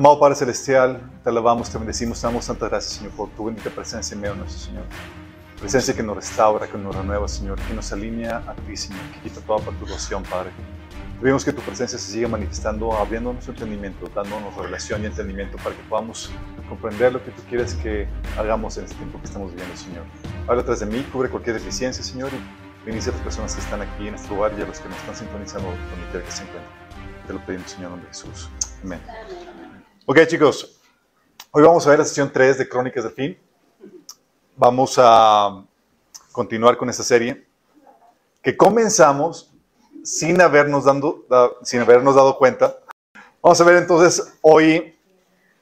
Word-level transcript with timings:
Amado 0.00 0.18
Padre 0.18 0.34
Celestial, 0.34 0.98
te 1.22 1.28
alabamos, 1.28 1.68
te 1.68 1.76
bendecimos, 1.76 2.18
te 2.18 2.26
damos 2.26 2.46
tantas 2.46 2.70
gracias, 2.70 2.94
Señor, 2.94 3.12
por 3.12 3.28
tu 3.32 3.44
bendita 3.44 3.68
presencia 3.68 4.14
en 4.14 4.22
medio 4.22 4.32
de 4.32 4.40
nuestro 4.40 4.58
Señor. 4.58 4.84
Presencia 5.58 5.94
que 5.94 6.02
nos 6.02 6.16
restaura, 6.16 6.66
que 6.66 6.78
nos 6.78 6.96
renueva, 6.96 7.28
Señor, 7.28 7.60
que 7.60 7.74
nos 7.74 7.92
alinea 7.92 8.38
a 8.46 8.54
ti, 8.54 8.78
Señor, 8.78 8.98
que 9.12 9.28
quita 9.28 9.42
toda 9.42 9.62
perturbación, 9.62 10.22
Padre. 10.22 10.52
Pedimos 11.20 11.44
que 11.44 11.52
tu 11.52 11.60
presencia 11.60 11.98
se 11.98 12.12
siga 12.12 12.28
manifestando, 12.28 12.94
abriendo 12.94 13.30
nuestro 13.30 13.52
entendimiento, 13.52 14.10
dándonos 14.14 14.56
revelación 14.56 15.02
y 15.02 15.06
entendimiento 15.08 15.58
para 15.58 15.76
que 15.76 15.82
podamos 15.82 16.30
comprender 16.70 17.12
lo 17.12 17.22
que 17.22 17.32
tú 17.32 17.42
quieres 17.50 17.74
que 17.74 18.08
hagamos 18.38 18.78
en 18.78 18.84
este 18.84 18.96
tiempo 18.96 19.18
que 19.18 19.26
estamos 19.26 19.50
viviendo, 19.50 19.76
Señor. 19.76 20.04
Habla 20.48 20.62
atrás 20.62 20.80
de 20.80 20.86
mí, 20.86 21.06
cubre 21.12 21.28
cualquier 21.28 21.56
deficiencia, 21.56 22.02
Señor, 22.02 22.30
y 22.32 22.86
bendice 22.86 23.10
a 23.10 23.12
las 23.12 23.20
personas 23.20 23.54
que 23.54 23.60
están 23.60 23.82
aquí 23.82 24.08
en 24.08 24.14
este 24.14 24.30
lugar 24.30 24.54
y 24.58 24.62
a 24.62 24.64
los 24.64 24.80
que 24.80 24.88
nos 24.88 24.96
están 24.96 25.16
sintonizando 25.16 25.68
donde 25.68 26.06
quiera 26.10 26.24
que 26.24 26.32
se 26.32 26.44
encuentren. 26.44 26.72
Te 27.26 27.34
lo 27.34 27.44
pedimos, 27.44 27.70
Señor, 27.70 27.84
en 27.84 27.90
nombre 27.90 28.08
de 28.08 28.14
Jesús. 28.14 28.48
Amén. 28.82 29.00
Ok, 30.06 30.26
chicos, 30.26 30.80
hoy 31.50 31.62
vamos 31.62 31.86
a 31.86 31.90
ver 31.90 31.98
la 31.98 32.04
sesión 32.04 32.32
3 32.32 32.58
de 32.58 32.68
Crónicas 32.68 33.04
del 33.04 33.12
Fin. 33.12 33.38
Vamos 34.56 34.94
a 34.98 35.62
continuar 36.32 36.76
con 36.78 36.88
esta 36.88 37.02
serie 37.02 37.46
que 38.42 38.56
comenzamos 38.56 39.52
sin 40.02 40.40
habernos, 40.40 40.84
dando, 40.84 41.26
sin 41.62 41.80
habernos 41.80 42.14
dado 42.14 42.38
cuenta. 42.38 42.78
Vamos 43.42 43.60
a 43.60 43.64
ver 43.64 43.76
entonces 43.76 44.32
hoy 44.40 44.96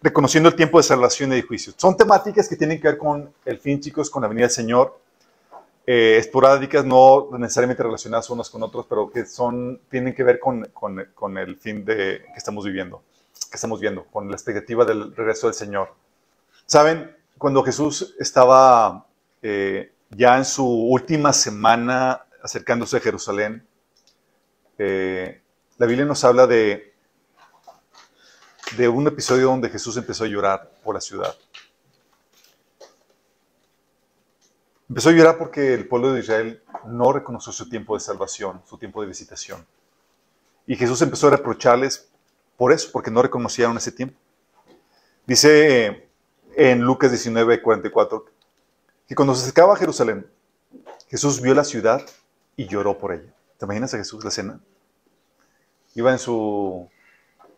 reconociendo 0.00 0.48
el 0.48 0.54
tiempo 0.54 0.78
de 0.78 0.84
salvación 0.84 1.32
y 1.32 1.36
de 1.36 1.42
juicio. 1.42 1.74
Son 1.76 1.96
temáticas 1.96 2.48
que 2.48 2.56
tienen 2.56 2.80
que 2.80 2.88
ver 2.88 2.98
con 2.98 3.32
el 3.44 3.58
fin, 3.58 3.80
chicos, 3.80 4.08
con 4.08 4.22
la 4.22 4.28
venida 4.28 4.46
del 4.46 4.54
Señor. 4.54 4.98
Eh, 5.84 6.18
esporádicas, 6.18 6.84
no 6.84 7.28
necesariamente 7.38 7.82
relacionadas 7.82 8.30
unas 8.30 8.48
con 8.50 8.62
otras, 8.62 8.86
pero 8.88 9.10
que 9.10 9.26
son, 9.26 9.80
tienen 9.90 10.14
que 10.14 10.22
ver 10.22 10.38
con, 10.38 10.64
con, 10.72 11.04
con, 11.14 11.38
el 11.38 11.56
fin 11.56 11.84
de, 11.84 12.22
que 12.24 12.36
estamos 12.36 12.64
viviendo, 12.64 13.02
que 13.50 13.56
estamos 13.56 13.80
viendo, 13.80 14.04
con 14.04 14.28
la 14.28 14.34
expectativa 14.34 14.84
del 14.84 15.14
regreso 15.14 15.46
del 15.46 15.54
Señor. 15.54 15.94
Saben, 16.66 17.16
cuando 17.38 17.62
Jesús 17.62 18.14
estaba 18.18 19.06
eh, 19.42 19.92
ya 20.10 20.36
en 20.36 20.44
su 20.44 20.66
última 20.66 21.32
semana 21.32 22.24
acercándose 22.42 22.96
a 22.96 23.00
Jerusalén, 23.00 23.66
eh, 24.78 25.42
la 25.76 25.86
Biblia 25.86 26.04
nos 26.04 26.24
habla 26.24 26.46
de, 26.46 26.94
de 28.76 28.88
un 28.88 29.06
episodio 29.06 29.46
donde 29.46 29.70
Jesús 29.70 29.96
empezó 29.96 30.24
a 30.24 30.28
llorar 30.28 30.70
por 30.82 30.94
la 30.94 31.00
ciudad. 31.00 31.34
Empezó 34.88 35.10
a 35.10 35.12
llorar 35.12 35.36
porque 35.36 35.74
el 35.74 35.86
pueblo 35.86 36.12
de 36.12 36.20
Israel 36.20 36.62
no 36.86 37.12
reconoció 37.12 37.52
su 37.52 37.68
tiempo 37.68 37.94
de 37.94 38.00
salvación, 38.00 38.62
su 38.66 38.78
tiempo 38.78 39.02
de 39.02 39.08
visitación. 39.08 39.66
Y 40.66 40.76
Jesús 40.76 41.00
empezó 41.02 41.28
a 41.28 41.30
reprocharles 41.30 42.07
por 42.58 42.72
eso, 42.72 42.90
porque 42.92 43.10
no 43.10 43.22
reconocieron 43.22 43.76
ese 43.76 43.92
tiempo. 43.92 44.18
Dice 45.26 46.08
en 46.56 46.80
Lucas 46.80 47.12
19, 47.12 47.62
44, 47.62 48.24
que 49.06 49.14
cuando 49.14 49.34
se 49.34 49.42
acercaba 49.42 49.74
a 49.74 49.76
Jerusalén, 49.76 50.28
Jesús 51.06 51.40
vio 51.40 51.54
la 51.54 51.62
ciudad 51.62 52.02
y 52.56 52.66
lloró 52.66 52.98
por 52.98 53.12
ella. 53.12 53.32
¿Te 53.56 53.64
imaginas 53.64 53.94
a 53.94 53.98
Jesús 53.98 54.24
la 54.24 54.32
cena? 54.32 54.60
Iba 55.94 56.10
en 56.10 56.18
su, 56.18 56.88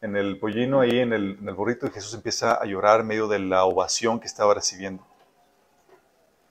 en 0.02 0.16
el 0.16 0.38
pollino 0.38 0.80
ahí, 0.80 0.98
en 0.98 1.14
el, 1.14 1.38
en 1.41 1.48
el 1.48 1.54
burrito, 1.54 1.86
y 1.86 1.91
Jesús 1.91 2.12
empieza 2.12 2.54
a 2.54 2.66
llorar 2.66 3.00
en 3.00 3.06
medio 3.06 3.26
de 3.26 3.38
la 3.38 3.64
ovación 3.64 4.20
que 4.20 4.26
estaba 4.26 4.53
recibiendo. 4.53 5.03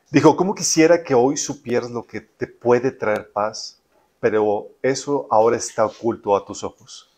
Dijo, 0.09 0.35
¿cómo 0.35 0.55
quisiera 0.55 1.03
que 1.03 1.13
hoy 1.13 1.37
supieras 1.37 1.91
lo 1.91 2.03
que 2.07 2.21
te 2.21 2.47
puede 2.47 2.89
traer 2.91 3.31
paz? 3.31 3.79
Pero 4.19 4.69
eso 4.81 5.27
ahora 5.29 5.55
está 5.55 5.85
oculto 5.85 6.35
a 6.35 6.43
tus 6.43 6.63
ojos. 6.63 7.08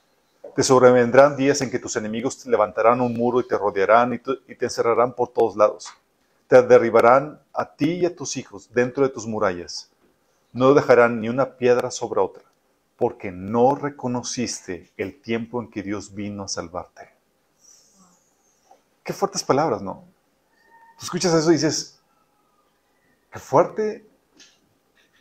Te 0.55 0.63
sobrevendrán 0.63 1.37
días 1.37 1.61
en 1.61 1.71
que 1.71 1.79
tus 1.79 1.95
enemigos 1.95 2.43
te 2.43 2.49
levantarán 2.49 3.01
un 3.01 3.13
muro 3.13 3.39
y 3.39 3.47
te 3.47 3.57
rodearán 3.57 4.13
y, 4.13 4.21
y 4.51 4.55
te 4.55 4.65
encerrarán 4.65 5.13
por 5.13 5.29
todos 5.29 5.55
lados. 5.55 5.89
Te 6.47 6.61
derribarán 6.61 7.41
a 7.53 7.75
ti 7.75 7.91
y 7.93 8.05
a 8.05 8.15
tus 8.15 8.35
hijos 8.37 8.69
dentro 8.73 9.03
de 9.03 9.09
tus 9.09 9.25
murallas 9.25 9.91
no 10.53 10.73
dejarán 10.73 11.21
ni 11.21 11.29
una 11.29 11.57
piedra 11.57 11.91
sobre 11.91 12.19
otra, 12.19 12.43
porque 12.97 13.31
no 13.31 13.75
reconociste 13.75 14.91
el 14.97 15.21
tiempo 15.21 15.61
en 15.61 15.69
que 15.69 15.83
Dios 15.83 16.13
vino 16.13 16.43
a 16.43 16.47
salvarte. 16.47 17.09
Qué 19.03 19.13
fuertes 19.13 19.43
palabras, 19.43 19.81
¿no? 19.81 20.03
Tú 20.99 21.05
escuchas 21.05 21.33
eso 21.33 21.49
y 21.51 21.55
dices, 21.55 21.99
qué 23.31 23.39
fuerte 23.39 24.05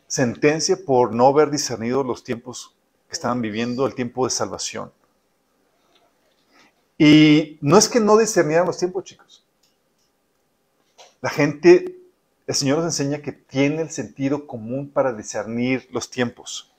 sentencia 0.07 0.77
por 0.85 1.15
no 1.15 1.29
haber 1.29 1.51
discernido 1.51 2.03
los 2.03 2.25
tiempos 2.25 2.77
que 3.09 3.13
estaban 3.13 3.41
viviendo, 3.41 3.87
el 3.87 3.95
tiempo 3.95 4.25
de 4.25 4.31
salvación. 4.31 4.93
Y 7.03 7.57
no 7.63 7.79
es 7.79 7.89
que 7.89 7.99
no 7.99 8.19
discernieran 8.19 8.67
los 8.67 8.77
tiempos, 8.77 9.05
chicos. 9.05 9.43
La 11.23 11.31
gente 11.31 11.97
el 12.47 12.55
Señor 12.55 12.77
nos 12.77 12.89
enseña 12.89 13.23
que 13.23 13.33
tiene 13.33 13.81
el 13.81 13.91
sentido 13.91 14.47
común 14.47 14.91
para 14.91 15.15
discernir 15.15 15.89
los 15.93 16.11
tiempos. 16.11 16.71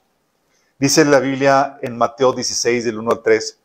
Dice 0.78 1.04
la 1.04 1.18
Biblia 1.18 1.76
en 1.82 1.98
Mateo 1.98 2.32
16, 2.32 2.84
del 2.84 3.00
1 3.00 3.10
al 3.10 3.22
3, 3.24 3.58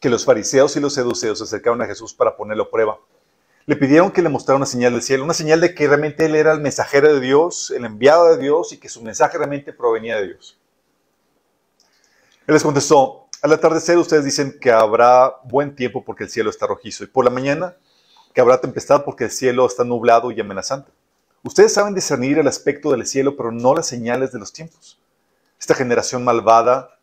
que 0.00 0.10
los 0.10 0.24
fariseos 0.24 0.74
y 0.74 0.80
los 0.80 0.94
seduceos 0.94 1.38
se 1.38 1.44
acercaron 1.44 1.80
a 1.82 1.86
Jesús 1.86 2.12
para 2.12 2.36
ponerlo 2.36 2.64
a 2.64 2.70
prueba. 2.70 2.98
Le 3.66 3.76
pidieron 3.76 4.10
que 4.10 4.22
le 4.22 4.28
mostrara 4.30 4.56
una 4.56 4.66
señal 4.66 4.94
del 4.94 5.02
cielo, 5.02 5.22
una 5.22 5.34
señal 5.34 5.60
de 5.60 5.76
que 5.76 5.86
realmente 5.86 6.26
él 6.26 6.34
era 6.34 6.50
el 6.50 6.60
mensajero 6.60 7.14
de 7.14 7.20
Dios, 7.20 7.70
el 7.70 7.84
enviado 7.84 8.34
de 8.34 8.42
Dios 8.42 8.72
y 8.72 8.78
que 8.78 8.88
su 8.88 9.00
mensaje 9.00 9.38
realmente 9.38 9.72
provenía 9.72 10.16
de 10.16 10.26
Dios. 10.26 10.58
Él 12.48 12.54
les 12.54 12.62
contestó, 12.64 13.25
al 13.46 13.52
atardecer 13.52 13.96
ustedes 13.96 14.24
dicen 14.24 14.58
que 14.60 14.72
habrá 14.72 15.36
buen 15.44 15.76
tiempo 15.76 16.04
porque 16.04 16.24
el 16.24 16.30
cielo 16.30 16.50
está 16.50 16.66
rojizo 16.66 17.04
y 17.04 17.06
por 17.06 17.24
la 17.24 17.30
mañana 17.30 17.76
que 18.34 18.40
habrá 18.40 18.60
tempestad 18.60 19.04
porque 19.04 19.24
el 19.24 19.30
cielo 19.30 19.64
está 19.66 19.84
nublado 19.84 20.32
y 20.32 20.40
amenazante. 20.40 20.90
Ustedes 21.44 21.72
saben 21.72 21.94
discernir 21.94 22.38
el 22.38 22.48
aspecto 22.48 22.90
del 22.90 23.06
cielo, 23.06 23.36
pero 23.36 23.52
no 23.52 23.72
las 23.72 23.86
señales 23.86 24.32
de 24.32 24.40
los 24.40 24.52
tiempos. 24.52 25.00
Esta 25.60 25.76
generación 25.76 26.24
malvada 26.24 26.98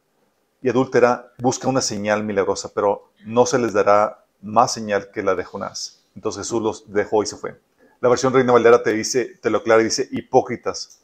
y 0.62 0.68
adúltera 0.68 1.32
busca 1.40 1.70
una 1.70 1.80
señal 1.80 2.26
milagrosa, 2.26 2.74
pero 2.76 3.10
no 3.26 3.46
se 3.46 3.58
les 3.58 3.72
dará 3.72 4.26
más 4.42 4.74
señal 4.74 5.12
que 5.12 5.24
la 5.24 5.36
de 5.36 5.46
Jonás. 5.46 6.04
Entonces 6.14 6.42
Jesús 6.42 6.62
los 6.62 6.92
dejó 6.92 7.24
y 7.24 7.26
se 7.26 7.38
fue. 7.38 7.58
La 8.02 8.10
versión 8.10 8.34
Reina 8.34 8.52
Valera 8.52 8.84
te 8.84 8.92
dice, 8.92 9.40
te 9.42 9.50
lo 9.50 9.60
aclara 9.60 9.82
y 9.82 9.86
dice, 9.86 10.10
hipócritas. 10.12 11.00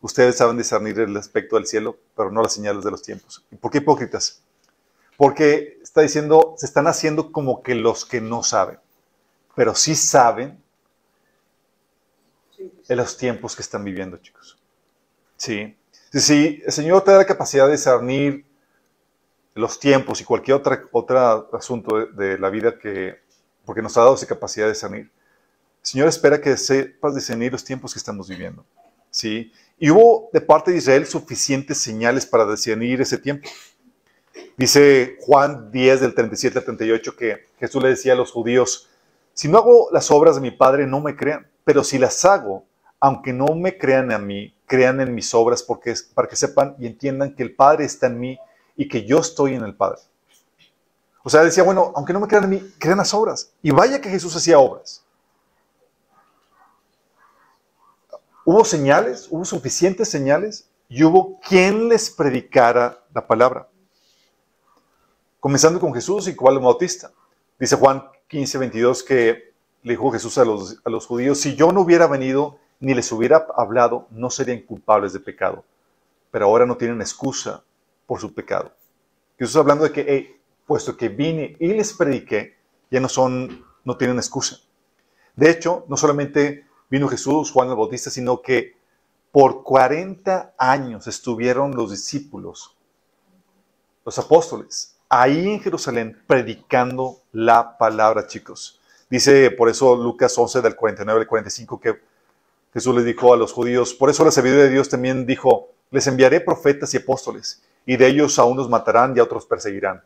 Ustedes 0.00 0.36
saben 0.36 0.56
discernir 0.56 1.00
el 1.00 1.16
aspecto 1.16 1.56
del 1.56 1.66
cielo, 1.66 1.98
pero 2.16 2.30
no 2.30 2.40
las 2.40 2.52
señales 2.52 2.84
de 2.84 2.92
los 2.92 3.02
tiempos. 3.02 3.44
¿Y 3.50 3.56
por 3.56 3.72
qué 3.72 3.78
hipócritas? 3.78 4.45
Porque 5.16 5.78
está 5.82 6.02
diciendo, 6.02 6.54
se 6.56 6.66
están 6.66 6.86
haciendo 6.86 7.32
como 7.32 7.62
que 7.62 7.74
los 7.74 8.04
que 8.04 8.20
no 8.20 8.42
saben 8.42 8.78
pero 9.56 9.74
sí 9.74 9.96
saben 9.96 10.62
en 12.88 12.96
los 12.96 13.16
tiempos 13.16 13.56
que 13.56 13.62
están 13.62 13.82
viviendo, 13.82 14.18
chicos. 14.18 14.56
Sí. 15.36 15.76
Si 16.12 16.62
el 16.64 16.72
Señor 16.72 17.02
te 17.02 17.10
da 17.10 17.18
la 17.18 17.26
capacidad 17.26 17.64
de 17.66 17.72
discernir 17.72 18.44
los 19.54 19.80
tiempos 19.80 20.20
y 20.20 20.24
cualquier 20.24 20.58
otra, 20.58 20.84
otro 20.92 21.56
asunto 21.56 22.06
de, 22.06 22.38
la 22.38 22.50
vida 22.50 22.78
que, 22.78 23.18
porque 23.64 23.82
nos 23.82 23.96
ha 23.96 24.02
dado 24.02 24.14
esa 24.14 24.26
capacidad 24.26 24.66
de 24.66 24.72
discernir, 24.72 25.04
el 25.04 25.10
Señor 25.82 26.08
espera 26.08 26.40
que 26.40 26.54
sepas 26.58 27.14
discernir 27.14 27.52
los 27.52 27.64
tiempos 27.64 27.94
que 27.94 27.98
estamos 27.98 28.28
viviendo. 28.28 28.64
¿sí? 29.10 29.50
Y 29.78 29.88
hubo 29.88 30.28
de 30.34 30.42
parte 30.42 30.70
de 30.70 30.76
Israel 30.76 31.06
suficientes 31.06 31.78
señales 31.78 32.26
para 32.26 32.48
discernir 32.50 33.00
ese 33.00 33.16
tiempo. 33.16 33.48
Dice 34.56 35.16
Juan 35.20 35.70
10 35.70 36.00
del 36.00 36.14
37 36.14 36.58
al 36.58 36.64
38 36.64 37.16
que 37.16 37.46
Jesús 37.58 37.82
le 37.82 37.90
decía 37.90 38.14
a 38.14 38.16
los 38.16 38.32
judíos, 38.32 38.88
si 39.34 39.48
no 39.48 39.58
hago 39.58 39.88
las 39.92 40.10
obras 40.10 40.36
de 40.36 40.40
mi 40.40 40.50
Padre, 40.50 40.86
no 40.86 41.00
me 41.00 41.14
crean, 41.14 41.46
pero 41.64 41.84
si 41.84 41.98
las 41.98 42.24
hago, 42.24 42.64
aunque 43.00 43.32
no 43.32 43.54
me 43.54 43.76
crean 43.76 44.10
a 44.12 44.18
mí, 44.18 44.54
crean 44.66 45.00
en 45.00 45.14
mis 45.14 45.34
obras 45.34 45.62
porque 45.62 45.94
para 46.14 46.28
que 46.28 46.36
sepan 46.36 46.74
y 46.78 46.86
entiendan 46.86 47.34
que 47.34 47.42
el 47.42 47.54
Padre 47.54 47.84
está 47.84 48.06
en 48.06 48.18
mí 48.18 48.38
y 48.76 48.88
que 48.88 49.04
yo 49.04 49.18
estoy 49.18 49.54
en 49.54 49.62
el 49.62 49.74
Padre. 49.74 50.00
O 51.22 51.28
sea, 51.28 51.42
decía, 51.42 51.64
bueno, 51.64 51.92
aunque 51.96 52.12
no 52.12 52.20
me 52.20 52.28
crean 52.28 52.44
a 52.44 52.46
mí, 52.46 52.62
crean 52.78 52.98
las 52.98 53.12
obras. 53.12 53.52
Y 53.60 53.72
vaya 53.72 54.00
que 54.00 54.08
Jesús 54.08 54.34
hacía 54.36 54.58
obras. 54.58 55.04
Hubo 58.44 58.64
señales, 58.64 59.26
hubo 59.28 59.44
suficientes 59.44 60.08
señales 60.08 60.68
y 60.88 61.02
hubo 61.02 61.40
quien 61.40 61.88
les 61.88 62.10
predicara 62.10 63.04
la 63.12 63.26
palabra. 63.26 63.68
Comenzando 65.40 65.80
con 65.80 65.94
Jesús 65.94 66.28
y 66.28 66.34
Juan 66.34 66.54
el 66.56 66.60
Bautista. 66.60 67.12
Dice 67.58 67.76
Juan 67.76 68.04
15, 68.28 68.58
22 68.58 69.02
que 69.02 69.54
le 69.82 69.92
dijo 69.92 70.10
Jesús 70.10 70.36
a 70.38 70.44
los, 70.44 70.80
a 70.84 70.90
los 70.90 71.06
judíos, 71.06 71.40
si 71.40 71.54
yo 71.54 71.72
no 71.72 71.82
hubiera 71.82 72.06
venido 72.06 72.58
ni 72.80 72.94
les 72.94 73.10
hubiera 73.12 73.46
hablado, 73.56 74.06
no 74.10 74.30
serían 74.30 74.60
culpables 74.60 75.12
de 75.12 75.20
pecado. 75.20 75.64
Pero 76.30 76.46
ahora 76.46 76.66
no 76.66 76.76
tienen 76.76 77.00
excusa 77.00 77.62
por 78.06 78.20
su 78.20 78.34
pecado. 78.34 78.72
Jesús 79.38 79.56
hablando 79.56 79.84
de 79.84 79.92
que, 79.92 80.40
puesto 80.66 80.96
que 80.96 81.08
vine 81.08 81.56
y 81.60 81.68
les 81.68 81.92
prediqué, 81.92 82.56
ya 82.90 83.00
no 83.00 83.08
son, 83.08 83.64
no 83.84 83.96
tienen 83.96 84.16
excusa. 84.16 84.58
De 85.34 85.50
hecho, 85.50 85.84
no 85.88 85.96
solamente 85.96 86.66
vino 86.90 87.08
Jesús, 87.08 87.50
Juan 87.50 87.68
el 87.68 87.76
Bautista, 87.76 88.10
sino 88.10 88.40
que 88.40 88.76
por 89.30 89.62
40 89.62 90.54
años 90.56 91.06
estuvieron 91.06 91.76
los 91.76 91.90
discípulos, 91.90 92.76
los 94.04 94.18
apóstoles, 94.18 94.95
ahí 95.08 95.48
en 95.48 95.60
Jerusalén 95.60 96.20
predicando 96.26 97.20
la 97.32 97.78
palabra, 97.78 98.26
chicos. 98.26 98.80
Dice 99.08 99.50
por 99.50 99.68
eso 99.68 99.94
Lucas 99.94 100.36
11 100.36 100.62
del 100.62 100.74
49 100.74 101.20
al 101.20 101.26
45 101.26 101.80
que 101.80 102.00
Jesús 102.72 102.94
les 102.94 103.04
dijo 103.04 103.32
a 103.32 103.36
los 103.36 103.52
judíos, 103.52 103.94
por 103.94 104.10
eso 104.10 104.24
la 104.24 104.30
sabiduría 104.30 104.64
de 104.64 104.70
Dios 104.70 104.88
también 104.88 105.24
dijo, 105.24 105.70
les 105.90 106.06
enviaré 106.06 106.40
profetas 106.40 106.92
y 106.92 106.98
apóstoles, 106.98 107.62
y 107.86 107.96
de 107.96 108.06
ellos 108.06 108.38
a 108.38 108.44
unos 108.44 108.68
matarán 108.68 109.16
y 109.16 109.20
a 109.20 109.22
otros 109.22 109.46
perseguirán, 109.46 110.02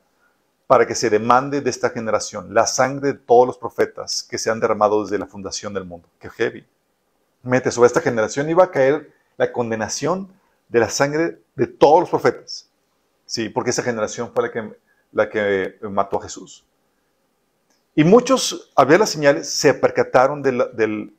para 0.67 0.87
que 0.87 0.95
se 0.95 1.11
demande 1.11 1.63
de 1.63 1.71
esta 1.71 1.91
generación 1.91 2.55
la 2.55 2.67
sangre 2.67 3.15
de 3.15 3.19
todos 3.19 3.47
los 3.47 3.59
profetas 3.59 4.23
que 4.23 4.39
se 4.39 4.51
han 4.51 4.61
derramado 4.61 5.03
desde 5.03 5.19
la 5.19 5.27
fundación 5.27 5.75
del 5.75 5.85
mundo. 5.85 6.09
Qué 6.21 6.31
heavy. 6.31 6.65
Mete 7.43 7.73
sobre 7.73 7.89
esta 7.89 8.03
generación 8.03 8.49
iba 8.51 8.65
a 8.65 8.71
caer 8.71 9.11
la 9.37 9.51
condenación 9.51 10.29
de 10.69 10.79
la 10.79 10.91
sangre 10.91 11.39
de 11.57 11.67
todos 11.67 12.01
los 12.01 12.11
profetas. 12.11 12.69
Sí, 13.27 13.49
porque 13.49 13.71
esa 13.71 13.83
generación 13.83 14.31
fue 14.33 14.45
la 14.45 14.53
que, 14.53 14.77
la 15.13 15.29
que 15.29 15.77
mató 15.83 16.19
a 16.19 16.23
Jesús. 16.23 16.65
Y 17.95 18.05
muchos, 18.05 18.71
al 18.77 18.87
ver 18.87 19.01
las 19.01 19.11
señales, 19.11 19.51
se 19.51 19.75
percataron 19.75 20.43
del, 20.43 21.13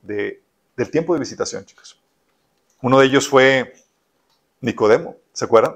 tiempo 0.92 1.14
de 1.14 1.20
visitación, 1.20 1.66
chicos. 1.66 2.02
Uno 2.82 3.00
de 3.00 3.06
ellos 3.06 3.28
fue 3.28 3.74
Nicodemo, 4.62 5.18
¿se 5.34 5.46
acuerdan? 5.46 5.76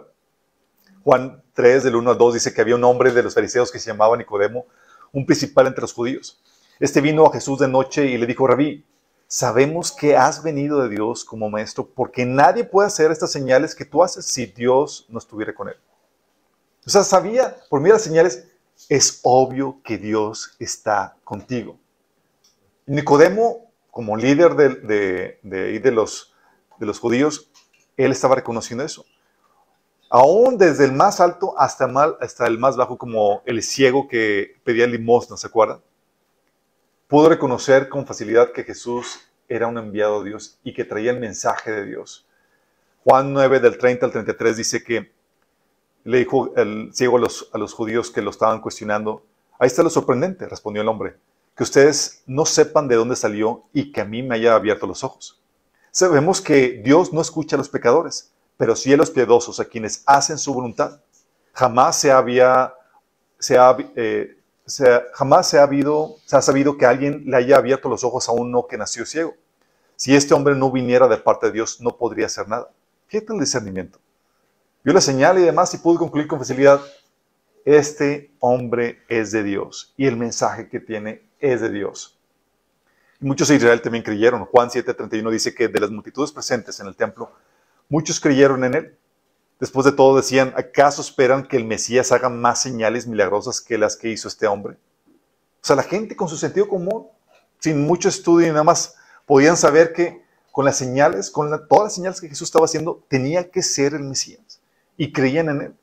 Juan 1.04 1.44
3, 1.54 1.84
del 1.84 1.96
1 1.96 2.12
al 2.12 2.18
2, 2.18 2.34
dice 2.34 2.54
que 2.54 2.62
había 2.62 2.76
un 2.76 2.84
hombre 2.84 3.12
de 3.12 3.22
los 3.22 3.36
fariseos 3.36 3.72
que 3.72 3.80
se 3.80 3.92
llamaba 3.92 4.18
Nicodemo, 4.18 4.66
un 5.12 5.26
principal 5.26 5.68
entre 5.68 5.82
los 5.82 5.94
judíos. 5.94 6.42
Este 6.80 7.02
vino 7.02 7.26
a 7.26 7.32
Jesús 7.32 7.60
de 7.60 7.68
noche 7.68 8.06
y 8.06 8.18
le 8.18 8.26
dijo, 8.26 8.48
Rabí, 8.48 8.84
sabemos 9.28 9.92
que 9.92 10.16
has 10.16 10.44
venido 10.44 10.82
de 10.82 10.90
Dios 10.90 11.24
como 11.24 11.50
maestro, 11.50 11.88
porque 11.88 12.26
nadie 12.26 12.64
puede 12.64 12.88
hacer 12.88 13.12
estas 13.12 13.32
señales 13.32 13.76
que 13.76 13.86
tú 13.86 14.04
haces 14.04 14.26
si 14.26 14.48
Dios 14.48 15.06
no 15.10 15.20
estuviera 15.20 15.54
con 15.54 15.70
él. 15.70 15.78
O 16.86 16.90
sea, 16.90 17.04
sabía, 17.04 17.58
por 17.70 17.82
medio 17.82 17.96
de 17.96 18.00
señales, 18.00 18.48
es 18.90 19.20
obvio 19.24 19.82
que 19.84 19.98
Dios 19.98 20.56
está 20.60 21.18
contigo. 21.24 21.80
Nicodemo, 22.86 23.72
como 23.90 24.16
líder 24.16 24.56
de, 24.56 25.40
de, 25.42 25.92
los, 25.92 26.36
de 26.78 26.86
los 26.86 27.00
judíos, 27.00 27.50
él 27.98 28.12
estaba 28.12 28.36
reconociendo 28.36 28.84
eso. 28.84 29.06
Aún 30.10 30.58
desde 30.58 30.86
el 30.86 30.92
más 30.92 31.20
alto 31.20 31.56
hasta, 31.58 31.88
mal, 31.88 32.18
hasta 32.22 32.46
el 32.46 32.60
más 32.60 32.78
bajo, 32.78 32.98
como 32.98 33.42
el 33.46 33.64
ciego 33.64 34.08
que 34.08 34.58
pedía 34.64 34.86
limosna, 34.86 35.38
¿se 35.38 35.48
acuerdan? 35.48 35.82
Pudo 37.08 37.30
reconocer 37.30 37.90
con 37.90 38.06
facilidad 38.06 38.52
que 38.52 38.64
Jesús 38.64 39.22
era 39.48 39.68
un 39.68 39.78
enviado 39.78 40.22
de 40.22 40.30
Dios 40.30 40.60
y 40.64 40.74
que 40.74 40.86
traía 40.86 41.12
el 41.12 41.20
mensaje 41.20 41.72
de 41.72 41.86
Dios. 41.86 42.28
Juan 43.04 43.34
9, 43.34 43.60
del 43.60 43.78
30 43.78 44.06
al 44.06 44.12
33 44.12 44.58
dice 44.58 44.84
que 44.84 45.15
le 46.06 46.20
dijo 46.20 46.56
el 46.56 46.92
ciego 46.94 47.18
a 47.18 47.20
los, 47.20 47.50
a 47.52 47.58
los 47.58 47.74
judíos 47.74 48.12
que 48.12 48.22
lo 48.22 48.30
estaban 48.30 48.62
cuestionando, 48.62 49.24
ahí 49.60 49.68
está 49.68 49.82
lo 49.82 49.90
sorprendente, 49.90 50.48
respondió 50.48 50.84
el 50.84 50.88
hombre, 50.88 51.18
que 51.58 51.64
ustedes 51.64 52.22
no 52.28 52.46
sepan 52.46 52.88
de 52.88 52.96
dónde 52.96 53.16
salió 53.16 53.64
y 53.74 53.92
que 53.92 54.02
a 54.02 54.06
mí 54.06 54.22
me 54.22 54.36
haya 54.36 54.54
abierto 54.54 54.86
los 54.86 55.04
ojos. 55.04 55.42
Sabemos 55.90 56.42
que 56.42 56.82
Dios 56.84 57.12
no 57.12 57.22
escucha 57.22 57.56
a 57.56 57.60
los 57.60 57.70
pecadores, 57.70 58.32
pero 58.56 58.76
sí 58.76 58.94
a 58.94 58.98
los 58.98 59.10
piadosos, 59.10 59.60
a 59.60 59.66
quienes 59.66 60.04
hacen 60.06 60.38
su 60.38 60.54
voluntad. 60.54 61.00
Jamás 61.54 61.98
se 61.98 62.12
había, 62.12 62.76
se 63.40 63.58
ha, 63.58 63.76
eh, 63.96 64.38
jamás 65.14 65.50
se 65.50 65.58
ha, 65.58 65.64
habido, 65.64 66.18
se 66.26 66.38
ha 66.38 66.42
sabido 66.42 66.78
que 66.78 66.86
alguien 66.86 67.24
le 67.26 67.38
haya 67.38 67.58
abierto 67.58 67.90
los 67.90 68.04
ojos 68.04 68.30
a 68.30 68.32
uno 68.32 68.68
que 68.68 68.78
nació 68.78 69.06
ciego. 69.08 69.34
Si 69.96 70.16
este 70.16 70.36
hombre 70.36 70.54
no 70.56 70.72
viniera 70.72 71.08
de 71.08 71.18
parte 71.18 71.48
de 71.48 71.54
Dios, 71.54 71.82
no 71.82 71.98
podría 71.98 72.28
hacer 72.28 72.48
nada. 72.48 72.70
Fíjate 73.08 73.34
el 73.34 73.40
discernimiento 73.40 74.00
vio 74.86 74.94
la 74.94 75.02
señal 75.02 75.40
y 75.40 75.42
demás 75.42 75.74
y 75.74 75.80
pudo 75.80 75.98
concluir 75.98 76.28
con 76.28 76.38
facilidad, 76.38 76.80
este 77.66 78.32
hombre 78.40 79.02
es 79.10 79.32
de 79.32 79.42
Dios 79.42 79.96
y 79.98 80.06
el 80.06 80.16
mensaje 80.16 80.70
que 80.70 80.80
tiene 80.80 81.28
es 81.40 81.60
de 81.60 81.72
Dios. 81.72 82.20
Y 83.20 83.26
muchos 83.26 83.48
de 83.48 83.56
Israel 83.56 83.82
también 83.82 84.04
creyeron. 84.04 84.46
Juan 84.46 84.70
7:31 84.70 85.32
dice 85.32 85.56
que 85.56 85.70
de 85.70 85.80
las 85.80 85.90
multitudes 85.90 86.32
presentes 86.32 86.80
en 86.80 86.86
el 86.86 86.96
templo, 86.96 87.32
muchos 87.90 88.20
creyeron 88.20 88.64
en 88.64 88.76
él. 88.76 88.98
Después 89.60 89.86
de 89.86 89.92
todo 89.92 90.18
decían, 90.18 90.54
¿acaso 90.56 91.02
esperan 91.02 91.48
que 91.48 91.58
el 91.58 91.66
Mesías 91.66 92.12
haga 92.12 92.30
más 92.30 92.62
señales 92.62 93.08
milagrosas 93.08 93.62
que 93.62 93.80
las 93.80 93.96
que 93.96 94.10
hizo 94.10 94.28
este 94.28 94.46
hombre? 94.46 94.78
O 95.64 95.66
sea, 95.66 95.76
la 95.76 95.82
gente 95.84 96.16
con 96.16 96.30
su 96.30 96.38
sentido 96.38 96.68
común, 96.68 97.08
sin 97.58 97.88
mucho 97.88 98.10
estudio 98.10 98.46
y 98.46 98.52
nada 98.52 98.64
más, 98.64 98.94
podían 99.26 99.58
saber 99.58 99.94
que 99.94 100.24
con 100.52 100.64
las 100.64 100.78
señales, 100.78 101.32
con 101.32 101.50
todas 101.68 101.86
las 101.86 101.96
señales 101.96 102.22
que 102.22 102.30
Jesús 102.30 102.50
estaba 102.50 102.66
haciendo, 102.66 103.04
tenía 103.08 103.50
que 103.50 103.64
ser 103.64 103.96
el 103.96 104.04
Mesías 104.04 104.45
y 104.98 105.12
creían 105.12 105.50
en 105.50 105.62
él. 105.62 105.76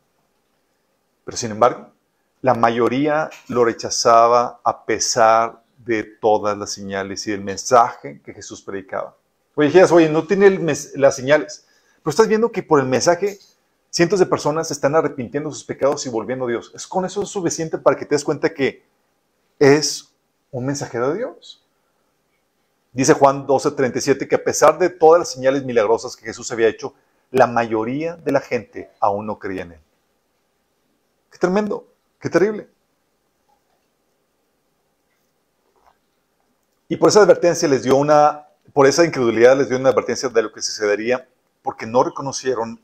Pero 1.25 1.37
sin 1.37 1.50
embargo, 1.50 1.93
la 2.41 2.55
mayoría 2.55 3.31
lo 3.49 3.64
rechazaba 3.64 4.61
a 4.64 4.85
pesar 4.85 5.62
de 5.79 6.03
todas 6.03 6.56
las 6.56 6.73
señales 6.73 7.26
y 7.26 7.31
del 7.31 7.43
mensaje 7.43 8.20
que 8.25 8.35
Jesús 8.35 8.62
predicaba. 8.62 9.17
Oye, 9.55 9.69
dijeras, 9.69 9.93
oye, 9.93 10.09
no 10.09 10.26
tiene 10.26 10.50
las 10.94 11.17
señales, 11.17 11.67
pero 12.03 12.11
estás 12.11 12.29
viendo 12.29 12.50
que 12.50 12.62
por 12.62 12.81
el 12.81 12.87
mensaje 12.87 13.38
cientos 13.91 14.19
de 14.19 14.26
personas 14.26 14.70
están 14.70 14.94
arrepintiendo 14.97 15.50
sus 15.53 15.64
pecados 15.64 16.06
y 16.06 16.09
volviendo 16.09 16.47
a 16.47 16.49
Dios. 16.49 16.73
Es 16.75 16.87
con 16.87 17.05
eso 17.05 17.23
es 17.23 17.29
suficiente 17.29 17.79
para 17.79 17.97
que 17.97 18.06
te 18.06 18.14
des 18.14 18.25
cuenta 18.25 18.53
que 18.53 18.82
es 19.59 20.12
un 20.50 20.67
mensajero 20.67 21.11
de 21.11 21.19
Dios. 21.19 21.62
Dice 22.93 23.14
Juan 23.14 23.47
12:37 23.47 24.26
que 24.26 24.35
a 24.35 24.43
pesar 24.43 24.79
de 24.79 24.91
todas 24.91 25.20
las 25.20 25.31
señales 25.31 25.64
milagrosas 25.64 26.17
que 26.17 26.25
Jesús 26.25 26.50
había 26.50 26.69
hecho, 26.69 26.94
la 27.32 27.46
mayoría 27.46 28.17
de 28.17 28.31
la 28.31 28.40
gente 28.40 28.90
aún 29.00 29.26
no 29.26 29.38
creía 29.38 29.62
en 29.62 29.73
él. 29.73 29.81
Qué 31.31 31.38
tremendo, 31.38 31.88
qué 32.20 32.29
terrible. 32.29 32.69
Y 36.88 36.97
por 36.97 37.09
esa 37.09 37.23
advertencia 37.23 37.66
les 37.68 37.83
dio 37.83 37.97
una, 37.97 38.47
por 38.75 38.87
esa 38.87 39.04
incredulidad 39.04 39.57
les 39.57 39.71
dio 39.71 39.78
una 39.78 39.88
advertencia 39.88 40.28
de 40.28 40.42
lo 40.42 40.52
que 40.52 40.61
sucedería 40.61 41.26
porque 41.62 41.87
no 41.87 42.04
reconocieron 42.04 42.78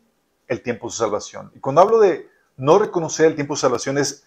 el 0.46 0.62
tiempo 0.62 0.86
de 0.86 0.92
su 0.92 0.98
salvación. 0.98 1.52
Y 1.54 1.60
cuando 1.60 1.82
hablo 1.82 2.00
de 2.00 2.30
no 2.56 2.78
reconocer 2.78 3.26
el 3.26 3.34
tiempo 3.34 3.52
de 3.52 3.58
su 3.58 3.60
salvación 3.60 3.98
es 3.98 4.24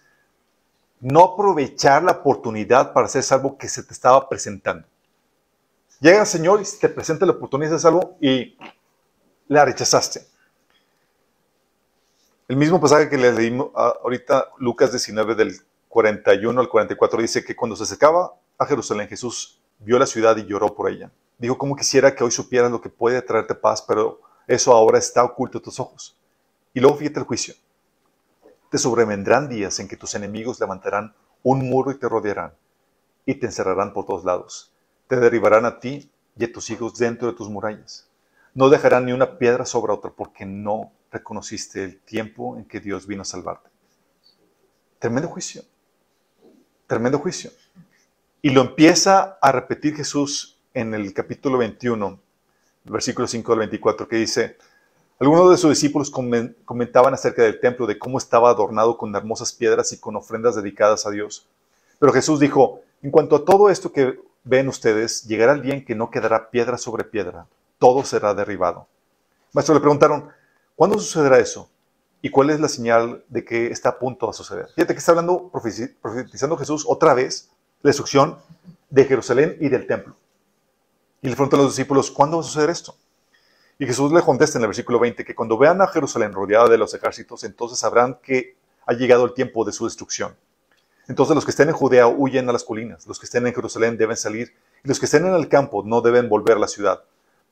no 1.00 1.24
aprovechar 1.24 2.04
la 2.04 2.12
oportunidad 2.12 2.92
para 2.92 3.08
ser 3.08 3.24
salvo 3.24 3.58
que 3.58 3.68
se 3.68 3.82
te 3.82 3.92
estaba 3.92 4.28
presentando. 4.28 4.86
Llega 5.98 6.20
el 6.20 6.26
Señor 6.26 6.62
y 6.62 6.78
te 6.80 6.88
presenta 6.88 7.26
la 7.26 7.32
oportunidad 7.32 7.72
de 7.72 7.78
ser 7.78 7.90
salvo 7.90 8.16
y 8.20 8.56
la 9.52 9.66
rechazaste. 9.66 10.26
El 12.48 12.56
mismo 12.56 12.80
pasaje 12.80 13.08
que 13.08 13.18
le 13.18 13.32
leímos 13.32 13.70
ahorita, 13.74 14.48
Lucas 14.58 14.90
19, 14.92 15.34
del 15.34 15.54
41 15.88 16.58
al 16.58 16.68
44, 16.68 17.20
dice 17.20 17.44
que 17.44 17.54
cuando 17.54 17.76
se 17.76 17.82
acercaba 17.82 18.34
a 18.58 18.66
Jerusalén, 18.66 19.08
Jesús 19.08 19.60
vio 19.78 19.98
la 19.98 20.06
ciudad 20.06 20.36
y 20.38 20.46
lloró 20.46 20.74
por 20.74 20.90
ella. 20.90 21.10
Dijo, 21.38 21.58
como 21.58 21.76
quisiera 21.76 22.14
que 22.14 22.24
hoy 22.24 22.30
supieras 22.30 22.70
lo 22.70 22.80
que 22.80 22.88
puede 22.88 23.20
traerte 23.20 23.54
paz, 23.54 23.82
pero 23.82 24.20
eso 24.46 24.72
ahora 24.72 24.98
está 24.98 25.22
oculto 25.22 25.58
a 25.58 25.62
tus 25.62 25.78
ojos. 25.78 26.16
Y 26.72 26.80
luego 26.80 26.96
fíjate 26.96 27.20
el 27.20 27.26
juicio. 27.26 27.54
Te 28.70 28.78
sobrevendrán 28.78 29.48
días 29.50 29.78
en 29.80 29.88
que 29.88 29.98
tus 29.98 30.14
enemigos 30.14 30.60
levantarán 30.60 31.14
un 31.42 31.68
muro 31.68 31.90
y 31.90 31.98
te 31.98 32.08
rodearán, 32.08 32.54
y 33.26 33.34
te 33.34 33.46
encerrarán 33.46 33.92
por 33.92 34.06
todos 34.06 34.24
lados. 34.24 34.72
Te 35.08 35.16
derribarán 35.16 35.66
a 35.66 35.78
ti 35.78 36.10
y 36.36 36.44
a 36.44 36.52
tus 36.52 36.70
hijos 36.70 36.96
dentro 36.96 37.28
de 37.28 37.34
tus 37.34 37.50
murallas 37.50 38.08
no 38.54 38.68
dejarán 38.68 39.06
ni 39.06 39.12
una 39.12 39.38
piedra 39.38 39.64
sobre 39.64 39.92
otra 39.92 40.10
porque 40.10 40.44
no 40.44 40.92
reconociste 41.10 41.84
el 41.84 42.00
tiempo 42.00 42.56
en 42.56 42.64
que 42.64 42.80
Dios 42.80 43.06
vino 43.06 43.22
a 43.22 43.26
salvarte. 43.26 43.70
Tremendo 44.98 45.28
juicio. 45.28 45.62
Tremendo 46.86 47.18
juicio. 47.18 47.50
Y 48.42 48.50
lo 48.50 48.60
empieza 48.60 49.38
a 49.40 49.52
repetir 49.52 49.94
Jesús 49.94 50.58
en 50.74 50.94
el 50.94 51.12
capítulo 51.14 51.58
21, 51.58 52.20
versículo 52.84 53.26
5 53.26 53.52
al 53.52 53.58
24, 53.60 54.08
que 54.08 54.16
dice, 54.16 54.58
algunos 55.18 55.50
de 55.50 55.56
sus 55.56 55.70
discípulos 55.70 56.10
comentaban 56.10 57.14
acerca 57.14 57.42
del 57.42 57.60
templo, 57.60 57.86
de 57.86 57.98
cómo 57.98 58.18
estaba 58.18 58.50
adornado 58.50 58.98
con 58.98 59.14
hermosas 59.14 59.52
piedras 59.52 59.92
y 59.92 60.00
con 60.00 60.16
ofrendas 60.16 60.56
dedicadas 60.56 61.06
a 61.06 61.10
Dios. 61.10 61.48
Pero 61.98 62.12
Jesús 62.12 62.40
dijo, 62.40 62.80
en 63.02 63.10
cuanto 63.10 63.36
a 63.36 63.44
todo 63.44 63.70
esto 63.70 63.92
que 63.92 64.18
ven 64.44 64.68
ustedes, 64.68 65.22
llegará 65.24 65.52
el 65.52 65.62
día 65.62 65.74
en 65.74 65.84
que 65.84 65.94
no 65.94 66.10
quedará 66.10 66.50
piedra 66.50 66.76
sobre 66.76 67.04
piedra 67.04 67.46
todo 67.82 68.04
será 68.04 68.32
derribado. 68.32 68.86
Maestro, 69.52 69.74
le 69.74 69.80
preguntaron, 69.80 70.30
¿cuándo 70.76 71.00
sucederá 71.00 71.40
eso? 71.40 71.68
¿Y 72.20 72.30
cuál 72.30 72.50
es 72.50 72.60
la 72.60 72.68
señal 72.68 73.24
de 73.26 73.44
que 73.44 73.72
está 73.72 73.88
a 73.88 73.98
punto 73.98 74.28
de 74.28 74.34
suceder? 74.34 74.68
Fíjate 74.76 74.94
que 74.94 75.00
está 75.00 75.10
hablando, 75.10 75.50
profetizando 75.50 76.56
Jesús 76.56 76.84
otra 76.86 77.12
vez 77.12 77.50
la 77.82 77.88
destrucción 77.88 78.38
de 78.88 79.04
Jerusalén 79.04 79.56
y 79.58 79.68
del 79.68 79.88
templo. 79.88 80.14
Y 81.22 81.28
le 81.28 81.34
preguntan 81.34 81.58
a 81.58 81.64
los 81.64 81.72
discípulos, 81.72 82.12
¿cuándo 82.12 82.36
va 82.36 82.44
a 82.44 82.46
suceder 82.46 82.70
esto? 82.70 82.94
Y 83.80 83.86
Jesús 83.86 84.12
le 84.12 84.22
contesta 84.22 84.58
en 84.58 84.62
el 84.62 84.68
versículo 84.68 85.00
20 85.00 85.24
que 85.24 85.34
cuando 85.34 85.58
vean 85.58 85.82
a 85.82 85.88
Jerusalén 85.88 86.32
rodeada 86.32 86.68
de 86.68 86.78
los 86.78 86.94
ejércitos, 86.94 87.42
entonces 87.42 87.80
sabrán 87.80 88.20
que 88.22 88.56
ha 88.86 88.92
llegado 88.92 89.24
el 89.24 89.34
tiempo 89.34 89.64
de 89.64 89.72
su 89.72 89.86
destrucción. 89.86 90.36
Entonces 91.08 91.34
los 91.34 91.44
que 91.44 91.50
estén 91.50 91.68
en 91.68 91.74
Judea 91.74 92.06
huyen 92.06 92.48
a 92.48 92.52
las 92.52 92.62
colinas, 92.62 93.08
los 93.08 93.18
que 93.18 93.26
estén 93.26 93.44
en 93.44 93.52
Jerusalén 93.52 93.98
deben 93.98 94.16
salir, 94.16 94.54
y 94.84 94.88
los 94.88 95.00
que 95.00 95.06
estén 95.06 95.26
en 95.26 95.34
el 95.34 95.48
campo 95.48 95.82
no 95.84 96.00
deben 96.00 96.28
volver 96.28 96.58
a 96.58 96.60
la 96.60 96.68
ciudad, 96.68 97.02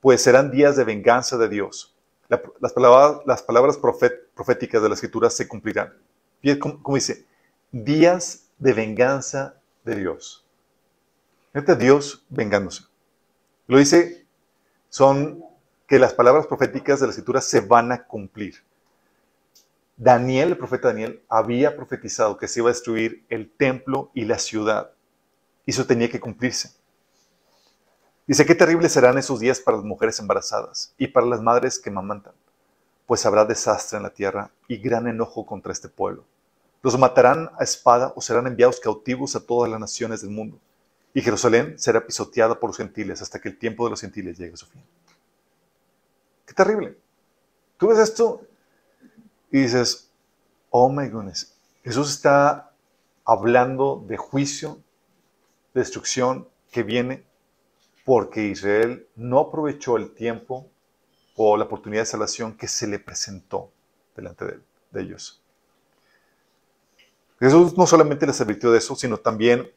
pues 0.01 0.23
serán 0.23 0.51
días 0.51 0.77
de 0.77 0.85
venganza 0.85 1.37
de 1.37 1.49
Dios. 1.49 1.95
las 2.61 2.73
palabras, 2.73 3.23
las 3.27 3.43
palabras 3.43 3.79
proféticas 3.79 4.83
de 4.83 4.89
la 4.89 4.95
Escritura 4.95 5.31
se 5.31 5.47
cumplirán. 5.47 5.95
como, 6.59 6.95
dice, 6.95 7.27
días 7.71 8.49
de 8.59 8.73
venganza 8.73 9.57
de 9.85 9.97
Dios. 9.97 10.47
Fíjate 11.53 11.77
Dios 11.77 12.25
vengándose. 12.29 12.85
Lo 13.67 13.79
dice, 13.79 14.27
son 14.89 15.45
que 15.87 15.99
las 15.99 16.15
palabras 16.15 16.47
proféticas 16.47 17.01
de 17.01 17.07
la 17.07 17.11
escritura 17.11 17.41
se 17.41 17.61
van 17.61 17.91
a 17.91 18.05
cumplir. 18.05 18.63
Daniel, 19.97 20.51
el 20.51 20.57
profeta 20.57 20.89
Daniel, 20.89 21.23
había 21.29 21.77
profetizado 21.77 22.37
que 22.37 22.47
se 22.47 22.61
iba 22.61 22.71
a 22.71 22.73
destruir 22.73 23.25
el 23.29 23.51
templo 23.51 24.11
y 24.15 24.25
la 24.25 24.39
ciudad. 24.39 24.93
Y 25.67 25.73
eso 25.73 25.87
tenía 25.87 26.09
que 26.09 26.21
cumplirse. 26.21 26.80
Dice, 28.27 28.47
qué 28.47 28.55
terribles 28.55 28.93
serán 28.93 29.19
esos 29.19 29.41
días 29.41 29.61
para 29.61 29.79
las 29.79 29.87
mujeres 29.87 30.19
embarazadas 30.21 30.95
y 30.97 31.09
para 31.09 31.27
las 31.27 31.41
madres 31.41 31.79
que 31.79 31.91
mamantan, 31.91 32.35
pues 33.07 33.27
habrá 33.27 33.45
desastre 33.45 33.97
en 33.97 34.05
la 34.05 34.11
tierra 34.11 34.51
y 34.69 34.77
gran 34.77 35.09
enojo 35.09 35.45
contra 35.45 35.73
este 35.73 35.89
pueblo. 35.89 36.25
Los 36.83 36.99
matarán 36.99 37.51
a 37.59 37.65
espada 37.65 38.13
o 38.17 38.21
serán 38.21 38.47
enviados 38.47 38.81
cautivos 38.81 39.37
a 39.37 39.41
todas 39.41 39.71
las 39.71 39.81
naciones 39.81 40.23
del 40.23 40.31
mundo. 40.31 40.59
Y 41.13 41.21
Jerusalén 41.21 41.79
será 41.79 42.07
pisoteada 42.07 42.59
por 42.59 42.71
los 42.71 42.77
gentiles 42.77 43.21
hasta 43.21 43.41
que 43.41 43.49
el 43.49 43.59
tiempo 43.59 43.85
de 43.85 43.91
los 43.91 44.01
gentiles 44.01 44.39
llegue 44.39 44.55
a 44.55 44.57
su 44.57 44.67
fin. 44.67 44.83
Qué 46.47 46.55
terrible. 46.55 46.97
Tú 47.77 47.89
ves 47.89 47.99
esto 47.99 48.43
y 49.51 49.63
dices, 49.63 50.11
oh 50.71 50.89
my 50.89 51.09
goodness, 51.09 51.57
Jesús 51.83 52.11
está 52.11 52.73
hablando 53.25 54.05
de 54.07 54.17
juicio, 54.17 54.81
destrucción 55.75 56.49
que 56.71 56.83
viene 56.83 57.25
porque 58.05 58.47
Israel 58.47 59.07
no 59.17 59.39
aprovechó 59.39 59.97
el 59.97 60.13
tiempo 60.15 60.71
o 61.37 61.57
la 61.57 61.65
oportunidad 61.65 62.03
de 62.03 62.07
salvación 62.07 62.57
que 62.57 62.69
se 62.69 62.87
le 62.87 62.99
presentó 62.99 63.71
delante 64.17 64.45
de, 64.45 65.01
ellos. 65.01 65.43
Jesús 67.39 67.77
no 67.79 67.87
solamente 67.87 68.27
les 68.27 68.41
advirtió 68.41 68.73
de 68.73 68.79
eso, 68.79 68.97
sino 68.97 69.17
también 69.17 69.71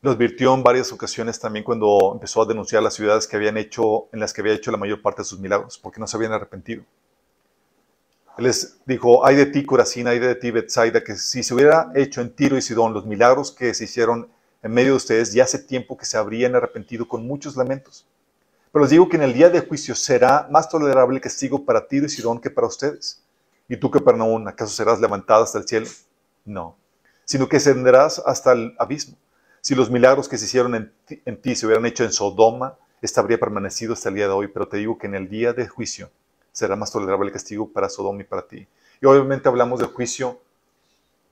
lo 0.00 0.12
advirtió 0.12 0.54
en 0.54 0.62
varias 0.62 0.92
ocasiones 0.92 1.40
también 1.40 1.64
cuando 1.64 2.12
empezó 2.14 2.42
a 2.42 2.46
denunciar 2.46 2.82
las 2.82 2.94
ciudades 2.94 3.26
que 3.26 3.36
habían 3.36 3.56
hecho, 3.56 4.08
en 4.12 4.20
las 4.20 4.32
que 4.32 4.40
había 4.40 4.54
hecho 4.54 4.70
la 4.70 4.78
mayor 4.78 5.02
parte 5.02 5.22
de 5.22 5.26
sus 5.26 5.40
milagros, 5.40 5.76
porque 5.78 5.98
no 5.98 6.06
se 6.06 6.16
habían 6.16 6.32
arrepentido. 6.32 6.84
Él 8.38 8.44
les 8.44 8.78
dijo, 8.86 9.26
hay 9.26 9.34
de 9.34 9.46
ti, 9.46 9.66
Corazín, 9.66 10.06
hay 10.06 10.20
de 10.20 10.36
ti, 10.36 10.52
Bethsaida, 10.52 11.02
que 11.02 11.16
si 11.16 11.42
se 11.42 11.52
hubiera 11.52 11.90
hecho 11.96 12.20
en 12.20 12.32
Tiro 12.32 12.56
y 12.56 12.62
Sidón 12.62 12.94
los 12.94 13.04
milagros 13.04 13.50
que 13.50 13.74
se 13.74 13.84
hicieron 13.84 14.30
en 14.62 14.72
medio 14.72 14.90
de 14.90 14.96
ustedes, 14.96 15.32
ya 15.32 15.44
hace 15.44 15.58
tiempo 15.58 15.96
que 15.96 16.04
se 16.04 16.16
habrían 16.16 16.54
arrepentido 16.54 17.06
con 17.06 17.26
muchos 17.26 17.56
lamentos. 17.56 18.06
Pero 18.72 18.82
les 18.82 18.90
digo 18.90 19.08
que 19.08 19.16
en 19.16 19.22
el 19.22 19.32
día 19.32 19.48
de 19.50 19.60
juicio 19.60 19.94
será 19.94 20.46
más 20.50 20.68
tolerable 20.68 21.20
castigo 21.20 21.64
para 21.64 21.86
Tiro 21.86 22.06
y 22.06 22.08
Sidón 22.08 22.40
que 22.40 22.50
para 22.50 22.66
ustedes. 22.66 23.22
¿Y 23.68 23.76
tú, 23.76 23.90
que 23.90 23.98
Capernaum, 23.98 24.46
acaso 24.48 24.74
serás 24.74 25.00
levantada 25.00 25.44
hasta 25.44 25.58
el 25.58 25.66
cielo? 25.66 25.86
No, 26.44 26.76
sino 27.24 27.48
que 27.48 27.58
ascenderás 27.58 28.22
hasta 28.24 28.52
el 28.52 28.74
abismo. 28.78 29.16
Si 29.60 29.74
los 29.74 29.90
milagros 29.90 30.28
que 30.28 30.38
se 30.38 30.46
hicieron 30.46 30.74
en 30.74 31.40
ti, 31.40 31.54
se 31.54 31.66
hubieran 31.66 31.86
hecho 31.86 32.04
en 32.04 32.12
Sodoma, 32.12 32.76
esta 33.02 33.20
habría 33.20 33.38
permanecido 33.38 33.92
hasta 33.92 34.08
el 34.08 34.16
día 34.16 34.26
de 34.26 34.32
hoy, 34.32 34.48
pero 34.48 34.66
te 34.66 34.78
digo 34.78 34.98
que 34.98 35.06
en 35.06 35.14
el 35.14 35.28
día 35.28 35.52
de 35.52 35.68
juicio 35.68 36.10
será 36.52 36.74
más 36.74 36.90
tolerable 36.90 37.26
el 37.26 37.32
castigo 37.32 37.70
para 37.70 37.88
Sodoma 37.88 38.22
y 38.22 38.24
para 38.24 38.46
ti. 38.46 38.66
Y 39.00 39.06
obviamente 39.06 39.48
hablamos 39.48 39.78
del 39.78 39.88
juicio 39.88 40.40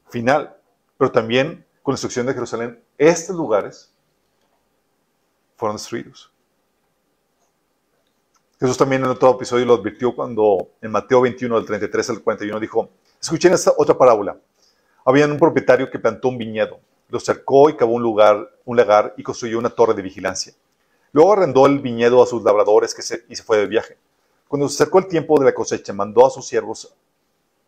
final, 0.09 0.57
pero 0.97 1.11
también 1.11 1.66
con 1.87 1.93
la 1.93 1.95
destrucción 1.95 2.27
de 2.27 2.35
Jerusalén, 2.35 2.83
estos 2.99 3.37
lugares 3.37 3.95
fueron 5.55 5.77
destruidos. 5.77 6.33
Jesús 8.59 8.77
también 8.77 9.05
en 9.05 9.11
otro 9.11 9.31
episodio 9.31 9.65
lo 9.67 9.75
advirtió 9.75 10.13
cuando 10.13 10.73
en 10.83 10.91
Mateo 10.91 11.21
21, 11.21 11.55
del 11.55 11.65
33 11.65 12.11
al 12.11 12.23
41, 12.25 12.59
dijo, 12.59 12.91
escuchen 13.23 13.53
esta 13.53 13.73
otra 13.77 13.97
parábola. 13.97 14.37
Había 15.05 15.27
un 15.27 15.39
propietario 15.39 15.89
que 15.89 16.01
plantó 16.01 16.27
un 16.27 16.39
viñedo 16.39 16.81
lo 17.09 17.21
cercó 17.21 17.71
y 17.71 17.77
cavó 17.77 17.93
un 17.93 18.03
lugar, 18.03 18.51
un 18.65 18.77
lagar 18.77 19.15
y 19.17 19.23
construyó 19.23 19.57
una 19.61 19.71
torre 19.71 19.95
de 19.95 20.03
vigilancia. 20.03 20.55
Luego 21.13 21.35
arrendó 21.35 21.67
el 21.67 21.79
viñedo 21.79 22.21
a 22.21 22.27
sus 22.27 22.43
labradores 22.43 22.97
que 22.97 23.03
se, 23.03 23.25
y 23.29 23.37
se 23.37 23.45
fue 23.45 23.59
de 23.59 23.69
viaje. 23.69 23.97
Cuando 24.49 24.69
se 24.69 24.83
acercó 24.83 24.99
el 24.99 25.07
tiempo 25.07 25.39
de 25.39 25.45
la 25.45 25.55
cosecha, 25.55 25.93
mandó 25.93 26.27
a 26.27 26.31
sus 26.31 26.49
siervos 26.49 26.93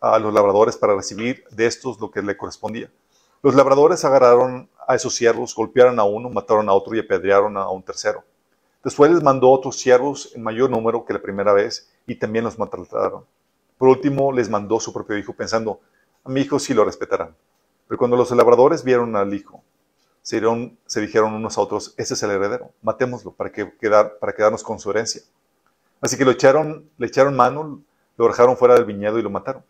a 0.01 0.19
los 0.19 0.35
labradores 0.35 0.77
para 0.77 0.97
recibir 0.97 1.45
de 1.53 1.67
estos 1.67 2.01
lo 2.01 2.11
que 2.11 2.21
le 2.21 2.37
correspondía. 2.37 2.91
Los 3.43 3.55
labradores 3.55 4.05
agarraron 4.05 4.69
a 4.87 4.95
esos 4.95 5.15
siervos, 5.15 5.55
golpearon 5.55 6.01
a 6.01 6.05
uno, 6.05 6.29
mataron 6.29 6.69
a 6.69 6.73
otro 6.73 6.97
y 6.97 6.99
apedrearon 6.99 7.57
a 7.57 7.69
un 7.71 7.83
tercero. 7.83 8.25
Después 8.83 9.11
les 9.11 9.23
mandó 9.23 9.51
otros 9.51 9.79
siervos 9.79 10.33
en 10.35 10.43
mayor 10.43 10.71
número 10.71 11.05
que 11.05 11.13
la 11.13 11.23
primera 11.23 11.53
vez 11.53 11.91
y 12.07 12.17
también 12.17 12.45
los 12.45 12.59
maltrataron. 12.59 13.25
Por 13.77 13.89
último, 13.89 14.33
les 14.33 14.49
mandó 14.49 14.81
su 14.81 14.93
propio 14.93 15.17
hijo, 15.17 15.33
pensando, 15.35 15.81
a 16.25 16.31
mi 16.31 16.41
hijo 16.41 16.59
sí 16.59 16.75
lo 16.75 16.85
respetarán. 16.85 17.37
Pero 17.87 17.99
cuando 17.99 18.17
los 18.17 18.31
labradores 18.33 18.83
vieron 18.83 19.15
al 19.15 19.33
hijo, 19.33 19.63
se, 20.23 21.01
dijeron 21.01 21.33
unos 21.33 21.57
a 21.57 21.61
otros, 21.61 21.95
ese 21.97 22.15
es 22.15 22.23
el 22.23 22.31
heredero, 22.33 22.73
matémoslo 22.83 23.33
para, 23.33 23.51
que 23.51 23.73
quedarnos 23.79 24.63
con 24.63 24.79
su 24.79 24.91
herencia. 24.91 25.23
Así 26.01 26.17
que 26.17 26.25
lo 26.25 26.33
echaron, 26.33 26.91
le 26.99 27.07
echaron 27.07 27.35
mano, 27.35 27.83
lo 28.17 28.27
dejaron 28.27 28.57
fuera 28.57 28.75
del 28.75 28.85
viñedo 28.85 29.19
y 29.19 29.23
lo 29.23 29.31
mataron. 29.31 29.65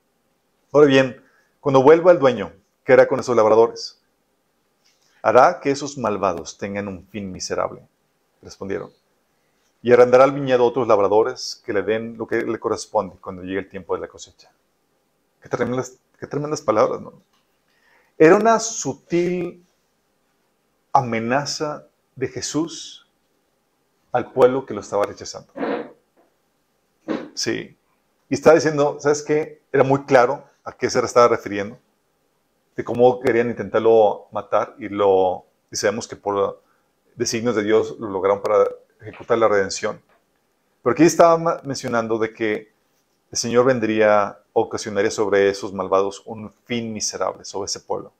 Ahora 0.73 0.87
bien, 0.87 1.23
cuando 1.61 1.83
vuelva 1.83 2.13
el 2.13 2.19
dueño, 2.19 2.53
¿qué 2.89 2.95
hará 2.95 3.07
con 3.07 3.21
esos 3.21 3.37
labradores? 3.37 4.01
Hará 5.21 5.61
que 5.61 5.71
esos 5.71 5.99
malvados 5.99 6.57
tengan 6.57 6.89
un 6.89 7.07
fin 7.07 7.31
miserable, 7.31 7.87
respondieron. 8.41 8.91
Y 9.83 9.93
arrendará 9.93 10.25
el 10.25 10.33
viñedo 10.33 10.63
a 10.63 10.67
otros 10.69 10.89
labradores 10.89 11.63
que 11.67 11.75
le 11.75 11.83
den 11.83 12.17
lo 12.17 12.27
que 12.27 12.37
le 12.41 12.59
corresponde 12.59 13.17
cuando 13.21 13.43
llegue 13.43 13.59
el 13.59 13.69
tiempo 13.69 13.95
de 13.95 14.01
la 14.01 14.09
cosecha. 14.09 14.51
Qué 15.43 15.51
tremendas, 15.51 15.99
qué 16.19 16.27
tremendas 16.27 16.63
palabras, 16.63 17.03
¿no? 17.03 17.13
Era 18.17 18.37
una 18.37 18.59
sutil 18.59 19.67
amenaza 20.91 21.87
de 22.17 22.29
Jesús 22.29 23.07
al 24.13 24.33
pueblo 24.33 24.65
que 24.65 24.73
lo 24.73 24.81
estaba 24.81 25.05
rechazando. 25.05 25.53
Sí. 27.35 27.77
Y 28.31 28.35
estaba 28.35 28.55
diciendo, 28.55 28.97
¿sabes 28.99 29.23
qué? 29.23 29.61
Era 29.75 29.85
muy 29.85 30.05
claro 30.05 30.49
a 30.65 30.73
qué 30.73 30.89
se 30.89 31.01
estaba 31.01 31.29
refiriendo, 31.29 31.79
de 32.79 32.85
cómo 32.85 33.19
querían 33.19 33.51
intentarlo 33.51 34.29
matar 34.31 34.77
y 34.79 34.89
lo 34.89 35.47
y 35.69 35.75
sabemos 35.75 36.07
que 36.07 36.15
por 36.15 36.63
designios 37.17 37.57
de 37.57 37.65
Dios 37.65 37.97
lo 37.99 38.09
lograron 38.09 38.41
para 38.41 38.69
ejecutar 39.01 39.37
la 39.37 39.49
redención. 39.49 40.01
Pero 40.85 40.93
aquí 40.93 41.03
estaba 41.03 41.61
mencionando 41.65 42.19
de 42.19 42.33
que 42.33 42.73
el 43.33 43.37
Señor 43.37 43.65
vendría, 43.67 44.39
ocasionaría 44.53 45.11
sobre 45.11 45.51
esos 45.51 45.73
malvados 45.73 46.23
un 46.25 46.53
fin 46.67 46.93
miserable, 46.93 47.45
sobre 47.45 47.67
ese 47.67 47.81
pueblo. 47.81 48.13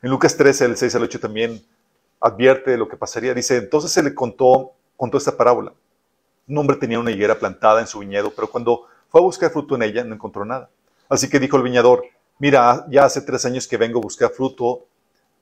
En 0.00 0.08
Lucas 0.08 0.34
13, 0.34 0.64
el 0.64 0.76
6 0.78 0.94
al 0.94 1.02
8 1.02 1.20
también 1.20 1.62
advierte 2.20 2.70
de 2.70 2.78
lo 2.78 2.88
que 2.88 2.96
pasaría. 2.96 3.34
Dice, 3.34 3.58
entonces 3.58 3.92
se 3.92 4.02
le 4.02 4.14
contó, 4.14 4.72
contó 4.96 5.18
esta 5.18 5.36
parábola. 5.36 5.74
Un 6.48 6.56
hombre 6.56 6.78
tenía 6.78 6.98
una 6.98 7.10
higuera 7.10 7.38
plantada 7.38 7.82
en 7.82 7.86
su 7.86 7.98
viñedo, 7.98 8.32
pero 8.34 8.50
cuando 8.50 8.86
fue 9.10 9.20
a 9.20 9.24
buscar 9.24 9.50
fruto 9.50 9.74
en 9.74 9.82
ella 9.82 10.02
no 10.02 10.14
encontró 10.14 10.46
nada. 10.46 10.70
Así 11.10 11.28
que 11.28 11.38
dijo 11.38 11.58
el 11.58 11.62
viñador, 11.62 12.04
mira, 12.38 12.86
ya 12.90 13.04
hace 13.04 13.20
tres 13.22 13.44
años 13.44 13.66
que 13.66 13.76
vengo 13.76 13.98
a 13.98 14.02
buscar 14.02 14.30
fruto 14.30 14.86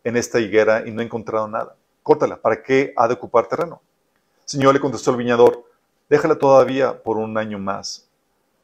en 0.05 0.17
esta 0.17 0.41
higuera 0.41 0.87
y 0.87 0.91
no 0.91 1.03
he 1.03 1.05
encontrado 1.05 1.49
nada. 1.49 1.76
Córtala, 2.03 2.41
¿para 2.41 2.62
qué 2.62 2.93
ha 2.97 3.09
de 3.09 3.15
ocupar 3.15 3.49
terreno? 3.49 3.83
Señor, 4.45 4.75
le 4.75 4.81
contestó 4.81 5.11
el 5.11 5.17
viñador, 5.17 5.65
déjala 6.09 6.37
todavía 6.37 7.03
por 7.03 7.17
un 7.17 7.37
año 7.37 7.59
más 7.59 8.07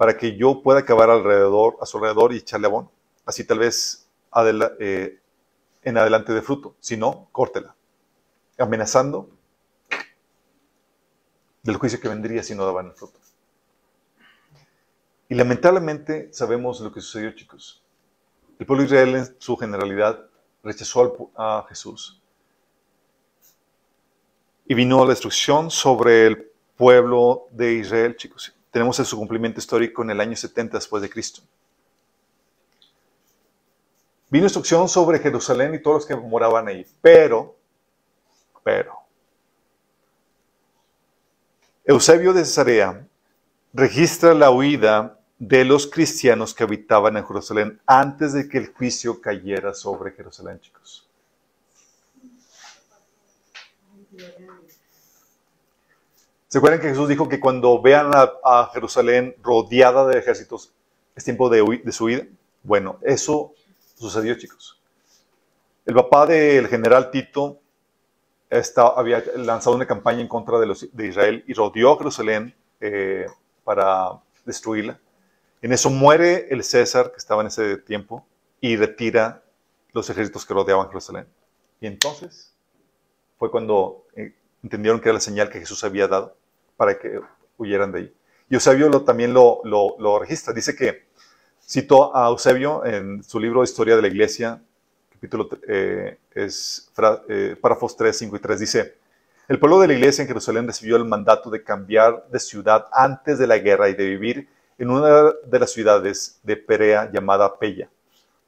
para 0.03 0.17
que 0.17 0.37
yo 0.37 0.63
pueda 0.63 0.81
acabar 0.81 1.11
alrededor, 1.11 1.77
a 1.81 1.87
su 1.87 1.97
alrededor 1.97 2.33
y 2.33 2.39
echarle 2.39 2.67
abono. 2.67 2.91
Así 3.25 3.45
tal 3.45 3.61
vez 3.61 4.09
eh, 4.81 5.21
en 5.83 5.97
adelante 5.97 6.33
de 6.33 6.43
fruto. 6.43 6.75
Si 6.81 6.97
no, 6.97 7.29
córtela. 7.31 7.75
Amenazando 8.59 9.31
del 11.63 11.77
juicio 11.77 12.01
que 12.01 12.09
vendría 12.09 12.43
si 12.43 12.55
no 12.55 12.65
daban 12.65 12.87
el 12.87 12.93
fruto. 12.95 13.21
Y 15.29 15.35
lamentablemente 15.35 16.33
sabemos 16.33 16.81
lo 16.81 16.93
que 16.93 17.01
sucedió, 17.01 17.31
chicos. 17.33 17.82
El 18.63 18.67
pueblo 18.67 18.85
de 18.85 18.95
Israel 18.95 19.17
en 19.17 19.41
su 19.41 19.57
generalidad 19.57 20.25
rechazó 20.63 21.33
a 21.37 21.67
Jesús. 21.69 22.23
Y 24.67 24.75
vino 24.75 25.05
la 25.05 25.11
destrucción 25.11 25.69
sobre 25.69 26.29
el 26.29 26.49
pueblo 26.77 27.49
de 27.51 27.73
Israel, 27.73 28.17
chicos 28.17 28.55
tenemos 28.71 28.97
su 28.99 29.17
cumplimiento 29.17 29.59
histórico 29.59 30.05
en 30.05 30.11
el 30.11 30.21
año 30.21 30.37
70 30.37 30.77
después 30.77 31.03
de 31.03 31.11
Cristo. 31.11 31.43
Vino 34.31 34.45
instrucción 34.45 34.89
sobre 34.89 35.19
Jerusalén 35.19 35.75
y 35.75 35.83
todos 35.83 35.97
los 35.97 36.07
que 36.07 36.15
moraban 36.15 36.69
ahí, 36.69 36.87
pero, 37.01 37.57
pero, 38.63 38.97
Eusebio 41.85 42.33
de 42.33 42.45
Cesarea 42.45 43.09
registra 43.73 44.35
la 44.35 44.53
huida 44.53 45.19
de 45.43 45.65
los 45.65 45.89
cristianos 45.89 46.55
que 46.55 46.63
habitaban 46.63 47.17
en 47.17 47.27
Jerusalén 47.27 47.81
antes 47.85 48.33
de 48.33 48.49
que 48.49 48.59
el 48.59 48.73
juicio 48.73 49.21
cayera 49.21 49.75
sobre 49.75 50.13
Jerusalén, 50.13 50.61
chicos. 50.61 51.11
¿Se 56.47 56.59
acuerdan 56.59 56.81
que 56.81 56.91
Jesús 56.91 57.09
dijo 57.09 57.29
que 57.29 57.41
cuando 57.41 57.83
vean 57.83 58.13
a, 58.15 58.71
Jerusalén 58.73 59.35
rodeada 59.43 60.07
de 60.07 60.21
ejércitos, 60.21 60.73
es 61.17 61.25
tiempo 61.25 61.49
de, 61.49 61.81
de 61.83 61.91
su 61.91 62.05
huida? 62.05 62.25
Bueno, 62.63 63.01
eso 63.03 63.53
sucedió, 63.97 64.39
chicos. 64.39 64.81
El 65.85 65.95
papá 65.95 66.25
del 66.25 66.69
general 66.69 67.11
Tito 67.11 67.59
había 68.95 69.25
lanzado 69.35 69.75
una 69.75 69.87
campaña 69.89 70.21
en 70.21 70.29
contra 70.29 70.61
de, 70.61 71.09
Israel 71.09 71.43
y 71.49 71.53
rodeó 71.53 71.95
a 71.95 71.99
Jerusalén 71.99 72.55
eh, 72.81 73.27
para 73.65 74.21
destruirla. 74.45 75.01
En 75.63 75.73
eso 75.73 75.91
muere 75.91 76.49
el 76.51 76.65
César, 76.65 77.13
que 77.13 77.19
estaba 77.19 77.41
en 77.41 77.47
ese 77.47 77.77
tiempo, 77.77 78.27
y 78.61 78.77
retira 78.77 79.43
los 79.93 80.11
ejércitos 80.11 80.45
que 80.45 80.55
rodeaban 80.55 80.89
Jerusalén. 80.89 81.27
Y 81.81 81.87
entonces 81.87 82.53
fue 83.39 83.51
cuando 83.51 84.07
eh, 84.17 84.35
entendieron 84.63 85.01
que 85.01 85.09
era 85.09 85.15
la 85.15 85.21
señal 85.21 85.51
que 85.51 85.61
Jesús 85.61 85.83
había 85.85 86.09
dado 86.09 86.37
para 86.77 86.99
que 86.99 87.21
huyeran 87.59 87.93
de 87.93 87.99
ahí. 87.99 88.15
Y 88.51 88.55
Eusebio 88.55 88.89
lo, 88.89 89.03
también 89.03 89.33
lo, 89.33 89.63
lo, 89.65 90.19
registra. 90.19 90.53
Dice 90.53 90.75
que 90.75 91.07
citó 91.65 92.15
a 92.17 92.29
Eusebio 92.29 92.85
en 92.85 93.23
su 93.23 93.39
libro 93.39 93.63
Historia 93.63 93.97
de 93.97 94.03
la 94.03 94.09
Iglesia, 94.09 94.61
capítulo 95.13 95.49
eh, 95.69 96.19
es 96.35 96.91
eh, 97.29 97.57
párrafos 97.61 97.97
3, 97.97 98.17
5 98.19 98.37
y 98.37 98.39
3. 98.41 98.61
Dice, 98.61 98.95
el 99.49 99.59
pueblo 99.59 99.81
de 99.81 99.89
la 99.89 99.95
iglesia 99.95 100.23
en 100.23 100.29
Jerusalén 100.29 100.67
recibió 100.67 100.97
el 100.97 101.05
mandato 101.05 101.51
de 101.51 101.63
cambiar 101.63 102.27
de 102.31 102.41
ciudad 102.41 102.89
antes 102.93 103.39
de 103.39 103.47
la 103.47 103.59
guerra 103.59 103.89
y 103.89 103.95
de 103.95 104.07
vivir 104.07 104.49
en 104.83 104.91
una 104.91 105.33
de 105.47 105.59
las 105.61 105.71
ciudades 105.71 106.41
de 106.43 106.57
Perea 106.57 107.09
llamada 107.09 107.57
Pella 107.57 107.89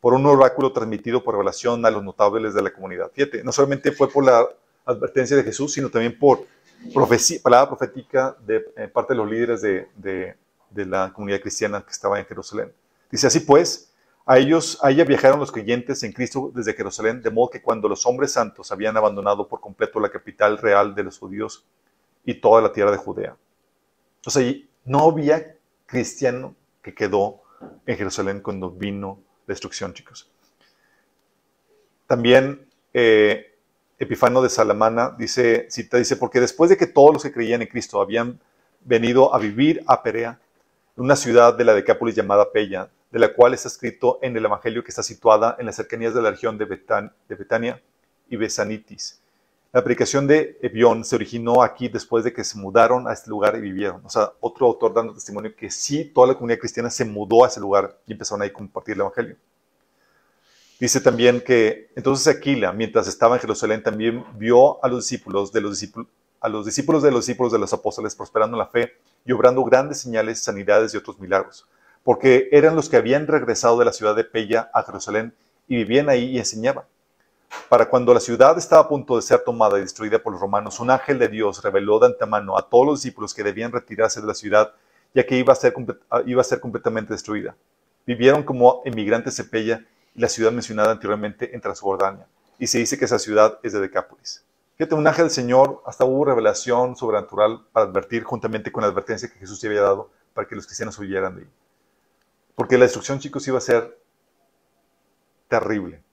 por 0.01 0.15
un 0.15 0.27
oráculo 0.27 0.73
transmitido 0.73 1.23
por 1.23 1.35
revelación 1.35 1.87
a 1.87 1.91
los 1.93 2.03
notables 2.03 2.53
de 2.55 2.61
la 2.61 2.73
comunidad. 2.73 3.09
Fíjate, 3.15 3.45
no 3.45 3.53
solamente 3.53 3.93
fue 3.93 4.11
por 4.11 4.25
la 4.25 4.45
advertencia 4.85 5.37
de 5.37 5.45
Jesús, 5.45 5.73
sino 5.73 5.89
también 5.89 6.19
por 6.19 6.45
profecía, 6.93 7.39
palabra 7.41 7.69
profética 7.69 8.37
de 8.45 8.67
eh, 8.77 8.89
parte 8.89 9.13
de 9.13 9.17
los 9.17 9.31
líderes 9.31 9.63
de, 9.63 10.37
la 10.75 11.13
comunidad 11.13 11.41
cristiana 11.41 11.81
que 11.83 11.93
estaba 11.93 12.19
en 12.19 12.27
Jerusalén. 12.27 12.73
Dice 13.13 13.29
así 13.29 13.39
pues, 13.39 13.93
a 14.27 14.37
ellos, 14.37 14.81
a 14.83 14.91
ella 14.91 15.05
viajaron 15.05 15.39
los 15.39 15.53
creyentes 15.53 16.03
en 16.03 16.11
Cristo 16.11 16.51
desde 16.53 16.75
Jerusalén, 16.75 17.23
de 17.23 17.31
modo 17.31 17.51
que 17.51 17.63
cuando 17.63 17.89
los 17.89 18.05
hombres 18.07 18.33
santos 18.33 18.73
habían 18.73 18.97
abandonado 18.97 19.47
por 19.47 19.61
completo 19.61 20.01
la 20.01 20.11
capital 20.11 20.59
real 20.59 20.97
de 20.97 21.05
los 21.05 21.17
judíos 21.17 21.65
y 22.25 22.35
toda 22.35 22.61
la 22.61 22.73
tierra 22.73 22.91
de 22.91 22.97
Judea. 22.97 23.37
Entonces, 24.17 24.65
no 24.85 25.09
había 25.09 25.54
cristiano 25.95 26.57
que 26.83 26.93
quedó 26.93 27.43
en 27.87 27.97
Jerusalén 27.97 28.41
cuando 28.41 28.69
vino 28.69 29.21
destrucción, 29.47 29.95
chicos. 29.95 30.29
También 32.09 32.67
eh, 32.93 33.55
Epifano 33.97 34.43
de 34.43 34.51
Salamana 34.51 35.15
dice, 35.17 35.67
cita, 35.71 35.97
dice, 35.97 36.17
porque 36.17 36.41
después 36.41 36.69
de 36.69 36.77
que 36.77 36.89
todos 36.89 37.13
los 37.13 37.23
que 37.23 37.33
creían 37.33 37.63
en 37.63 37.69
Cristo 37.69 38.01
habían 38.01 38.41
venido 38.81 39.33
a 39.33 39.39
vivir 39.39 39.85
a 39.87 40.03
Perea, 40.03 40.41
una 40.97 41.15
ciudad 41.15 41.55
de 41.55 41.65
la 41.65 41.75
Decápolis 41.75 42.17
llamada 42.17 42.51
Pella, 42.51 42.91
de 43.13 43.19
la 43.21 43.33
cual 43.33 43.55
está 43.55 43.69
escrito 43.69 44.19
en 44.21 44.37
el 44.37 44.45
Evangelio 44.45 44.83
que 44.83 44.91
está 44.91 45.05
situada 45.05 45.55
en 45.61 45.67
las 45.67 45.77
cercanías 45.77 46.13
de 46.13 46.23
la 46.23 46.33
región 46.33 46.59
de, 46.59 46.67
de 46.67 47.35
Betania 47.37 47.81
y 48.29 48.37
Besanitis. 48.37 49.23
La 49.75 49.83
predicación 49.83 50.29
de 50.29 50.57
Evión 50.63 51.05
se 51.05 51.17
originó 51.17 51.61
aquí 51.61 51.89
después 51.89 52.23
de 52.23 52.33
que 52.33 52.45
se 52.45 52.57
mudaron 52.57 53.09
a 53.09 53.13
este 53.13 53.29
lugar 53.29 53.57
y 53.57 53.61
vivieron. 53.61 54.03
O 54.05 54.09
sea, 54.09 54.33
otro 54.39 54.67
autor 54.67 54.95
dando 54.95 55.13
testimonio 55.13 55.53
que 55.57 55.69
sí, 55.69 56.05
toda 56.05 56.29
la 56.29 56.35
comunidad 56.35 56.61
cristiana 56.61 56.91
se 56.91 57.05
mudó 57.05 57.45
a 57.45 57.49
ese 57.49 57.59
lugar 57.59 57.99
y 58.07 58.13
empezaron 58.13 58.43
ahí 58.43 58.51
a 58.51 58.53
compartir 58.53 58.95
el 58.95 59.01
Evangelio. 59.01 59.37
Dice 60.79 61.01
también 61.01 61.41
que 61.41 61.91
entonces 61.97 62.29
Aquila, 62.29 62.73
mientras 62.73 63.09
estaba 63.09 63.35
en 63.35 63.41
Jerusalén, 63.41 63.83
también 63.83 64.25
vio 64.39 64.83
a 64.85 64.87
los 64.87 65.09
discípulos 65.09 65.53
de 65.53 65.61
los 65.61 65.73
discípulos, 65.73 66.07
a 66.41 66.49
los 66.49 66.65
discípulos 66.67 67.03
de 67.03 67.11
los 67.11 67.27
discípulos 67.27 67.53
de 67.53 67.59
los 67.59 67.73
apóstoles 67.73 68.15
prosperando 68.15 68.57
en 68.57 68.61
la 68.61 68.69
fe 68.69 68.93
y 69.25 69.33
obrando 69.33 69.65
grandes 69.65 69.99
señales, 69.99 70.39
sanidades 70.39 70.95
y 70.95 70.99
otros 70.99 71.19
milagros, 71.19 71.67
porque 72.05 72.49
eran 72.53 72.77
los 72.77 72.89
que 72.89 72.97
habían 72.97 73.27
regresado 73.27 73.77
de 73.81 73.87
la 73.87 73.93
ciudad 73.93 74.15
de 74.15 74.23
Pella 74.23 74.71
a 74.73 74.85
Jerusalén 74.85 75.35
y 75.67 75.75
vivían 75.75 76.09
ahí 76.09 76.27
y 76.27 76.39
enseñaban. 76.39 76.85
Para 77.75 77.89
cuando 77.89 78.15
la 78.15 78.21
ciudad 78.21 78.57
estaba 78.57 78.83
a 78.83 78.89
punto 78.89 79.17
de 79.17 79.23
ser 79.23 79.41
tomada 79.41 79.79
y 79.79 79.81
destruida 79.81 80.21
por 80.21 80.33
los 80.33 80.41
romanos, 80.41 80.79
un 80.79 80.93
ángel 80.93 81.19
de 81.19 81.27
Dios 81.27 81.61
reveló 81.61 81.99
de 81.99 82.07
antemano 82.07 82.57
a 82.57 82.71
todos 82.71 82.87
los 82.87 83.03
discípulos 83.03 83.35
que 83.35 83.43
debían 83.43 83.73
retirarse 83.73 84.21
de 84.21 84.29
la 84.29 84.35
ciudad, 84.35 84.73
ya 85.13 85.27
que 85.27 85.37
iba 85.37 85.53
a 85.53 85.57
ser, 85.57 85.75
ah, 86.09 86.23
iba 86.25 86.41
a 86.41 86.45
ser 86.45 86.61
completamente 86.61 87.13
destruida. 87.13 87.57
Vivieron 88.07 88.45
como 88.45 88.81
emigrantes 88.85 89.37
de 89.39 89.43
Pella 89.43 89.85
y 90.15 90.21
la 90.21 90.29
ciudad 90.29 90.53
mencionada 90.53 90.93
anteriormente 90.93 91.53
en 91.53 91.61
Transjordania. 91.61 92.29
Y 92.61 92.69
se 92.69 92.79
dice 92.79 92.97
que 92.97 93.07
esa 93.07 93.19
ciudad 93.19 93.59
es 93.65 93.73
de 93.73 93.81
Decápolis. 93.81 94.45
Fíjate, 94.77 94.95
un 94.95 95.09
ángel 95.09 95.25
del 95.25 95.33
Señor, 95.33 95.83
hasta 95.85 96.05
hubo 96.05 96.27
revelación 96.27 96.95
sobrenatural 96.95 97.61
para 97.73 97.87
advertir, 97.87 98.23
juntamente 98.23 98.71
con 98.71 98.83
la 98.83 98.89
advertencia 98.91 99.29
que 99.29 99.41
Jesús 99.41 99.65
había 99.65 99.83
dado, 99.83 100.11
para 100.33 100.47
que 100.47 100.55
los 100.55 100.67
cristianos 100.67 100.97
huyeran 101.01 101.35
de 101.35 101.43
ahí. 101.43 101.49
Porque 102.55 102.79
la 102.79 102.85
destrucción, 102.85 103.19
chicos, 103.19 103.49
iba 103.49 103.59
a 103.59 103.61
ser 103.61 103.99
terrible. 105.49 106.05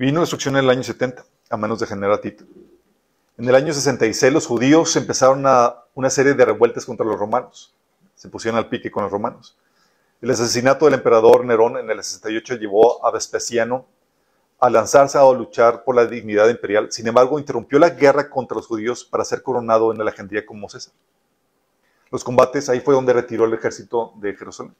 Vino 0.00 0.14
la 0.14 0.20
destrucción 0.20 0.56
en 0.56 0.64
el 0.64 0.70
año 0.70 0.82
70 0.82 1.22
a 1.50 1.56
manos 1.58 1.78
de 1.78 1.86
General 1.86 2.18
Tito. 2.22 2.46
En 3.36 3.46
el 3.46 3.54
año 3.54 3.74
66 3.74 4.32
los 4.32 4.46
judíos 4.46 4.96
empezaron 4.96 5.46
a 5.46 5.84
una 5.92 6.08
serie 6.08 6.32
de 6.32 6.42
revueltas 6.42 6.86
contra 6.86 7.04
los 7.04 7.18
romanos. 7.18 7.74
Se 8.14 8.30
pusieron 8.30 8.56
al 8.56 8.70
pique 8.70 8.90
con 8.90 9.02
los 9.02 9.12
romanos. 9.12 9.58
El 10.22 10.30
asesinato 10.30 10.86
del 10.86 10.94
emperador 10.94 11.44
Nerón 11.44 11.76
en 11.76 11.90
el 11.90 12.02
68 12.02 12.54
llevó 12.54 13.04
a 13.04 13.10
Vespasiano 13.10 13.84
a 14.58 14.70
lanzarse 14.70 15.18
a 15.18 15.32
luchar 15.34 15.84
por 15.84 15.94
la 15.94 16.06
dignidad 16.06 16.48
imperial. 16.48 16.90
Sin 16.90 17.06
embargo, 17.06 17.38
interrumpió 17.38 17.78
la 17.78 17.90
guerra 17.90 18.30
contra 18.30 18.56
los 18.56 18.68
judíos 18.68 19.04
para 19.04 19.26
ser 19.26 19.42
coronado 19.42 19.92
en 19.92 20.00
Alejandría 20.00 20.46
como 20.46 20.70
César. 20.70 20.94
Los 22.10 22.24
combates, 22.24 22.70
ahí 22.70 22.80
fue 22.80 22.94
donde 22.94 23.12
retiró 23.12 23.44
el 23.44 23.52
ejército 23.52 24.14
de 24.16 24.34
Jerusalén. 24.34 24.74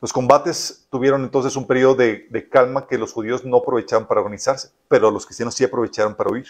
Los 0.00 0.12
combates 0.12 0.86
tuvieron 0.90 1.22
entonces 1.22 1.56
un 1.56 1.66
periodo 1.66 1.94
de, 1.94 2.48
calma 2.50 2.86
que 2.86 2.98
los 2.98 3.12
judíos 3.12 3.44
no 3.44 3.58
aprovechaban 3.58 4.06
para 4.06 4.20
organizarse, 4.20 4.70
pero 4.88 5.10
los 5.10 5.24
cristianos 5.24 5.54
sí 5.54 5.64
aprovecharon 5.64 6.14
para 6.14 6.30
huir. 6.30 6.46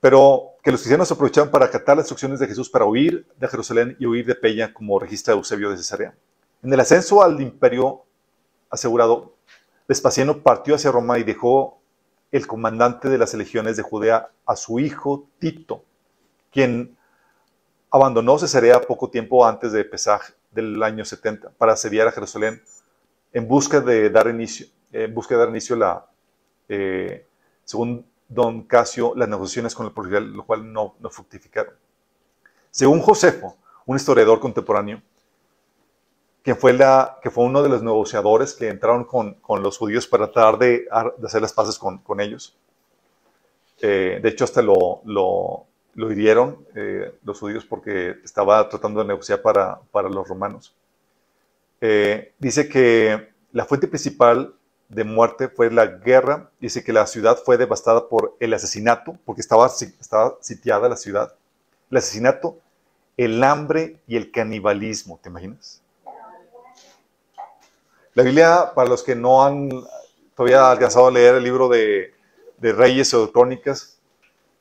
Pero 0.00 0.50
que 0.62 0.70
los 0.70 0.80
cristianos 0.80 1.10
aprovechaban 1.10 1.50
para 1.50 1.66
acatar 1.66 1.96
las 1.96 2.04
instrucciones 2.04 2.38
de 2.38 2.46
Jesús 2.46 2.68
para 2.68 2.84
huir 2.84 3.26
de 3.38 3.48
Jerusalén 3.48 3.96
y 3.98 4.06
huir 4.06 4.26
de 4.26 4.34
Peña, 4.34 4.74
como 4.74 4.98
registra 4.98 5.34
Eusebio 5.34 5.70
de 5.70 5.78
Cesarea. 5.78 6.14
En 6.62 6.72
el 6.72 6.80
ascenso 6.80 7.22
al 7.22 7.40
imperio 7.40 8.04
asegurado, 8.68 9.34
Vespasiano 9.88 10.42
partió 10.42 10.74
hacia 10.74 10.92
Roma 10.92 11.18
y 11.18 11.24
dejó 11.24 11.80
el 12.30 12.46
comandante 12.46 13.08
de 13.08 13.18
las 13.18 13.34
legiones 13.34 13.76
de 13.76 13.82
Judea 13.82 14.30
a 14.46 14.56
su 14.56 14.78
hijo 14.78 15.28
Tito, 15.38 15.82
quien 16.52 16.96
abandonó 17.90 18.38
Cesarea 18.38 18.80
poco 18.82 19.10
tiempo 19.10 19.44
antes 19.46 19.72
de 19.72 19.84
Pesaj 19.84 20.22
del 20.50 20.82
año 20.82 21.04
70 21.04 21.50
para 21.50 21.72
asediar 21.72 22.08
a 22.08 22.12
Jerusalén 22.12 22.62
en 23.32 23.46
busca 23.46 23.80
de 23.80 24.10
dar 24.10 24.28
inicio, 24.28 24.66
en 24.92 25.14
busca 25.14 25.34
de 25.34 25.40
dar 25.40 25.50
inicio 25.50 25.76
la, 25.76 26.06
eh, 26.68 27.26
según 27.64 28.06
don 28.28 28.62
Casio, 28.62 29.12
las 29.16 29.28
negociaciones 29.28 29.74
con 29.74 29.86
el 29.86 29.92
Portugal, 29.92 30.32
lo 30.32 30.44
cual 30.44 30.72
no, 30.72 30.94
no 31.00 31.10
fructificaron. 31.10 31.74
Según 32.70 33.00
Josefo, 33.00 33.56
un 33.86 33.96
historiador 33.96 34.38
contemporáneo, 34.38 35.02
que 36.42 36.54
fue, 36.54 36.72
la, 36.72 37.18
que 37.22 37.30
fue 37.30 37.44
uno 37.44 37.62
de 37.62 37.68
los 37.68 37.82
negociadores 37.82 38.54
que 38.54 38.68
entraron 38.68 39.04
con, 39.04 39.34
con 39.34 39.62
los 39.62 39.76
judíos 39.76 40.06
para 40.06 40.30
tratar 40.30 40.58
de, 40.58 40.86
hacer 41.24 41.42
las 41.42 41.52
paces 41.52 41.78
con, 41.78 41.98
con 41.98 42.20
ellos. 42.20 42.56
Eh, 43.80 44.20
de 44.22 44.28
hecho, 44.28 44.44
hasta 44.44 44.62
lo, 44.62 45.66
lo 45.94 46.10
hirieron 46.12 46.66
eh, 46.74 47.14
los 47.24 47.40
judíos 47.40 47.64
porque 47.64 48.16
estaba 48.24 48.68
tratando 48.68 49.00
de 49.00 49.08
negociar 49.08 49.42
para, 49.42 49.80
para 49.90 50.08
los 50.08 50.26
romanos. 50.28 50.74
Eh, 51.80 52.32
dice 52.38 52.68
que 52.68 53.30
la 53.52 53.64
fuente 53.64 53.88
principal 53.88 54.54
de 54.88 55.04
muerte 55.04 55.48
fue 55.48 55.70
la 55.70 55.86
guerra. 55.86 56.50
Dice 56.60 56.84
que 56.84 56.92
la 56.92 57.06
ciudad 57.06 57.38
fue 57.38 57.56
devastada 57.56 58.08
por 58.08 58.36
el 58.40 58.52
asesinato, 58.52 59.16
porque 59.24 59.40
estaba, 59.40 59.66
estaba 59.66 60.36
sitiada 60.40 60.88
la 60.88 60.96
ciudad. 60.96 61.34
El 61.90 61.96
asesinato, 61.96 62.58
el 63.16 63.42
hambre 63.42 64.00
y 64.06 64.16
el 64.16 64.30
canibalismo, 64.30 65.18
¿te 65.22 65.28
imaginas? 65.28 65.80
La 68.14 68.24
Biblia, 68.24 68.72
para 68.74 68.88
los 68.88 69.02
que 69.02 69.14
no 69.14 69.44
han 69.44 69.70
todavía 70.34 70.70
alcanzado 70.70 71.06
a 71.06 71.10
leer 71.10 71.36
el 71.36 71.44
libro 71.44 71.68
de, 71.68 72.12
de 72.58 72.72
Reyes 72.72 73.14
o 73.14 73.26
de 73.26 73.32
Crónicas, 73.32 73.99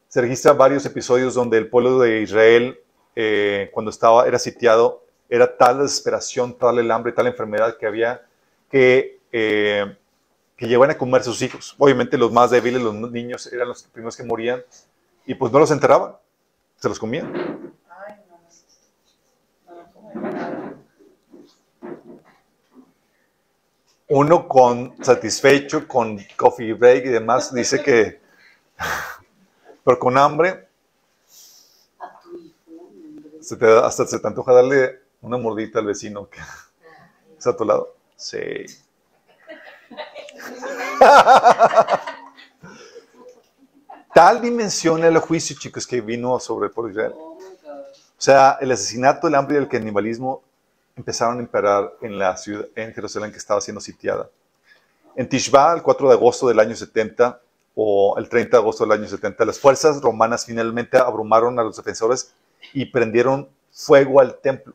se 0.09 0.21
registran 0.21 0.57
varios 0.57 0.85
episodios 0.85 1.35
donde 1.35 1.59
el 1.59 1.69
pueblo 1.69 1.99
de 1.99 2.21
Israel, 2.21 2.79
eh, 3.15 3.69
cuando 3.71 3.91
estaba, 3.91 4.27
era 4.27 4.39
sitiado, 4.39 5.03
era 5.29 5.55
tal 5.55 5.77
la 5.77 5.83
desesperación, 5.83 6.57
tal 6.57 6.79
el 6.79 6.89
hambre, 6.89 7.13
tal 7.13 7.25
la 7.25 7.31
enfermedad 7.31 7.77
que 7.77 7.85
había 7.85 8.25
que, 8.71 9.19
eh, 9.31 9.95
que 10.57 10.75
a 10.75 10.97
comer 10.97 11.21
a 11.21 11.23
sus 11.23 11.41
hijos. 11.43 11.75
Obviamente 11.77 12.17
los 12.17 12.31
más 12.31 12.49
débiles, 12.49 12.81
los 12.81 12.95
niños, 13.11 13.53
eran 13.53 13.67
los 13.67 13.83
primeros 13.83 14.17
que 14.17 14.23
morían 14.23 14.63
y 15.27 15.35
pues 15.35 15.51
no 15.53 15.59
los 15.59 15.69
enterraban, 15.69 16.15
se 16.77 16.89
los 16.89 16.97
comían. 16.97 17.71
Uno 24.07 24.47
con 24.47 24.95
satisfecho, 25.03 25.87
con 25.87 26.19
coffee 26.35 26.73
break 26.73 27.05
y 27.05 27.09
demás, 27.09 27.53
dice 27.53 27.83
que 27.83 28.19
pero 29.83 29.99
con 29.99 30.17
hambre, 30.17 30.67
se 33.41 33.55
te, 33.57 33.65
hasta 33.65 34.05
se 34.05 34.19
te 34.19 34.27
antoja 34.27 34.53
darle 34.53 34.99
una 35.21 35.37
mordita 35.37 35.79
al 35.79 35.85
vecino. 35.85 36.29
¿Está 37.37 37.51
a 37.51 37.57
tu 37.57 37.65
lado? 37.65 37.95
Sí. 38.15 38.65
Tal 44.13 44.41
dimensión 44.41 45.03
el 45.03 45.17
juicio, 45.19 45.55
chicos, 45.57 45.87
que 45.87 46.01
vino 46.01 46.39
sobre 46.39 46.67
el 46.67 46.73
pueblo 46.73 46.93
de 46.93 46.99
Israel. 46.99 47.13
O 47.15 48.21
sea, 48.21 48.57
el 48.59 48.71
asesinato, 48.71 49.27
el 49.27 49.35
hambre 49.35 49.55
y 49.55 49.59
el 49.59 49.69
canibalismo 49.69 50.43
empezaron 50.95 51.37
a 51.37 51.41
imperar 51.41 51.93
en 52.01 52.19
la 52.19 52.35
ciudad, 52.35 52.67
en 52.75 52.93
Jerusalén 52.93 53.31
que 53.31 53.37
estaba 53.37 53.61
siendo 53.61 53.79
sitiada. 53.79 54.29
En 55.15 55.29
Tishba, 55.29 55.73
el 55.73 55.81
4 55.81 56.09
de 56.09 56.13
agosto 56.13 56.47
del 56.49 56.59
año 56.59 56.75
70, 56.75 57.41
o 57.81 58.17
el 58.17 58.27
30 58.27 58.57
de 58.57 58.61
agosto 58.61 58.83
del 58.83 58.99
año 58.99 59.07
70, 59.07 59.45
las 59.45 59.57
fuerzas 59.57 60.01
romanas 60.01 60.45
finalmente 60.45 60.97
abrumaron 60.97 61.57
a 61.59 61.63
los 61.63 61.77
defensores 61.77 62.33
y 62.73 62.83
prendieron 62.83 63.47
fuego 63.71 64.19
al 64.19 64.37
templo. 64.41 64.73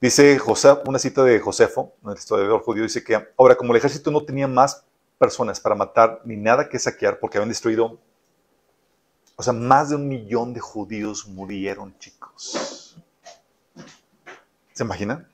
Dice 0.00 0.38
José, 0.38 0.76
una 0.86 1.00
cita 1.00 1.24
de 1.24 1.40
Josefo, 1.40 1.94
un 2.02 2.12
historiador 2.12 2.62
judío, 2.62 2.84
dice 2.84 3.02
que 3.02 3.20
ahora 3.36 3.56
como 3.56 3.72
el 3.72 3.78
ejército 3.78 4.12
no 4.12 4.24
tenía 4.24 4.46
más 4.46 4.84
personas 5.18 5.58
para 5.58 5.74
matar 5.74 6.20
ni 6.24 6.36
nada 6.36 6.68
que 6.68 6.78
saquear 6.78 7.18
porque 7.18 7.38
habían 7.38 7.48
destruido, 7.48 7.98
o 9.34 9.42
sea, 9.42 9.52
más 9.52 9.88
de 9.88 9.96
un 9.96 10.06
millón 10.06 10.54
de 10.54 10.60
judíos 10.60 11.26
murieron, 11.26 11.98
chicos. 11.98 12.96
¿Se 14.72 14.84
imaginan? 14.84 15.28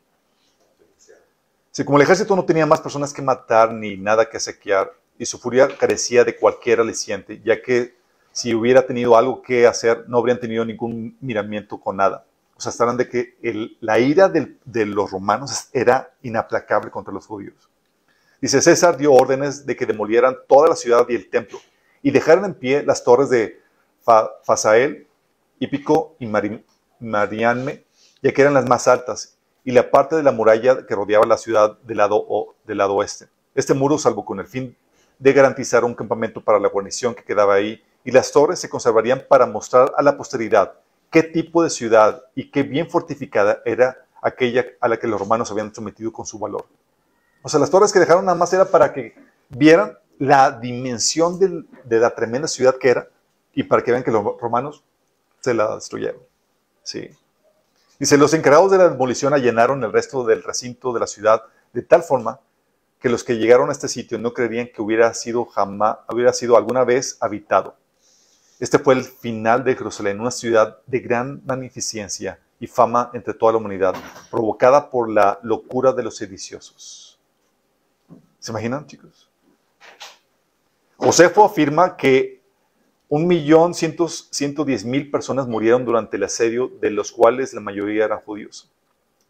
Si 1.73 1.85
como 1.85 1.99
el 1.99 2.05
ejército 2.05 2.35
no 2.35 2.47
tenía 2.47 2.65
más 2.65 2.81
personas 2.81 3.13
que 3.13 3.21
matar 3.21 3.75
ni 3.75 3.99
nada 3.99 4.31
que 4.31 4.41
saquear 4.41 4.99
y 5.21 5.27
su 5.27 5.39
furia 5.39 5.69
carecía 5.77 6.25
de 6.25 6.35
cualquier 6.35 6.81
aliciente, 6.81 7.43
ya 7.45 7.61
que 7.61 7.95
si 8.33 8.55
hubiera 8.55 8.87
tenido 8.87 9.19
algo 9.19 9.43
que 9.43 9.67
hacer 9.67 10.07
no 10.09 10.17
habrían 10.17 10.41
tenido 10.41 10.65
ningún 10.65 11.15
miramiento 11.21 11.79
con 11.79 11.99
nada. 11.99 12.25
O 12.57 12.61
sea, 12.61 12.71
estarán 12.71 12.97
de 12.97 13.07
que 13.07 13.37
la 13.81 13.99
ira 13.99 14.31
de 14.31 14.87
los 14.87 15.11
romanos 15.11 15.69
era 15.75 16.15
inaplacable 16.23 16.91
contra 16.91 17.13
los 17.13 17.27
judíos. 17.27 17.69
Dice, 18.41 18.63
César 18.63 18.97
dio 18.97 19.13
órdenes 19.13 19.67
de 19.67 19.77
que 19.77 19.85
demolieran 19.85 20.39
toda 20.49 20.71
la 20.71 20.75
ciudad 20.75 21.05
y 21.11 21.17
el 21.17 21.29
templo 21.29 21.61
y 22.03 22.11
dejaran 22.13 22.47
en 22.47 22.55
pie 22.55 22.83
las 22.83 23.05
torres 23.05 23.29
de 23.29 23.61
Fasael, 24.43 25.07
Hípico 25.59 26.17
y 26.19 26.27
Marianme, 26.99 27.85
ya 28.23 28.33
que 28.33 28.41
eran 28.41 28.55
las 28.55 28.67
más 28.67 28.89
altas, 28.89 29.37
y 29.65 29.73
la 29.73 29.91
parte 29.91 30.17
de 30.17 30.23
la 30.23 30.33
muralla 30.33 30.87
que 30.87 30.95
rodeaba 30.95 31.27
la 31.27 31.37
ciudad 31.37 31.77
del 31.83 31.99
lado, 31.99 32.57
del 32.65 32.79
lado 32.79 32.95
oeste. 32.95 33.29
Este 33.55 33.75
muro, 33.75 33.99
salvo 33.99 34.25
con 34.25 34.41
el 34.41 34.47
fin 34.47 34.75
de 35.21 35.33
garantizar 35.33 35.85
un 35.85 35.95
campamento 35.95 36.43
para 36.43 36.59
la 36.59 36.69
guarnición 36.69 37.15
que 37.15 37.23
quedaba 37.23 37.55
ahí, 37.55 37.81
y 38.05 38.11
las 38.11 38.33
torres 38.33 38.59
se 38.59 38.69
conservarían 38.69 39.23
para 39.29 39.47
mostrar 39.47 39.93
a 39.97 40.03
la 40.03 40.17
posteridad 40.17 40.73
qué 41.11 41.23
tipo 41.23 41.63
de 41.63 41.71
ciudad 41.71 42.25
y 42.35 42.51
qué 42.51 42.63
bien 42.63 42.89
fortificada 42.89 43.61
era 43.65 43.99
aquella 44.23 44.65
a 44.81 44.89
la 44.89 44.99
que 44.99 45.07
los 45.07 45.21
romanos 45.21 45.51
habían 45.51 45.75
sometido 45.75 46.11
con 46.13 46.25
su 46.25 46.39
valor. 46.39 46.67
O 47.43 47.49
sea, 47.49 47.61
las 47.61 47.71
torres 47.71 47.93
que 47.93 47.99
dejaron 47.99 48.25
nada 48.25 48.37
más 48.37 48.53
era 48.53 48.65
para 48.65 48.93
que 48.93 49.15
vieran 49.49 49.99
la 50.19 50.51
dimensión 50.53 51.39
de 51.39 51.99
la 51.99 52.15
tremenda 52.15 52.49
ciudad 52.49 52.77
que 52.77 52.91
era 52.91 53.09
y 53.55 53.63
para 53.63 53.83
que 53.83 53.91
vean 53.91 54.03
que 54.03 54.11
los 54.11 54.25
romanos 54.41 54.83
se 55.41 55.55
la 55.55 55.75
destruyeron. 55.75 56.21
Sí. 56.83 57.11
Dice, 57.99 58.17
los 58.17 58.33
encargados 58.33 58.71
de 58.71 58.79
la 58.79 58.89
demolición 58.89 59.35
allanaron 59.35 59.83
el 59.85 59.93
resto 59.93 60.25
del 60.25 60.43
recinto 60.43 60.93
de 60.93 61.01
la 61.01 61.07
ciudad 61.07 61.43
de 61.73 61.83
tal 61.83 62.03
forma 62.03 62.41
que 63.01 63.09
los 63.09 63.25
que 63.25 63.39
llegaron 63.39 63.71
a 63.71 63.73
este 63.73 63.89
sitio 63.89 64.19
no 64.19 64.35
creerían 64.35 64.69
que 64.69 64.83
hubiera 64.83 65.13
sido 65.15 65.47
jamás, 65.47 65.99
hubiera 66.13 66.33
sido 66.33 66.57
alguna 66.57 66.85
vez 66.85 67.17
habitado. 67.21 67.75
Este 68.59 68.79
fue 68.79 68.95
el 68.95 69.05
final 69.05 69.65
de 69.65 69.75
Jerusalén, 69.75 70.21
una 70.21 70.31
ciudad 70.31 70.79
de 70.87 71.01
gran 71.01 71.41
magnificencia 71.47 72.39
y 72.61 72.67
fama 72.67 73.11
entre 73.15 73.33
toda 73.33 73.53
la 73.53 73.59
humanidad, 73.59 73.95
provocada 74.31 74.91
por 74.91 75.09
la 75.09 75.41
locura 75.43 75.93
de 75.93 76.03
los 76.03 76.17
sediciosos. 76.17 77.19
¿Se 78.39 78.53
imaginan, 78.53 78.87
chicos? 78.87 79.31
Josefo 80.99 81.43
afirma 81.43 81.97
que 81.97 82.43
un 83.09 83.27
millón 83.27 83.73
ciento 83.73 84.65
diez 84.67 84.85
mil 84.85 85.11
personas 85.11 85.47
murieron 85.47 85.87
durante 85.87 86.19
el 86.19 86.25
asedio, 86.25 86.71
de 86.81 86.91
los 86.91 87.13
cuales 87.13 87.55
la 87.55 87.63
mayoría 87.63 88.05
eran 88.05 88.21
judíos. 88.21 88.71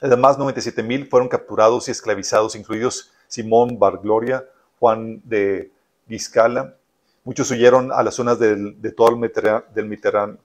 Además, 0.01 0.39
97 0.39 0.83
mil 0.83 1.07
fueron 1.07 1.29
capturados 1.29 1.87
y 1.87 1.93
esclavizados, 1.93 2.57
incluidos 2.57 3.13
Simón 3.31 3.79
Bargloria, 3.79 4.45
Juan 4.81 5.23
de 5.25 5.71
Giscala. 6.09 6.75
Muchos 7.23 7.51
huyeron 7.53 7.93
a 7.93 8.03
las 8.03 8.15
zonas 8.15 8.39
del, 8.41 8.83
de 8.83 8.91
todo 8.91 9.11
el 9.11 9.17
Mediterráneo. 9.17 10.39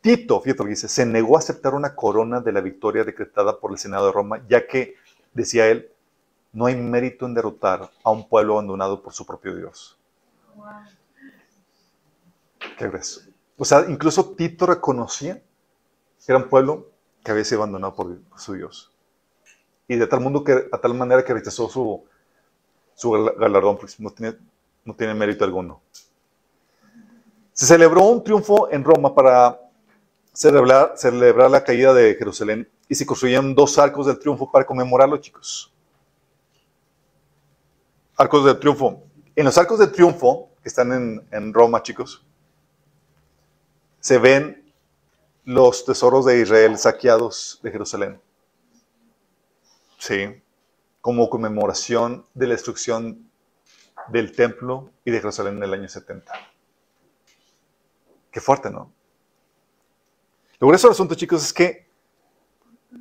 Tito, 0.00 0.40
fíjate 0.40 0.58
lo 0.58 0.64
que 0.64 0.70
dice, 0.70 0.88
se 0.88 1.04
negó 1.04 1.36
a 1.36 1.40
aceptar 1.40 1.74
una 1.74 1.94
corona 1.94 2.40
de 2.40 2.52
la 2.52 2.62
victoria 2.62 3.04
decretada 3.04 3.58
por 3.58 3.72
el 3.72 3.78
Senado 3.78 4.06
de 4.06 4.12
Roma, 4.12 4.40
ya 4.48 4.66
que, 4.66 4.94
decía 5.34 5.66
él, 5.68 5.90
no 6.52 6.66
hay 6.66 6.76
mérito 6.76 7.26
en 7.26 7.34
derrotar 7.34 7.90
a 8.02 8.10
un 8.10 8.26
pueblo 8.26 8.54
abandonado 8.54 9.02
por 9.02 9.12
su 9.12 9.26
propio 9.26 9.54
Dios. 9.54 9.98
¿Qué 12.78 12.88
crees? 12.88 13.28
O 13.58 13.64
sea, 13.64 13.84
incluso 13.88 14.30
Tito 14.30 14.64
reconocía 14.64 15.34
que 15.34 16.32
era 16.32 16.38
un 16.38 16.48
pueblo 16.48 16.90
que 17.22 17.32
había 17.32 17.44
sido 17.44 17.60
abandonado 17.60 17.94
por 17.94 18.18
su 18.36 18.54
Dios. 18.54 18.92
Y 19.88 19.96
de 19.96 20.06
tal, 20.06 20.20
mundo 20.20 20.44
que, 20.44 20.68
a 20.70 20.78
tal 20.78 20.94
manera 20.94 21.24
que 21.24 21.34
rechazó 21.34 21.68
su, 21.68 22.04
su 22.94 23.10
galardón, 23.10 23.76
porque 23.76 23.94
no 23.98 24.10
tiene, 24.10 24.36
no 24.84 24.94
tiene 24.94 25.14
mérito 25.14 25.44
alguno. 25.44 25.80
Se 27.52 27.66
celebró 27.66 28.02
un 28.02 28.22
triunfo 28.22 28.70
en 28.70 28.84
Roma 28.84 29.14
para 29.14 29.58
celebrar, 30.32 30.92
celebrar 30.96 31.50
la 31.50 31.64
caída 31.64 31.92
de 31.92 32.14
Jerusalén 32.14 32.68
y 32.88 32.94
se 32.94 33.04
construyeron 33.04 33.54
dos 33.54 33.78
arcos 33.78 34.06
del 34.06 34.18
triunfo 34.18 34.50
para 34.52 34.64
conmemorarlo, 34.64 35.16
chicos 35.16 35.72
arcos 38.18 38.44
de 38.44 38.54
triunfo. 38.56 39.02
En 39.36 39.44
los 39.44 39.56
arcos 39.56 39.78
de 39.78 39.86
triunfo, 39.86 40.50
que 40.62 40.68
están 40.68 41.24
en, 41.30 41.54
Roma, 41.54 41.82
chicos, 41.82 42.22
se 44.00 44.18
ven 44.18 44.72
los 45.44 45.84
tesoros 45.84 46.26
de 46.26 46.40
Israel 46.40 46.76
saqueados 46.76 47.60
de 47.62 47.70
Jerusalén. 47.70 48.20
Sí, 49.98 50.42
como 51.00 51.28
conmemoración 51.28 52.26
de 52.34 52.46
la 52.46 52.54
destrucción 52.54 53.30
del 54.08 54.34
templo 54.34 54.92
y 55.04 55.10
de 55.10 55.18
Jerusalén 55.18 55.56
en 55.56 55.62
el 55.64 55.74
año 55.74 55.88
70. 55.88 56.32
Qué 58.30 58.40
fuerte, 58.40 58.70
¿no? 58.70 58.92
Lo 60.60 60.68
grueso 60.68 60.86
del 60.88 60.92
asunto, 60.92 61.14
chicos, 61.14 61.44
es 61.44 61.52
que 61.52 61.88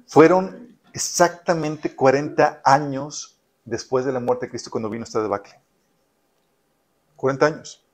fueron 0.05 0.79
exactamente 0.93 1.95
40 1.95 2.61
años 2.63 3.39
después 3.65 4.05
de 4.05 4.11
la 4.11 4.19
muerte 4.19 4.45
de 4.45 4.49
Cristo 4.49 4.71
cuando 4.71 4.89
vino 4.89 5.03
esta 5.03 5.21
debacle. 5.21 5.59
40 7.15 7.45
años. 7.45 7.85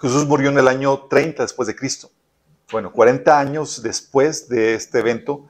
Jesús 0.00 0.26
murió 0.26 0.50
en 0.50 0.58
el 0.58 0.68
año 0.68 1.06
30 1.06 1.42
después 1.42 1.68
de 1.68 1.76
Cristo. 1.76 2.10
Bueno, 2.70 2.92
40 2.92 3.38
años 3.38 3.82
después 3.82 4.48
de 4.48 4.74
este 4.74 5.00
evento, 5.00 5.48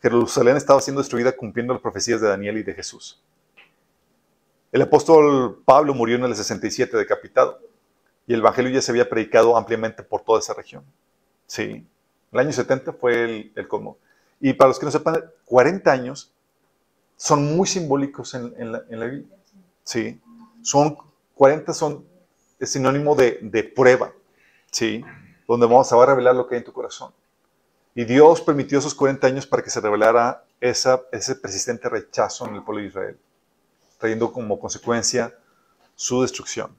Jerusalén 0.00 0.56
estaba 0.56 0.80
siendo 0.80 1.00
destruida 1.00 1.32
cumpliendo 1.32 1.72
las 1.72 1.82
profecías 1.82 2.20
de 2.20 2.28
Daniel 2.28 2.58
y 2.58 2.62
de 2.62 2.74
Jesús. 2.74 3.22
El 4.70 4.82
apóstol 4.82 5.62
Pablo 5.64 5.94
murió 5.94 6.16
en 6.16 6.24
el 6.24 6.36
67 6.36 6.96
decapitado 6.96 7.60
y 8.26 8.34
el 8.34 8.40
evangelio 8.40 8.70
ya 8.70 8.82
se 8.82 8.92
había 8.92 9.08
predicado 9.08 9.56
ampliamente 9.56 10.02
por 10.02 10.22
toda 10.22 10.40
esa 10.40 10.54
región. 10.54 10.84
Sí, 11.46 11.86
el 12.32 12.38
año 12.38 12.52
70 12.52 12.92
fue 12.92 13.24
el, 13.24 13.52
el. 13.56 13.68
Y 14.40 14.52
para 14.52 14.68
los 14.68 14.78
que 14.78 14.84
no 14.84 14.92
sepan, 14.92 15.24
40 15.46 15.90
años 15.90 16.32
son 17.16 17.56
muy 17.56 17.66
simbólicos 17.66 18.34
en, 18.34 18.72
la, 18.72 18.80
Biblia. 19.06 19.36
¿sí? 19.82 20.20
Son 20.62 20.96
40 21.34 21.72
son 21.72 22.04
es 22.58 22.72
sinónimo 22.72 23.14
de, 23.14 23.72
prueba, 23.74 24.12
¿sí? 24.70 25.04
donde 25.46 25.66
vamos 25.66 25.92
a 25.92 26.06
revelar 26.06 26.34
lo 26.34 26.46
que 26.46 26.56
hay 26.56 26.58
en 26.58 26.64
tu 26.64 26.72
corazón. 26.72 27.12
Y 27.98 28.04
Dios 28.04 28.40
permitió 28.40 28.78
esos 28.78 28.94
40 28.94 29.26
años 29.26 29.44
para 29.44 29.60
que 29.60 29.70
se 29.70 29.80
revelara 29.80 30.44
ese 30.60 31.34
persistente 31.34 31.88
rechazo 31.88 32.46
en 32.46 32.54
el 32.54 32.62
pueblo 32.62 32.80
de 32.80 32.86
Israel, 32.90 33.18
trayendo 33.98 34.32
como 34.32 34.60
consecuencia 34.60 35.36
su 35.96 36.22
destrucción. 36.22 36.76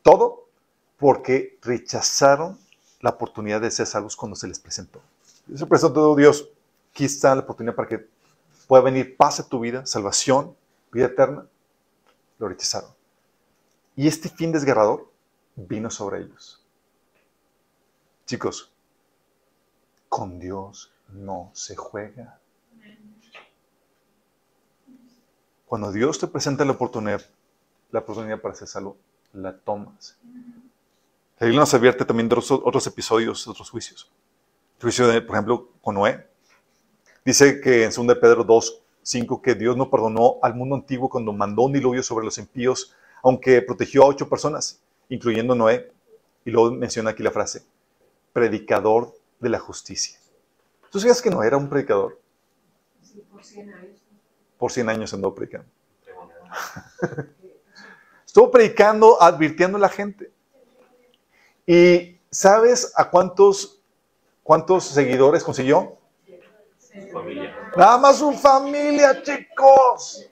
Todo 0.00 0.48
porque 0.96 1.58
rechazaron 1.60 2.58
la 3.02 3.10
oportunidad 3.10 3.60
de 3.60 3.70
ser 3.70 3.86
salvos 3.86 4.16
cuando 4.16 4.34
se 4.34 4.48
les 4.48 4.58
presentó. 4.58 5.02
Se 5.54 5.66
presentó 5.66 6.16
Dios, 6.16 6.48
aquí 6.90 7.04
está 7.04 7.34
la 7.34 7.42
oportunidad 7.42 7.74
para 7.74 7.88
que 7.88 8.08
puede 8.66 8.82
venir 8.82 9.14
paz 9.14 9.38
a 9.40 9.46
tu 9.46 9.60
vida, 9.60 9.84
salvación, 9.84 10.56
vida 10.90 11.04
eterna, 11.04 11.46
lo 12.38 12.48
rechazaron. 12.48 12.92
Y 13.94 14.08
este 14.08 14.30
fin 14.30 14.52
desgarrador 14.52 15.06
vino 15.54 15.90
sobre 15.90 16.20
ellos. 16.22 16.64
Chicos, 18.24 18.72
con 20.16 20.38
Dios 20.38 20.90
no 21.10 21.50
se 21.52 21.76
juega. 21.76 22.38
Cuando 25.66 25.92
Dios 25.92 26.18
te 26.18 26.26
presenta 26.26 26.64
la 26.64 26.72
oportunidad, 26.72 27.20
la 27.90 28.00
oportunidad 28.00 28.40
para 28.40 28.54
ser 28.54 28.66
salvo, 28.66 28.96
la 29.34 29.54
tomas. 29.54 30.16
La 31.38 31.44
Biblia 31.44 31.60
nos 31.60 31.74
advierte 31.74 32.06
también 32.06 32.30
de 32.30 32.34
otros, 32.34 32.86
episodios, 32.86 33.46
otros 33.46 33.68
juicios. 33.68 34.10
El 34.78 34.84
juicio, 34.84 35.04
por 35.26 35.36
ejemplo, 35.36 35.68
con 35.82 35.96
Noé. 35.96 36.26
Dice 37.22 37.60
que 37.60 37.84
en 37.84 37.90
2 37.90 38.16
Pedro 38.18 38.42
2, 38.42 38.82
5 39.02 39.42
que 39.42 39.54
Dios 39.54 39.76
no 39.76 39.90
perdonó 39.90 40.36
al 40.40 40.54
mundo 40.54 40.76
antiguo 40.76 41.10
cuando 41.10 41.34
mandó 41.34 41.64
un 41.64 41.74
diluvio 41.74 42.02
sobre 42.02 42.24
los 42.24 42.38
impíos, 42.38 42.94
aunque 43.22 43.60
protegió 43.60 44.04
a 44.04 44.06
ocho 44.06 44.30
personas, 44.30 44.80
incluyendo 45.10 45.54
Noé. 45.54 45.92
Y 46.46 46.52
luego 46.52 46.70
menciona 46.70 47.10
aquí 47.10 47.22
la 47.22 47.32
frase, 47.32 47.66
predicador 48.32 49.12
de 49.38 49.48
la 49.48 49.58
justicia. 49.58 50.18
¿Tú 50.90 51.00
sabías 51.00 51.20
que 51.20 51.30
no 51.30 51.42
era 51.42 51.56
un 51.56 51.68
predicador? 51.68 52.20
Sí, 53.02 53.22
por 53.30 53.44
100 53.44 53.74
años. 53.74 54.02
Por 54.58 54.72
100 54.72 54.88
años 54.88 55.14
andó 55.14 55.34
predicando. 55.34 55.68
Estuvo 58.26 58.50
predicando, 58.50 59.20
advirtiendo 59.20 59.78
a 59.78 59.80
la 59.80 59.88
gente. 59.88 60.32
¿Y 61.66 62.18
sabes 62.30 62.92
a 62.94 63.10
cuántos, 63.10 63.82
cuántos 64.42 64.84
seguidores 64.84 65.42
consiguió? 65.42 65.98
Familia. 67.12 67.54
Nada 67.76 67.98
más 67.98 68.18
su 68.18 68.32
familia, 68.32 69.22
chicos. 69.22 70.30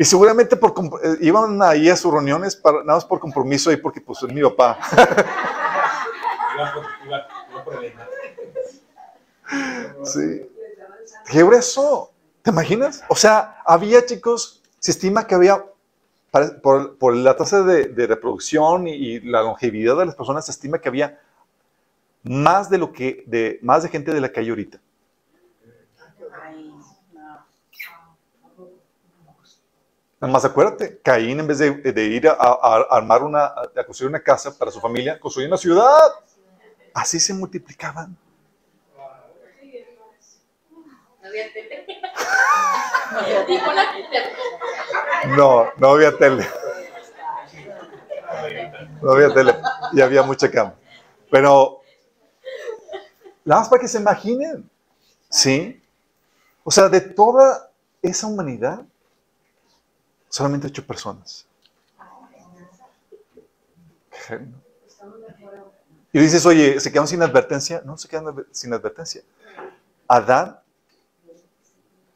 Y 0.00 0.04
seguramente 0.04 0.56
por, 0.56 0.72
eh, 1.02 1.16
iban 1.20 1.60
ahí 1.60 1.90
a 1.90 1.96
sus 1.96 2.12
reuniones 2.12 2.54
para, 2.54 2.78
nada 2.78 2.94
más 2.94 3.04
por 3.04 3.18
compromiso 3.18 3.72
y 3.72 3.76
porque 3.76 4.00
pues 4.00 4.22
es 4.22 4.32
mi 4.32 4.40
papá. 4.42 4.78
Sí. 10.04 10.48
Qué 11.26 11.42
grueso. 11.42 12.12
¿Te 12.42 12.50
imaginas? 12.50 13.02
O 13.08 13.16
sea, 13.16 13.60
había 13.66 14.06
chicos, 14.06 14.62
se 14.78 14.92
estima 14.92 15.26
que 15.26 15.34
había, 15.34 15.64
por, 16.62 16.96
por 16.96 17.16
la 17.16 17.36
tasa 17.36 17.62
de, 17.62 17.88
de 17.88 18.06
reproducción 18.06 18.86
y, 18.86 18.92
y 18.92 19.20
la 19.20 19.42
longevidad 19.42 19.96
de 19.96 20.06
las 20.06 20.14
personas, 20.14 20.46
se 20.46 20.52
estima 20.52 20.80
que 20.80 20.88
había 20.88 21.20
más 22.22 22.70
de 22.70 22.78
lo 22.78 22.92
que, 22.92 23.24
de, 23.26 23.58
más 23.62 23.82
de 23.82 23.88
gente 23.88 24.14
de 24.14 24.20
la 24.20 24.30
que 24.30 24.40
hay 24.40 24.48
ahorita. 24.48 24.80
Más 30.20 30.44
acuérdate, 30.44 30.98
Caín 30.98 31.38
en 31.38 31.46
vez 31.46 31.58
de, 31.58 32.04
ir 32.06 32.28
a, 32.28 32.34
armar 32.90 33.22
una, 33.22 33.44
a 33.44 33.84
construir 33.86 34.10
una 34.10 34.20
casa 34.20 34.56
para 34.56 34.70
su 34.70 34.80
familia, 34.80 35.18
construyó 35.20 35.48
una 35.48 35.56
ciudad. 35.56 36.00
Así 36.92 37.20
se 37.20 37.34
multiplicaban. 37.34 38.16
No. 45.36 45.70
No, 45.76 45.88
había 45.88 46.16
tele. 46.16 46.46
No 49.02 49.12
había 49.12 49.34
tele. 49.34 49.54
Y 49.92 50.00
había 50.00 50.22
mucha 50.22 50.50
cama. 50.50 50.74
Pero, 51.30 51.82
nada 53.44 53.68
para 53.68 53.80
que 53.80 53.88
se 53.88 53.98
imaginen. 53.98 54.68
¿Sí? 55.28 55.82
O 56.64 56.70
sea, 56.70 56.88
de 56.88 57.00
toda 57.00 57.70
esa 58.02 58.26
humanidad, 58.26 58.82
solamente 60.28 60.66
ocho 60.66 60.86
personas. 60.86 61.46
Y 66.12 66.18
dices, 66.18 66.44
oye, 66.46 66.80
¿se 66.80 66.90
quedaron 66.90 67.08
sin 67.08 67.22
advertencia? 67.22 67.82
No, 67.84 67.96
se 67.96 68.08
adver- 68.08 68.46
sin 68.50 68.72
advertencia. 68.72 69.22
Adán 70.06 70.58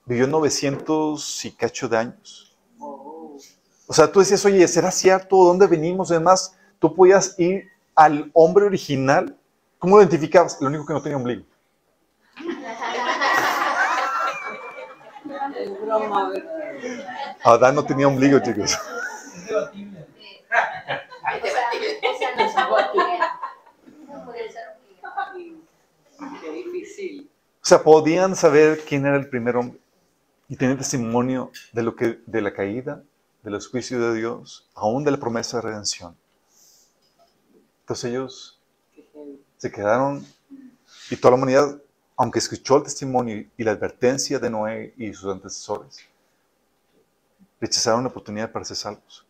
vivió 0.07 0.27
900 0.27 1.45
y 1.45 1.53
cacho 1.53 1.89
de 1.89 1.99
años. 1.99 2.57
O 2.79 3.95
sea, 3.95 4.11
tú 4.11 4.21
decías, 4.21 4.45
oye, 4.45 4.67
¿será 4.67 4.91
cierto? 4.91 5.37
¿De 5.37 5.45
dónde 5.49 5.67
venimos? 5.67 6.11
Además, 6.11 6.57
tú 6.79 6.95
podías 6.95 7.39
ir 7.39 7.69
al 7.95 8.31
hombre 8.35 8.65
original. 8.65 9.37
¿Cómo 9.79 9.97
lo 9.97 10.03
identificabas? 10.03 10.61
Lo 10.61 10.69
único 10.69 10.87
que 10.87 10.93
no 10.95 11.03
tenía 11.03 11.17
ombligo. 11.17 11.45
Adán 17.45 17.75
no 17.75 17.85
tenía 17.85 18.09
ombligo, 18.09 18.39
chicos. 18.41 18.79
O 27.63 27.65
sea, 27.65 27.83
podían 27.83 28.35
saber 28.35 28.81
quién 28.87 29.07
era 29.07 29.17
el 29.17 29.29
primer 29.29 29.57
hombre 29.57 29.79
y 30.49 30.57
tener 30.57 30.77
testimonio 30.77 31.53
de 31.73 31.83
lo 31.85 31.95
que, 31.95 32.21
de 32.27 32.43
la 32.43 32.53
caída, 32.53 33.03
de 33.43 33.51
los 33.51 33.69
juicios 33.69 34.01
de 34.01 34.15
Dios, 34.15 34.69
aún 34.75 35.05
de 35.05 35.13
la 35.13 35.17
promesa 35.17 35.59
de 35.59 35.63
redención. 35.63 36.17
Entonces 37.81 38.11
ellos 38.11 38.61
se 39.59 39.71
quedaron 39.71 40.27
y 41.09 41.17
toda 41.17 41.31
la 41.31 41.37
humanidad, 41.37 41.81
aunque 42.17 42.41
escuchó 42.41 42.79
el 42.79 42.83
testimonio 42.83 43.47
y 43.57 43.65
la 43.65 43.71
advertencia 43.71 44.39
de 44.39 44.51
Noé 44.51 44.95
y 44.97 45.13
sus 45.15 45.33
antecesores, 45.33 46.01
rechazaron 47.63 48.03
la 48.03 48.11
oportunidad 48.11 48.51
para 48.53 48.65
ser 48.65 48.77
salvos. 48.77 49.25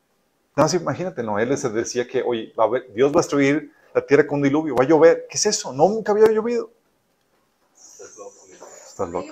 Nada 0.56 0.64
más 0.64 0.74
imagínate, 0.74 1.22
Noé 1.22 1.46
les 1.46 1.62
decía 1.72 2.06
que, 2.08 2.22
oye, 2.22 2.52
va 2.58 2.64
a 2.64 2.66
haber- 2.66 2.92
Dios 2.92 3.10
va 3.12 3.20
a 3.20 3.22
destruir 3.22 3.72
la 3.94 4.04
tierra 4.04 4.26
con 4.26 4.38
un 4.38 4.42
diluvio, 4.44 4.74
va 4.74 4.84
a 4.84 4.88
llover. 4.88 5.26
¿Qué 5.28 5.36
es 5.36 5.46
eso? 5.46 5.72
No, 5.72 5.88
nunca 5.88 6.12
había 6.12 6.26
llovido. 6.28 6.70
Estás 7.74 8.16
loco. 8.16 8.46
Estás 8.88 9.08
loco. 9.10 9.28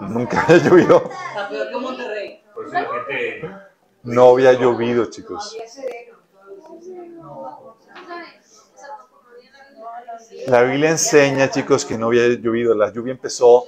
Nunca 0.00 0.42
había 0.42 0.58
llovido. 0.58 1.10
Gente. 3.08 3.50
No 4.02 4.30
había 4.30 4.52
llovido, 4.54 5.06
chicos. 5.06 5.56
La 10.46 10.62
Biblia 10.62 10.90
enseña, 10.90 11.50
chicos, 11.50 11.84
que 11.84 11.96
no 11.96 12.06
había 12.06 12.26
llovido. 12.28 12.74
La 12.74 12.92
lluvia 12.92 13.12
empezó, 13.12 13.64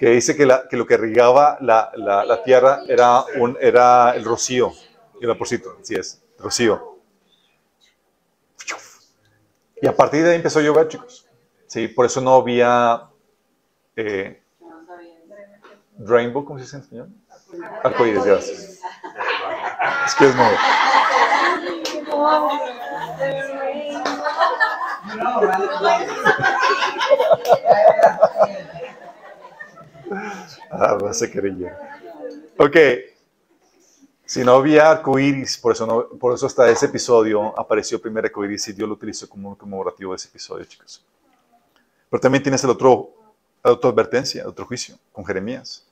que 0.00 0.08
dice 0.08 0.34
que, 0.34 0.46
la- 0.46 0.66
que 0.66 0.78
lo 0.78 0.86
que 0.86 0.94
irrigaba 0.94 1.58
la, 1.60 2.42
tierra 2.42 2.80
era, 2.88 3.22
un, 3.36 3.58
era 3.60 4.12
el 4.16 4.24
rocío. 4.24 4.72
El 5.20 5.28
vaporcito, 5.28 5.76
así 5.78 5.94
es, 5.94 6.22
rocío. 6.38 6.96
Y 9.82 9.86
a 9.86 9.94
partir 9.94 10.24
de 10.24 10.30
ahí 10.30 10.36
empezó 10.36 10.60
a 10.60 10.62
llover, 10.62 10.88
chicos. 10.88 11.26
Sí, 11.66 11.86
por 11.86 12.06
eso 12.06 12.22
no 12.22 12.34
había 12.36 13.10
eh, 13.94 14.42
rainbow, 15.98 16.46
¿cómo 16.46 16.58
se 16.58 16.64
dice 16.64 16.76
en 16.76 16.82
español? 16.82 17.08
Arcoíris. 17.84 18.24
Es 18.24 20.14
que 20.18 20.24
es 20.28 20.34
nuevo. 20.34 20.56
Ah, 30.10 30.96
va 31.02 31.10
a 31.10 31.14
ser. 31.14 31.30
Ok. 32.58 32.76
Si 34.24 34.44
no 34.44 34.52
había 34.52 34.90
arcoíris, 34.90 35.58
por 35.58 35.72
eso, 35.72 36.08
por 36.20 36.34
eso 36.34 36.46
hasta 36.46 36.70
ese 36.70 36.86
episodio 36.86 37.58
apareció 37.58 37.96
el 37.96 38.02
primer 38.02 38.24
arcoíris 38.24 38.68
y 38.68 38.72
Dios 38.72 38.88
lo 38.88 38.94
utilizó 38.94 39.28
como 39.28 39.48
un 39.48 39.54
conmemorativo 39.56 40.12
de 40.12 40.16
ese 40.16 40.28
episodio, 40.28 40.64
chicos. 40.66 41.04
Pero 42.08 42.20
también 42.20 42.42
tienes 42.42 42.62
el 42.62 42.70
otro, 42.70 43.10
la 43.62 43.72
otra 43.72 43.90
advertencia, 43.90 44.46
otro 44.46 44.66
juicio, 44.66 44.96
con 45.12 45.24
Jeremías. 45.24 45.86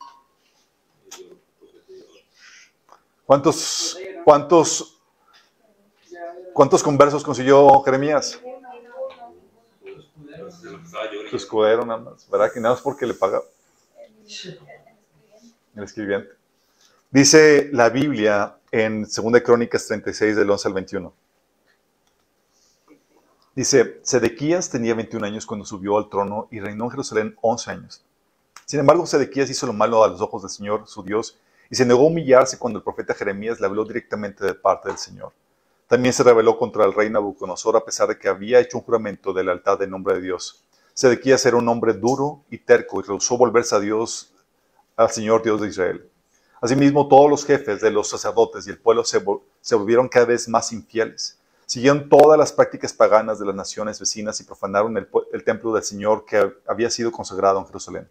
¿Cuántos, 3.26 3.98
cuántos, 4.24 5.00
cuántos 6.52 6.82
conversos 6.82 7.22
consiguió 7.24 7.82
Jeremías? 7.82 8.40
Su 11.28 11.36
escudero 11.36 11.84
nada 11.84 12.00
más, 12.00 12.28
¿verdad? 12.30 12.52
Que 12.52 12.60
nada 12.60 12.74
más 12.74 12.82
porque 12.82 13.04
le 13.04 13.14
paga 13.14 13.42
el 15.74 15.84
escribiente. 15.84 16.30
Dice 17.10 17.70
la 17.72 17.88
Biblia 17.88 18.56
en 18.70 19.02
2 19.02 19.14
Crónicas 19.42 19.86
36 19.86 20.36
del 20.36 20.50
11 20.50 20.68
al 20.68 20.74
21. 20.74 21.14
Dice, 23.54 24.00
Sedequías 24.02 24.70
tenía 24.70 24.94
21 24.94 25.26
años 25.26 25.46
cuando 25.46 25.64
subió 25.64 25.98
al 25.98 26.08
trono 26.08 26.46
y 26.50 26.60
reinó 26.60 26.84
en 26.84 26.90
Jerusalén 26.90 27.36
11 27.40 27.70
años. 27.70 28.04
Sin 28.66 28.78
embargo, 28.78 29.06
Sedequías 29.06 29.50
hizo 29.50 29.66
lo 29.66 29.72
malo 29.72 30.04
a 30.04 30.08
los 30.08 30.20
ojos 30.20 30.42
del 30.42 30.50
Señor, 30.50 30.86
su 30.86 31.02
Dios, 31.02 31.38
y 31.70 31.74
se 31.74 31.84
negó 31.84 32.02
a 32.02 32.08
humillarse 32.08 32.58
cuando 32.58 32.78
el 32.78 32.84
profeta 32.84 33.14
Jeremías 33.14 33.58
le 33.58 33.66
habló 33.66 33.84
directamente 33.84 34.44
de 34.44 34.54
parte 34.54 34.88
del 34.88 34.98
Señor. 34.98 35.32
También 35.88 36.12
se 36.12 36.22
rebeló 36.22 36.58
contra 36.58 36.84
el 36.84 36.92
rey 36.92 37.08
Nabucodonosor 37.08 37.76
a 37.76 37.84
pesar 37.84 38.08
de 38.08 38.18
que 38.18 38.28
había 38.28 38.60
hecho 38.60 38.78
un 38.78 38.84
juramento 38.84 39.32
de 39.32 39.42
lealtad 39.42 39.82
en 39.82 39.90
nombre 39.90 40.14
de 40.14 40.20
Dios. 40.20 40.62
Sedequías 40.98 41.46
era 41.46 41.56
un 41.56 41.68
hombre 41.68 41.92
duro 41.92 42.42
y 42.50 42.58
terco 42.58 42.98
y 42.98 43.04
rehusó 43.04 43.38
volverse 43.38 43.72
a 43.72 43.78
Dios, 43.78 44.34
al 44.96 45.08
Señor 45.12 45.44
Dios 45.44 45.60
de 45.60 45.68
Israel. 45.68 46.10
Asimismo, 46.60 47.06
todos 47.06 47.30
los 47.30 47.44
jefes 47.44 47.80
de 47.80 47.92
los 47.92 48.08
sacerdotes 48.08 48.66
y 48.66 48.70
el 48.70 48.80
pueblo 48.80 49.04
se, 49.04 49.24
vol- 49.24 49.42
se 49.60 49.76
volvieron 49.76 50.08
cada 50.08 50.26
vez 50.26 50.48
más 50.48 50.72
infieles. 50.72 51.38
Siguieron 51.66 52.08
todas 52.08 52.36
las 52.36 52.52
prácticas 52.52 52.92
paganas 52.92 53.38
de 53.38 53.46
las 53.46 53.54
naciones 53.54 54.00
vecinas 54.00 54.40
y 54.40 54.42
profanaron 54.42 54.96
el, 54.96 55.08
el 55.32 55.44
templo 55.44 55.72
del 55.72 55.84
Señor 55.84 56.24
que 56.24 56.52
había 56.66 56.90
sido 56.90 57.12
consagrado 57.12 57.60
en 57.60 57.66
Jerusalén. 57.66 58.08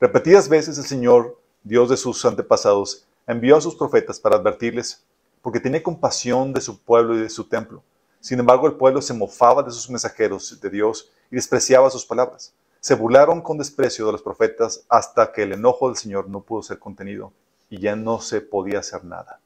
Repetidas 0.00 0.48
veces 0.48 0.78
el 0.78 0.84
Señor, 0.84 1.38
Dios 1.62 1.90
de 1.90 1.98
sus 1.98 2.24
antepasados, 2.24 3.06
envió 3.26 3.58
a 3.58 3.60
sus 3.60 3.74
profetas 3.74 4.18
para 4.18 4.36
advertirles, 4.36 5.04
porque 5.42 5.60
tenía 5.60 5.82
compasión 5.82 6.54
de 6.54 6.62
su 6.62 6.80
pueblo 6.80 7.14
y 7.18 7.20
de 7.20 7.28
su 7.28 7.44
templo. 7.44 7.82
Sin 8.20 8.40
embargo, 8.40 8.66
el 8.66 8.74
pueblo 8.74 9.00
se 9.00 9.14
mofaba 9.14 9.62
de 9.62 9.70
sus 9.70 9.88
mensajeros 9.90 10.60
de 10.60 10.70
Dios 10.70 11.10
y 11.30 11.36
despreciaba 11.36 11.90
sus 11.90 12.04
palabras. 12.04 12.54
Se 12.80 12.94
burlaron 12.94 13.40
con 13.40 13.58
desprecio 13.58 14.06
de 14.06 14.12
los 14.12 14.22
profetas 14.22 14.84
hasta 14.88 15.32
que 15.32 15.42
el 15.42 15.52
enojo 15.52 15.88
del 15.88 15.96
Señor 15.96 16.28
no 16.28 16.40
pudo 16.40 16.62
ser 16.62 16.78
contenido 16.78 17.32
y 17.70 17.80
ya 17.80 17.96
no 17.96 18.20
se 18.20 18.40
podía 18.40 18.80
hacer 18.80 19.04
nada. 19.04 19.40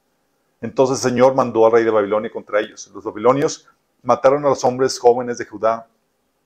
Entonces 0.60 1.04
el 1.04 1.10
Señor 1.10 1.34
mandó 1.34 1.66
al 1.66 1.72
rey 1.72 1.84
de 1.84 1.90
Babilonia 1.90 2.30
contra 2.30 2.60
ellos. 2.60 2.90
Los 2.94 3.04
babilonios 3.04 3.68
mataron 4.02 4.44
a 4.44 4.48
los 4.48 4.64
hombres 4.64 4.98
jóvenes 4.98 5.38
de 5.38 5.46
Judá 5.46 5.88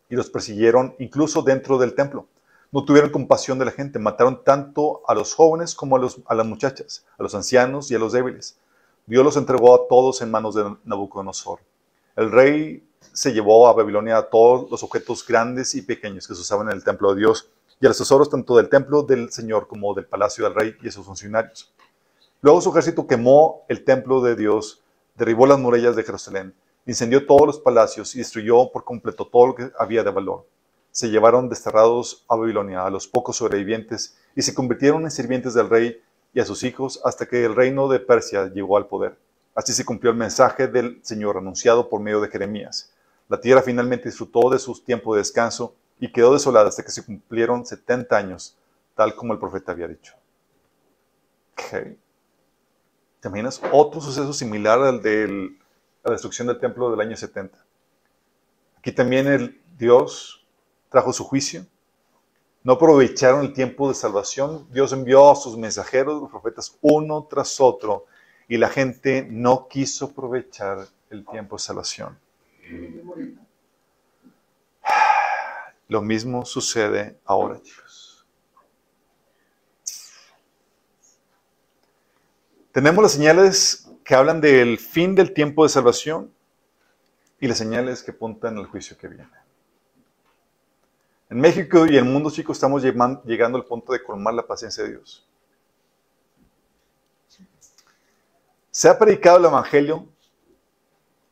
y 0.08 0.16
los 0.16 0.30
persiguieron 0.30 0.94
incluso 0.98 1.42
dentro 1.42 1.78
del 1.78 1.94
templo. 1.94 2.26
No 2.72 2.84
tuvieron 2.84 3.10
compasión 3.10 3.58
de 3.58 3.64
la 3.64 3.70
gente, 3.70 3.98
mataron 3.98 4.42
tanto 4.42 5.02
a 5.06 5.14
los 5.14 5.34
jóvenes 5.34 5.74
como 5.74 5.96
a, 5.96 6.34
las 6.34 6.46
muchachas, 6.46 7.04
a 7.18 7.22
los 7.22 7.34
ancianos 7.34 7.90
y 7.90 7.94
a 7.94 7.98
los 7.98 8.12
débiles. 8.12 8.58
Dios 9.06 9.24
los 9.24 9.36
entregó 9.36 9.74
a 9.74 9.88
todos 9.88 10.20
en 10.22 10.30
manos 10.30 10.54
de 10.54 10.76
Nabucodonosor. 10.84 11.60
El 12.16 12.32
rey 12.32 12.82
se 13.12 13.34
llevó 13.34 13.68
a 13.68 13.74
Babilonia 13.74 14.16
a 14.16 14.30
todos 14.30 14.70
los 14.70 14.82
objetos 14.82 15.26
grandes 15.26 15.74
y 15.74 15.82
pequeños 15.82 16.26
que 16.26 16.34
se 16.34 16.40
usaban 16.40 16.68
en 16.68 16.74
el 16.74 16.82
templo 16.82 17.12
de 17.12 17.20
Dios 17.20 17.50
y 17.78 17.84
a 17.84 17.90
los 17.90 17.98
tesoros 17.98 18.30
tanto 18.30 18.56
del 18.56 18.70
templo 18.70 19.02
del 19.02 19.30
Señor 19.30 19.68
como 19.68 19.92
del 19.92 20.06
palacio 20.06 20.44
del 20.44 20.54
rey 20.54 20.74
y 20.82 20.88
a 20.88 20.92
sus 20.92 21.04
funcionarios. 21.04 21.74
Luego 22.40 22.62
su 22.62 22.70
ejército 22.70 23.06
quemó 23.06 23.66
el 23.68 23.84
templo 23.84 24.22
de 24.22 24.34
Dios, 24.34 24.82
derribó 25.14 25.46
las 25.46 25.58
murallas 25.58 25.94
de 25.94 26.04
Jerusalén, 26.04 26.54
incendió 26.86 27.26
todos 27.26 27.46
los 27.46 27.60
palacios 27.60 28.14
y 28.14 28.18
destruyó 28.18 28.72
por 28.72 28.84
completo 28.84 29.26
todo 29.26 29.48
lo 29.48 29.54
que 29.54 29.70
había 29.78 30.02
de 30.02 30.10
valor. 30.10 30.46
Se 30.92 31.10
llevaron 31.10 31.50
desterrados 31.50 32.24
a 32.28 32.36
Babilonia 32.36 32.86
a 32.86 32.90
los 32.90 33.06
pocos 33.06 33.36
sobrevivientes 33.36 34.16
y 34.34 34.40
se 34.40 34.54
convirtieron 34.54 35.02
en 35.02 35.10
sirvientes 35.10 35.52
del 35.52 35.68
rey 35.68 36.00
y 36.32 36.40
a 36.40 36.46
sus 36.46 36.62
hijos 36.62 36.98
hasta 37.04 37.26
que 37.26 37.44
el 37.44 37.54
reino 37.54 37.88
de 37.88 38.00
Persia 38.00 38.46
llegó 38.46 38.78
al 38.78 38.86
poder. 38.86 39.18
Así 39.56 39.72
se 39.72 39.84
cumplió 39.84 40.12
el 40.12 40.16
mensaje 40.16 40.68
del 40.68 41.00
Señor 41.02 41.36
anunciado 41.36 41.88
por 41.88 42.00
medio 42.00 42.20
de 42.20 42.28
Jeremías. 42.28 42.92
La 43.28 43.40
tierra 43.40 43.62
finalmente 43.62 44.08
disfrutó 44.08 44.48
de 44.50 44.60
su 44.60 44.78
tiempo 44.84 45.14
de 45.14 45.22
descanso 45.22 45.74
y 45.98 46.12
quedó 46.12 46.32
desolada 46.32 46.68
hasta 46.68 46.84
que 46.84 46.92
se 46.92 47.04
cumplieron 47.04 47.66
70 47.66 48.16
años, 48.16 48.56
tal 48.94 49.16
como 49.16 49.32
el 49.32 49.40
profeta 49.40 49.72
había 49.72 49.88
dicho. 49.88 50.14
Okay. 51.54 51.98
¿Te 53.18 53.28
imaginas 53.28 53.60
otro 53.72 54.00
suceso 54.00 54.32
similar 54.32 54.78
al 54.80 55.02
de 55.02 55.56
la 56.04 56.12
destrucción 56.12 56.46
del 56.46 56.60
templo 56.60 56.90
del 56.90 57.00
año 57.00 57.16
70? 57.16 57.58
Aquí 58.76 58.92
también 58.92 59.26
el 59.26 59.60
Dios 59.76 60.46
trajo 60.90 61.12
su 61.12 61.24
juicio 61.24 61.66
no 62.66 62.72
aprovecharon 62.72 63.42
el 63.42 63.52
tiempo 63.52 63.88
de 63.88 63.94
salvación. 63.94 64.66
Dios 64.72 64.92
envió 64.92 65.30
a 65.30 65.36
sus 65.36 65.56
mensajeros, 65.56 66.20
los 66.20 66.28
profetas, 66.28 66.76
uno 66.80 67.24
tras 67.30 67.60
otro, 67.60 68.06
y 68.48 68.58
la 68.58 68.68
gente 68.68 69.26
no 69.28 69.68
quiso 69.68 70.06
aprovechar 70.06 70.86
el 71.10 71.24
tiempo 71.26 71.56
de 71.56 71.62
salvación. 71.62 72.18
Lo 75.88 76.02
mismo 76.02 76.44
sucede 76.44 77.18
ahora, 77.24 77.60
chicos. 77.62 78.26
Tenemos 82.72 83.02
las 83.02 83.12
señales 83.12 83.88
que 84.04 84.14
hablan 84.14 84.40
del 84.40 84.78
fin 84.78 85.14
del 85.14 85.32
tiempo 85.32 85.62
de 85.62 85.70
salvación 85.70 86.32
y 87.40 87.48
las 87.48 87.58
señales 87.58 88.02
que 88.02 88.10
apuntan 88.10 88.58
al 88.58 88.66
juicio 88.66 88.96
que 88.98 89.08
viene. 89.08 89.30
En 91.28 91.40
México 91.40 91.86
y 91.86 91.96
el 91.96 92.04
mundo, 92.04 92.30
chicos, 92.30 92.56
estamos 92.56 92.82
llegando 92.82 93.58
al 93.58 93.64
punto 93.64 93.92
de 93.92 94.02
colmar 94.02 94.34
la 94.34 94.46
paciencia 94.46 94.84
de 94.84 94.90
Dios. 94.90 95.26
Se 98.76 98.90
ha 98.90 98.98
predicado 98.98 99.38
el 99.38 99.46
Evangelio 99.46 100.06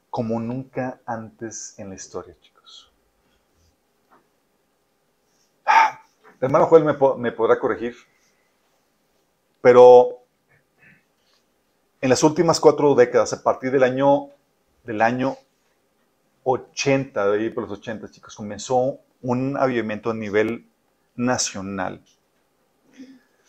como 0.08 0.40
nunca 0.40 1.02
antes 1.04 1.78
en 1.78 1.90
la 1.90 1.94
historia, 1.94 2.34
chicos. 2.40 2.90
El 5.66 6.46
hermano 6.46 6.64
Joel 6.64 6.86
me, 7.18 7.32
podrá 7.32 7.60
corregir, 7.60 7.96
pero 9.60 10.22
en 12.00 12.08
las 12.08 12.22
últimas 12.22 12.58
cuatro 12.60 12.94
décadas, 12.94 13.34
a 13.34 13.42
partir 13.42 13.70
del 13.70 13.82
año, 13.82 14.30
del 14.84 15.02
año 15.02 15.36
80, 16.44 17.28
de 17.28 17.38
ahí 17.40 17.50
por 17.50 17.64
los 17.64 17.78
80, 17.78 18.10
chicos, 18.10 18.34
comenzó 18.36 19.00
un 19.20 19.58
avivamiento 19.58 20.12
a 20.12 20.14
nivel 20.14 20.66
nacional. 21.14 22.02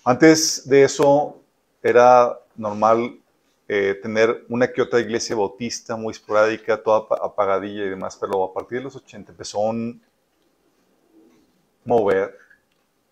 Antes 0.03 0.67
de 0.67 0.83
eso 0.83 1.41
era 1.81 2.37
normal 2.57 3.21
eh, 3.67 3.99
tener 4.01 4.45
una 4.49 4.71
que 4.71 4.81
otra 4.81 4.99
iglesia 4.99 5.35
bautista 5.35 5.95
muy 5.95 6.11
esporádica, 6.11 6.81
toda 6.81 7.07
apagadilla 7.21 7.85
y 7.85 7.89
demás, 7.89 8.17
pero 8.19 8.43
a 8.43 8.53
partir 8.53 8.77
de 8.77 8.83
los 8.83 8.95
80 8.95 9.31
empezó 9.31 9.59
un 9.59 10.01
mover 11.83 12.37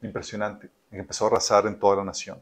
impresionante, 0.01 0.69
empezó 0.91 1.25
a 1.25 1.27
arrasar 1.29 1.65
en 1.65 1.79
toda 1.79 1.97
la 1.97 2.03
nación. 2.03 2.39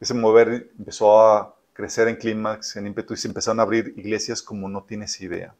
Ese 0.00 0.14
mover 0.14 0.70
empezó 0.78 1.20
a 1.20 1.54
crecer 1.74 2.08
en 2.08 2.16
clímax, 2.16 2.76
en 2.76 2.86
ímpetu, 2.86 3.14
y 3.14 3.16
se 3.16 3.28
empezaron 3.28 3.60
a 3.60 3.64
abrir 3.64 3.94
iglesias 3.96 4.42
como 4.42 4.68
no 4.68 4.82
tienes 4.84 5.20
idea. 5.20 5.54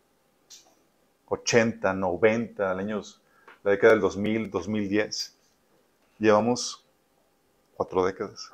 80, 1.29 1.93
90, 1.93 2.71
años 2.73 3.21
la 3.63 3.73
década 3.73 3.93
del 3.93 4.01
2000, 4.01 4.51
2010. 4.51 5.37
Llevamos 6.19 6.85
cuatro 7.77 8.05
décadas. 8.05 8.51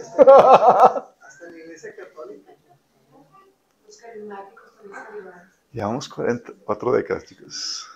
Hasta 0.00 1.50
la 1.50 1.58
iglesia 1.58 1.94
católica. 1.96 2.52
Los 3.86 3.96
carismáticos 3.96 4.72
Llevamos 5.72 6.08
cuatro 6.08 6.92
décadas, 6.92 7.24
chicos. 7.24 7.88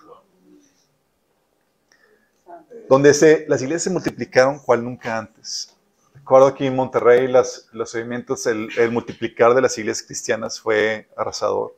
Donde 2.88 3.12
se, 3.12 3.46
las 3.48 3.60
iglesias 3.60 3.82
se 3.82 3.90
multiplicaron 3.90 4.58
cual 4.60 4.84
nunca 4.84 5.18
antes. 5.18 5.76
Recuerdo 6.14 6.46
aquí 6.46 6.66
en 6.66 6.74
Monterrey 6.74 7.26
las, 7.28 7.68
los 7.72 7.94
movimientos, 7.94 8.46
el, 8.46 8.68
el 8.78 8.90
multiplicar 8.90 9.54
de 9.54 9.60
las 9.60 9.76
iglesias 9.76 10.06
cristianas 10.06 10.60
fue 10.60 11.08
arrasador. 11.16 11.76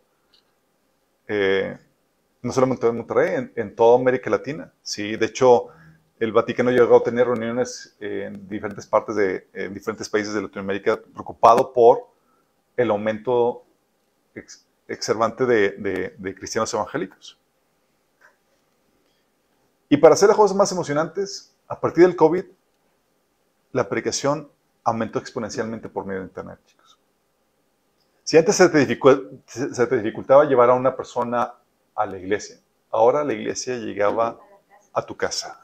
Eh, 1.26 1.76
no 2.42 2.52
solamente 2.52 2.86
en 2.86 2.96
Monterrey, 2.96 3.50
en, 3.56 3.74
toda 3.74 3.98
América 3.98 4.30
Latina. 4.30 4.72
¿sí? 4.82 5.16
De 5.16 5.26
hecho, 5.26 5.68
el 6.20 6.32
Vaticano 6.32 6.70
llegó 6.70 6.96
a 6.96 7.02
tener 7.02 7.26
reuniones 7.26 7.96
en 8.00 8.48
diferentes 8.48 8.86
partes 8.86 9.14
de 9.16 9.48
en 9.52 9.72
diferentes 9.72 10.08
países 10.08 10.34
de 10.34 10.42
Latinoamérica 10.42 11.00
preocupado 11.00 11.72
por 11.72 12.08
el 12.76 12.90
aumento 12.90 13.64
ex, 14.34 14.66
exervante 14.88 15.46
de, 15.46 16.14
de, 16.16 16.34
cristianos 16.34 16.72
evangélicos. 16.74 17.38
Y 19.88 19.96
para 19.96 20.14
hacer 20.14 20.28
las 20.28 20.36
cosas 20.36 20.56
más 20.56 20.70
emocionantes, 20.72 21.54
a 21.66 21.78
partir 21.80 22.04
del 22.04 22.16
COVID, 22.16 22.44
la 23.72 23.88
predicación 23.88 24.50
aumentó 24.84 25.18
exponencialmente 25.18 25.88
por 25.88 26.04
medio 26.04 26.20
de 26.20 26.26
Internet, 26.26 26.58
chicos. 26.66 26.98
Si 28.24 28.36
antes 28.36 28.56
se 28.56 28.68
te, 28.68 29.96
dificultaba 29.96 30.44
llevar 30.44 30.70
a 30.70 30.74
una 30.74 30.94
persona 30.94 31.54
a 31.94 32.06
la 32.06 32.18
iglesia, 32.18 32.58
ahora 32.90 33.24
la 33.24 33.32
iglesia 33.32 33.76
llegaba 33.76 34.38
a 34.92 35.06
tu 35.06 35.16
casa. 35.16 35.60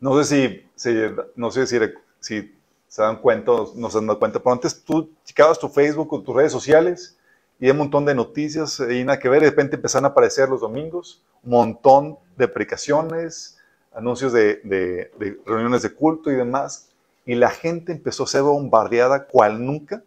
No 0.00 0.22
sé 0.22 0.64
si, 0.76 1.00
no 1.36 1.50
sé 1.50 1.66
si, 1.66 1.78
si, 2.20 2.58
se 2.86 3.02
dan 3.02 3.20
cuenta 3.20 3.52
no 3.74 3.90
se 3.90 4.04
dan 4.04 4.16
cuenta, 4.16 4.38
pero 4.38 4.52
antes 4.52 4.82
tú 4.82 5.10
checabas 5.24 5.58
tu 5.58 5.68
Facebook 5.68 6.12
o 6.12 6.22
tus 6.22 6.34
redes 6.34 6.52
sociales 6.52 7.18
y 7.60 7.66
hay 7.66 7.72
un 7.72 7.78
montón 7.78 8.04
de 8.04 8.14
noticias 8.14 8.80
y 8.80 9.04
nada 9.04 9.18
que 9.18 9.28
ver, 9.28 9.42
de 9.42 9.50
repente 9.50 9.76
empezaron 9.76 10.06
a 10.06 10.08
aparecer 10.08 10.48
los 10.48 10.60
domingos 10.60 11.22
un 11.42 11.50
montón 11.50 12.18
de 12.36 12.48
predicaciones, 12.48 13.58
anuncios 13.92 14.32
de, 14.32 14.60
de 14.64 15.40
reuniones 15.44 15.82
de 15.82 15.92
culto 15.92 16.30
y 16.30 16.36
demás, 16.36 16.90
y 17.26 17.34
la 17.34 17.50
gente 17.50 17.92
empezó 17.92 18.24
a 18.24 18.26
ser 18.26 18.42
bombardeada 18.42 19.26
cual 19.26 19.64
nunca 19.64 20.02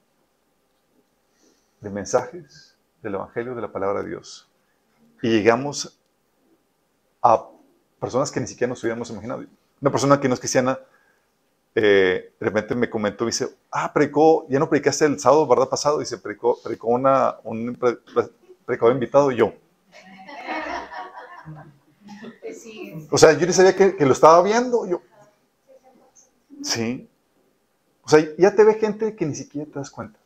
de 1.82 1.90
mensajes 1.90 2.76
del 3.02 3.16
Evangelio, 3.16 3.56
de 3.56 3.62
la 3.62 3.72
palabra 3.72 4.02
de 4.02 4.10
Dios. 4.10 4.50
Y 5.22 5.30
llegamos 5.30 6.00
a 7.22 7.48
personas 8.00 8.32
que 8.32 8.40
ni 8.40 8.48
siquiera 8.48 8.70
nos 8.70 8.84
hubiéramos 8.84 9.10
imaginado. 9.10 9.44
Una 9.82 9.92
persona 9.92 10.20
que 10.20 10.28
no 10.28 10.36
es 10.36 10.40
cristiana, 10.40 10.80
eh, 11.74 12.34
de 12.40 12.46
repente 12.46 12.76
me 12.76 12.90
comentó, 12.90 13.26
dice, 13.26 13.50
ah, 13.72 13.92
predicó, 13.92 14.46
ya 14.50 14.60
no 14.60 14.70
predicaste 14.70 15.06
el 15.06 15.20
sábado, 15.20 15.48
¿verdad? 15.48 15.70
Pasado, 15.70 16.00
dice, 16.00 16.18
predicó, 16.18 16.60
predicó 16.62 16.90
una, 16.90 17.38
un 17.44 17.78
predicador 18.66 18.94
invitado 18.94 19.32
y 19.32 19.38
yo. 19.38 19.54
O 23.10 23.18
sea, 23.18 23.34
yo 23.34 23.48
ni 23.48 23.54
sabía 23.54 23.76
que, 23.76 24.06
lo 24.06 24.14
estaba 24.14 24.42
viendo. 24.44 24.86
Yo, 24.86 25.02
sí. 26.62 27.10
O 28.04 28.10
sea, 28.10 28.26
ya 28.38 28.54
te 28.56 28.64
ve 28.64 28.76
gente 28.76 29.16
que 29.16 29.26
ni 29.26 29.36
siquiera 29.36 29.70
te 29.70 29.80
das 29.80 29.90
cuenta. 29.90 30.20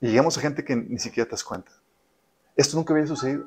Y 0.00 0.08
llegamos 0.08 0.36
a 0.38 0.40
gente 0.40 0.64
que 0.64 0.76
ni 0.76 0.98
siquiera 0.98 1.26
te 1.26 1.32
das 1.32 1.44
cuenta. 1.44 1.72
Esto 2.56 2.76
nunca 2.76 2.94
había 2.94 3.06
sucedido. 3.06 3.46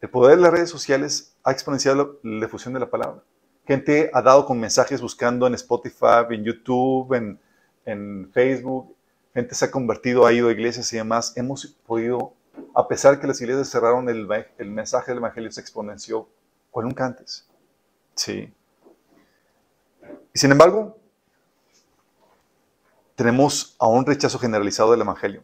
El 0.00 0.10
poder 0.10 0.36
de 0.36 0.42
las 0.42 0.52
redes 0.52 0.70
sociales 0.70 1.34
ha 1.44 1.52
exponenciado 1.52 2.18
la 2.22 2.46
difusión 2.46 2.74
de 2.74 2.80
la 2.80 2.90
palabra. 2.90 3.22
Gente 3.66 4.10
ha 4.12 4.22
dado 4.22 4.44
con 4.44 4.58
mensajes 4.58 5.00
buscando 5.00 5.46
en 5.46 5.54
Spotify, 5.54 6.26
en 6.30 6.44
YouTube, 6.44 7.14
en, 7.84 8.30
Facebook. 8.32 8.94
Gente 9.34 9.54
se 9.54 9.64
ha 9.64 9.70
convertido, 9.70 10.26
ha 10.26 10.32
ido 10.32 10.48
a 10.48 10.52
iglesias 10.52 10.92
y 10.92 10.96
demás. 10.96 11.32
Hemos 11.36 11.66
podido 11.86 12.34
A 12.74 12.86
pesar 12.86 13.20
que 13.20 13.26
las 13.26 13.40
iglesias 13.40 13.70
cerraron, 13.70 14.08
el, 14.08 14.28
el 14.58 14.70
mensaje 14.70 15.10
del 15.10 15.18
Evangelio 15.18 15.50
se 15.50 15.60
exponenció 15.60 16.28
cual 16.70 16.86
nunca 16.86 17.06
antes. 17.06 17.46
Sí. 18.14 18.52
Y 20.34 20.38
sin 20.38 20.50
embargo, 20.50 20.96
tenemos 23.14 23.76
a 23.78 23.86
un 23.86 24.04
rechazo 24.04 24.38
generalizado 24.38 24.90
del 24.90 25.02
Evangelio. 25.02 25.42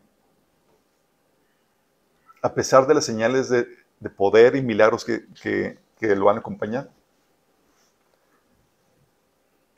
A 2.43 2.53
pesar 2.55 2.87
de 2.87 2.95
las 2.95 3.05
señales 3.05 3.49
de, 3.49 3.67
de 4.01 4.11
poder 4.11 4.57
y 4.57 4.63
milagros 4.63 5.05
que, 5.05 5.27
que, 5.41 5.79
que 5.99 6.17
lo 6.17 6.31
han 6.31 6.39
acompañado. 6.39 6.91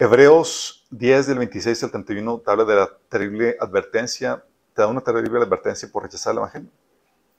Hebreos 0.02 0.86
10 0.92 1.26
del 1.26 1.38
26 1.40 1.84
al 1.84 1.90
31 1.90 2.38
te 2.38 2.50
habla 2.50 2.64
de 2.64 2.74
la 2.74 2.90
terrible 3.10 3.58
advertencia, 3.60 4.42
te 4.72 4.80
da 4.80 4.88
una 4.88 5.02
terrible 5.02 5.42
advertencia 5.42 5.90
por 5.92 6.04
rechazar 6.04 6.32
el 6.32 6.38
Evangelio. 6.38 6.70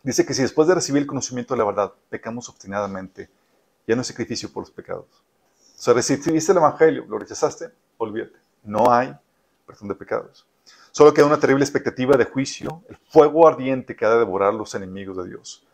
Dice 0.03 0.23
que 0.27 0.35
si 0.35 0.43
después 0.43 0.67
de 0.67 0.75
recibir 0.75 1.01
el 1.01 1.07
conocimiento 1.07 1.55
de 1.55 1.57
la 1.57 1.65
verdad 1.65 1.91
pecamos 2.11 2.47
obstinadamente, 2.49 3.31
ya 3.87 3.95
no 3.95 4.01
hay 4.01 4.05
sacrificio 4.05 4.53
por 4.53 4.61
los 4.61 4.69
pecados. 4.69 5.07
O 5.09 5.81
sea, 5.81 5.95
recibiste 5.95 6.51
el 6.51 6.57
Evangelio, 6.59 7.03
lo 7.09 7.17
rechazaste, 7.17 7.71
olvídate. 7.97 8.37
No 8.63 8.93
hay 8.93 9.11
perdón 9.65 9.87
de 9.87 9.95
pecados. 9.95 10.45
Solo 10.91 11.15
queda 11.15 11.25
una 11.25 11.39
terrible 11.39 11.63
expectativa 11.63 12.15
de 12.15 12.25
juicio, 12.25 12.83
el 12.87 12.97
fuego 13.09 13.47
ardiente 13.47 13.95
que 13.95 14.05
ha 14.05 14.11
de 14.11 14.19
devorar 14.19 14.53
los 14.53 14.75
enemigos 14.75 15.17
de 15.17 15.29
Dios. 15.29 15.65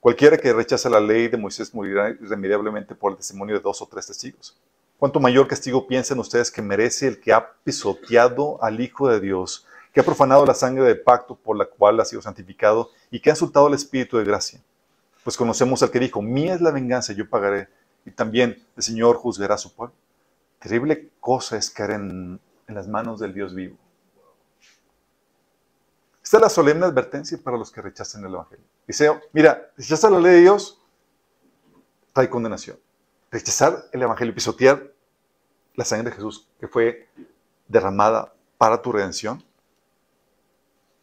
Cualquiera 0.00 0.36
que 0.36 0.52
rechaza 0.52 0.90
la 0.90 0.98
ley 0.98 1.28
de 1.28 1.36
Moisés 1.36 1.72
morirá 1.72 2.10
irremediablemente 2.10 2.96
por 2.96 3.12
el 3.12 3.18
testimonio 3.18 3.54
de 3.54 3.60
dos 3.60 3.80
o 3.80 3.86
tres 3.86 4.08
testigos. 4.08 4.56
¿Cuánto 5.02 5.18
mayor 5.18 5.48
castigo 5.48 5.88
piensan 5.88 6.20
ustedes 6.20 6.48
que 6.48 6.62
merece 6.62 7.08
el 7.08 7.18
que 7.18 7.32
ha 7.32 7.54
pisoteado 7.64 8.62
al 8.62 8.80
Hijo 8.80 9.08
de 9.08 9.18
Dios, 9.18 9.66
que 9.92 9.98
ha 9.98 10.04
profanado 10.04 10.46
la 10.46 10.54
sangre 10.54 10.84
del 10.84 11.00
pacto 11.00 11.34
por 11.34 11.56
la 11.56 11.64
cual 11.64 11.98
ha 11.98 12.04
sido 12.04 12.22
santificado 12.22 12.88
y 13.10 13.18
que 13.18 13.28
ha 13.28 13.32
insultado 13.32 13.66
al 13.66 13.74
Espíritu 13.74 14.16
de 14.16 14.22
gracia? 14.22 14.60
Pues 15.24 15.36
conocemos 15.36 15.82
al 15.82 15.90
que 15.90 15.98
dijo, 15.98 16.22
mía 16.22 16.54
es 16.54 16.60
la 16.60 16.70
venganza, 16.70 17.12
yo 17.14 17.28
pagaré, 17.28 17.68
y 18.06 18.12
también 18.12 18.64
el 18.76 18.82
Señor 18.84 19.16
juzgará 19.16 19.56
a 19.56 19.58
su 19.58 19.74
pueblo. 19.74 19.92
Terrible 20.60 21.10
cosa 21.18 21.56
es 21.56 21.68
caer 21.68 21.90
en, 21.90 22.40
las 22.68 22.86
manos 22.86 23.18
del 23.18 23.34
Dios 23.34 23.56
vivo. 23.56 23.76
Esta 26.22 26.36
es 26.36 26.42
la 26.42 26.48
solemne 26.48 26.86
advertencia 26.86 27.36
para 27.42 27.56
los 27.56 27.72
que 27.72 27.82
rechazan 27.82 28.24
el 28.24 28.34
Evangelio. 28.34 28.64
Dice, 28.86 29.10
mira, 29.32 29.68
rechaza 29.76 30.08
la 30.08 30.20
ley 30.20 30.34
de 30.34 30.40
Dios, 30.42 30.80
trae 32.12 32.30
condenación. 32.30 32.78
Rechazar 33.32 33.86
el 33.90 34.02
Evangelio, 34.02 34.32
pisotear 34.32 34.91
la 35.74 35.84
sangre 35.84 36.10
de 36.10 36.16
Jesús 36.16 36.48
que 36.60 36.68
fue 36.68 37.08
derramada 37.66 38.32
para 38.58 38.80
tu 38.80 38.92
redención, 38.92 39.42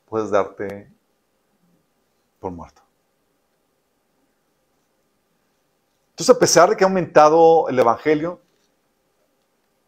puedes 0.07 0.31
darte 0.31 0.91
por 2.39 2.51
muerto. 2.51 2.81
Entonces, 6.11 6.35
a 6.35 6.39
pesar 6.39 6.69
de 6.69 6.75
que 6.75 6.83
ha 6.83 6.87
aumentado 6.87 7.69
el 7.69 7.79
Evangelio, 7.79 8.41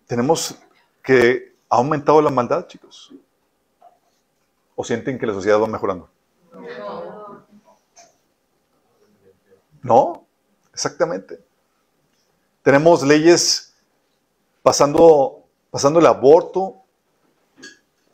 tenemos 0.07 0.57
que 1.03 1.55
ha 1.69 1.75
aumentado 1.77 2.21
la 2.21 2.29
maldad, 2.29 2.67
chicos. 2.67 3.13
¿O 4.75 4.83
sienten 4.83 5.19
que 5.19 5.25
la 5.25 5.33
sociedad 5.33 5.59
va 5.59 5.67
mejorando? 5.67 6.09
No. 6.53 7.45
No, 9.81 10.27
exactamente. 10.73 11.43
Tenemos 12.61 13.03
leyes 13.03 13.70
pasando, 14.61 15.45
pasando 15.69 15.99
el 15.99 16.05
aborto, 16.05 16.81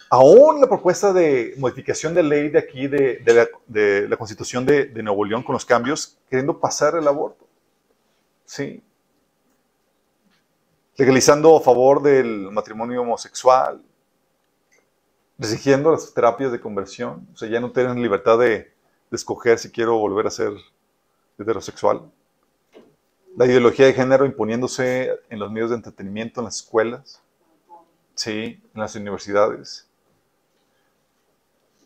aún 0.10 0.62
la 0.62 0.68
propuesta 0.68 1.12
de 1.14 1.54
modificación 1.58 2.14
de 2.14 2.24
ley 2.24 2.50
de 2.50 2.60
aquí, 2.60 2.88
de, 2.88 3.22
la, 3.26 3.48
de 3.68 4.08
la 4.08 4.18
Constitución 4.18 4.66
de, 4.66 4.88
Nuevo 5.04 5.26
León 5.26 5.44
con 5.44 5.54
los 5.54 5.66
cambios, 5.66 6.18
queriendo 6.30 6.60
pasar 6.60 6.96
el 6.96 7.08
aborto. 7.08 7.48
Sí. 8.46 8.82
Legalizando 10.96 11.58
a 11.58 11.62
favor 11.62 12.02
del 12.02 12.50
matrimonio 12.52 13.02
homosexual, 13.02 13.82
restringiendo 15.38 15.92
las 15.92 16.14
terapias 16.14 16.52
de 16.52 16.60
conversión. 16.60 17.28
O 17.34 17.38
sea, 17.38 17.50
ya 17.50 17.60
no 17.60 17.72
tienen 17.72 18.02
libertad 18.02 18.40
de 18.40 18.74
escoger 19.12 19.60
si 19.60 19.70
quiero 19.70 19.98
volver 19.98 20.28
a 20.28 20.32
ser 20.32 20.54
heterosexual. 21.38 22.10
La 23.38 23.46
ideología 23.46 23.86
de 23.86 23.94
género 23.94 24.26
imponiéndose 24.26 25.12
en 25.30 25.38
los 25.38 25.52
medios 25.52 25.70
de 25.70 25.76
entretenimiento, 25.76 26.40
en 26.40 26.46
las 26.46 26.56
escuelas, 26.56 27.22
sí, 28.16 28.60
en 28.74 28.82
las 28.82 28.96
universidades. 28.96 29.88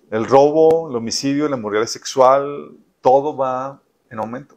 El 0.09 0.25
robo, 0.27 0.89
el 0.89 0.95
homicidio, 0.95 1.49
la 1.49 1.57
inmoralidad 1.57 1.87
sexual, 1.87 2.71
todo 3.01 3.35
va 3.35 3.81
en 4.09 4.19
aumento. 4.19 4.55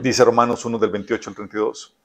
Dice 0.00 0.24
Romanos 0.24 0.64
1 0.64 0.78
del 0.78 0.90
28 0.90 1.30
al 1.30 1.34
32. 1.34 1.96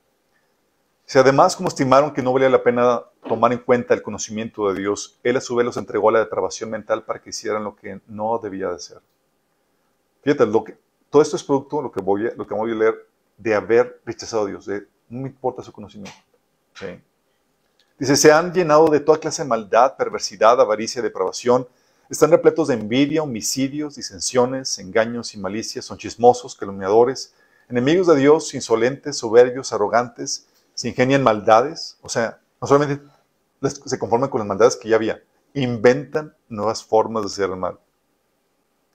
Si 1.06 1.20
además, 1.20 1.56
como 1.56 1.70
estimaron 1.70 2.12
que 2.16 2.24
no 2.24 2.34
valía 2.34 2.50
la 2.50 2.64
pena 2.64 3.04
tomar 3.28 3.54
en 3.54 3.60
cuenta 3.60 3.94
el 3.94 4.02
conocimiento 4.02 4.74
de 4.74 4.80
Dios, 4.80 5.20
Él 5.22 5.38
a 5.38 5.42
su 5.42 5.56
vez 5.56 5.68
los 5.68 5.78
entregó 5.78 6.10
a 6.10 6.14
la 6.14 6.20
depravación 6.22 6.72
mental 6.72 7.04
para 7.04 7.22
que 7.22 7.30
hicieran 7.30 7.64
lo 7.64 7.76
que 7.76 8.02
no 8.08 8.40
debía 8.40 8.72
de 8.72 8.80
ser. 8.80 9.02
Fíjate, 10.24 10.48
lo 10.48 10.64
que, 10.64 10.80
todo 11.12 11.22
esto 11.22 11.36
es 11.36 11.44
producto, 11.44 11.80
lo 11.80 11.92
que 11.92 12.02
voy 12.02 12.28
lo 12.36 12.48
que 12.48 12.56
voy 12.56 12.72
a 12.72 12.76
leer, 12.76 13.08
de 13.38 13.56
haber 13.56 14.02
rechazado 14.06 14.44
a 14.44 14.48
Dios, 14.48 14.66
de 14.66 14.88
no 15.10 15.22
me 15.22 15.30
importa 15.30 15.64
su 15.64 15.72
conocimiento. 15.72 16.18
¿sí? 16.74 16.88
Dice, 17.98 18.16
se 18.16 18.32
han 18.32 18.54
llenado 18.54 18.88
de 18.90 19.00
toda 19.00 19.20
clase 19.20 19.44
de 19.44 19.48
maldad, 19.50 19.96
perversidad, 19.96 20.60
avaricia, 20.60 21.02
depravación, 21.02 21.68
están 22.10 22.32
repletos 22.32 22.70
de 22.70 22.76
envidia, 22.76 23.24
homicidios, 23.24 23.96
disensiones, 23.96 24.80
engaños 24.80 25.34
y 25.34 25.40
malicias, 25.40 25.86
son 25.86 25.98
chismosos, 25.98 26.56
calumniadores, 26.56 27.34
enemigos 27.70 28.08
de 28.08 28.16
Dios, 28.16 28.54
insolentes, 28.54 29.18
soberbios, 29.18 29.74
arrogantes, 29.74 30.48
se 30.74 30.88
ingenian 30.88 31.24
maldades, 31.24 31.98
o 32.02 32.10
sea, 32.10 32.40
no 32.62 32.68
solamente 32.68 33.04
se 33.86 34.00
conforman 34.00 34.30
con 34.30 34.40
las 34.40 34.48
maldades 34.48 34.76
que 34.76 34.90
ya 34.90 34.96
había, 34.96 35.22
inventan 35.54 36.36
nuevas 36.50 36.84
formas 36.84 37.24
de 37.24 37.28
hacer 37.28 37.50
el 37.50 37.58
mal. 37.58 37.80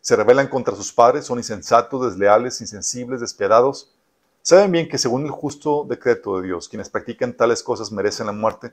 Se 0.01 0.17
rebelan 0.17 0.49
contra 0.49 0.75
sus 0.75 0.93
padres, 0.93 1.27
son 1.27 1.39
insensatos, 1.39 2.05
desleales, 2.05 2.61
insensibles, 2.61 3.21
despiadados. 3.21 3.95
Saben 4.43 4.73
bien 4.73 4.89
que 4.89 4.99
según 4.99 5.25
el 5.25 5.31
justo 5.31 5.87
decreto 5.89 6.41
de 6.41 6.49
Dios, 6.49 6.69
quienes 6.69 6.91
practican 6.91 7.33
tales 7.33 7.63
cosas 7.63 7.93
merecen 7.93 8.27
la 8.27 8.33
muerte. 8.33 8.73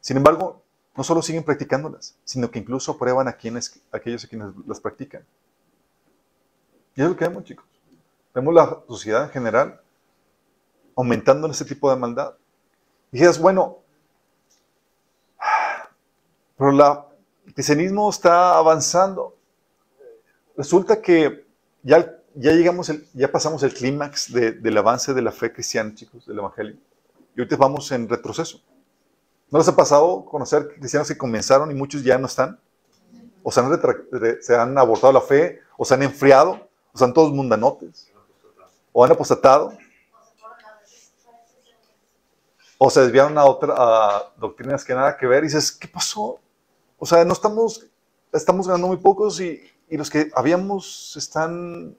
Sin 0.00 0.16
embargo, 0.16 0.62
no 0.96 1.04
solo 1.04 1.22
siguen 1.22 1.42
practicándolas, 1.42 2.16
sino 2.24 2.50
que 2.50 2.58
incluso 2.58 2.92
aprueban 2.92 3.26
a, 3.28 3.32
quienes, 3.32 3.80
aquellos 3.92 4.24
a 4.24 4.28
quienes 4.28 4.48
las 4.66 4.80
practican. 4.80 5.24
Y 6.94 7.02
es 7.02 7.08
lo 7.08 7.16
que 7.16 7.26
vemos, 7.26 7.44
chicos. 7.44 7.64
Vemos 8.34 8.54
la 8.54 8.82
sociedad 8.88 9.24
en 9.24 9.30
general 9.30 9.80
aumentando 10.96 11.46
en 11.46 11.52
ese 11.52 11.64
tipo 11.64 11.90
de 11.90 11.96
maldad. 11.96 12.34
Y 13.12 13.18
dices, 13.18 13.38
bueno, 13.38 13.78
pero 16.56 16.70
el 16.70 17.52
cristianismo 17.52 18.08
está 18.08 18.56
avanzando. 18.56 19.36
Resulta 20.56 21.00
que 21.00 21.46
ya, 21.82 22.15
ya 22.36 22.52
llegamos, 22.52 22.88
el, 22.90 23.06
ya 23.14 23.32
pasamos 23.32 23.62
el 23.62 23.72
clímax 23.72 24.32
de, 24.32 24.52
del 24.52 24.76
avance 24.76 25.14
de 25.14 25.22
la 25.22 25.32
fe 25.32 25.52
cristiana, 25.52 25.94
chicos, 25.94 26.26
del 26.26 26.38
Evangelio. 26.38 26.76
Y 27.34 27.40
ahorita 27.40 27.56
vamos 27.56 27.90
en 27.92 28.08
retroceso. 28.08 28.60
¿No 29.50 29.58
les 29.58 29.68
ha 29.68 29.76
pasado 29.76 30.24
conocer 30.24 30.68
cristianos 30.78 31.08
que 31.08 31.16
comenzaron 31.16 31.70
y 31.70 31.74
muchos 31.74 32.02
ya 32.02 32.18
no 32.18 32.26
están? 32.26 32.58
O 33.42 33.50
se 33.50 33.60
han, 33.60 33.80
se 34.40 34.56
han 34.56 34.76
abortado 34.76 35.12
la 35.12 35.20
fe, 35.20 35.60
o 35.78 35.84
se 35.84 35.94
han 35.94 36.02
enfriado, 36.02 36.52
o 36.52 36.94
están 36.94 37.14
todos 37.14 37.32
mundanotes, 37.32 38.10
o 38.92 39.04
han 39.04 39.12
apostatado, 39.12 39.72
o 42.78 42.90
se 42.90 43.00
desviaron 43.00 43.38
a 43.38 43.44
otras 43.44 43.78
doctrinas 44.36 44.84
que 44.84 44.94
nada 44.94 45.16
que 45.16 45.26
ver 45.26 45.44
y 45.44 45.46
dices, 45.46 45.72
¿qué 45.72 45.88
pasó? 45.88 46.38
O 46.98 47.06
sea, 47.06 47.24
no 47.24 47.32
estamos, 47.32 47.86
estamos 48.32 48.66
ganando 48.66 48.88
muy 48.88 48.98
pocos 48.98 49.40
y, 49.40 49.62
y 49.88 49.96
los 49.96 50.10
que 50.10 50.30
habíamos 50.34 51.16
están 51.16 51.96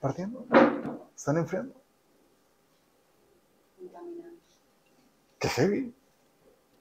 partiendo, 0.00 0.46
están 1.14 1.36
enfriando. 1.36 1.74
Qué 5.38 5.48
heavy. 5.48 5.94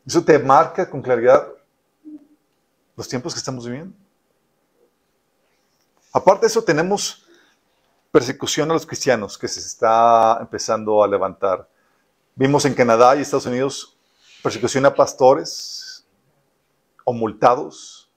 Eso 0.06 0.24
te 0.24 0.40
marca 0.40 0.90
con 0.90 1.02
claridad 1.02 1.48
los 2.96 3.08
tiempos 3.08 3.34
que 3.34 3.40
estamos 3.40 3.66
viviendo. 3.66 3.96
Aparte 6.12 6.42
de 6.42 6.48
eso, 6.48 6.64
tenemos 6.64 7.26
persecución 8.12 8.72
a 8.72 8.74
los 8.74 8.86
cristianos 8.86 9.38
que 9.38 9.48
se 9.48 9.60
está 9.60 10.38
empezando 10.42 11.04
a 11.04 11.08
levantar. 11.08 11.70
Vimos 12.36 12.66
en 12.66 12.74
Canadá 12.74 13.16
y 13.16 13.22
Estados 13.22 13.46
Unidos 13.46 13.98
persecución 14.42 14.86
a 14.86 14.96
pastores 14.96 16.06
o 17.04 17.14
multados, 17.14 18.09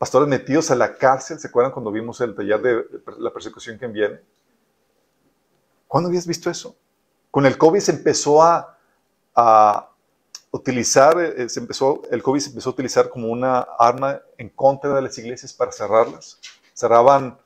pastores 0.00 0.26
metidos 0.26 0.72
a 0.72 0.74
la 0.74 0.96
cárcel. 0.96 1.38
¿Se 1.38 1.48
acuerdan 1.48 1.72
cuando 1.72 1.92
vimos 1.92 2.20
el 2.20 2.34
taller 2.34 2.60
de 2.60 2.84
la 3.18 3.30
persecución 3.30 3.78
que 3.78 3.86
viene? 3.86 4.20
¿Cuándo 5.86 6.08
habías 6.08 6.26
visto 6.26 6.48
eso? 6.48 6.74
Con 7.30 7.44
el 7.44 7.56
COVID 7.56 7.80
se 7.80 7.92
empezó 7.92 8.42
a, 8.42 8.76
utilizar, 10.52 11.20
eh, 11.20 11.48
se 11.48 11.60
empezó, 11.60 12.02
el 12.10 12.22
COVID 12.22 12.40
se 12.40 12.48
empezó 12.48 12.70
a 12.70 12.72
utilizar 12.72 13.08
como 13.08 13.28
una 13.28 13.60
arma 13.78 14.20
en 14.36 14.48
contra 14.48 14.92
de 14.94 15.02
las 15.02 15.16
iglesias 15.18 15.52
para 15.52 15.70
cerrarlas. 15.70 16.40
Cerraban 16.74 17.38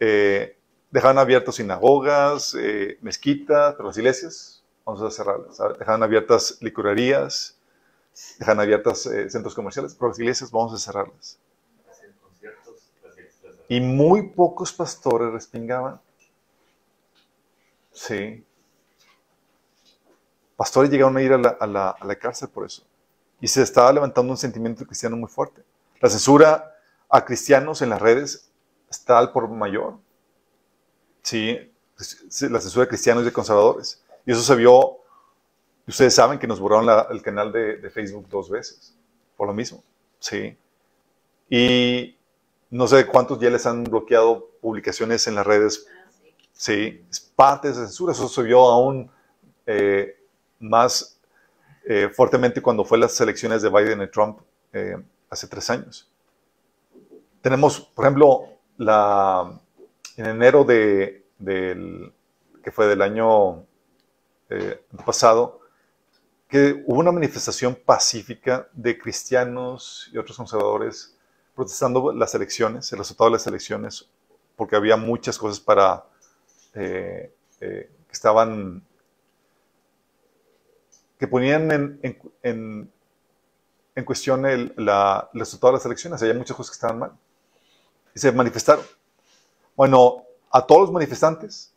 eh, 0.00 0.58
dejaban 0.90 1.18
abiertas 1.18 1.56
sinagogas, 1.56 2.54
eh, 2.58 2.98
mezquitas, 3.02 3.74
pero 3.74 3.88
las 3.88 3.98
iglesias, 3.98 4.62
vamos 4.84 5.02
a 5.02 5.10
cerrarlas. 5.10 5.56
¿sabes? 5.56 5.78
Dejaban 5.78 6.02
abiertas 6.02 6.58
licorerías, 6.60 7.58
dejaban 8.38 8.60
abiertas 8.60 9.06
eh, 9.06 9.28
centros 9.30 9.54
comerciales, 9.54 9.94
pero 9.94 10.08
las 10.08 10.18
iglesias 10.18 10.50
vamos 10.50 10.72
a 10.74 10.78
cerrarlas. 10.78 11.38
Hacen 11.90 12.14
conciertos, 12.22 12.92
las 13.04 13.16
iglesias. 13.18 13.54
Y 13.68 13.80
muy 13.80 14.30
pocos 14.30 14.72
pastores 14.72 15.32
respingaban. 15.32 16.00
Sí. 17.92 18.44
Pastores 20.56 20.90
llegaron 20.90 21.16
a 21.16 21.22
ir 21.22 21.32
a 21.32 21.38
la, 21.38 21.48
a 21.50 21.66
la- 21.66 21.90
a 21.90 22.04
la 22.04 22.16
cárcel 22.16 22.48
por 22.48 22.66
eso. 22.66 22.82
Y 23.40 23.46
se 23.48 23.62
estaba 23.62 23.92
levantando 23.92 24.32
un 24.32 24.36
sentimiento 24.38 24.84
cristiano 24.84 25.16
muy 25.16 25.28
fuerte. 25.28 25.62
La 26.00 26.08
censura 26.08 26.74
a 27.08 27.24
cristianos 27.24 27.80
en 27.82 27.90
las 27.90 28.02
redes 28.02 28.50
está 28.90 29.18
al 29.18 29.32
por 29.32 29.48
mayor. 29.48 29.98
Sí, 31.22 31.58
sí, 32.28 32.48
la 32.48 32.60
censura 32.60 32.84
de 32.84 32.88
cristianos 32.88 33.22
y 33.22 33.26
de 33.26 33.32
conservadores. 33.32 34.02
Y 34.24 34.32
eso 34.32 34.42
se 34.42 34.54
vio, 34.56 34.98
ustedes 35.88 36.14
saben 36.14 36.38
que 36.38 36.46
nos 36.46 36.60
borraron 36.60 36.88
el 37.10 37.22
canal 37.22 37.52
de, 37.52 37.78
de 37.78 37.90
Facebook 37.90 38.28
dos 38.28 38.50
veces, 38.50 38.94
por 39.36 39.48
lo 39.48 39.54
mismo. 39.54 39.84
Sí. 40.20 40.56
Y 41.50 42.17
no 42.70 42.86
sé 42.86 43.06
cuántos 43.06 43.40
ya 43.40 43.50
les 43.50 43.66
han 43.66 43.84
bloqueado 43.84 44.50
publicaciones 44.60 45.26
en 45.26 45.34
las 45.34 45.46
redes. 45.46 45.86
Sí, 46.52 47.04
es 47.10 47.20
parte 47.20 47.68
de 47.68 47.74
censura. 47.74 48.12
Eso 48.12 48.28
se 48.28 48.42
vio 48.42 48.60
aún 48.60 49.10
eh, 49.66 50.16
más 50.58 51.20
eh, 51.84 52.10
fuertemente 52.14 52.60
cuando 52.60 52.84
fue 52.84 52.98
las 52.98 53.18
elecciones 53.20 53.62
de 53.62 53.70
Biden 53.70 54.02
y 54.02 54.10
Trump 54.10 54.40
eh, 54.72 54.96
hace 55.30 55.46
tres 55.46 55.70
años. 55.70 56.10
Tenemos, 57.40 57.80
por 57.80 58.04
ejemplo, 58.04 58.48
la, 58.76 59.58
en 60.16 60.26
enero 60.26 60.64
de, 60.64 61.24
del, 61.38 62.12
que 62.62 62.70
fue 62.70 62.86
del 62.86 63.02
año 63.02 63.64
pasado, 65.04 65.60
que 66.48 66.82
hubo 66.86 67.00
una 67.00 67.12
manifestación 67.12 67.74
pacífica 67.74 68.66
de 68.72 68.98
cristianos 68.98 70.08
y 70.10 70.16
otros 70.16 70.38
conservadores 70.38 71.17
protestando 71.58 72.12
las 72.12 72.36
elecciones, 72.36 72.92
el 72.92 73.00
resultado 73.00 73.28
de 73.28 73.32
las 73.32 73.46
elecciones, 73.48 74.08
porque 74.54 74.76
había 74.76 74.96
muchas 74.96 75.36
cosas 75.36 75.58
para 75.58 76.04
eh, 76.72 77.34
eh, 77.60 77.90
que 78.06 78.12
estaban 78.12 78.86
que 81.18 81.26
ponían 81.26 81.68
en, 81.72 82.00
en, 82.44 82.92
en, 83.96 84.04
cuestión 84.04 84.46
el, 84.46 84.72
la, 84.76 85.28
el 85.34 85.40
resultado 85.40 85.72
de 85.72 85.78
las 85.78 85.86
elecciones. 85.86 86.22
Había 86.22 86.34
muchas 86.34 86.56
cosas 86.56 86.70
que 86.70 86.74
estaban 86.76 87.00
mal. 87.00 87.12
Y 88.14 88.20
se 88.20 88.30
manifestaron. 88.30 88.84
Bueno, 89.74 90.22
a 90.52 90.64
todos 90.64 90.82
los 90.82 90.92
manifestantes, 90.92 91.74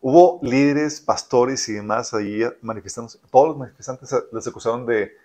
hubo 0.00 0.38
líderes, 0.44 1.00
pastores 1.00 1.68
y 1.68 1.72
demás 1.72 2.14
ahí 2.14 2.40
manifestándose. 2.62 3.18
Todos 3.32 3.48
los 3.48 3.56
manifestantes 3.56 4.14
les 4.30 4.46
acusaron 4.46 4.86
de, 4.86 5.16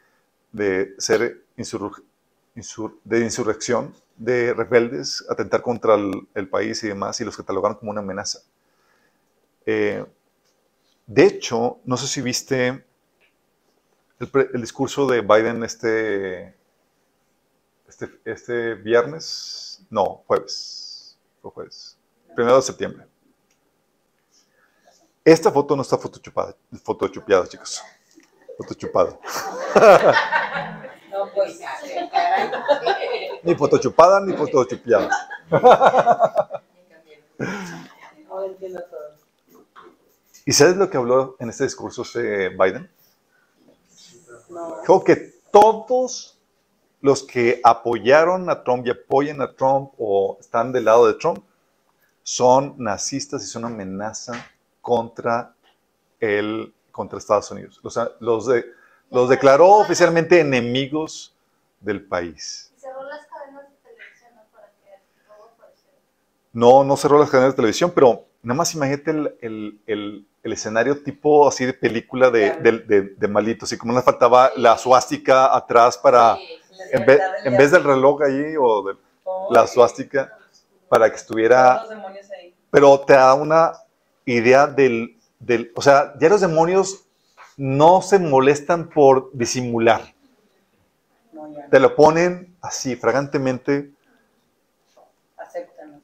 de 0.52 0.96
ser 0.98 1.46
insur, 1.58 2.04
de 2.54 3.20
insurrección, 3.20 3.96
de 4.18 4.54
rebeldes, 4.54 5.26
atentar 5.30 5.62
contra 5.62 5.96
el, 5.96 6.50
país 6.50 6.84
y 6.84 6.90
demás, 6.90 7.20
y 7.22 7.26
los 7.26 7.38
catalogaron 7.38 7.78
como 7.78 7.92
una 7.92 8.02
amenaza. 8.02 8.40
Eh, 9.66 10.06
de 11.08 11.26
hecho, 11.26 11.80
no 11.86 11.98
sé 11.98 12.08
si 12.08 12.22
viste 12.22 12.84
el, 14.20 14.50
el, 14.54 14.62
discurso 14.62 15.08
de 15.08 15.22
Biden 15.22 15.64
este, 15.64 16.56
este, 17.88 18.10
este 18.26 18.76
viernes, 18.76 19.82
no, 19.90 20.24
jueves, 20.28 21.18
fue 21.42 21.52
jueves, 21.52 21.98
primero 22.36 22.58
de 22.58 22.62
septiembre. 22.62 23.08
Esta 25.24 25.52
foto 25.52 25.76
no 25.76 25.84
está 25.84 25.98
photoshopada, 25.98 26.56
photoshopeada, 26.84 27.48
chicos. 27.48 27.82
Photoshopada. 28.58 29.20
No, 31.12 31.30
pues, 31.34 31.60
ni 33.44 33.56
photoshopada 33.56 34.22
ni 34.22 34.34
todo. 34.34 34.68
¿Y 40.46 40.54
sabes 40.54 40.76
lo 40.76 40.90
que 40.90 40.98
habló 40.98 41.36
en 41.40 41.50
este 41.50 41.66
discurso 41.66 42.04
este 42.04 42.50
Biden? 42.50 42.90
Dijo 44.82 45.04
que 45.04 45.42
todos 45.52 46.38
los 47.02 47.24
que 47.24 47.60
apoyaron 47.64 48.50
a 48.50 48.64
Trump 48.64 48.86
y 48.86 48.92
apoyan 48.92 49.42
a 49.42 49.54
Trump 49.54 49.94
o 49.98 50.38
están 50.40 50.72
del 50.72 50.86
lado 50.86 51.08
de 51.08 51.14
Trump 51.16 51.44
son 52.24 52.76
nazistas 52.78 53.44
y 53.44 53.48
son 53.48 53.66
una 53.66 53.74
amenaza 53.74 54.34
contra, 54.82 55.56
el, 56.20 56.74
contra 56.92 57.18
Estados 57.18 57.50
Unidos. 57.52 57.80
Los, 58.20 58.50
los 59.10 59.30
declaró 59.30 59.70
oficialmente 59.72 60.40
enemigos 60.40 61.31
del 61.82 62.06
país. 62.06 62.74
Cerró 62.78 63.04
las 63.04 63.26
cadenas 63.28 63.70
de 63.70 63.76
televisión 63.78 64.32
¿no? 64.36 64.44
para 64.52 64.68
que 64.68 65.02
todo 65.28 65.50
apareciera. 65.54 65.98
No, 66.54 66.84
no 66.84 66.96
cerró 66.96 67.20
las 67.20 67.30
cadenas 67.30 67.54
de 67.54 67.58
televisión, 67.58 67.92
pero 67.94 68.26
nada 68.42 68.58
más 68.58 68.74
imagínate 68.74 69.12
el, 69.12 69.36
el, 69.42 69.82
el, 69.88 70.28
el 70.44 70.54
escenario 70.54 71.04
tipo 71.04 71.48
así 71.48 71.66
de 71.66 71.74
película 71.74 72.30
de, 72.30 72.52
de, 72.58 72.80
de, 72.80 73.02
de 73.18 73.28
malito, 73.28 73.66
así 73.66 73.78
como 73.78 73.94
le 73.94 74.02
faltaba 74.02 74.52
la 74.56 74.78
suástica 74.78 75.56
atrás 75.56 75.98
para, 75.98 76.38
en, 76.92 77.06
vez, 77.06 77.22
en 77.44 77.58
vez 77.58 77.72
del 77.72 77.84
reloj 77.84 78.22
ahí 78.24 78.56
o 78.60 78.84
de 78.84 78.98
la 79.50 79.68
suástica, 79.68 80.38
para 80.90 81.10
que 81.10 81.16
estuviera... 81.16 81.84
Pero 82.70 83.02
te 83.02 83.14
da 83.14 83.34
una 83.34 83.74
idea 84.24 84.66
del, 84.66 85.18
del... 85.40 85.74
O 85.76 85.82
sea, 85.82 86.14
ya 86.20 86.30
los 86.30 86.40
demonios 86.40 87.06
no 87.58 88.02
se 88.02 88.18
molestan 88.18 88.90
por 88.90 89.30
disimular. 89.34 90.11
Te 91.70 91.80
lo 91.80 91.96
ponen 91.96 92.56
así, 92.62 92.96
fragantemente, 92.96 93.92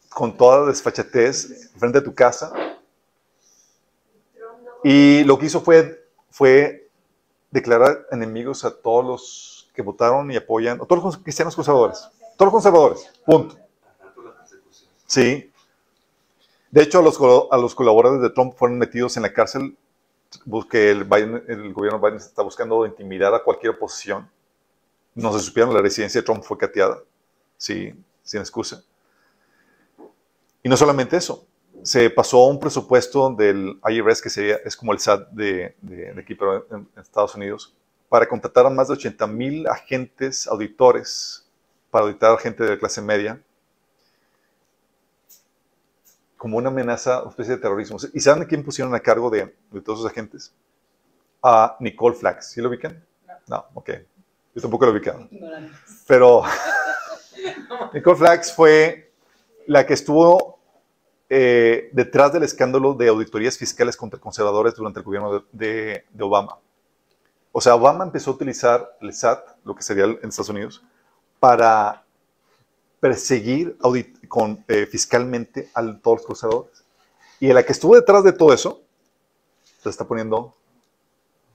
con 0.10 0.36
toda 0.36 0.66
desfachatez, 0.66 1.72
frente 1.78 2.00
a 2.00 2.04
tu 2.04 2.14
casa. 2.14 2.52
Y 4.84 5.24
lo 5.24 5.38
que 5.38 5.48
hizo 5.48 5.62
fue, 5.62 6.08
fue 6.30 6.90
declarar 7.52 8.08
enemigos 8.12 8.66
a 8.66 8.76
todos 8.76 9.06
los 9.06 9.72
que 9.74 9.82
votaron 9.82 10.32
y 10.32 10.36
apoyan, 10.36 10.82
a 10.82 10.86
todos 10.86 11.04
los 11.04 11.18
cristianos 11.18 11.56
conservadores. 11.56 12.10
Todos 12.38 12.52
los 12.52 12.54
conservadores, 12.54 13.12
punto. 13.26 13.58
Sí. 15.06 15.52
De 16.72 16.82
hecho, 16.84 17.00
a 17.00 17.02
los, 17.02 17.18
a 17.52 17.58
los 17.58 17.74
colaboradores 17.76 18.22
de 18.22 18.30
Trump 18.30 18.54
fueron 18.56 18.78
metidos 18.78 19.18
en 19.18 19.24
la 19.24 19.34
cárcel 19.34 19.78
porque 20.50 20.92
el, 20.92 21.04
Biden, 21.04 21.44
el 21.48 21.74
gobierno 21.74 22.00
Biden 22.00 22.18
está 22.18 22.42
buscando 22.42 22.86
intimidar 22.86 23.34
a 23.34 23.44
cualquier 23.44 23.76
oposición. 23.76 24.30
No 25.18 25.34
se 25.34 25.40
supieron, 25.40 25.74
la 25.74 25.82
residencia 25.82 26.22
de 26.22 26.26
Trump 26.26 26.44
fue 26.44 26.60
cateada, 26.60 27.00
sí, 27.58 27.92
sin 28.22 28.40
excusa. 28.40 28.84
Y 30.62 30.70
no 30.70 30.78
solamente 30.78 31.18
eso, 31.18 31.48
se 31.82 32.12
pasó 32.12 32.46
un 32.46 32.60
presupuesto 32.60 33.32
del 33.32 33.80
IRS, 33.90 34.22
que 34.22 34.30
sería, 34.30 34.58
es 34.64 34.76
como 34.78 34.94
el 34.94 35.00
SAT 35.00 35.30
de, 35.30 35.76
de, 35.82 36.14
de 36.14 36.22
aquí, 36.22 36.36
pero 36.36 36.68
en, 36.70 36.88
en, 36.96 37.02
Estados 37.02 37.34
Unidos, 37.34 37.76
para 38.10 38.28
contratar 38.28 38.68
a 38.68 38.70
más 38.70 38.90
de 38.90 38.94
80 38.94 39.26
mil 39.26 39.68
agentes 39.68 40.48
auditores 40.48 41.48
para 41.90 42.06
auditar 42.06 42.32
a 42.32 42.38
gente 42.38 42.64
de 42.64 42.78
clase 42.78 43.02
media, 43.02 43.42
como 46.38 46.58
una 46.58 46.70
amenaza, 46.70 47.22
una 47.22 47.32
especie 47.32 47.56
de 47.56 47.62
terrorismo. 47.62 47.98
¿Y 48.14 48.20
saben 48.20 48.44
a 48.44 48.46
quién 48.46 48.64
pusieron 48.64 48.94
a 48.94 49.00
cargo 49.00 49.32
de, 49.32 49.56
de 49.72 49.82
todos 49.82 50.00
esos 50.00 50.12
agentes? 50.12 50.54
A 51.42 51.76
Nicole 51.80 52.16
Flax. 52.16 52.52
¿Sí 52.52 52.62
lo 52.62 52.70
ubican? 52.70 53.04
No, 53.28 53.36
no 53.48 53.66
ok. 53.74 53.90
Yo 54.58 54.62
tampoco 54.64 54.88
lo 54.88 54.92
ubicaba. 54.92 55.30
Pero 56.08 56.42
Nicole 57.94 58.18
Flax 58.18 58.52
fue 58.52 59.14
la 59.68 59.86
que 59.86 59.94
estuvo 59.94 60.58
eh, 61.30 61.90
detrás 61.92 62.34
del 62.34 62.42
escándalo 62.42 62.96
de 62.96 63.08
auditorías 63.08 63.56
fiscales 63.56 63.96
contra 63.96 64.20
conservadores 64.20 64.74
durante 64.74 65.00
el 65.00 65.06
gobierno 65.06 65.34
de, 65.34 65.44
de, 65.52 66.06
de, 66.10 66.24
Obama. 66.24 66.58
O 67.52 67.62
sea, 67.62 67.76
Obama 67.76 68.04
empezó 68.04 68.32
a 68.32 68.34
utilizar 68.34 68.98
el 69.00 69.14
SAT, 69.14 69.58
lo 69.64 69.76
que 69.76 69.84
sería 69.84 70.06
en 70.06 70.18
Estados 70.24 70.50
Unidos, 70.50 70.84
para 71.40 72.04
perseguir 73.00 73.78
con, 74.28 74.66
eh, 74.68 74.88
fiscalmente 74.88 75.70
a 75.76 75.84
todos 76.00 76.18
los 76.18 76.26
conservadores. 76.26 76.84
Y 77.40 77.54
la 77.54 77.64
que 77.64 77.74
estuvo 77.74 77.94
detrás 77.94 78.24
de 78.24 78.34
todo 78.34 78.54
eso, 78.54 78.82
se 79.84 79.90
está 79.90 80.04
poniendo 80.04 80.56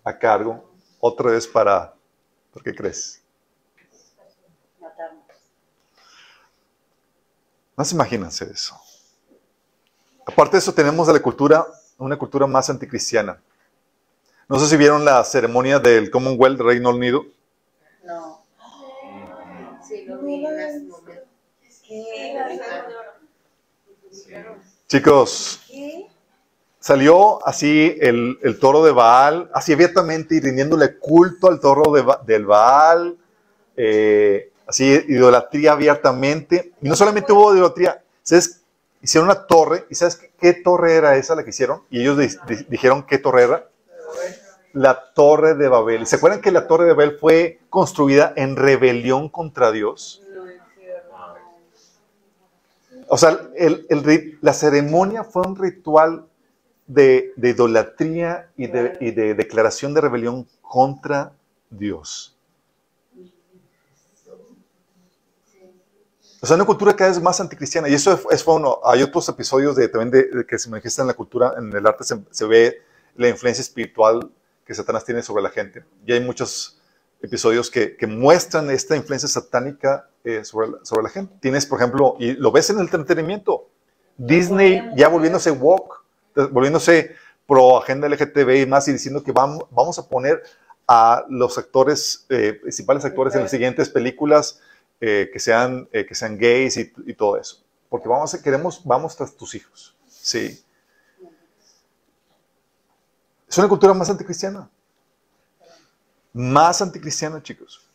a 0.05 0.17
cargo 0.17 0.71
otra 1.01 1.33
vez 1.33 1.49
para, 1.49 1.95
¿por 2.53 2.63
qué 2.63 2.75
crees? 2.75 3.23
Matarnos. 4.81 5.25
Más 7.77 7.93
imagínense 7.93 8.45
eso. 8.45 8.79
Aparte 10.27 10.53
de 10.53 10.59
eso, 10.59 10.73
tenemos 10.73 11.07
de 11.07 11.15
la 11.15 11.23
cultura, 11.23 11.67
una 11.99 12.17
cultura 12.17 12.47
más 12.47 12.71
anticristiana. 12.71 13.41
No 14.49 14.59
sé 14.59 14.69
si 14.69 14.77
vieron 14.77 15.05
la 15.05 15.25
ceremonia 15.25 15.79
del 15.79 16.11
Commonwealth 16.11 16.59
del 16.59 16.67
Reino 16.67 16.91
Unido. 16.91 17.25
No. 18.05 18.45
Sí, 19.87 20.05
lo 20.05 20.19
vi 20.19 20.45
en 20.45 20.61
ese 20.61 20.81
momento. 20.81 21.23
¿Qué? 21.87 22.39
Chicos, 24.89 25.61
¿Qué? 25.67 26.12
Salió 26.83 27.47
así 27.47 27.97
el, 28.01 28.39
el 28.43 28.59
toro 28.59 28.83
de 28.85 28.91
Baal, 28.91 29.49
así 29.55 29.73
abiertamente 29.73 30.35
y 30.35 30.41
rindiéndole 30.41 30.99
culto 30.99 31.47
al 31.49 31.61
toro 31.61 31.93
de 31.93 32.05
del 32.27 32.45
Baal, 32.45 33.17
eh, 33.77 34.51
así 34.67 34.85
idolatría 35.09 35.73
abiertamente. 35.73 36.73
Y 36.83 36.89
no 36.89 36.97
solamente 36.97 37.33
hubo 37.33 37.55
idolatría, 37.55 38.03
¿sabes? 38.23 38.63
Hicieron 39.01 39.31
una 39.31 39.47
torre, 39.47 39.87
¿y 39.91 39.95
sabes 39.95 40.17
qué, 40.17 40.33
qué 40.39 40.53
torre 40.55 40.95
era 40.95 41.17
esa 41.17 41.35
la 41.37 41.45
que 41.45 41.51
hicieron? 41.51 41.83
Y 41.89 42.01
ellos 42.03 42.19
di- 42.19 42.55
di- 42.55 42.67
dijeron 42.69 43.05
qué 43.07 43.19
torre 43.19 43.45
era. 43.45 43.69
La 44.73 45.13
torre 45.15 45.55
de 45.55 45.69
Babel. 45.69 46.03
¿Y 46.03 46.07
¿Se 46.07 46.17
acuerdan 46.17 46.41
que 46.41 46.51
la 46.51 46.67
torre 46.67 46.85
de 46.87 46.95
Babel 46.95 47.19
fue 47.21 47.61
construida 47.71 48.33
en 48.37 48.57
rebelión 48.57 49.29
contra 49.29 49.71
Dios? 49.71 50.23
O 53.09 53.19
sea, 53.19 53.39
la 54.41 54.53
ceremonia 54.55 55.23
fue 55.25 55.43
un 55.47 55.57
ritual 55.57 56.27
de, 56.87 57.33
de 57.37 57.51
idolatría 57.51 58.51
y 58.57 58.67
de, 58.67 58.97
y 59.01 59.11
de 59.11 59.35
declaración 59.35 59.95
de 59.95 60.01
rebelión 60.01 60.47
contra 60.61 61.33
Dios. 61.71 62.37
O 66.41 66.47
sea, 66.47 66.57
una 66.57 66.65
cultura 66.65 66.97
cada 66.97 67.11
vez 67.11 67.23
más 67.23 67.41
anticristiana. 67.41 67.89
Y 67.89 67.95
eso 67.95 68.13
es, 68.13 68.21
es 68.31 68.47
uno. 68.47 68.81
Hay 68.85 69.01
otros 69.03 69.29
episodios 69.29 69.77
de, 69.77 69.89
también 69.89 70.11
de, 70.11 70.39
de 70.39 70.45
que 70.45 70.59
se 70.59 70.69
manifiestan 70.69 71.05
en 71.05 71.09
la 71.09 71.15
cultura, 71.15 71.55
en 71.57 71.73
el 71.73 71.87
arte, 71.87 72.03
se, 72.03 72.19
se 72.31 72.47
ve 72.47 72.83
la 73.15 73.29
influencia 73.29 73.63
espiritual 73.63 74.29
que 74.67 74.75
Satanás 74.75 75.05
tiene 75.05 75.23
sobre 75.23 75.43
la 75.43 75.51
gente. 75.51 75.85
Y 76.05 76.13
hay 76.13 76.21
muchos 76.21 76.81
episodios 77.23 77.71
que, 77.71 77.97
que 77.97 78.09
muestran 78.09 78.71
esta 78.71 78.97
influencia 78.97 79.29
satánica 79.29 80.09
eh, 80.25 80.45
sobre, 80.45 80.71
la, 80.71 80.79
sobre 80.83 81.05
la 81.05 81.09
gente. 81.11 81.33
Tienes, 81.41 81.65
por 81.65 81.79
ejemplo, 81.79 82.17
y 82.19 82.33
lo 82.33 82.51
ves 82.51 82.71
en 82.71 82.77
el 82.79 82.83
entretenimiento, 82.83 83.69
Disney 84.17 84.83
ya 84.97 85.09
volviéndose 85.09 85.53
woke, 85.53 86.02
volviéndose 86.35 87.15
pro 87.47 87.79
agenda 87.79 88.09
LGTB 88.09 88.63
y 88.63 88.67
más, 88.67 88.89
y 88.89 88.93
diciendo 88.93 89.23
que 89.23 89.33
vamos, 89.33 89.65
vamos 89.71 89.99
a 89.99 90.09
poner 90.09 90.43
a 90.89 91.25
los 91.29 91.59
actores, 91.59 92.27
eh, 92.29 92.55
principales 92.61 93.05
actores 93.05 93.35
en 93.35 93.43
las 93.43 93.51
siguientes 93.51 93.89
películas 93.89 94.61
eh, 95.01 95.31
que, 95.33 95.39
sean, 95.39 95.89
eh, 95.93 96.07
que 96.07 96.15
sean 96.15 96.39
gays 96.39 96.77
y, 96.77 96.93
y 97.07 97.15
todo 97.15 97.37
eso. 97.37 97.63
Porque 97.89 98.09
vamos 98.09 98.35
queremos, 98.37 98.83
vamos 98.85 99.17
tras 99.17 99.37
tus 99.37 99.55
hijos. 99.55 99.97
Sí. 100.09 100.63
Es 103.49 103.59
una 103.59 103.69
cultura 103.69 103.93
más 103.93 104.09
anticristiana. 104.09 104.71
Más 106.33 106.81
anticristiana, 106.81 107.43
chicos. 107.43 107.87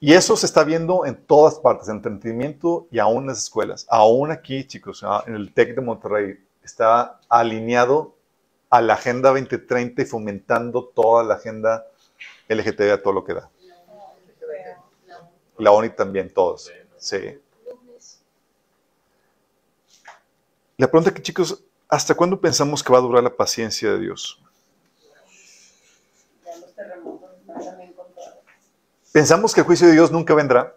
Y 0.00 0.12
eso 0.12 0.36
se 0.36 0.46
está 0.46 0.64
viendo 0.64 1.06
en 1.06 1.14
todas 1.14 1.60
partes, 1.60 1.88
en 1.88 1.96
entretenimiento 1.96 2.88
y 2.90 2.98
aún 2.98 3.22
en 3.22 3.28
las 3.28 3.44
escuelas. 3.44 3.86
Aún 3.88 4.30
aquí, 4.30 4.66
chicos, 4.66 5.02
ah, 5.02 5.22
en 5.26 5.34
el 5.34 5.54
TEC 5.54 5.76
de 5.76 5.80
Monterrey, 5.80 6.44
está 6.62 7.20
alineado 7.28 8.14
a 8.70 8.80
la 8.80 8.94
Agenda 8.94 9.30
2030 9.30 10.02
y 10.02 10.04
fomentando 10.04 10.84
toda 10.94 11.22
la 11.22 11.34
agenda 11.34 11.86
LGTB 12.48 12.92
a 12.92 13.02
todo 13.02 13.12
lo 13.12 13.24
que 13.24 13.34
da. 13.34 13.50
La 15.58 15.70
ONI 15.70 15.90
también, 15.90 16.32
todos. 16.32 16.72
Sí. 16.96 17.38
La 20.78 20.90
pregunta 20.90 21.10
aquí, 21.10 21.22
chicos, 21.22 21.62
¿hasta 21.88 22.14
cuándo 22.14 22.40
pensamos 22.40 22.82
que 22.82 22.92
va 22.92 22.98
a 22.98 23.02
durar 23.02 23.22
la 23.22 23.36
paciencia 23.36 23.92
de 23.92 23.98
Dios? 24.00 24.42
¿Pensamos 29.12 29.52
que 29.52 29.60
el 29.60 29.66
juicio 29.66 29.86
de 29.86 29.92
Dios 29.92 30.10
nunca 30.10 30.34
vendrá? 30.34 30.74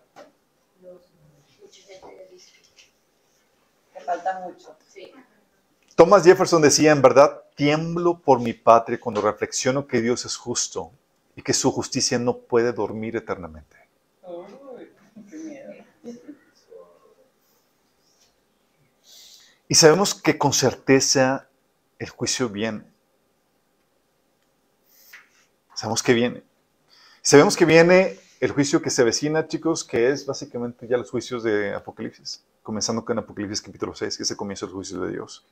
Falta 4.06 4.40
mucho. 4.42 4.75
Thomas 5.96 6.26
Jefferson 6.26 6.62
decía, 6.62 6.92
en 6.92 7.02
verdad, 7.02 7.42
tiemblo 7.56 8.20
por 8.20 8.42
mi 8.42 8.52
patria 8.52 9.00
cuando 9.00 9.22
reflexiono 9.22 9.88
que 9.88 10.02
Dios 10.02 10.26
es 10.26 10.36
justo 10.36 10.92
y 11.38 11.42
que 11.42 11.54
su 11.54 11.72
justicia 11.72 12.20
no 12.20 12.38
puede 12.38 12.74
dormir 12.74 13.16
eternamente. 13.16 13.78
Y 19.68 19.76
sabemos 19.76 20.14
que 20.14 20.38
con 20.38 20.54
certeza 20.54 21.48
el 21.98 22.10
juicio 22.10 22.50
viene. 22.50 22.84
Sabemos 25.74 26.04
que 26.04 26.14
viene. 26.14 26.44
Sabemos 27.22 27.56
que 27.56 27.66
viene 27.66 28.20
el 28.42 28.52
juicio 28.52 28.82
que 28.82 28.90
se 28.90 29.02
avecina, 29.02 29.48
chicos, 29.48 29.84
que 29.84 30.10
es 30.10 30.26
básicamente 30.26 30.88
ya 30.88 30.98
los 30.98 31.10
juicios 31.10 31.42
de 31.42 31.74
Apocalipsis, 31.74 32.44
comenzando 32.62 33.04
con 33.04 33.18
Apocalipsis 33.18 33.62
capítulo 33.62 33.96
6, 33.96 34.18
que 34.18 34.24
es 34.24 34.32
el 34.32 34.38
comienzo 34.38 34.68
del 34.68 34.76
juicio 34.76 35.00
de 35.00 35.12
Dios. 35.12 35.46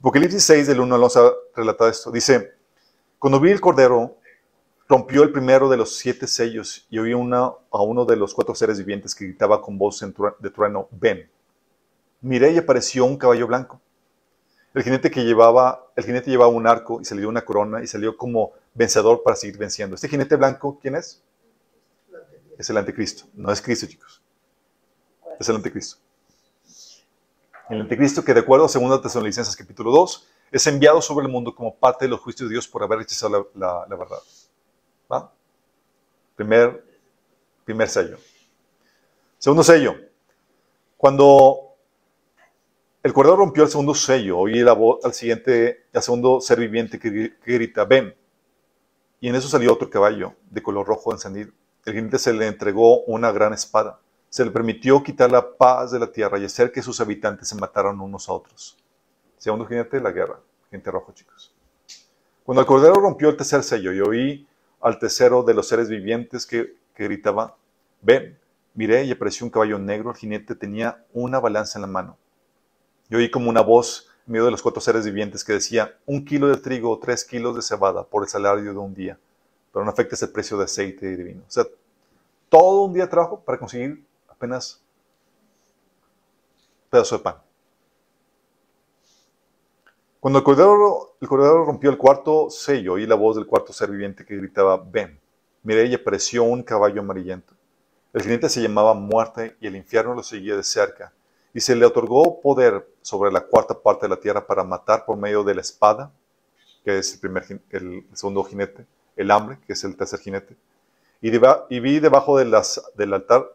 Apocalipsis 0.00 0.42
6, 0.44 0.66
del 0.66 0.80
1 0.80 0.94
al 0.94 1.02
11, 1.02 1.20
relata 1.54 1.86
esto. 1.86 2.10
Dice, 2.10 2.54
cuando 3.18 3.38
vi 3.38 3.50
el 3.50 3.60
Cordero, 3.60 4.16
rompió 4.88 5.22
el 5.22 5.30
primero 5.30 5.68
de 5.68 5.76
los 5.76 5.94
siete 5.94 6.26
sellos 6.26 6.86
y 6.88 6.98
oí 6.98 7.12
una, 7.12 7.52
a 7.70 7.82
uno 7.82 8.06
de 8.06 8.16
los 8.16 8.32
cuatro 8.32 8.54
seres 8.54 8.78
vivientes 8.78 9.14
que 9.14 9.26
gritaba 9.26 9.60
con 9.60 9.76
voz 9.76 10.00
de 10.00 10.50
trueno, 10.50 10.88
ven. 10.90 11.30
Miré 12.22 12.52
y 12.52 12.56
apareció 12.56 13.04
un 13.04 13.18
caballo 13.18 13.46
blanco. 13.46 13.78
El 14.72 14.84
jinete 14.84 15.10
que 15.10 15.22
llevaba, 15.22 15.86
el 15.94 16.04
jinete 16.04 16.30
llevaba 16.30 16.50
un 16.50 16.66
arco 16.66 17.02
y 17.02 17.04
se 17.04 17.14
le 17.14 17.20
dio 17.20 17.28
una 17.28 17.44
corona 17.44 17.82
y 17.82 17.86
salió 17.86 18.16
como 18.16 18.52
vencedor 18.72 19.22
para 19.22 19.36
seguir 19.36 19.58
venciendo. 19.58 19.96
Este 19.96 20.08
jinete 20.08 20.34
blanco, 20.36 20.78
¿quién 20.80 20.96
es? 20.96 21.22
Es 22.56 22.70
el 22.70 22.78
anticristo. 22.78 23.24
No 23.34 23.52
es 23.52 23.60
Cristo, 23.60 23.86
chicos. 23.86 24.22
Es 25.38 25.46
el 25.46 25.56
anticristo. 25.56 25.98
El 27.70 27.82
anticristo 27.82 28.24
que 28.24 28.34
de 28.34 28.40
acuerdo 28.40 28.66
a 28.66 28.68
2 28.68 29.02
Tesalonicenses 29.02 29.54
capítulo 29.54 29.92
2 29.92 30.26
es 30.50 30.66
enviado 30.66 31.00
sobre 31.00 31.26
el 31.26 31.32
mundo 31.32 31.54
como 31.54 31.76
parte 31.76 32.04
de 32.04 32.08
los 32.08 32.18
juicios 32.18 32.48
de 32.48 32.54
Dios 32.54 32.66
por 32.66 32.82
haber 32.82 32.98
rechazado 32.98 33.48
la, 33.54 33.86
verdad. 33.88 34.18
¿Va? 35.10 35.32
Primer, 36.34 36.82
sello. 37.86 38.18
Segundo 39.38 39.62
sello. 39.62 39.94
Cuando 40.96 41.76
el 43.04 43.12
cordero 43.12 43.36
rompió 43.36 43.62
el 43.62 43.70
segundo 43.70 43.94
sello, 43.94 44.38
oí 44.38 44.60
la 44.62 44.72
voz 44.72 45.04
al 45.04 45.14
siguiente, 45.14 45.86
al 45.94 46.02
segundo 46.02 46.40
ser 46.40 46.58
viviente 46.58 46.98
que 46.98 47.36
grita, 47.46 47.84
ven. 47.84 48.12
Y 49.20 49.28
en 49.28 49.36
eso 49.36 49.46
salió 49.46 49.72
otro 49.72 49.88
caballo 49.88 50.34
de 50.50 50.60
color 50.60 50.88
rojo 50.88 51.12
encendido. 51.12 51.52
El 51.84 51.94
jinete 51.94 52.18
se 52.18 52.32
le 52.32 52.48
entregó 52.48 53.04
una 53.04 53.30
gran 53.30 53.52
espada. 53.52 54.00
Se 54.30 54.44
le 54.44 54.50
permitió 54.50 55.02
quitar 55.02 55.30
la 55.30 55.56
paz 55.56 55.90
de 55.90 55.98
la 55.98 56.10
tierra 56.10 56.38
y 56.38 56.44
hacer 56.44 56.72
que 56.72 56.80
sus 56.80 57.00
habitantes 57.00 57.48
se 57.48 57.56
mataran 57.56 58.00
unos 58.00 58.28
a 58.28 58.32
otros. 58.32 58.78
Segundo 59.36 59.66
jinete, 59.66 60.00
la 60.00 60.12
guerra. 60.12 60.40
Jinete 60.70 60.90
rojo, 60.90 61.12
chicos. 61.12 61.54
Cuando 62.44 62.60
el 62.60 62.66
cordero 62.66 62.94
rompió 62.94 63.28
el 63.28 63.36
tercer 63.36 63.62
sello 63.62 63.92
y 63.92 64.00
oí 64.00 64.48
al 64.80 64.98
tercero 64.98 65.42
de 65.42 65.52
los 65.52 65.68
seres 65.68 65.88
vivientes 65.88 66.46
que, 66.46 66.76
que 66.94 67.04
gritaba, 67.04 67.56
ven, 68.02 68.38
miré 68.74 69.04
y 69.04 69.10
apareció 69.10 69.44
un 69.44 69.50
caballo 69.50 69.78
negro, 69.78 70.10
el 70.10 70.16
jinete 70.16 70.54
tenía 70.54 71.04
una 71.12 71.40
balanza 71.40 71.78
en 71.78 71.82
la 71.82 71.88
mano. 71.88 72.16
Y 73.08 73.16
oí 73.16 73.30
como 73.30 73.50
una 73.50 73.60
voz 73.60 74.08
en 74.26 74.32
medio 74.32 74.44
de 74.44 74.52
los 74.52 74.62
cuatro 74.62 74.80
seres 74.80 75.04
vivientes 75.04 75.42
que 75.42 75.54
decía, 75.54 75.98
un 76.06 76.24
kilo 76.24 76.46
de 76.46 76.56
trigo 76.56 76.90
o 76.90 76.98
tres 76.98 77.24
kilos 77.24 77.56
de 77.56 77.62
cebada 77.62 78.04
por 78.04 78.22
el 78.22 78.28
salario 78.28 78.72
de 78.72 78.78
un 78.78 78.94
día, 78.94 79.18
pero 79.72 79.84
no 79.84 79.90
afectes 79.90 80.22
el 80.22 80.30
precio 80.30 80.56
de 80.56 80.64
aceite 80.64 81.16
divino. 81.16 81.42
O 81.46 81.50
sea, 81.50 81.64
todo 82.48 82.82
un 82.82 82.92
día 82.92 83.04
de 83.04 83.10
trabajo 83.10 83.40
para 83.40 83.58
conseguir 83.58 84.04
apenas 84.40 84.80
pedazo 86.88 87.18
de 87.18 87.22
pan. 87.22 87.36
Cuando 90.18 90.38
el 90.38 90.44
cordero, 90.44 91.16
el 91.20 91.28
cordero 91.28 91.64
rompió 91.66 91.90
el 91.90 91.98
cuarto 91.98 92.48
sello, 92.48 92.94
oí 92.94 93.06
la 93.06 93.16
voz 93.16 93.36
del 93.36 93.46
cuarto 93.46 93.74
ser 93.74 93.90
viviente 93.90 94.24
que 94.24 94.36
gritaba, 94.36 94.78
ven. 94.78 95.20
Miré 95.62 95.84
y 95.86 95.94
apareció 95.94 96.44
un 96.44 96.62
caballo 96.62 97.02
amarillento. 97.02 97.52
El 98.14 98.22
jinete 98.22 98.48
se 98.48 98.62
llamaba 98.62 98.94
Muerte 98.94 99.56
y 99.60 99.66
el 99.66 99.76
infierno 99.76 100.14
lo 100.14 100.22
seguía 100.22 100.56
de 100.56 100.62
cerca. 100.62 101.12
Y 101.52 101.60
se 101.60 101.76
le 101.76 101.84
otorgó 101.84 102.40
poder 102.40 102.88
sobre 103.02 103.30
la 103.30 103.42
cuarta 103.42 103.74
parte 103.74 104.06
de 104.06 104.10
la 104.10 104.20
tierra 104.20 104.46
para 104.46 104.64
matar 104.64 105.04
por 105.04 105.18
medio 105.18 105.44
de 105.44 105.54
la 105.54 105.60
espada, 105.60 106.10
que 106.82 106.96
es 106.98 107.12
el, 107.12 107.20
primer, 107.20 107.44
el 107.70 108.06
segundo 108.14 108.42
jinete, 108.44 108.86
el 109.16 109.30
hambre, 109.30 109.58
que 109.66 109.74
es 109.74 109.84
el 109.84 109.96
tercer 109.96 110.20
jinete. 110.20 110.56
Y, 111.20 111.30
vi 111.80 112.00
debajo 112.00 112.38
del 112.38 112.54
altar, 112.54 113.54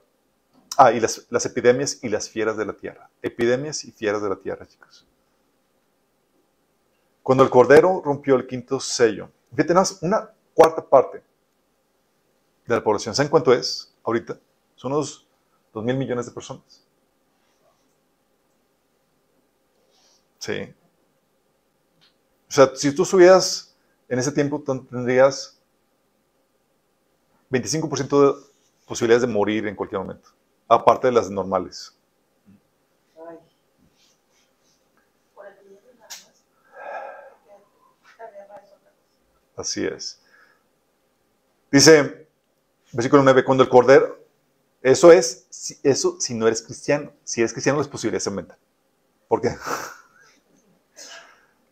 ah, 0.77 0.91
y 0.91 0.99
las, 0.99 1.25
las 1.29 1.45
epidemias 1.45 1.99
y 2.03 2.09
las 2.09 2.29
fieras 2.29 2.57
de 2.57 2.65
la 2.65 2.73
tierra. 2.73 3.09
Epidemias 3.21 3.83
y 3.85 3.91
fieras 3.91 4.21
de 4.21 4.29
la 4.29 4.35
tierra, 4.35 4.65
chicos. 4.65 5.07
Cuando 7.23 7.43
el 7.43 7.49
Cordero 7.49 8.01
rompió 8.03 8.35
el 8.35 8.45
quinto 8.45 8.79
sello, 8.79 9.29
fíjate, 9.51 9.73
más, 9.73 9.97
una 10.01 10.29
cuarta 10.53 10.87
parte 10.87 11.23
de 12.65 12.75
la 12.75 12.83
población. 12.83 13.15
¿Saben 13.15 13.29
cuánto 13.29 13.53
es 13.53 13.93
ahorita? 14.03 14.39
Son 14.75 14.91
unos 14.91 15.27
dos 15.73 15.83
mil 15.83 15.97
millones 15.97 16.25
de 16.25 16.31
personas. 16.31 16.83
Sí. 20.39 20.73
O 22.47 22.51
sea, 22.51 22.71
si 22.75 22.93
tú 22.93 23.03
subieras 23.03 23.75
en 24.07 24.19
ese 24.19 24.31
tiempo, 24.31 24.61
tendrías 24.61 25.59
25% 27.49 28.35
de 28.35 28.43
posibilidades 28.85 29.27
de 29.27 29.33
morir 29.33 29.67
en 29.67 29.75
cualquier 29.75 30.01
momento, 30.01 30.29
aparte 30.67 31.07
de 31.07 31.13
las 31.13 31.29
normales. 31.29 31.95
Así 39.55 39.85
es. 39.85 40.21
Dice, 41.71 42.27
versículo 42.91 43.23
9, 43.23 43.43
cuando 43.43 43.63
el 43.63 43.69
cordero, 43.69 44.19
eso 44.81 45.11
es, 45.11 45.47
si, 45.49 45.77
eso 45.83 46.19
si 46.19 46.33
no 46.33 46.47
eres 46.47 46.61
cristiano, 46.61 47.11
si 47.23 47.41
eres 47.41 47.53
cristiano 47.53 47.79
las 47.79 47.87
posibilidades 47.87 48.27
aumentan. 48.27 48.57
¿Por 49.27 49.41
qué? 49.41 49.49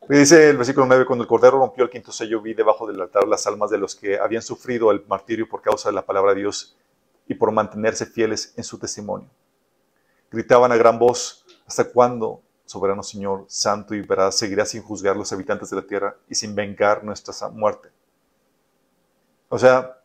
dice 0.10 0.50
el 0.50 0.58
versículo 0.58 0.86
9, 0.86 1.06
cuando 1.06 1.24
el 1.24 1.28
cordero 1.28 1.60
rompió 1.60 1.84
el 1.84 1.89
quinto 1.89 2.12
sello, 2.12 2.41
vi 2.41 2.54
debajo 2.54 2.88
del 2.88 3.02
altar 3.02 3.28
las 3.28 3.46
almas 3.48 3.70
de 3.70 3.78
los 3.78 3.96
que 3.96 4.18
habían 4.18 4.41
sufrido 4.41 4.91
el 4.91 5.06
martirio 5.08 5.48
por 5.48 5.62
causa 5.62 5.89
de 5.89 5.96
la 5.96 6.06
palabra 6.06 6.34
de 6.34 6.41
Dios 6.41 6.76
y 7.28 7.34
por 7.36 7.51
mantenerse 7.51 8.05
fieles 8.05 8.53
en 8.57 8.63
su 8.63 8.78
testimonio. 8.78 9.30
Gritaban 10.32 10.71
a 10.71 10.76
gran 10.78 10.97
voz, 10.99 11.45
¿hasta 11.65 11.86
cuándo, 11.86 12.41
soberano 12.65 13.03
Señor, 13.03 13.45
santo 13.47 13.93
y 13.95 14.01
veraz, 14.01 14.36
seguirás 14.38 14.69
sin 14.69 14.82
juzgar 14.82 15.15
los 15.15 15.32
habitantes 15.32 15.69
de 15.69 15.76
la 15.76 15.84
tierra 15.84 16.15
y 16.30 16.36
sin 16.36 16.55
vengar 16.55 17.03
nuestra 17.03 17.49
muerte? 17.49 17.89
O 19.49 19.59
sea, 19.59 19.99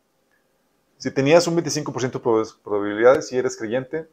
si 0.99 1.11
tenías 1.11 1.47
un 1.47 1.57
25% 1.57 2.13
de 2.13 2.19
prob- 2.21 2.57
probabilidades 2.63 3.33
y 3.33 3.39
eres 3.39 3.57
creyente, 3.57 4.09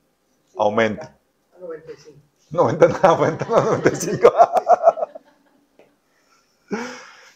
aumenta. 0.58 1.18
A 1.56 1.60
95. 1.60 2.20
90, 2.52 2.88
no, 2.88 2.96
aumenta 3.04 3.46
a 3.46 3.62
95. 3.66 4.32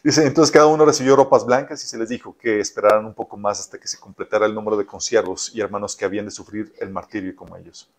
Dice, 0.01 0.25
entonces 0.25 0.51
cada 0.51 0.67
uno 0.67 0.85
recibió 0.85 1.15
ropas 1.15 1.45
blancas 1.45 1.83
y 1.83 1.87
se 1.87 1.97
les 1.97 2.07
dijo 2.07 2.37
que 2.37 2.59
esperaran 2.61 3.05
un 3.05 3.13
poco 3.13 3.35
más 3.35 3.59
hasta 3.59 3.77
que 3.77 3.87
se 3.87 3.99
completara 3.99 4.45
el 4.45 4.55
número 4.55 4.77
de 4.77 4.85
consiervos 4.85 5.53
y 5.53 5.59
hermanos 5.59 5.95
que 5.95 6.05
habían 6.05 6.25
de 6.25 6.31
sufrir 6.31 6.73
el 6.79 6.89
martirio 6.89 7.35
como 7.35 7.57
ellos. 7.57 7.89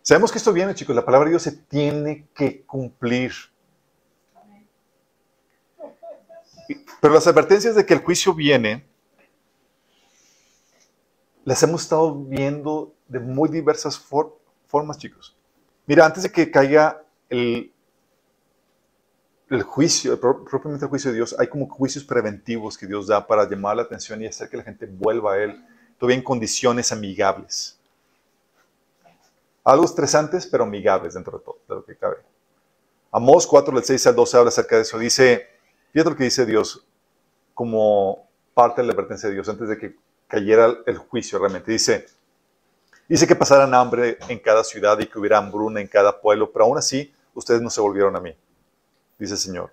Sabemos 0.00 0.32
que 0.32 0.38
esto 0.38 0.52
viene, 0.52 0.74
chicos. 0.74 0.96
La 0.96 1.04
palabra 1.04 1.26
de 1.26 1.32
Dios 1.32 1.42
se 1.42 1.52
tiene 1.52 2.26
que 2.34 2.62
cumplir. 2.62 3.32
Pero 7.00 7.14
las 7.14 7.26
advertencias 7.26 7.74
de 7.74 7.84
que 7.84 7.94
el 7.94 8.00
juicio 8.00 8.34
viene, 8.34 8.86
las 11.44 11.62
hemos 11.62 11.82
estado 11.82 12.14
viendo 12.14 12.94
de 13.08 13.20
muy 13.20 13.48
diversas 13.48 13.98
for- 13.98 14.38
formas, 14.66 14.96
chicos. 14.98 15.36
Mira, 15.86 16.06
antes 16.06 16.22
de 16.22 16.32
que 16.32 16.50
caiga 16.50 17.04
el, 17.28 17.71
el 19.52 19.62
juicio, 19.62 20.18
propiamente 20.18 20.86
el 20.86 20.88
juicio 20.88 21.10
de 21.10 21.16
Dios, 21.16 21.36
hay 21.38 21.46
como 21.46 21.68
juicios 21.68 22.04
preventivos 22.04 22.78
que 22.78 22.86
Dios 22.86 23.06
da 23.06 23.26
para 23.26 23.48
llamar 23.48 23.76
la 23.76 23.82
atención 23.82 24.22
y 24.22 24.26
hacer 24.26 24.48
que 24.48 24.56
la 24.56 24.62
gente 24.62 24.86
vuelva 24.86 25.34
a 25.34 25.38
Él, 25.42 25.62
todavía 25.98 26.16
en 26.16 26.24
condiciones 26.24 26.90
amigables. 26.90 27.78
Algo 29.62 29.84
estresantes, 29.84 30.46
pero 30.46 30.64
amigables 30.64 31.14
dentro 31.14 31.36
de 31.36 31.44
todo, 31.44 31.58
de 31.68 31.74
lo 31.74 31.84
que 31.84 31.96
cabe. 31.96 32.16
Amós 33.10 33.46
4, 33.46 33.74
del 33.74 33.84
6 33.84 34.06
al 34.06 34.16
12 34.16 34.36
habla 34.38 34.48
acerca 34.48 34.76
de 34.76 34.82
eso. 34.82 34.98
Dice, 34.98 35.46
fíjate 35.92 36.10
lo 36.10 36.16
que 36.16 36.24
dice 36.24 36.46
Dios 36.46 36.86
como 37.52 38.26
parte 38.54 38.80
de 38.80 38.86
la 38.86 38.94
advertencia 38.94 39.28
de 39.28 39.34
Dios 39.34 39.48
antes 39.50 39.68
de 39.68 39.76
que 39.76 39.96
cayera 40.28 40.78
el 40.86 40.96
juicio 40.96 41.38
realmente. 41.38 41.70
Dice, 41.70 42.06
dice 43.06 43.26
que 43.26 43.36
pasaran 43.36 43.74
hambre 43.74 44.16
en 44.28 44.38
cada 44.38 44.64
ciudad 44.64 44.98
y 44.98 45.06
que 45.06 45.18
hubiera 45.18 45.36
hambruna 45.36 45.82
en 45.82 45.88
cada 45.88 46.18
pueblo, 46.22 46.50
pero 46.50 46.64
aún 46.64 46.78
así 46.78 47.12
ustedes 47.34 47.60
no 47.60 47.68
se 47.68 47.82
volvieron 47.82 48.16
a 48.16 48.20
mí, 48.20 48.34
dice 49.18 49.34
el 49.34 49.38
Señor. 49.38 49.72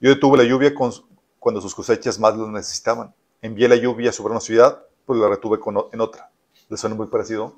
Yo 0.00 0.10
detuve 0.10 0.38
la 0.38 0.44
lluvia 0.44 0.74
con- 0.74 0.92
cuando 1.38 1.60
sus 1.60 1.74
cosechas 1.74 2.18
más 2.18 2.36
lo 2.36 2.50
necesitaban. 2.50 3.14
Envié 3.42 3.68
la 3.68 3.76
lluvia 3.76 4.12
sobre 4.12 4.32
una 4.32 4.40
ciudad, 4.40 4.82
pues 5.06 5.18
la 5.20 5.28
retuve 5.28 5.58
con 5.60 5.76
en 5.92 6.00
otra. 6.00 6.30
¿Les 6.68 6.80
suena 6.80 6.96
muy 6.96 7.06
parecido? 7.06 7.56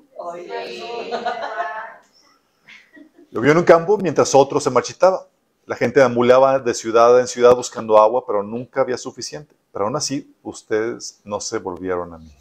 Llovió 3.31 3.51
en 3.51 3.57
un 3.57 3.63
campo 3.63 3.97
mientras 3.97 4.33
otro 4.35 4.59
se 4.59 4.69
marchitaba. 4.69 5.27
La 5.65 5.75
gente 5.75 6.01
ambulaba 6.01 6.59
de 6.59 6.73
ciudad 6.73 7.19
en 7.19 7.27
ciudad 7.27 7.55
buscando 7.55 7.97
agua, 7.99 8.23
pero 8.25 8.41
nunca 8.41 8.81
había 8.81 8.97
suficiente. 8.97 9.53
Pero 9.73 9.85
aún 9.85 9.95
así, 9.95 10.33
ustedes 10.43 11.19
no 11.23 11.39
se 11.41 11.57
volvieron 11.59 12.13
a 12.13 12.17
mí, 12.17 12.31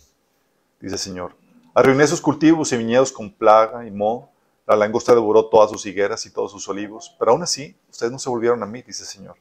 dice 0.80 0.94
el 0.94 1.00
Señor. 1.00 1.32
Arruiné 1.74 2.06
sus 2.06 2.20
cultivos 2.20 2.72
y 2.72 2.76
viñedos 2.76 3.12
con 3.12 3.30
plaga 3.30 3.84
y 3.86 3.90
moho. 3.90 4.30
La 4.66 4.74
langosta 4.74 5.14
devoró 5.14 5.46
todas 5.46 5.70
sus 5.70 5.86
higueras 5.86 6.26
y 6.26 6.30
todos 6.30 6.50
sus 6.50 6.68
olivos. 6.68 7.14
Pero 7.18 7.32
aún 7.32 7.42
así, 7.42 7.76
ustedes 7.88 8.10
no 8.10 8.18
se 8.18 8.28
volvieron 8.28 8.62
a 8.62 8.66
mí, 8.66 8.82
dice 8.82 9.04
Señor. 9.04 9.36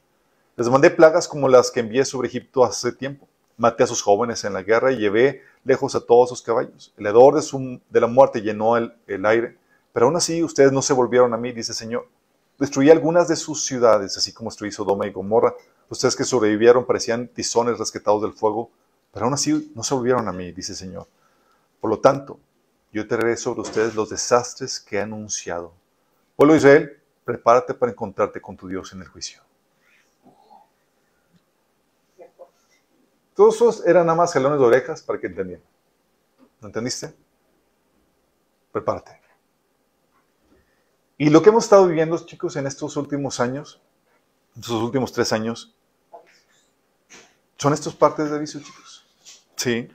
Les 0.56 0.68
mandé 0.68 0.90
plagas 0.90 1.26
como 1.26 1.48
las 1.48 1.70
que 1.70 1.80
envié 1.80 2.04
sobre 2.04 2.28
Egipto 2.28 2.64
hace 2.64 2.92
tiempo. 2.92 3.26
Maté 3.56 3.82
a 3.82 3.86
sus 3.86 4.02
jóvenes 4.02 4.44
en 4.44 4.52
la 4.52 4.62
guerra 4.62 4.92
y 4.92 4.98
llevé 4.98 5.42
lejos 5.64 5.96
a 5.96 6.00
todos 6.00 6.28
sus 6.28 6.42
caballos. 6.42 6.94
El 6.96 7.06
hedor 7.06 7.34
de, 7.34 8.00
la 8.00 8.06
muerte 8.06 8.40
llenó 8.40 8.76
el, 8.76 9.26
aire. 9.26 9.58
Pero 9.92 10.06
aún 10.06 10.16
así, 10.16 10.42
ustedes 10.44 10.70
no 10.70 10.80
se 10.80 10.92
volvieron 10.92 11.34
a 11.34 11.36
mí, 11.36 11.52
dice 11.52 11.74
Señor. 11.74 12.06
Destruí 12.58 12.90
algunas 12.90 13.26
de 13.28 13.36
sus 13.36 13.66
ciudades, 13.66 14.16
así 14.16 14.32
como 14.32 14.50
destruí 14.50 14.70
Sodoma 14.70 15.06
y 15.06 15.12
Gomorra. 15.12 15.54
Ustedes 15.88 16.14
que 16.14 16.24
sobrevivieron 16.24 16.86
parecían 16.86 17.28
tizones 17.28 17.78
rescatados 17.78 18.22
del 18.22 18.32
fuego, 18.32 18.70
pero 19.12 19.26
aún 19.26 19.34
así 19.34 19.72
no 19.74 19.82
se 19.82 19.94
volvieron 19.94 20.28
a 20.28 20.32
mí, 20.32 20.52
dice 20.52 20.74
Señor. 20.74 21.06
Por 21.80 21.90
lo 21.90 21.98
tanto, 21.98 22.38
yo 22.92 23.06
traeré 23.06 23.36
sobre 23.36 23.60
ustedes 23.60 23.94
los 23.94 24.10
desastres 24.10 24.80
que 24.80 24.96
he 24.96 25.00
anunciado. 25.00 25.74
Pueblo 26.36 26.54
de 26.54 26.58
Israel, 26.58 27.02
prepárate 27.24 27.74
para 27.74 27.92
encontrarte 27.92 28.40
con 28.40 28.56
tu 28.56 28.68
Dios 28.68 28.92
en 28.92 29.02
el 29.02 29.08
juicio. 29.08 29.42
Todos 33.34 33.56
esos 33.56 33.86
eran 33.86 34.06
nada 34.06 34.16
más 34.16 34.32
jalones 34.32 34.58
de 34.58 34.64
orejas 34.64 35.02
para 35.02 35.20
que 35.20 35.26
entendieran. 35.26 35.64
¿No 36.60 36.68
entendiste? 36.68 37.14
Prepárate. 38.72 39.20
Y 41.18 41.30
lo 41.30 41.42
que 41.42 41.50
hemos 41.50 41.64
estado 41.64 41.86
viviendo, 41.86 42.16
chicos, 42.24 42.56
en 42.56 42.66
estos 42.66 42.96
últimos 42.96 43.40
años, 43.40 43.80
en 44.54 44.62
estos 44.62 44.82
últimos 44.82 45.12
tres 45.12 45.32
años, 45.32 45.74
son 47.58 47.72
estos 47.72 47.94
partes 47.94 48.30
de 48.30 48.36
aviso, 48.36 48.60
chicos. 48.60 49.06
Sí. 49.56 49.88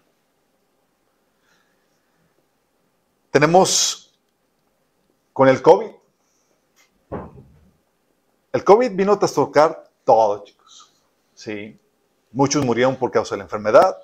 Tenemos 3.32 4.14
con 5.32 5.48
el 5.48 5.62
COVID. 5.62 5.92
El 8.52 8.64
COVID 8.66 8.92
vino 8.92 9.14
a 9.14 9.20
trastocar 9.20 9.90
todo, 10.04 10.44
chicos. 10.44 10.94
Sí. 11.34 11.80
Muchos 12.34 12.66
murieron 12.66 12.98
por 12.98 13.10
causa 13.10 13.36
de 13.36 13.40
la 13.40 13.46
enfermedad. 13.46 13.98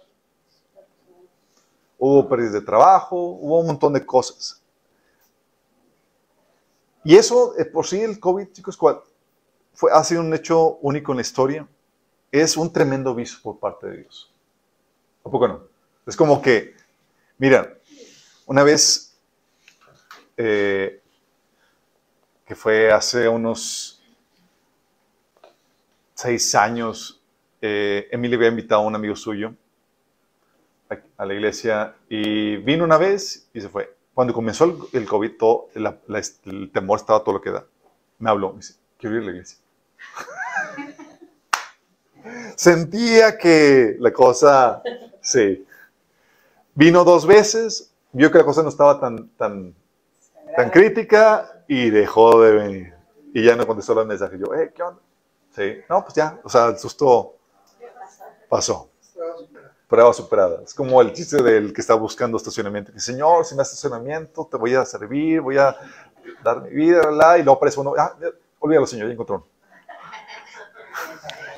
Hubo 2.00 2.30
pérdidas 2.30 2.54
de 2.54 2.62
trabajo, 2.62 3.18
hubo 3.18 3.60
un 3.60 3.68
montón 3.68 3.92
de 3.92 4.06
cosas. 4.06 4.62
Y 7.04 7.16
eso, 7.18 7.58
eh, 7.58 7.66
por 7.66 7.86
sí, 7.86 8.02
el 8.02 8.20
COVID, 8.20 8.52
chicos, 8.52 8.78
fue, 9.74 9.92
ha 9.92 10.04
sido 10.04 10.22
un 10.22 10.34
hecho 10.34 10.78
único 10.78 11.12
en 11.12 11.18
la 11.18 11.22
historia. 11.22 11.68
Es 12.32 12.56
un 12.56 12.72
tremendo 12.72 13.10
aviso 13.10 13.40
por 13.42 13.60
parte 13.60 13.88
de 13.88 13.98
Dios. 13.98 14.34
¿A 15.26 15.30
poco 15.30 15.48
no? 15.48 15.64
Es 16.06 16.16
como 16.16 16.42
que, 16.42 16.76
mira, 17.38 17.78
una 18.46 18.64
vez 18.64 19.07
eh, 20.38 21.02
que 22.46 22.56
fue 22.56 22.92
hace 22.92 23.28
unos 23.28 24.02
seis 26.14 26.56
años, 26.56 27.22
eh, 27.62 28.08
Emily 28.12 28.36
había 28.36 28.48
invitado 28.48 28.82
a 28.82 28.86
un 28.86 28.96
amigo 28.96 29.16
suyo 29.16 29.54
a, 31.18 31.26
la 31.26 31.34
iglesia 31.34 31.96
y 32.08 32.58
vino 32.58 32.84
una 32.84 32.98
vez 32.98 33.50
y 33.54 33.62
se 33.62 33.70
fue. 33.70 33.96
Cuando 34.14 34.34
comenzó 34.34 34.90
el, 34.94 35.06
COVID, 35.06 35.38
todo, 35.38 35.70
el 35.76 36.72
temor 36.72 37.00
estaba 37.00 37.24
todo 37.24 37.36
lo 37.36 37.42
que 37.42 37.52
da. 37.52 37.66
Me 38.20 38.30
habló, 38.30 38.52
me 38.52 38.58
dice, 38.58 38.76
quiero 38.98 39.18
ir 39.18 39.22
a 39.22 39.26
la 39.26 39.32
iglesia. 39.32 39.58
Sentía 42.56 43.38
que 43.38 43.96
la 44.00 44.12
cosa, 44.12 44.82
sí. 45.22 45.66
Vino 46.74 47.04
dos 47.04 47.28
veces, 47.28 47.94
vio 48.12 48.32
que 48.32 48.40
la 48.40 48.46
cosa 48.46 48.64
no 48.64 48.70
estaba 48.70 49.00
tan, 49.00 49.76
tan 50.58 50.72
crítica 50.72 51.64
y 51.68 51.92
dejó 51.92 52.42
de 52.42 52.52
venir. 52.52 52.94
Y 53.32 53.44
ya 53.44 53.56
no 53.56 53.68
contestó 53.68 53.94
los 53.94 54.08
mensajes. 54.08 54.40
Yo, 54.40 54.52
eh, 54.56 54.74
¿qué 54.76 54.82
onda? 54.82 55.00
Sí, 55.56 55.82
no, 55.88 56.02
pues 56.04 56.16
ya, 56.16 56.40
o 56.44 56.50
sea, 56.50 56.70
el 56.70 56.80
susto 56.80 57.36
pasó. 58.50 58.90
Prueba 59.88 60.12
superada. 60.14 60.64
Es 60.64 60.74
como 60.74 61.00
el 61.00 61.14
chiste 61.14 61.44
del 61.44 61.72
que 61.72 61.82
está 61.82 61.94
buscando 61.94 62.38
estacionamiento. 62.38 62.92
Que, 62.92 63.00
Señor, 63.00 63.46
si 63.46 63.54
me 63.54 63.60
das 63.60 63.72
estacionamiento, 63.72 64.48
te 64.50 64.58
voy 64.58 64.74
a 64.74 64.84
servir, 64.84 65.42
voy 65.42 65.60
a 65.60 65.78
dar 66.44 66.64
mi 66.64 66.72
vida, 66.72 67.04
la, 67.04 67.12
la", 67.12 67.38
y 67.38 67.44
luego 67.44 67.58
aparece 67.58 67.80
uno. 67.80 67.94
Ah, 67.96 68.16
olvídalo, 68.58 68.88
Señor, 68.88 69.08
ya 69.08 69.14
encontró 69.14 69.36
uno. 69.36 69.46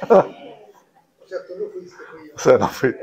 O 1.23 1.27
sea, 1.29 1.45
tú 1.45 1.53
no 1.59 1.69
fuiste, 1.69 1.95
fui 2.09 2.27
yo. 2.27 2.35
O 2.35 2.39
sea, 2.39 2.57
no 2.57 2.67
fui. 2.67 2.95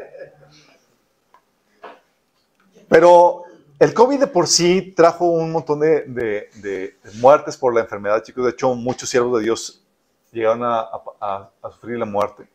Pero 2.88 3.45
el 3.78 3.92
COVID 3.92 4.20
de 4.20 4.26
por 4.26 4.46
sí 4.46 4.92
trajo 4.96 5.26
un 5.26 5.52
montón 5.52 5.80
de, 5.80 6.98
muertes 7.20 7.56
por 7.56 7.74
la 7.74 7.80
enfermedad, 7.80 8.22
chicos. 8.22 8.44
De 8.44 8.50
hecho, 8.50 8.74
muchos 8.74 9.08
siervos 9.08 9.38
de 9.38 9.44
Dios 9.44 9.84
llegaron 10.32 10.62
a, 10.64 11.50
sufrir 11.72 11.98
la 11.98 12.06
muerte. 12.06 12.48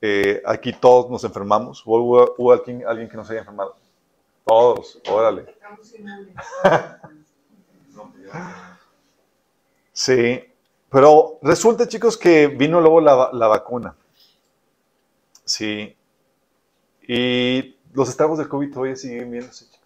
Eh, 0.00 0.42
aquí 0.44 0.72
todos 0.72 1.08
nos 1.10 1.22
enfermamos. 1.22 1.82
¿Hubo, 1.86 2.52
alguien, 2.52 3.08
que 3.08 3.16
no 3.16 3.24
se 3.24 3.32
haya 3.32 3.40
enfermado? 3.40 3.76
Todos, 4.44 5.00
órale. 5.08 5.54
Sí, 9.94 10.42
Pero 10.88 11.38
resulta, 11.42 11.86
chicos, 11.86 12.16
que 12.16 12.46
vino 12.46 12.80
luego 12.80 12.98
la, 13.02 13.28
la 13.30 13.46
vacuna. 13.46 13.94
Sí. 15.44 15.94
Y 17.06 17.76
los 17.92 18.08
estragos 18.08 18.38
del 18.38 18.48
COVID 18.48 18.72
todavía 18.72 18.96
siguen 18.96 19.30
viéndose, 19.30 19.66
chicos. 19.66 19.81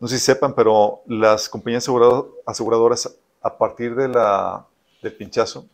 No 0.00 0.08
sé 0.08 0.18
si 0.18 0.24
sepan, 0.24 0.54
pero 0.54 1.02
las 1.06 1.48
compañías 1.48 1.84
asegurado- 1.84 2.34
aseguradoras, 2.46 3.14
a 3.42 3.56
partir 3.58 3.94
de 3.94 4.08
la, 4.08 4.66
del 5.02 5.14
pinchazo, 5.14 5.66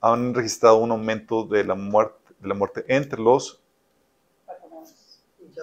han 0.00 0.34
registrado 0.34 0.76
un 0.78 0.90
aumento 0.90 1.44
de 1.44 1.64
la 1.64 1.74
muerte, 1.76 2.34
de 2.40 2.48
la 2.48 2.54
muerte 2.54 2.84
entre 2.88 3.20
los 3.20 3.60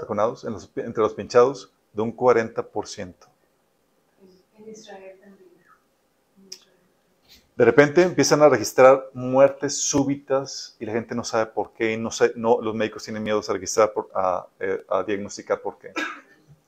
vacunados, 0.01 0.45
en 0.45 0.53
los- 0.53 0.69
entre 0.77 1.01
los 1.03 1.13
pinchados, 1.13 1.73
de 1.91 2.01
un 2.01 2.11
40%. 2.15 3.27
En 4.57 4.69
Israel 4.69 5.19
también. 5.19 5.49
De 7.57 7.65
repente 7.65 8.03
empiezan 8.03 8.41
a 8.41 8.47
registrar 8.47 9.09
muertes 9.13 9.77
súbitas 9.77 10.77
y 10.79 10.85
la 10.85 10.93
gente 10.93 11.13
no 11.13 11.25
sabe 11.25 11.47
por 11.47 11.73
qué, 11.73 11.91
y 11.91 11.97
no 11.97 12.61
los 12.61 12.73
médicos 12.73 13.03
tienen 13.03 13.21
miedo 13.23 13.41
a 13.45 13.53
registrar, 13.53 13.91
por- 13.91 14.09
a, 14.13 14.47
eh, 14.61 14.85
a 14.87 15.03
diagnosticar 15.03 15.59
por 15.59 15.77
qué. 15.77 15.91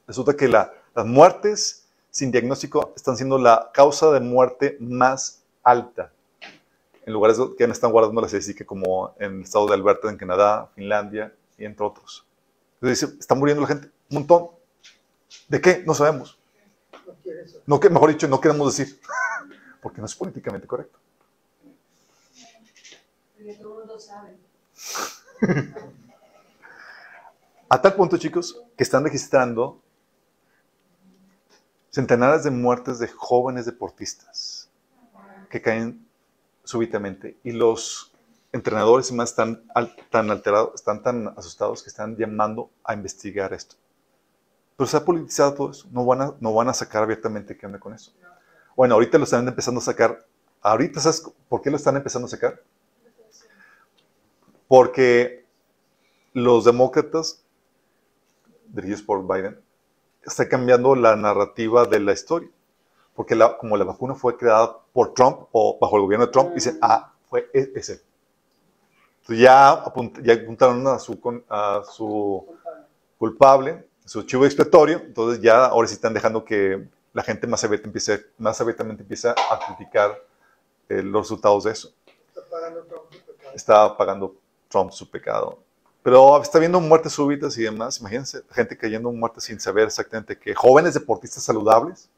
Resulta 0.06 0.36
que 0.36 0.50
la- 0.50 0.74
las 0.96 1.06
muertes 1.06 1.88
sin 2.10 2.32
diagnóstico 2.32 2.94
están 2.96 3.16
siendo 3.16 3.38
la 3.38 3.72
causa 3.74 4.12
de 4.12 4.20
muerte 4.20 4.78
más 4.80 5.44
alta 5.64 6.12
en 7.06 7.14
lugares 7.14 7.38
que 7.58 7.66
no 7.66 7.74
están 7.74 7.92
guardando 7.92 8.22
la 8.22 8.28
estadística 8.28 8.66
como 8.66 9.16
en 9.20 9.38
el 9.38 9.44
estado 9.44 9.68
de 9.68 9.74
Alberta, 9.74 10.10
en 10.10 10.18
Canadá, 10.18 10.70
Finlandia 10.76 11.34
y 11.58 11.66
entre 11.66 11.86
otros. 11.86 12.26
Entonces 12.76 13.02
dice, 13.02 13.18
está 13.20 13.36
muriendo 13.36 13.62
la 13.62 13.68
gente, 13.68 13.88
un 14.10 14.18
montón. 14.18 14.50
¿De 15.48 15.62
qué? 15.62 15.84
No 15.86 15.94
sabemos. 15.94 16.38
No, 17.66 17.80
que, 17.80 17.90
mejor 17.90 18.10
dicho, 18.10 18.28
no 18.28 18.40
queremos 18.40 18.76
decir, 18.76 19.00
porque 19.82 20.00
no 20.00 20.06
es 20.06 20.16
políticamente 20.16 20.68
correcto. 20.68 21.00
Porque 23.36 23.54
todo 23.56 23.74
el 23.74 23.80
mundo 23.80 24.00
sabe. 24.00 24.38
A 27.70 27.82
tal 27.82 27.96
punto, 27.96 28.18
chicos, 28.18 28.62
que 28.76 28.84
están 28.84 29.04
registrando 29.04 29.80
centenares 31.92 32.44
de 32.44 32.52
muertes 32.52 33.00
de 33.00 33.08
jóvenes 33.08 33.66
deportistas 33.66 34.70
que 35.50 35.62
caen 35.62 36.08
súbitamente. 36.64 37.38
Y 37.44 37.52
los 37.52 38.14
entrenadores 38.52 39.12
y 39.12 39.14
más 39.14 39.30
están 39.30 39.64
tan 40.10 40.32
alterados, 40.32 40.76
están 40.76 41.04
tan 41.04 41.28
asustados 41.38 41.84
que 41.84 41.90
están 41.90 42.16
llamando 42.16 42.72
a 42.84 42.94
investigar 42.94 43.54
esto. 43.54 43.76
Pero 44.78 44.88
se 44.88 44.98
ha 44.98 45.06
politizado 45.06 45.54
todo 45.54 45.72
eso. 45.72 45.88
No 45.92 46.06
van 46.06 46.70
a, 46.70 46.74
sacar 46.74 47.04
abiertamente 47.04 47.58
qué 47.58 47.66
onda 47.66 47.80
con 47.80 47.94
eso. 47.94 48.14
Bueno, 48.76 48.96
ahorita 48.96 49.18
lo 49.18 49.26
están 49.26 49.48
empezando 49.48 49.80
a 49.80 49.84
sacar. 49.84 50.26
Ahorita, 50.62 51.00
¿sabes 51.00 51.24
por 51.50 51.62
qué 51.62 51.70
lo 51.70 51.76
están 51.78 51.98
empezando 51.98 52.26
a 52.26 52.30
sacar? 52.30 52.62
Porque 54.68 55.46
los 56.34 56.64
demócratas, 56.64 57.44
dirigidos 58.70 59.02
por 59.02 59.28
Biden, 59.28 59.60
están 60.24 60.48
cambiando 60.48 60.96
la 60.96 61.16
narrativa 61.16 61.86
de 61.86 62.00
la 62.00 62.14
historia. 62.14 62.50
Porque 63.16 63.36
la- 63.36 63.58
como 63.58 63.76
la 63.78 63.84
vacuna 63.84 64.16
fue 64.16 64.38
creada 64.38 64.78
por 64.94 65.14
Trump 65.14 65.48
o 65.52 65.78
bajo 65.80 65.96
el 65.98 66.04
gobierno 66.04 66.26
de 66.28 66.32
Trump, 66.32 66.54
dicen, 66.54 66.78
ah, 66.82 67.14
fue 67.30 67.50
e- 67.54 67.72
ese. 67.76 68.02
Entonces 69.22 69.44
ya, 69.44 69.84
apunt- 69.86 70.22
ya 70.24 70.34
apuntaron 70.34 70.86
a 70.88 70.98
su, 71.00 71.20
a 71.50 71.84
su 71.90 72.46
culpable, 73.18 73.88
su 74.06 74.24
chivo 74.24 74.46
expiatorio, 74.46 74.98
entonces 75.06 75.42
ya 75.42 75.66
ahora 75.66 75.88
sí 75.88 75.94
están 75.94 76.14
dejando 76.14 76.44
que 76.44 76.88
la 77.14 77.24
gente 77.24 77.46
más, 77.48 77.64
abierta 77.64 77.88
empiece, 77.88 78.26
más 78.38 78.60
abiertamente 78.62 79.04
empiece 79.04 79.30
a 79.30 79.60
criticar 79.68 80.18
eh, 80.90 81.02
los 81.04 81.24
resultados 81.24 81.64
de 81.66 81.72
eso 81.72 81.94
Está 82.28 82.42
pagando 82.50 82.82
Trump 82.84 83.04
su 83.12 83.20
pecado. 83.26 83.52
está 83.56 83.98
pagando 83.98 84.36
Trump 84.70 84.92
su 84.92 85.10
pecado. 85.10 85.60
Pero 86.04 86.42
está 86.42 86.58
viendo 86.58 86.80
muertes 86.80 87.14
súbitas 87.14 87.58
y 87.58 87.64
demás. 87.64 88.00
Imagínense, 88.00 88.42
gente 88.52 88.76
cayendo 88.76 89.10
en 89.10 89.20
muerte 89.20 89.40
sin 89.40 89.60
saber 89.60 89.86
exactamente 89.86 90.38
qué. 90.38 90.56
Jóvenes 90.56 90.96
deportistas 90.96 91.44
saludables. 91.44 92.10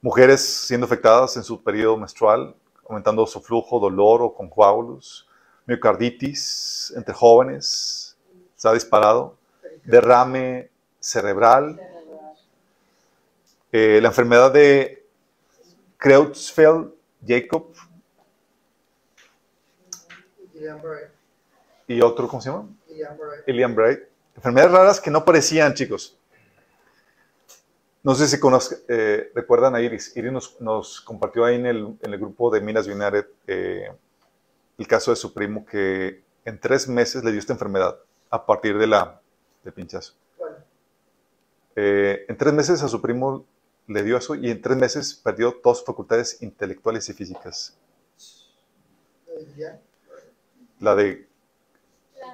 Mujeres 0.00 0.40
siendo 0.42 0.86
afectadas 0.86 1.36
en 1.36 1.44
su 1.44 1.62
periodo 1.62 1.98
menstrual, 1.98 2.54
aumentando 2.88 3.26
su 3.26 3.38
flujo, 3.42 3.78
dolor 3.78 4.22
o 4.22 4.34
con 4.34 4.48
coágulos. 4.48 5.28
Miocarditis 5.66 6.92
entre 6.96 7.14
jóvenes. 7.14 8.16
Se 8.56 8.68
ha 8.68 8.72
disparado. 8.72 9.36
Derrame 9.84 10.70
cerebral. 10.98 11.78
Eh, 13.72 14.00
la 14.00 14.08
enfermedad 14.08 14.50
de 14.50 15.06
Creutzfeldt-Jacob 15.98 17.66
Bright. 20.82 21.10
y 21.88 22.00
otro, 22.02 22.28
¿cómo 22.28 22.40
se 22.42 22.50
llama? 22.50 22.68
Gillian 22.86 23.16
Bright. 23.16 23.48
Ilian 23.48 23.74
Bright. 23.74 24.00
Enfermedades 24.36 24.72
raras 24.72 25.00
que 25.00 25.10
no 25.10 25.24
parecían, 25.24 25.74
chicos. 25.74 26.16
No 28.02 28.14
sé 28.14 28.26
si 28.28 28.38
conozcan, 28.40 28.78
eh, 28.88 29.30
recuerdan 29.34 29.74
a 29.74 29.80
Iris. 29.80 30.16
Iris 30.16 30.32
nos, 30.32 30.60
nos 30.60 31.00
compartió 31.02 31.44
ahí 31.44 31.56
en 31.56 31.66
el, 31.66 31.98
en 32.00 32.12
el 32.12 32.18
grupo 32.18 32.50
de 32.50 32.60
Minas 32.60 32.86
United 32.86 33.26
eh, 33.46 33.90
el 34.78 34.86
caso 34.86 35.10
de 35.10 35.16
su 35.16 35.34
primo 35.34 35.66
que 35.66 36.22
en 36.44 36.58
tres 36.58 36.88
meses 36.88 37.22
le 37.24 37.30
dio 37.30 37.40
esta 37.40 37.52
enfermedad 37.52 37.98
a 38.30 38.46
partir 38.46 38.78
de 38.78 38.86
la, 38.86 39.20
del 39.64 39.72
pinchazo. 39.74 40.14
Bueno, 40.38 40.56
Eh, 41.76 42.24
en 42.28 42.36
tres 42.36 42.54
meses 42.54 42.82
a 42.82 42.88
su 42.88 43.00
primo 43.02 43.44
le 43.86 44.02
dio 44.02 44.16
eso 44.16 44.34
y 44.34 44.50
en 44.50 44.62
tres 44.62 44.76
meses 44.78 45.14
perdió 45.14 45.52
todas 45.62 45.78
sus 45.78 45.86
facultades 45.86 46.40
intelectuales 46.42 47.08
y 47.08 47.12
físicas. 47.12 47.76
ya. 49.56 49.78
La 50.80 50.94
de 50.94 51.28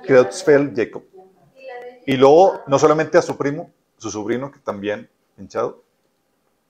la 0.09 0.23
de 0.75 1.03
Y 2.07 2.17
luego, 2.17 2.63
no 2.67 2.79
solamente 2.79 3.19
a 3.19 3.23
su 3.23 3.37
primo, 3.37 3.73
su 3.99 4.11
sobrino, 4.11 4.51
que 4.51 4.61
también 4.61 5.11
hinchado, 5.37 5.83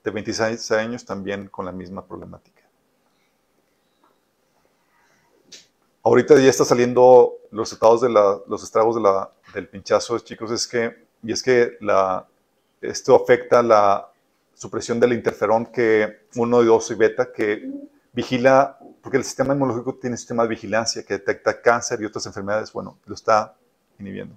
de 0.02 0.10
26 0.10 0.70
años, 0.72 1.04
también 1.04 1.48
con 1.48 1.66
la 1.66 1.72
misma 1.72 2.04
problemática. 2.06 2.62
Ahorita 6.02 6.36
ya 6.38 6.48
está 6.48 6.64
saliendo 6.64 7.34
los 7.50 7.68
resultados 7.68 8.00
de 8.00 8.10
la- 8.10 8.40
los 8.46 8.62
estragos 8.62 8.96
del 9.52 9.68
pinchazo, 9.68 10.18
chicos, 10.20 10.50
es 10.52 10.66
que, 10.66 11.06
y 11.22 11.32
es 11.32 11.42
que 11.42 11.76
esto 12.80 13.16
afecta 13.16 13.62
la 13.62 14.10
supresión 14.54 15.00
del 15.00 15.12
interferón 15.12 15.66
que 15.66 16.26
1, 16.36 16.62
2 16.62 16.90
y 16.92 16.94
beta, 16.94 17.32
que 17.32 17.68
vigila, 18.12 18.78
porque 19.06 19.18
el 19.18 19.22
sistema 19.22 19.54
inmunológico 19.54 19.94
tiene 19.94 20.14
un 20.14 20.18
sistema 20.18 20.42
de 20.42 20.48
vigilancia 20.48 21.04
que 21.04 21.14
detecta 21.14 21.62
cáncer 21.62 22.02
y 22.02 22.06
otras 22.06 22.26
enfermedades, 22.26 22.72
bueno, 22.72 22.98
lo 23.04 23.14
está 23.14 23.56
inhibiendo. 24.00 24.36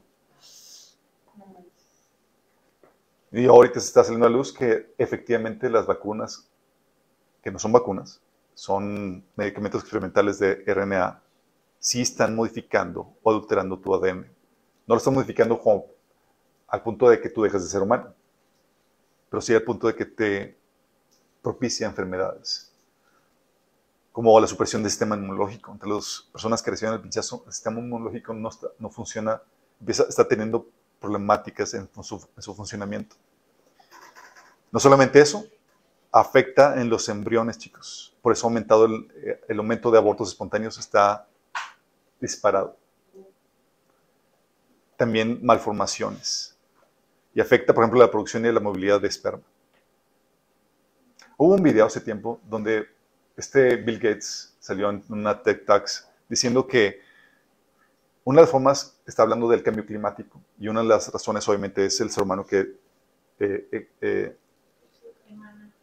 Y 3.32 3.48
ahorita 3.48 3.80
se 3.80 3.88
está 3.88 4.04
saliendo 4.04 4.28
a 4.28 4.30
luz 4.30 4.54
que 4.54 4.94
efectivamente 4.96 5.72
las 5.72 5.88
vacunas, 5.88 6.48
que 7.42 7.50
no 7.50 7.58
son 7.58 7.72
vacunas, 7.72 8.22
son 8.54 9.26
medicamentos 9.36 9.82
experimentales 9.82 10.38
de 10.38 10.64
RNA, 10.68 11.20
sí 11.80 12.02
están 12.02 12.36
modificando 12.36 13.16
o 13.24 13.32
adulterando 13.32 13.80
tu 13.80 13.96
ADN. 13.96 14.22
No 14.86 14.94
lo 14.94 14.98
están 14.98 15.16
modificando 15.16 15.60
como 15.60 15.88
al 16.68 16.84
punto 16.84 17.10
de 17.10 17.20
que 17.20 17.32
tú 17.32 17.42
dejes 17.42 17.64
de 17.64 17.70
ser 17.70 17.82
humano, 17.82 18.14
pero 19.32 19.42
sí 19.42 19.52
al 19.56 19.64
punto 19.64 19.88
de 19.88 19.96
que 19.96 20.06
te 20.06 20.60
propicia 21.42 21.88
enfermedades, 21.88 22.69
como 24.20 24.38
la 24.38 24.48
supresión 24.48 24.84
del 24.84 24.92
sistema 24.92 25.16
inmunológico. 25.16 25.72
Entre 25.72 25.88
las 25.88 26.28
personas 26.30 26.62
que 26.62 26.70
reciben 26.72 26.94
el 26.94 27.00
pinchazo, 27.00 27.42
el 27.48 27.54
sistema 27.54 27.80
inmunológico 27.80 28.34
no, 28.34 28.50
está- 28.50 28.68
no 28.78 28.90
funciona, 28.90 29.42
empieza, 29.80 30.04
está 30.10 30.28
teniendo 30.28 30.68
problemáticas 31.00 31.74
en 31.74 31.90
su, 32.04 32.28
en 32.36 32.42
su 32.42 32.54
funcionamiento. 32.54 33.16
No 34.74 34.80
solamente 34.82 35.22
eso, 35.22 35.46
afecta 36.12 36.82
en 36.82 36.90
los 36.90 37.08
embriones, 37.08 37.58
chicos. 37.60 38.14
Por 38.22 38.34
eso 38.34 38.46
ha 38.46 38.50
aumentado 38.50 38.88
el, 38.88 39.10
eh, 39.24 39.40
el 39.48 39.58
aumento 39.58 39.90
de 39.90 39.98
abortos 40.00 40.28
espontáneos, 40.28 40.78
está 40.78 41.26
disparado. 42.20 42.76
También 44.98 45.40
malformaciones. 45.44 46.58
Y 47.34 47.40
afecta, 47.40 47.74
por 47.74 47.86
ejemplo, 47.86 48.02
la 48.02 48.12
producción 48.12 48.46
y 48.46 48.52
la 48.52 48.60
movilidad 48.60 49.00
de 49.00 49.08
esperma. 49.08 49.44
Hubo 51.38 51.54
un 51.54 51.64
video 51.64 51.86
hace 51.86 52.02
tiempo 52.02 52.42
donde 52.44 52.99
este 53.40 53.78
Bill 53.78 54.00
Gates 54.00 54.54
salió 54.60 54.90
en 54.90 55.04
una 55.10 55.42
TED 55.42 55.64
Talks 55.66 56.08
diciendo 56.28 56.68
que 56.68 57.02
una 58.26 58.42
de 58.42 58.44
las 58.44 58.52
formas 58.52 59.00
está 59.08 59.24
hablando 59.24 59.48
del 59.48 59.64
cambio 59.64 59.86
climático 59.86 60.42
y 60.60 60.68
una 60.68 60.82
de 60.82 60.88
las 60.88 61.12
razones 61.12 61.48
obviamente 61.48 61.86
es 61.86 62.00
el 62.02 62.12
ser 62.12 62.24
humano 62.24 62.46
que, 62.46 62.60
eh, 63.40 63.68
eh, 63.72 63.90
eh, 64.02 64.38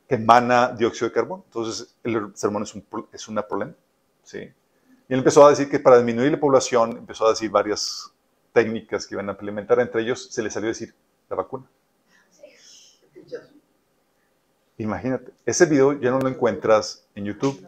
que 0.07 0.15
emana 0.15 0.69
dióxido 0.69 1.09
de 1.09 1.15
carbono. 1.15 1.45
Entonces 1.47 1.97
el 2.05 2.31
ser 2.37 2.51
humano 2.51 2.65
es 2.65 2.75
un, 2.75 2.85
es 3.11 3.27
una 3.27 3.43
problema. 3.43 3.75
¿sí? 4.23 4.39
Y 4.39 5.13
él 5.13 5.19
empezó 5.19 5.47
a 5.47 5.51
decir 5.51 5.71
que 5.71 5.81
para 5.81 5.97
disminuir 5.97 6.33
la 6.33 6.39
población 6.39 6.99
empezó 6.99 7.27
a 7.27 7.31
decir 7.31 7.51
varias 7.51 8.13
técnicas 8.53 9.07
que 9.07 9.15
iban 9.15 9.29
a 9.31 9.33
implementar. 9.33 9.81
Entre 9.81 10.03
ellos 10.03 10.29
se 10.31 10.43
le 10.43 10.51
salió 10.51 10.69
a 10.69 10.73
decir 10.73 10.95
la 11.31 11.37
vacuna. 11.37 11.65
El 13.03 13.09
pinchazo. 13.09 13.57
Imagínate, 14.79 15.33
ese 15.45 15.67
video 15.67 15.93
ya 16.01 16.11
no 16.11 16.19
lo 16.21 16.29
encuentras 16.29 17.05
en 17.15 17.25
YouTube. 17.27 17.67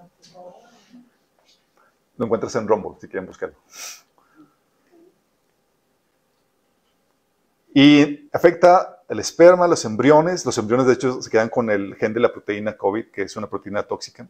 Lo 2.18 2.24
encuentras 2.26 2.54
en 2.56 2.68
Rumble, 2.68 2.98
si 3.00 3.08
quieren 3.08 3.26
buscarlo. 3.26 3.56
Y 7.74 8.28
afecta 8.32 9.02
el 9.08 9.20
esperma, 9.20 9.68
los 9.68 9.84
embriones. 9.84 10.44
Los 10.44 10.58
embriones, 10.58 10.86
de 10.86 10.94
hecho, 10.94 11.22
se 11.22 11.30
quedan 11.30 11.48
con 11.48 11.70
el 11.70 11.94
gen 11.96 12.12
de 12.14 12.20
la 12.20 12.32
proteína 12.32 12.76
COVID, 12.76 13.06
que 13.10 13.22
es 13.22 13.36
una 13.36 13.48
proteína 13.48 13.82
tóxica. 13.82 14.28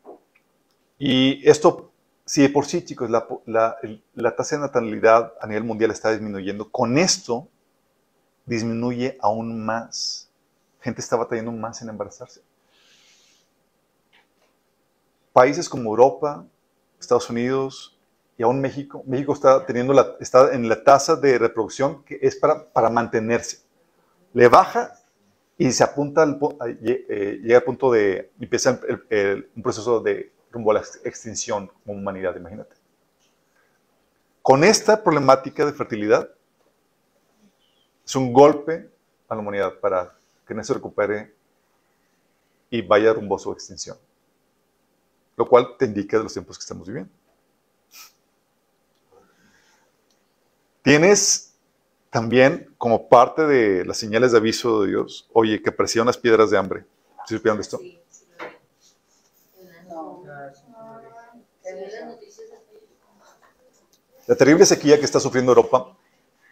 Y 0.98 1.48
esto, 1.48 1.90
si 2.24 2.42
de 2.42 2.48
por 2.50 2.66
sí, 2.66 2.84
chicos, 2.84 3.10
la, 3.10 3.26
la- 3.46 3.76
la 4.14 4.36
tasa 4.36 4.56
de 4.56 4.62
natalidad 4.62 5.32
a 5.40 5.46
nivel 5.46 5.64
mundial 5.64 5.90
está 5.90 6.10
disminuyendo, 6.12 6.70
con 6.70 6.98
esto 6.98 7.48
disminuye 8.46 9.16
aún 9.20 9.64
más. 9.64 10.28
Gente 10.80 11.00
está 11.00 11.16
batallando 11.16 11.52
más 11.52 11.82
en 11.82 11.90
embarazarse. 11.90 12.42
Países 15.38 15.68
como 15.68 15.90
Europa, 15.90 16.44
Estados 16.98 17.30
Unidos 17.30 17.96
y 18.36 18.42
aún 18.42 18.60
México, 18.60 19.04
México 19.06 19.32
está, 19.34 19.64
teniendo 19.64 19.92
la, 19.92 20.16
está 20.18 20.52
en 20.52 20.68
la 20.68 20.82
tasa 20.82 21.14
de 21.14 21.38
reproducción 21.38 22.02
que 22.02 22.18
es 22.20 22.34
para, 22.34 22.68
para 22.72 22.90
mantenerse. 22.90 23.60
Le 24.32 24.48
baja 24.48 24.94
y 25.56 25.70
se 25.70 25.84
apunta 25.84 26.22
al, 26.24 26.40
eh, 26.84 27.38
llega 27.40 27.58
al 27.58 27.62
punto 27.62 27.92
de, 27.92 28.32
empieza 28.40 28.80
el- 28.88 29.04
el- 29.10 29.50
un 29.54 29.62
proceso 29.62 30.00
de 30.00 30.32
rumbo 30.50 30.72
a 30.72 30.74
la 30.74 30.80
ex- 30.80 31.00
extinción 31.04 31.70
como 31.84 31.96
humanidad, 31.96 32.34
imagínate. 32.34 32.74
Con 34.42 34.64
esta 34.64 35.04
problemática 35.04 35.64
de 35.64 35.72
fertilidad, 35.72 36.28
es 38.04 38.16
un 38.16 38.32
golpe 38.32 38.90
a 39.28 39.36
la 39.36 39.40
humanidad 39.40 39.78
para 39.78 40.16
que 40.44 40.52
no 40.52 40.64
se 40.64 40.74
recupere 40.74 41.32
y 42.70 42.82
vaya 42.82 43.12
rumbo 43.12 43.36
a 43.36 43.38
su 43.38 43.52
extinción. 43.52 43.96
Lo 45.38 45.46
cual 45.46 45.76
te 45.78 45.84
indica 45.86 46.18
de 46.18 46.24
los 46.24 46.32
tiempos 46.32 46.58
que 46.58 46.62
estamos 46.62 46.86
viviendo. 46.86 47.10
Tienes 50.82 51.54
también 52.10 52.74
como 52.76 53.08
parte 53.08 53.46
de 53.46 53.84
las 53.84 53.98
señales 53.98 54.32
de 54.32 54.38
aviso 54.38 54.82
de 54.82 54.88
Dios, 54.88 55.28
oye, 55.32 55.62
que 55.62 55.70
aparecieron 55.70 56.06
las 56.06 56.18
piedras 56.18 56.50
de 56.50 56.58
hambre. 56.58 56.84
¿Sí 57.26 57.36
supieron 57.36 57.58
de 57.58 57.62
esto? 57.62 57.78
La 64.26 64.34
terrible 64.34 64.66
sequía 64.66 64.98
que 64.98 65.04
está 65.04 65.20
sufriendo 65.20 65.52
Europa 65.52 65.96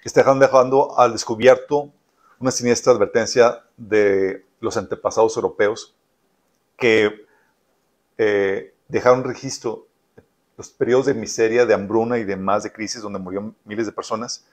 está 0.05 0.21
dejando, 0.21 0.47
dejando 0.47 0.99
al 0.99 1.13
descubierto 1.13 1.93
una 2.39 2.53
siniestra 2.53 2.93
advertencia 2.93 3.65
de 3.77 4.47
los 4.61 4.77
antepasados 4.77 5.35
europeos 5.37 5.95
que 6.77 7.27
eh, 8.17 8.76
dejaron 8.89 9.25
registro 9.25 9.87
los 10.57 10.71
periodos 10.71 11.07
de 11.07 11.15
miseria, 11.15 11.67
de 11.67 11.75
hambruna 11.75 12.19
y 12.19 12.25
demás 12.25 12.63
de 12.63 12.73
crisis 12.73 13.03
donde 13.03 13.19
murieron 13.19 13.55
miles 13.65 13.87
de 13.87 13.93
personas 13.93 14.47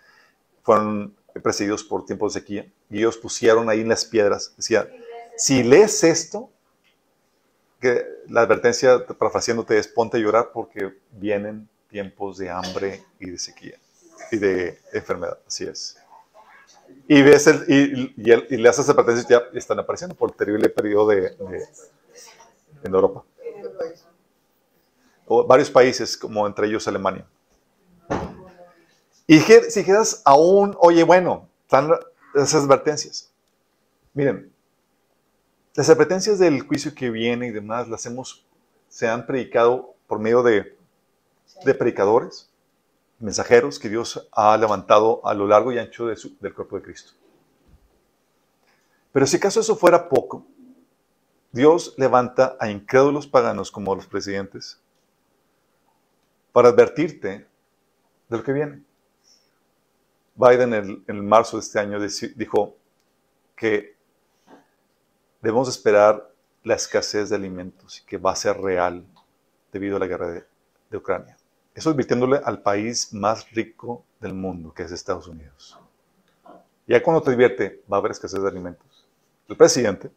fueron 0.63 1.15
precedidos 1.41 1.83
por 1.83 2.05
tiempos 2.05 2.33
de 2.33 2.41
sequía. 2.41 2.71
Y 2.89 2.99
ellos 2.99 3.17
pusieron 3.17 3.69
ahí 3.69 3.83
las 3.83 4.05
piedras 4.05 4.53
decía 4.57 4.89
si 5.35 5.63
lees 5.63 6.03
esto 6.03 6.49
que 7.79 8.05
la 8.29 8.41
advertencia 8.41 9.05
parafraseándote 9.05 9.77
es 9.77 9.87
ponte 9.87 10.17
a 10.17 10.19
llorar 10.19 10.51
porque 10.53 10.93
vienen 11.11 11.67
tiempos 11.89 12.37
de 12.37 12.49
hambre 12.49 13.03
y 13.19 13.29
de 13.29 13.39
sequía 13.39 13.77
y 14.31 14.37
de 14.37 14.79
enfermedad 14.93 15.37
así 15.47 15.65
es. 15.65 15.97
Y 17.07 17.21
ves 17.21 17.47
y, 17.67 18.13
y, 18.15 18.33
y 18.49 18.57
le 18.57 18.69
haces 18.69 18.87
advertencias 18.89 19.27
ya 19.27 19.41
están 19.57 19.79
apareciendo 19.79 20.15
por 20.15 20.29
el 20.29 20.35
terrible 20.35 20.69
periodo 20.69 21.07
de, 21.07 21.35
en 22.83 22.93
Europa. 22.93 23.23
Varios 25.27 25.69
países, 25.69 26.17
como 26.17 26.45
entre 26.45 26.67
ellos 26.67 26.87
Alemania. 26.87 27.25
Y 29.25 29.39
si 29.39 29.83
quedas 29.83 30.21
aún, 30.25 30.75
oye, 30.79 31.03
bueno, 31.03 31.47
están 31.63 31.91
esas 32.35 32.63
advertencias. 32.63 33.31
Miren, 34.13 34.51
las 35.75 35.89
advertencias 35.89 36.39
del 36.39 36.61
juicio 36.61 36.93
que 36.93 37.09
viene 37.09 37.47
y 37.47 37.51
demás 37.51 37.87
las 37.87 38.05
hemos, 38.05 38.45
se 38.89 39.07
han 39.07 39.25
predicado 39.25 39.95
por 40.07 40.19
medio 40.19 40.43
de, 40.43 40.77
de 41.65 41.73
predicadores, 41.73 42.49
mensajeros 43.19 43.79
que 43.79 43.89
Dios 43.89 44.27
ha 44.31 44.55
levantado 44.57 45.25
a 45.25 45.33
lo 45.33 45.47
largo 45.47 45.71
y 45.71 45.79
ancho 45.79 46.07
del 46.07 46.53
cuerpo 46.53 46.75
de 46.75 46.83
Cristo. 46.83 47.13
Pero 49.11 49.25
si 49.25 49.37
acaso 49.37 49.61
eso 49.61 49.75
fuera 49.75 50.09
poco, 50.09 50.45
Dios 51.51 51.95
levanta 51.97 52.57
a 52.59 52.69
incrédulos 52.69 53.27
paganos 53.27 53.71
como 53.71 53.95
los 53.95 54.07
presidentes 54.07 54.82
para 56.53 56.69
advertirte 56.69 57.45
de 58.29 58.37
lo 58.37 58.43
que 58.43 58.53
viene. 58.53 58.81
Biden 60.35 60.73
en, 60.73 61.03
en 61.07 61.27
marzo 61.27 61.57
de 61.57 61.61
este 61.61 61.79
año 61.79 61.99
dijo 62.35 62.77
que 63.55 63.95
debemos 65.41 65.67
esperar 65.67 66.31
la 66.63 66.75
escasez 66.75 67.29
de 67.29 67.35
alimentos 67.35 67.99
y 67.99 68.05
que 68.05 68.17
va 68.17 68.31
a 68.31 68.35
ser 68.35 68.57
real 68.61 69.05
debido 69.71 69.97
a 69.97 69.99
la 69.99 70.07
guerra 70.07 70.29
de, 70.29 70.45
de 70.89 70.97
Ucrania. 70.97 71.37
Eso 71.75 71.89
advirtiéndole 71.89 72.39
al 72.43 72.61
país 72.61 73.13
más 73.13 73.49
rico 73.51 74.05
del 74.19 74.33
mundo, 74.33 74.73
que 74.73 74.83
es 74.83 74.91
Estados 74.91 75.27
Unidos. 75.27 75.77
Ya 76.87 77.01
cuando 77.01 77.21
te 77.21 77.31
advierte, 77.31 77.83
va 77.91 77.97
a 77.97 77.99
haber 77.99 78.11
escasez 78.11 78.41
de 78.41 78.47
alimentos. 78.47 79.07
El 79.47 79.57
presidente, 79.57 80.11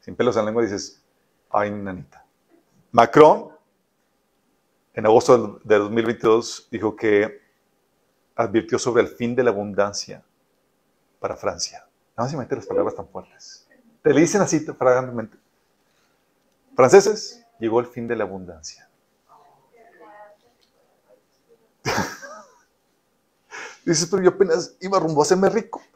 sin 0.00 0.16
pelos 0.16 0.36
en 0.36 0.42
la 0.42 0.46
lengua, 0.46 0.62
dices, 0.62 1.02
ay, 1.50 1.70
nanita. 1.70 2.24
Macron, 2.92 3.55
en 4.96 5.06
agosto 5.06 5.60
de 5.62 5.78
2022, 5.78 6.68
dijo 6.70 6.96
que 6.96 7.42
advirtió 8.34 8.78
sobre 8.78 9.02
el 9.02 9.08
fin 9.08 9.36
de 9.36 9.44
la 9.44 9.50
abundancia 9.50 10.24
para 11.20 11.36
Francia. 11.36 11.86
Nada 12.16 12.26
más 12.26 12.32
imagínate 12.32 12.56
las 12.56 12.66
palabras 12.66 12.96
tan 12.96 13.06
fuertes. 13.06 13.68
Te 14.02 14.14
le 14.14 14.22
dicen 14.22 14.40
así 14.40 14.60
fragantemente. 14.60 15.36
Franceses, 16.74 17.44
llegó 17.58 17.80
el 17.80 17.86
fin 17.86 18.08
de 18.08 18.16
la 18.16 18.24
abundancia. 18.24 18.88
Dices, 23.84 24.08
pero 24.10 24.22
yo 24.22 24.30
apenas 24.30 24.76
iba 24.80 24.98
rumbo 24.98 25.20
a 25.20 25.24
hacerme 25.24 25.50
rico. 25.50 25.82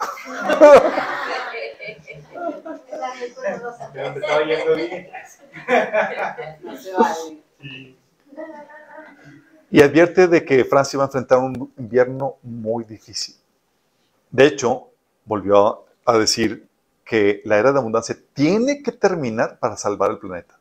De 3.92 4.02
donde 4.02 4.20
estaba 4.20 4.44
yendo 4.44 4.74
bien. 4.74 5.10
No 6.62 6.76
se 6.76 6.92
vale. 6.92 7.42
Y 9.70 9.82
advierte 9.82 10.26
de 10.26 10.44
que 10.44 10.64
Francia 10.64 10.98
va 10.98 11.04
a 11.04 11.06
enfrentar 11.06 11.38
un 11.38 11.72
invierno 11.78 12.36
muy 12.42 12.84
difícil. 12.84 13.36
De 14.30 14.46
hecho, 14.46 14.90
volvió 15.24 15.84
a 16.04 16.18
decir 16.18 16.68
que 17.04 17.42
la 17.44 17.58
era 17.58 17.72
de 17.72 17.78
abundancia 17.78 18.16
tiene 18.34 18.82
que 18.82 18.92
terminar 18.92 19.58
para 19.58 19.76
salvar 19.76 20.12
el 20.12 20.18
planeta. 20.18 20.58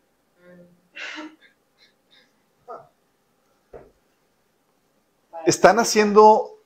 Están 5.46 5.80
haciendo 5.80 6.60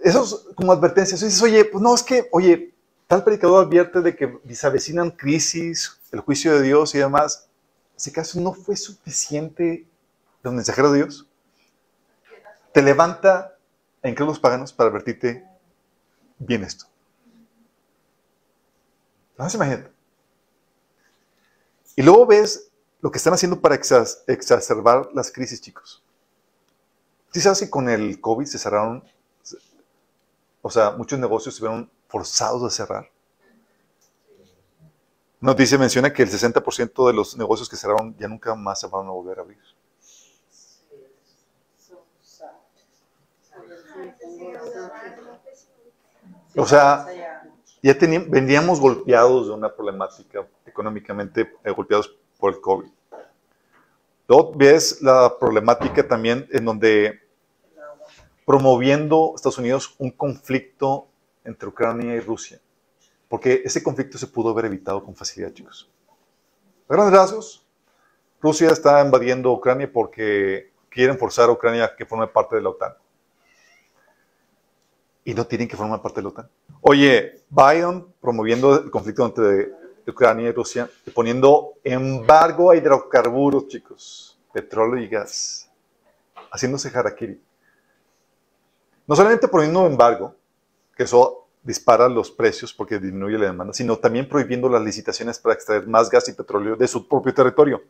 esos 0.00 0.48
como 0.54 0.72
advertencias. 0.72 1.42
Oye, 1.42 1.64
pues 1.64 1.82
no, 1.82 1.94
es 1.94 2.02
que, 2.02 2.28
oye, 2.30 2.72
tal 3.06 3.24
predicador 3.24 3.66
advierte 3.66 4.00
de 4.00 4.14
que 4.14 4.38
se 4.54 4.66
avecinan 4.66 5.10
crisis, 5.10 5.98
el 6.12 6.20
juicio 6.20 6.54
de 6.54 6.62
Dios 6.62 6.94
y 6.94 6.98
demás. 6.98 7.47
¿Si 7.98 8.08
acaso 8.08 8.40
no 8.40 8.54
fue 8.54 8.76
suficiente 8.76 9.86
los 10.42 10.54
mensajeros 10.54 10.92
de 10.92 10.98
Dios? 11.00 11.26
Te 12.72 12.80
levanta 12.82 13.56
a 14.02 14.08
incrédulos 14.08 14.38
paganos 14.38 14.72
para 14.72 14.88
advertirte 14.88 15.44
bien 16.38 16.64
esto. 16.64 16.86
No 19.38 19.48
se 19.48 19.56
imagínate. 19.56 19.90
Y 21.96 22.02
luego 22.02 22.24
ves 22.26 22.70
lo 23.02 23.10
que 23.10 23.18
están 23.18 23.34
haciendo 23.34 23.60
para 23.60 23.74
exac- 23.78 24.18
exacerbar 24.26 25.10
las 25.14 25.30
crisis, 25.30 25.60
chicos. 25.60 26.02
¿Sí 27.32 27.40
sabes 27.40 27.60
que 27.60 27.70
con 27.70 27.88
el 27.88 28.20
COVID 28.20 28.44
se 28.44 28.58
cerraron, 28.58 29.02
o 30.62 30.70
sea, 30.70 30.92
muchos 30.92 31.18
negocios 31.18 31.56
se 31.56 31.62
vieron 31.62 31.90
forzados 32.06 32.62
a 32.62 32.70
cerrar? 32.70 33.10
Noticia 35.40 35.78
menciona 35.78 36.12
que 36.12 36.22
el 36.22 36.30
60% 36.30 37.06
de 37.06 37.12
los 37.12 37.36
negocios 37.36 37.68
que 37.68 37.76
cerraron 37.76 38.16
ya 38.18 38.26
nunca 38.28 38.54
más 38.54 38.80
se 38.80 38.86
van 38.88 39.06
a 39.06 39.10
volver 39.10 39.38
a 39.38 39.42
abrir. 39.42 39.58
O 46.56 46.66
sea, 46.66 47.06
ya 47.82 47.94
teni- 47.98 48.28
veníamos 48.28 48.80
golpeados 48.80 49.46
de 49.48 49.52
una 49.52 49.74
problemática 49.74 50.46
económicamente 50.66 51.52
eh, 51.64 51.70
golpeados 51.70 52.14
por 52.38 52.54
el 52.54 52.60
COVID. 52.60 52.88
Ves 54.56 55.00
la 55.00 55.38
problemática 55.38 56.06
también 56.06 56.46
en 56.52 56.64
donde 56.64 57.20
promoviendo 58.44 59.32
Estados 59.34 59.58
Unidos 59.58 59.94
un 59.98 60.10
conflicto 60.10 61.06
entre 61.44 61.68
Ucrania 61.68 62.14
y 62.14 62.20
Rusia. 62.20 62.60
Porque 63.28 63.62
ese 63.64 63.82
conflicto 63.82 64.16
se 64.18 64.26
pudo 64.26 64.50
haber 64.50 64.66
evitado 64.66 65.04
con 65.04 65.14
facilidad, 65.14 65.52
chicos. 65.52 65.88
A 66.88 66.94
grandes 66.94 67.18
rasgos, 67.18 67.66
Rusia 68.40 68.70
está 68.70 69.04
invadiendo 69.04 69.52
Ucrania 69.52 69.90
porque 69.92 70.72
quieren 70.88 71.18
forzar 71.18 71.48
a 71.48 71.52
Ucrania 71.52 71.94
que 71.96 72.06
forme 72.06 72.26
parte 72.26 72.56
de 72.56 72.62
la 72.62 72.70
OTAN. 72.70 72.94
Y 75.24 75.34
no 75.34 75.46
tienen 75.46 75.68
que 75.68 75.76
formar 75.76 76.00
parte 76.00 76.20
de 76.20 76.22
la 76.22 76.28
OTAN. 76.30 76.48
Oye, 76.80 77.42
Biden 77.50 78.06
promoviendo 78.20 78.74
el 78.78 78.90
conflicto 78.90 79.26
entre 79.26 79.72
Ucrania 80.06 80.48
y 80.48 80.52
Rusia, 80.52 80.88
poniendo 81.14 81.74
embargo 81.84 82.70
a 82.70 82.76
hidrocarburos, 82.76 83.68
chicos, 83.68 84.38
petróleo 84.52 85.02
y 85.02 85.08
gas, 85.08 85.70
haciéndose 86.50 86.90
harakiri. 86.96 87.42
No 89.06 89.16
solamente 89.16 89.48
poniendo 89.48 89.86
embargo, 89.86 90.34
que 90.96 91.02
eso 91.02 91.47
dispara 91.68 92.08
los 92.08 92.30
precios 92.30 92.72
porque 92.72 92.98
disminuye 92.98 93.36
la 93.36 93.44
demanda, 93.44 93.74
sino 93.74 93.98
también 93.98 94.26
prohibiendo 94.26 94.70
las 94.70 94.82
licitaciones 94.82 95.38
para 95.38 95.54
extraer 95.54 95.86
más 95.86 96.08
gas 96.08 96.26
y 96.30 96.32
petróleo 96.32 96.76
de 96.76 96.88
su 96.88 97.06
propio 97.06 97.34
territorio. 97.34 97.82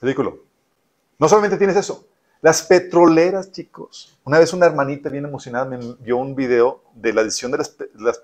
Ridículo. 0.00 0.44
No 1.18 1.28
solamente 1.28 1.58
tienes 1.58 1.76
eso, 1.76 2.08
las 2.40 2.62
petroleras, 2.62 3.52
chicos. 3.52 4.18
Una 4.24 4.38
vez 4.38 4.54
una 4.54 4.64
hermanita 4.64 5.10
bien 5.10 5.26
emocionada 5.26 5.66
me 5.66 5.76
envió 5.76 6.16
un 6.16 6.34
video 6.34 6.82
de 6.94 7.12
la 7.12 7.22
decisión 7.22 7.52
de 7.52 7.58
las, 7.58 8.20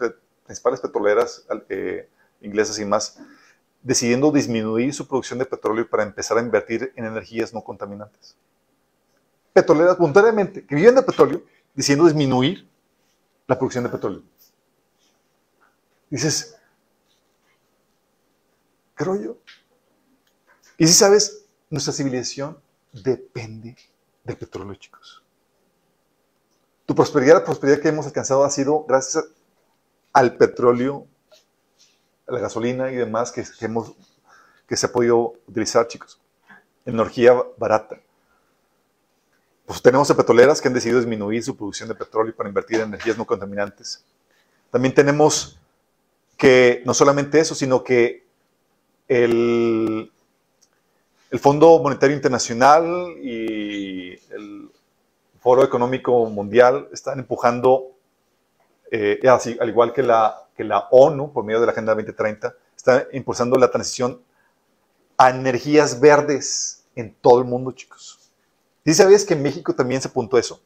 principales 0.47 0.81
petroleras 0.81 1.45
eh, 1.69 2.09
inglesas 2.41 2.79
y 2.79 2.87
más, 2.87 3.19
decidiendo 3.83 4.33
disminuir 4.33 4.95
su 4.95 5.07
producción 5.07 5.39
de 5.39 5.45
petróleo 5.45 5.87
para 5.87 6.03
empezar 6.03 6.39
a 6.39 6.41
invertir 6.41 6.95
en 6.97 7.05
energías 7.05 7.53
no 7.53 7.63
contaminantes. 7.63 8.37
Petroleras 9.53 9.99
voluntariamente, 9.99 10.65
que 10.65 10.75
viven 10.75 10.95
de 10.95 11.03
petróleo, 11.03 11.43
diciendo 11.75 12.05
disminuir 12.05 12.69
la 13.47 13.59
producción 13.59 13.85
de 13.85 13.91
petróleo. 13.91 14.23
Dices, 16.09 16.57
¿qué 18.97 19.05
rollo? 19.05 19.39
Y 20.79 20.87
si 20.87 20.93
sabes, 20.93 21.47
nuestra 21.71 21.93
civilización 21.93 22.59
depende 22.93 23.77
del 24.23 24.37
petróleo, 24.37 24.75
chicos. 24.77 25.23
Tu 26.87 26.95
prosperidad, 26.95 27.35
la 27.35 27.45
prosperidad 27.45 27.81
que 27.81 27.89
hemos 27.89 28.07
alcanzado 28.07 28.45
ha 28.45 28.51
sido 28.51 28.85
gracias 28.85 29.25
al 30.13 30.37
petróleo, 30.37 31.07
a 32.27 32.33
la 32.33 32.41
gasolina 32.41 32.91
y 32.91 32.97
demás 32.97 33.33
que, 33.33 33.43
que 33.43 33.65
hemos, 33.65 33.95
que 34.69 34.77
se 34.77 34.87
ha 34.87 34.93
podido 34.93 35.35
utilizar, 35.47 35.87
chicos. 35.89 36.21
Energía 36.85 37.35
barata. 37.57 38.01
Pues 39.67 39.81
tenemos 39.81 40.11
a 40.11 40.17
petroleras 40.17 40.61
que 40.61 40.69
han 40.69 40.75
decidido 40.75 40.99
disminuir 40.99 41.43
su 41.43 41.57
producción 41.57 41.89
de 41.89 41.95
petróleo 41.95 42.35
para 42.37 42.49
invertir 42.49 42.81
en 42.81 42.89
energías 42.89 43.17
no 43.17 43.25
contaminantes. 43.25 44.05
También 44.71 44.95
tenemos 44.95 45.59
que 46.37 46.83
no 46.85 46.93
solamente 46.93 47.41
eso, 47.41 47.55
sino 47.55 47.83
que 47.83 48.27
el, 49.09 50.11
Fondo 51.41 51.81
Monetario 51.81 52.15
Internacional 52.15 53.17
y 53.21 54.13
el 54.13 54.71
Foro 55.41 55.65
Económico 55.65 56.27
Mundial 56.27 56.89
están 56.93 57.19
empujando, 57.19 57.91
eh, 58.91 59.21
así, 59.29 59.57
al 59.61 59.69
igual 59.69 59.93
que 59.93 60.03
la, 60.03 60.47
que 60.57 60.63
la 60.63 60.87
ONU, 60.91 61.33
por 61.33 61.45
medio 61.45 61.61
de 61.61 61.67
la 61.67 61.73
Agenda 61.73 61.93
2030, 61.93 62.55
está 62.77 63.09
impulsando 63.13 63.57
la 63.57 63.71
transición 63.71 64.23
a 65.17 65.31
energías 65.31 65.99
verdes 65.99 66.85
en 66.95 67.15
todo 67.15 67.41
el 67.41 67.47
mundo, 67.47 67.73
chicos. 67.73 68.24
¿Sí 68.85 68.95
sabías 68.95 69.25
que 69.25 69.35
en 69.35 69.43
México 69.43 69.75
también 69.75 70.01
se 70.01 70.09
apuntó 70.09 70.39
eso? 70.39 70.61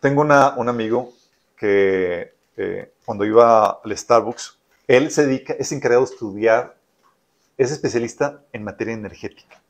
Tengo 0.00 0.22
un 0.22 0.68
amigo 0.68 1.12
que 1.56 2.34
eh, 2.56 2.92
cuando 3.04 3.24
iba 3.24 3.80
al 3.84 3.96
Starbucks, 3.96 4.58
él 4.88 5.10
se 5.10 5.26
dedica, 5.26 5.52
es 5.54 5.70
encargado 5.72 6.04
de 6.04 6.12
estudiar, 6.12 6.76
es 7.56 7.70
especialista 7.72 8.42
en 8.52 8.64
materia 8.64 8.94
energética. 8.94 9.62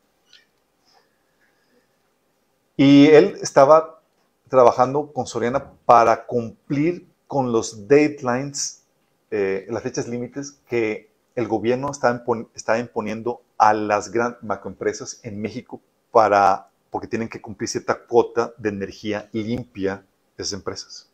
Y 2.76 3.07
él 3.09 3.36
estaba 3.40 4.00
trabajando 4.48 5.12
con 5.12 5.26
Soriana 5.26 5.72
para 5.84 6.26
cumplir 6.26 7.07
con 7.26 7.53
los 7.53 7.86
deadlines, 7.88 8.84
eh, 9.30 9.66
las 9.68 9.82
fechas 9.82 10.09
límites 10.09 10.59
que 10.68 11.11
el 11.34 11.48
gobierno 11.48 11.90
impon- 11.90 12.48
está 12.55 12.78
imponiendo 12.78 13.42
a 13.57 13.72
las 13.72 14.11
grandes 14.11 14.42
macroempresas 14.42 15.20
en 15.22 15.40
México 15.40 15.80
para, 16.11 16.68
porque 16.93 17.09
tienen 17.09 17.30
que 17.30 17.40
cumplir 17.40 17.70
cierta 17.70 18.05
cuota 18.05 18.53
de 18.59 18.68
energía 18.68 19.30
limpia 19.32 20.05
de 20.36 20.43
esas 20.43 20.53
empresas, 20.53 21.11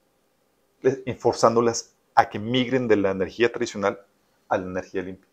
forzándolas 1.21 1.95
a 2.17 2.29
que 2.29 2.41
migren 2.41 2.89
de 2.89 2.97
la 2.97 3.13
energía 3.13 3.53
tradicional 3.53 4.05
a 4.49 4.59
la 4.59 4.65
energía 4.65 5.03
limpia. 5.03 5.31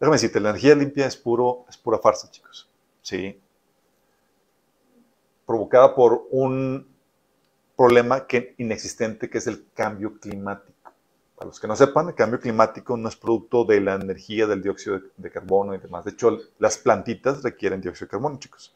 Déjame 0.00 0.14
decirte, 0.14 0.40
la 0.40 0.50
energía 0.50 0.74
limpia 0.74 1.06
es, 1.06 1.18
puro, 1.18 1.66
es 1.68 1.76
pura 1.76 1.98
farsa, 1.98 2.30
chicos. 2.30 2.70
Sí. 3.02 3.38
Provocada 5.44 5.94
por 5.94 6.26
un 6.30 6.88
problema 7.76 8.26
que, 8.26 8.54
inexistente 8.56 9.28
que 9.28 9.36
es 9.36 9.46
el 9.48 9.66
cambio 9.74 10.18
climático. 10.18 10.94
Para 11.36 11.48
los 11.48 11.60
que 11.60 11.68
no 11.68 11.76
sepan, 11.76 12.08
el 12.08 12.14
cambio 12.14 12.40
climático 12.40 12.96
no 12.96 13.10
es 13.10 13.16
producto 13.16 13.66
de 13.66 13.82
la 13.82 13.96
energía 13.96 14.46
del 14.46 14.62
dióxido 14.62 14.98
de, 14.98 15.10
de 15.14 15.30
carbono 15.30 15.74
y 15.74 15.78
demás. 15.78 16.06
De 16.06 16.12
hecho, 16.12 16.38
las 16.58 16.78
plantitas 16.78 17.42
requieren 17.42 17.82
dióxido 17.82 18.06
de 18.06 18.10
carbono, 18.12 18.38
chicos. 18.38 18.74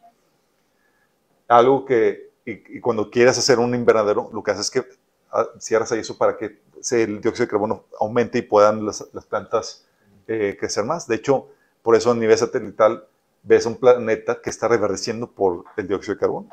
Algo 1.53 1.85
que, 1.85 2.31
y, 2.45 2.81
cuando 2.81 3.11
quieres 3.11 3.39
hacer 3.39 3.59
un 3.59 3.75
invernadero, 3.75 4.31
lo 4.33 4.43
que 4.43 4.51
haces 4.51 4.67
es 4.67 4.71
que 4.71 4.85
ah, 5.31 5.47
cierras 5.59 5.93
ahí 5.93 6.01
eso 6.01 6.17
para 6.17 6.37
que 6.37 6.63
el 6.91 7.21
dióxido 7.21 7.47
de 7.47 7.51
carbono 7.51 7.85
aumente 8.01 8.39
y 8.39 8.43
puedan 8.43 8.85
las, 8.85 9.05
plantas 9.29 9.87
eh, 10.27 10.57
crecer 10.59 10.85
más. 10.85 11.07
De 11.07 11.17
hecho, 11.17 11.49
por 11.83 11.95
eso 11.95 12.11
a 12.11 12.15
nivel 12.15 12.37
satelital 12.37 13.07
ves 13.43 13.67
un 13.67 13.77
planeta 13.77 14.41
que 14.41 14.51
está 14.51 14.69
reverdeciendo 14.69 15.31
por 15.31 15.65
el 15.77 15.87
dióxido 15.87 16.15
de 16.15 16.21
carbono. 16.21 16.49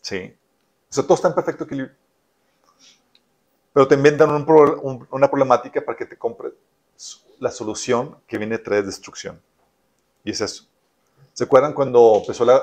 Sí. 0.00 0.36
O 0.90 0.92
sea, 0.92 1.04
todo 1.04 1.14
está 1.14 1.28
en 1.28 1.34
perfecto 1.34 1.64
equilibrio. 1.64 1.94
Pero 3.72 3.88
te 3.88 3.94
inventan 3.94 4.30
una 4.30 5.30
problemática 5.30 5.82
para 5.82 5.96
que 5.96 6.04
te 6.04 6.18
compres 6.18 6.52
la 7.38 7.50
solución 7.50 8.18
que 8.26 8.38
viene 8.38 8.56
a 8.56 8.62
traer 8.62 8.84
destrucción. 8.84 9.40
Y 10.24 10.30
es 10.32 10.40
eso. 10.40 10.66
¿Se 11.42 11.46
acuerdan 11.46 11.72
cuando 11.72 12.18
empezó 12.20 12.44
la, 12.44 12.62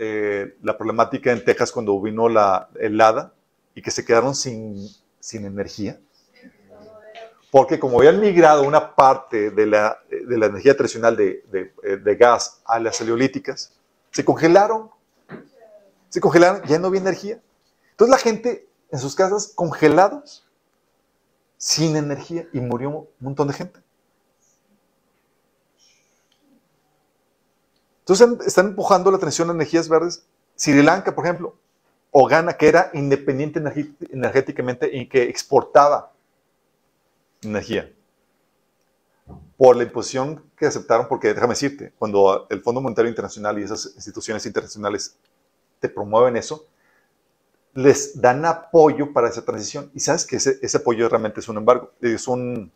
eh, 0.00 0.56
la 0.64 0.76
problemática 0.76 1.30
en 1.30 1.44
Texas 1.44 1.70
cuando 1.70 2.00
vino 2.00 2.28
la 2.28 2.68
helada 2.80 3.32
y 3.76 3.80
que 3.80 3.92
se 3.92 4.04
quedaron 4.04 4.34
sin, 4.34 4.88
sin 5.20 5.44
energía? 5.44 6.00
Porque 7.52 7.78
como 7.78 8.00
habían 8.00 8.18
migrado 8.20 8.64
una 8.64 8.96
parte 8.96 9.52
de 9.52 9.66
la, 9.66 10.00
de 10.10 10.36
la 10.36 10.46
energía 10.46 10.76
tradicional 10.76 11.16
de, 11.16 11.44
de- 11.52 11.72
eh, 11.84 12.16
gas 12.16 12.60
a 12.64 12.80
las 12.80 13.00
heliolíticas, 13.00 13.72
se 14.10 14.24
congelaron. 14.24 14.90
Se 16.08 16.20
congelaron, 16.20 16.64
ya 16.64 16.80
no 16.80 16.88
había 16.88 17.00
energía. 17.02 17.40
Entonces 17.92 18.10
la 18.10 18.18
gente 18.18 18.68
en 18.90 18.98
sus 18.98 19.14
casas 19.14 19.52
congelados, 19.54 20.44
sin 21.56 21.94
energía, 21.94 22.48
y 22.52 22.58
murió 22.58 22.88
un 22.90 23.08
montón 23.20 23.46
de 23.46 23.54
gente. 23.54 23.78
Entonces 28.08 28.46
están 28.46 28.68
empujando 28.68 29.10
la 29.10 29.18
transición 29.18 29.50
a 29.50 29.52
energías 29.52 29.86
verdes. 29.86 30.24
Sri 30.56 30.82
Lanka, 30.82 31.14
por 31.14 31.26
ejemplo, 31.26 31.56
o 32.10 32.26
Ghana, 32.26 32.54
que 32.54 32.66
era 32.66 32.90
independiente 32.94 33.62
energéticamente 34.10 34.96
y 34.96 35.06
que 35.08 35.24
exportaba 35.24 36.12
energía. 37.42 37.92
Por 39.58 39.76
la 39.76 39.82
imposición 39.82 40.42
que 40.56 40.64
aceptaron, 40.66 41.06
porque 41.06 41.34
déjame 41.34 41.52
decirte, 41.52 41.92
cuando 41.98 42.46
el 42.48 42.62
Fondo 42.62 42.80
Monetario 42.80 43.10
Internacional 43.10 43.58
y 43.58 43.64
esas 43.64 43.92
instituciones 43.96 44.46
internacionales 44.46 45.18
te 45.78 45.90
promueven 45.90 46.36
eso, 46.38 46.66
les 47.74 48.18
dan 48.18 48.46
apoyo 48.46 49.12
para 49.12 49.28
esa 49.28 49.44
transición. 49.44 49.90
Y 49.92 50.00
sabes 50.00 50.24
que 50.24 50.36
ese, 50.36 50.58
ese 50.62 50.78
apoyo 50.78 51.10
realmente 51.10 51.40
es 51.40 51.48
un 51.48 51.58
embargo, 51.58 51.92
es 52.00 52.26
un... 52.26 52.72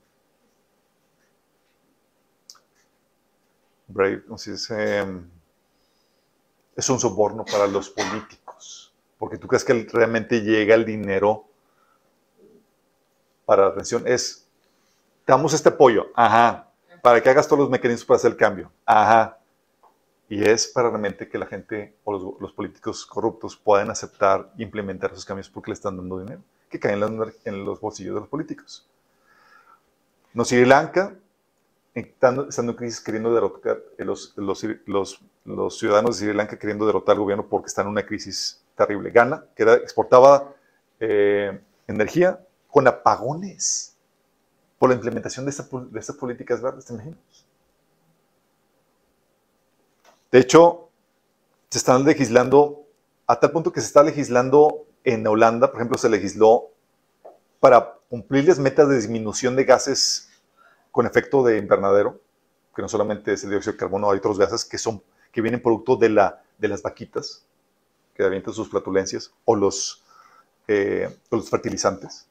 Brave, 3.92 4.24
¿cómo 4.24 4.38
se 4.38 4.52
dice? 4.52 5.04
Es 6.74 6.88
un 6.88 6.98
soborno 6.98 7.44
para 7.44 7.66
los 7.66 7.90
políticos, 7.90 8.92
porque 9.18 9.36
tú 9.36 9.46
crees 9.46 9.64
que 9.64 9.86
realmente 9.92 10.40
llega 10.40 10.74
el 10.74 10.84
dinero 10.84 11.44
para 13.44 13.66
la 13.66 13.72
transición. 13.72 14.04
Es, 14.06 14.48
damos 15.26 15.52
este 15.52 15.68
apoyo, 15.68 16.06
ajá, 16.14 16.70
para 17.02 17.22
que 17.22 17.28
hagas 17.28 17.46
todos 17.46 17.60
los 17.60 17.70
mecanismos 17.70 18.06
para 18.06 18.16
hacer 18.16 18.32
el 18.32 18.36
cambio, 18.36 18.72
ajá. 18.86 19.38
Y 20.28 20.42
es 20.42 20.66
para 20.68 20.88
realmente 20.88 21.28
que 21.28 21.36
la 21.36 21.44
gente 21.44 21.94
o 22.04 22.12
los, 22.12 22.40
los 22.40 22.52
políticos 22.54 23.04
corruptos 23.04 23.54
puedan 23.54 23.90
aceptar 23.90 24.50
e 24.56 24.62
implementar 24.62 25.12
esos 25.12 25.26
cambios 25.26 25.50
porque 25.50 25.70
le 25.70 25.74
están 25.74 25.98
dando 25.98 26.20
dinero, 26.20 26.40
que 26.70 26.80
caen 26.80 27.02
en 27.02 27.18
los, 27.18 27.34
en 27.44 27.64
los 27.66 27.78
bolsillos 27.78 28.14
de 28.14 28.20
los 28.20 28.28
políticos. 28.30 28.88
No, 30.32 30.46
Sri 30.46 30.64
Lanka, 30.64 31.14
estando, 31.94 32.48
en 32.56 32.72
crisis, 32.74 33.00
queriendo 33.00 33.34
derrotar, 33.34 33.82
eh, 33.98 34.04
los, 34.04 34.32
los, 34.36 35.20
los, 35.44 35.78
ciudadanos 35.78 36.18
de 36.18 36.26
Sri 36.26 36.34
Lanka 36.34 36.58
queriendo 36.58 36.86
derrotar 36.86 37.14
al 37.14 37.20
gobierno 37.20 37.46
porque 37.48 37.66
están 37.66 37.86
en 37.86 37.92
una 37.92 38.06
crisis 38.06 38.62
terrible. 38.76 39.10
Ghana, 39.10 39.44
que 39.54 39.62
exportaba 39.74 40.54
eh, 41.00 41.60
energía 41.86 42.40
con 42.68 42.88
apagones 42.88 43.96
por 44.78 44.88
la 44.88 44.96
implementación 44.96 45.44
de, 45.44 45.50
esta 45.50 45.68
de 45.70 46.00
estas 46.00 46.16
políticas 46.16 46.60
verdes, 46.62 46.86
¿te 46.86 46.94
imaginas? 46.94 47.18
De 50.30 50.38
hecho, 50.38 50.88
se 51.68 51.78
están 51.78 52.04
legislando 52.04 52.86
a 53.26 53.38
tal 53.38 53.52
punto 53.52 53.72
que 53.72 53.80
se 53.80 53.86
está 53.86 54.02
legislando 54.02 54.86
en 55.04 55.26
Holanda, 55.26 55.70
por 55.70 55.80
ejemplo, 55.80 55.98
se 55.98 56.08
legisló 56.08 56.70
para 57.60 57.98
cumplir 58.08 58.48
las 58.48 58.58
metas 58.58 58.88
de 58.88 58.96
disminución 58.96 59.54
de 59.54 59.64
gases 59.64 60.31
con 60.92 61.06
efecto 61.06 61.42
de 61.42 61.58
invernadero, 61.58 62.20
que 62.76 62.82
no 62.82 62.88
solamente 62.88 63.32
es 63.32 63.42
el 63.42 63.50
dióxido 63.50 63.72
de 63.72 63.78
carbono, 63.78 64.10
hay 64.10 64.18
otros 64.18 64.38
gases 64.38 64.64
que 64.64 64.78
son 64.78 65.02
que 65.32 65.40
vienen 65.40 65.62
producto 65.62 65.96
de, 65.96 66.10
la, 66.10 66.42
de 66.58 66.68
las 66.68 66.82
vaquitas 66.82 67.44
que 68.14 68.22
avientan 68.22 68.52
sus 68.52 68.68
flatulencias 68.68 69.32
o 69.46 69.56
los, 69.56 70.04
eh, 70.68 71.08
los 71.30 71.48
fertilizantes. 71.48 72.26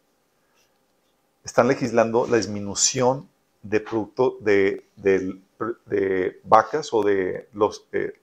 Están 1.44 1.68
legislando 1.68 2.28
la 2.28 2.38
disminución 2.38 3.28
de 3.64 3.80
producto 3.80 4.38
de, 4.40 4.86
de 4.96 6.40
vacas 6.44 6.94
o 6.94 7.04
de 7.04 7.50
los, 7.54 7.88
eh, 7.92 8.14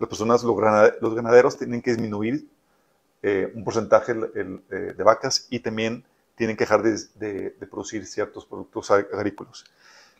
las 0.00 0.08
personas, 0.08 0.42
los, 0.42 1.14
ganaderos 1.14 1.56
tienen 1.56 1.80
que 1.80 1.92
disminuir 1.92 2.48
eh, 3.22 3.52
un 3.54 3.62
porcentaje 3.62 4.14
de 4.14 5.02
vacas 5.04 5.46
y 5.50 5.60
también 5.60 6.04
tienen 6.40 6.56
que 6.56 6.64
dejar 6.64 6.82
de, 6.82 6.96
de- 7.16 7.50
de 7.50 7.66
producir 7.66 8.06
ciertos 8.06 8.46
productos 8.46 8.90
ag- 8.90 9.12
agrícolas. 9.12 9.62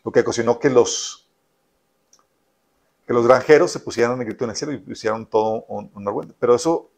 Lo 0.03 0.11
que 0.11 0.19
ocasionó 0.19 0.59
que 0.59 0.69
los, 0.69 1.27
que 3.07 3.13
los 3.13 3.25
granjeros 3.25 3.71
se 3.71 3.79
pusieran 3.79 4.21
en 4.21 4.27
grito 4.27 4.43
en 4.43 4.51
el 4.51 4.55
cielo 4.55 4.71
y 4.71 4.77
pusieran 4.77 5.25
todo 5.25 5.63
un, 5.67 5.89
un 5.95 6.07
argüente. 6.07 6.35
Pero 6.39 6.53
eso 6.53 6.91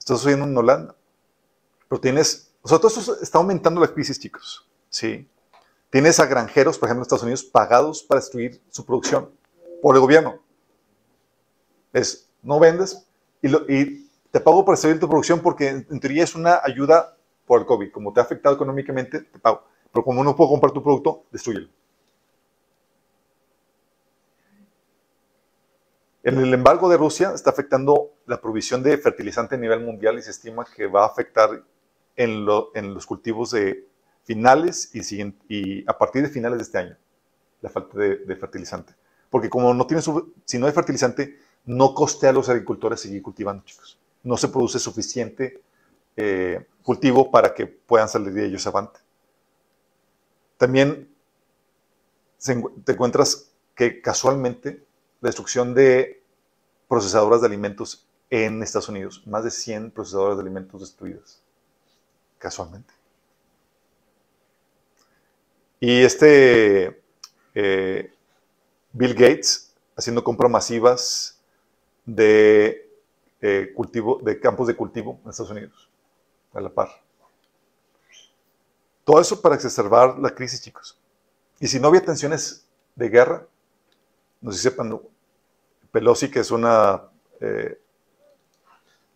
está 0.00 0.16
sucediendo 0.16 0.46
en 0.46 0.56
Holanda. 0.56 0.96
Pero 1.88 2.00
tienes, 2.00 2.50
o 2.62 2.68
sea, 2.68 2.78
todo 2.78 2.88
eso 2.88 3.20
está 3.22 3.38
aumentando 3.38 3.80
la 3.80 3.86
crisis, 3.94 4.18
chicos. 4.18 4.68
Sí. 4.88 5.28
Tienes 5.90 6.18
a 6.18 6.26
granjeros, 6.26 6.76
por 6.76 6.88
ejemplo, 6.88 7.02
en 7.02 7.06
Estados 7.06 7.22
Unidos, 7.22 7.44
pagados 7.44 8.02
para 8.02 8.20
destruir 8.20 8.60
su 8.68 8.84
producción 8.84 9.30
por 9.80 9.94
el 9.94 10.00
gobierno. 10.00 10.40
Es, 11.92 12.28
no 12.42 12.58
vendes 12.58 13.06
y, 13.42 13.46
lo- 13.46 13.64
y 13.70 14.10
te 14.32 14.40
pago 14.40 14.64
para 14.64 14.72
destruir 14.74 14.98
tu 14.98 15.08
producción 15.08 15.38
porque 15.38 15.68
en, 15.68 15.86
en 15.88 16.00
teoría 16.00 16.24
es 16.24 16.34
una 16.34 16.60
ayuda 16.64 17.16
por 17.50 17.60
el 17.60 17.66
COVID. 17.66 17.90
Como 17.90 18.12
te 18.12 18.20
ha 18.20 18.22
afectado 18.22 18.54
económicamente, 18.54 19.22
te 19.22 19.38
pago. 19.40 19.64
Pero 19.92 20.04
como 20.04 20.22
no 20.22 20.36
puedo 20.36 20.50
comprar 20.50 20.72
tu 20.72 20.82
producto, 20.82 21.24
destruyelo. 21.32 21.68
En 26.22 26.38
el 26.38 26.52
embargo 26.52 26.88
de 26.88 26.96
Rusia 26.98 27.32
está 27.34 27.50
afectando 27.50 28.10
la 28.26 28.40
provisión 28.40 28.82
de 28.82 28.96
fertilizante 28.98 29.54
a 29.54 29.58
nivel 29.58 29.80
mundial 29.80 30.18
y 30.18 30.22
se 30.22 30.30
estima 30.30 30.64
que 30.76 30.86
va 30.86 31.04
a 31.04 31.06
afectar 31.06 31.64
en, 32.16 32.44
lo- 32.44 32.70
en 32.74 32.92
los 32.92 33.06
cultivos 33.06 33.50
de 33.52 33.86
finales 34.24 34.90
y, 35.48 35.88
a 35.88 35.96
partir 35.96 36.22
de 36.22 36.28
finales 36.28 36.58
de 36.58 36.62
este 36.64 36.78
año, 36.78 36.96
la 37.62 37.70
falta 37.70 37.98
de, 37.98 38.16
de 38.18 38.36
fertilizante. 38.36 38.94
Porque 39.30 39.50
como 39.50 39.72
no 39.74 39.86
tiene, 39.86 40.02
si 40.44 40.58
no 40.58 40.66
hay 40.66 40.72
fertilizante, 40.72 41.38
no 41.66 41.94
costea 41.94 42.30
a 42.30 42.34
los 42.34 42.48
agricultores 42.48 43.00
seguir 43.00 43.22
cultivando, 43.22 43.64
chicos. 43.64 43.98
No 44.22 44.36
se 44.36 44.48
produce 44.48 44.78
suficiente 44.78 45.62
eh, 46.20 46.66
cultivo 46.82 47.30
para 47.30 47.54
que 47.54 47.66
puedan 47.66 48.08
salir 48.08 48.32
de 48.32 48.46
ellos 48.46 48.66
avante. 48.66 49.00
También 50.56 51.08
se 52.38 52.62
te 52.84 52.92
encuentras 52.92 53.52
que 53.74 54.00
casualmente 54.00 54.84
la 55.20 55.28
destrucción 55.28 55.74
de 55.74 56.22
procesadoras 56.88 57.40
de 57.40 57.46
alimentos 57.46 58.06
en 58.30 58.62
Estados 58.62 58.88
Unidos, 58.88 59.22
más 59.26 59.44
de 59.44 59.50
100 59.50 59.90
procesadoras 59.90 60.36
de 60.36 60.42
alimentos 60.42 60.80
destruidas, 60.80 61.42
casualmente. 62.38 62.94
Y 65.80 66.02
este 66.02 67.02
eh, 67.54 68.12
Bill 68.92 69.14
Gates 69.14 69.74
haciendo 69.96 70.24
compras 70.24 70.50
masivas 70.50 71.40
de, 72.04 72.90
eh, 73.40 73.72
cultivo, 73.74 74.20
de 74.22 74.40
campos 74.40 74.66
de 74.66 74.76
cultivo 74.76 75.20
en 75.24 75.30
Estados 75.30 75.50
Unidos, 75.50 75.89
a 76.52 76.60
la 76.60 76.68
par. 76.68 76.88
Todo 79.04 79.20
eso 79.20 79.40
para 79.40 79.54
exacerbar 79.54 80.18
la 80.18 80.30
crisis, 80.34 80.62
chicos. 80.62 80.98
Y 81.58 81.66
si 81.66 81.80
no 81.80 81.88
había 81.88 82.04
tensiones 82.04 82.66
de 82.94 83.08
guerra, 83.08 83.46
no 84.40 84.52
sé 84.52 84.70
si 84.70 84.76
Pelosi, 85.90 86.30
que 86.30 86.40
es 86.40 86.50
una 86.50 87.02
eh, 87.40 87.80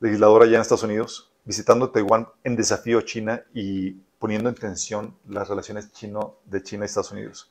legisladora 0.01 0.45
allá 0.45 0.57
en 0.57 0.63
Estados 0.63 0.83
Unidos, 0.83 1.31
visitando 1.45 1.91
Taiwán 1.91 2.29
en 2.43 2.57
desafío 2.57 2.99
a 2.99 3.05
China 3.05 3.45
y 3.55 3.93
poniendo 4.19 4.49
en 4.49 4.55
tensión 4.55 5.17
las 5.29 5.49
relaciones 5.49 5.93
chino, 5.93 6.37
de 6.45 6.63
China 6.63 6.85
y 6.85 6.87
Estados 6.87 7.13
Unidos. 7.13 7.51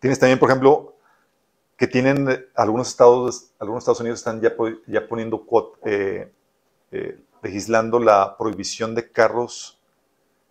Tienes 0.00 0.18
también, 0.18 0.38
por 0.38 0.50
ejemplo, 0.50 0.94
que 1.76 1.86
tienen 1.86 2.30
eh, 2.30 2.46
algunos 2.54 2.88
estados, 2.88 3.50
algunos 3.58 3.82
Estados 3.82 4.00
Unidos 4.00 4.20
están 4.20 4.40
ya, 4.40 4.54
ya 4.86 5.06
poniendo, 5.06 5.44
eh, 5.84 6.32
eh, 6.92 7.18
legislando 7.44 8.00
la 8.00 8.38
prohibición 8.38 8.94
de 8.94 9.12
carros 9.12 9.78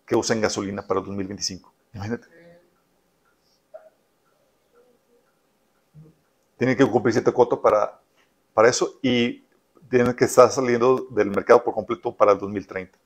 que 0.06 0.14
usen 0.14 0.40
gasolina 0.40 0.86
para 0.86 1.00
el 1.00 1.06
2025. 1.06 1.74
Imagínate. 1.92 2.28
Tienen 6.56 6.76
que 6.76 6.86
cumplir 6.86 7.12
cierto 7.12 7.34
coto 7.34 7.60
para, 7.60 8.00
para 8.54 8.68
eso 8.68 9.00
y 9.02 9.44
tienen 9.90 10.14
que 10.14 10.24
estar 10.24 10.48
saliendo 10.52 11.08
del 11.10 11.30
mercado 11.30 11.64
por 11.64 11.74
completo 11.74 12.14
para 12.14 12.30
el 12.30 12.38
2030. 12.38 12.96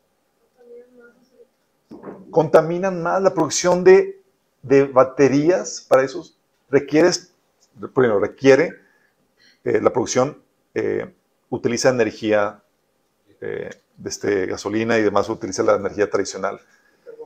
Contaminan 2.30 3.02
más 3.02 3.22
la 3.22 3.32
producción 3.32 3.82
de, 3.82 4.22
de 4.60 4.84
baterías 4.84 5.80
para 5.88 6.02
esos. 6.02 6.38
Requieres, 6.68 7.32
primero, 7.94 8.20
requiere 8.20 8.74
eh, 9.64 9.80
la 9.80 9.90
producción, 9.90 10.42
eh, 10.74 11.14
utiliza 11.48 11.88
energía 11.88 12.62
eh, 13.40 13.70
de 13.96 14.08
este, 14.10 14.46
gasolina 14.46 14.98
y 14.98 15.02
demás, 15.02 15.28
utiliza 15.28 15.62
la 15.62 15.76
energía 15.76 16.10
tradicional. 16.10 16.60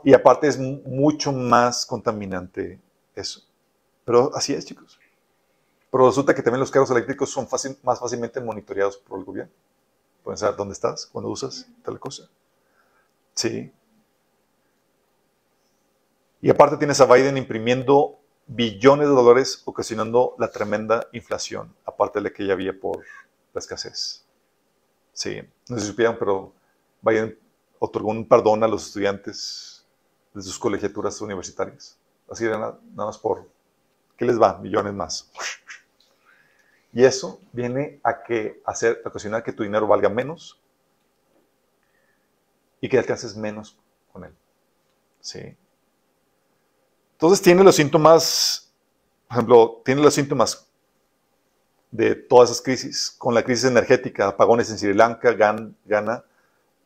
Y 0.04 0.14
aparte 0.14 0.48
es 0.48 0.58
mu- 0.58 0.82
mucho 0.86 1.32
más 1.32 1.86
contaminante 1.86 2.80
eso. 3.14 3.42
Pero 4.04 4.32
así 4.34 4.54
es, 4.54 4.66
chicos. 4.66 5.00
Pero 5.90 6.06
resulta 6.08 6.34
que 6.34 6.42
también 6.42 6.60
los 6.60 6.70
carros 6.70 6.90
eléctricos 6.90 7.30
son 7.30 7.48
más 7.82 8.00
fácilmente 8.00 8.40
monitoreados 8.40 8.96
por 8.98 9.18
el 9.18 9.24
gobierno. 9.24 9.52
Pueden 10.24 10.38
saber 10.38 10.56
dónde 10.56 10.74
estás, 10.74 11.06
cuando 11.06 11.30
usas 11.30 11.66
tal 11.84 12.00
cosa. 12.00 12.28
Sí. 13.34 13.72
Y 16.40 16.50
aparte 16.50 16.76
tienes 16.76 17.00
a 17.00 17.06
Biden 17.06 17.36
imprimiendo 17.38 18.18
billones 18.46 19.08
de 19.08 19.14
dólares, 19.14 19.62
ocasionando 19.64 20.34
la 20.38 20.50
tremenda 20.50 21.06
inflación, 21.12 21.74
aparte 21.86 22.18
de 22.18 22.24
la 22.24 22.30
que 22.34 22.46
ya 22.46 22.52
había 22.52 22.78
por 22.78 22.98
la 23.54 23.58
escasez. 23.60 24.21
Sí, 25.12 25.40
no 25.68 25.78
si 25.78 25.86
supieron, 25.86 26.16
pero 26.18 26.52
Biden 27.02 27.38
otorgó 27.78 28.10
un 28.10 28.26
perdón 28.26 28.64
a 28.64 28.68
los 28.68 28.86
estudiantes 28.86 29.84
de 30.32 30.42
sus 30.42 30.58
colegiaturas 30.58 31.20
universitarias. 31.20 31.98
Así 32.30 32.44
de 32.44 32.52
nada, 32.52 32.78
nada 32.94 33.06
más 33.06 33.18
por, 33.18 33.46
¿qué 34.16 34.24
les 34.24 34.40
va? 34.40 34.58
Millones 34.58 34.94
más. 34.94 35.30
Y 36.94 37.04
eso 37.04 37.40
viene 37.52 38.00
a 38.04 38.22
que 38.22 38.60
hacer, 38.66 39.00
a 39.02 39.08
ocasionar 39.08 39.42
que 39.42 39.54
tu 39.54 39.62
dinero 39.62 39.86
valga 39.86 40.10
menos 40.10 40.60
y 42.82 42.88
que 42.90 42.98
alcances 42.98 43.34
menos 43.34 43.78
con 44.12 44.24
él. 44.24 44.34
Sí. 45.18 45.56
Entonces 47.12 47.40
tiene 47.40 47.64
los 47.64 47.76
síntomas, 47.76 48.70
por 49.26 49.36
ejemplo, 49.36 49.82
tiene 49.86 50.02
los 50.02 50.12
síntomas 50.12 50.68
de 51.92 52.16
todas 52.16 52.50
esas 52.50 52.62
crisis, 52.62 53.14
con 53.18 53.34
la 53.34 53.44
crisis 53.44 53.66
energética, 53.66 54.28
apagones 54.28 54.70
en 54.70 54.78
Sri 54.78 54.94
Lanka, 54.94 55.32
Ghana, 55.32 56.24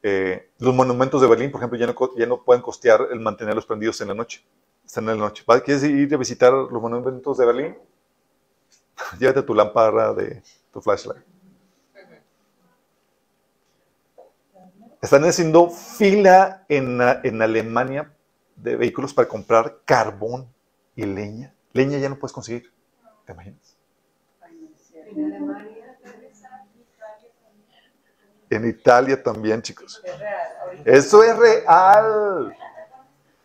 eh, 0.03 0.51
los 0.59 0.75
monumentos 0.75 1.21
de 1.23 1.29
Berlín, 1.29 1.51
por 1.53 1.61
ejemplo, 1.61 1.79
ya 1.79 1.87
no, 1.87 1.95
ya 2.17 2.27
no 2.27 2.43
pueden 2.45 2.63
costear 2.63 3.09
el 3.13 3.21
mantenerlos 3.21 3.67
prendidos 3.67 4.01
en 4.03 4.09
la 4.09 4.15
noche. 4.15 4.45
Están 4.87 5.05
en 5.05 5.11
la 5.19 5.27
noche. 5.27 5.45
¿Va- 5.51 5.61
¿Quieres 5.61 5.85
ir 5.85 6.15
a 6.15 6.19
visitar 6.19 6.53
los 6.53 6.71
monumentos 6.83 7.39
de 7.39 7.47
Berlín? 7.47 7.77
Llévate 9.19 9.43
tu 9.43 9.55
lámpara 9.55 10.13
de 10.15 10.43
tu 10.73 10.81
flashlight. 10.81 11.25
Están 15.01 15.25
haciendo 15.25 15.71
fila 15.71 16.65
en, 16.69 17.01
en 17.23 17.43
Alemania 17.43 18.13
de 18.57 18.77
vehículos 18.77 19.15
para 19.15 19.29
comprar 19.29 19.79
carbón 19.85 20.49
y 20.95 21.05
leña. 21.05 21.55
Leña 21.73 21.99
ya 21.99 22.09
no 22.09 22.19
puedes 22.19 22.33
conseguir. 22.33 22.73
¿Te 23.27 23.33
imaginas? 23.33 23.76
En 28.49 28.69
Italia 28.69 29.23
también, 29.23 29.61
chicos. 29.61 30.03
Eso 30.85 31.23
es 31.23 31.37
real. 31.37 32.57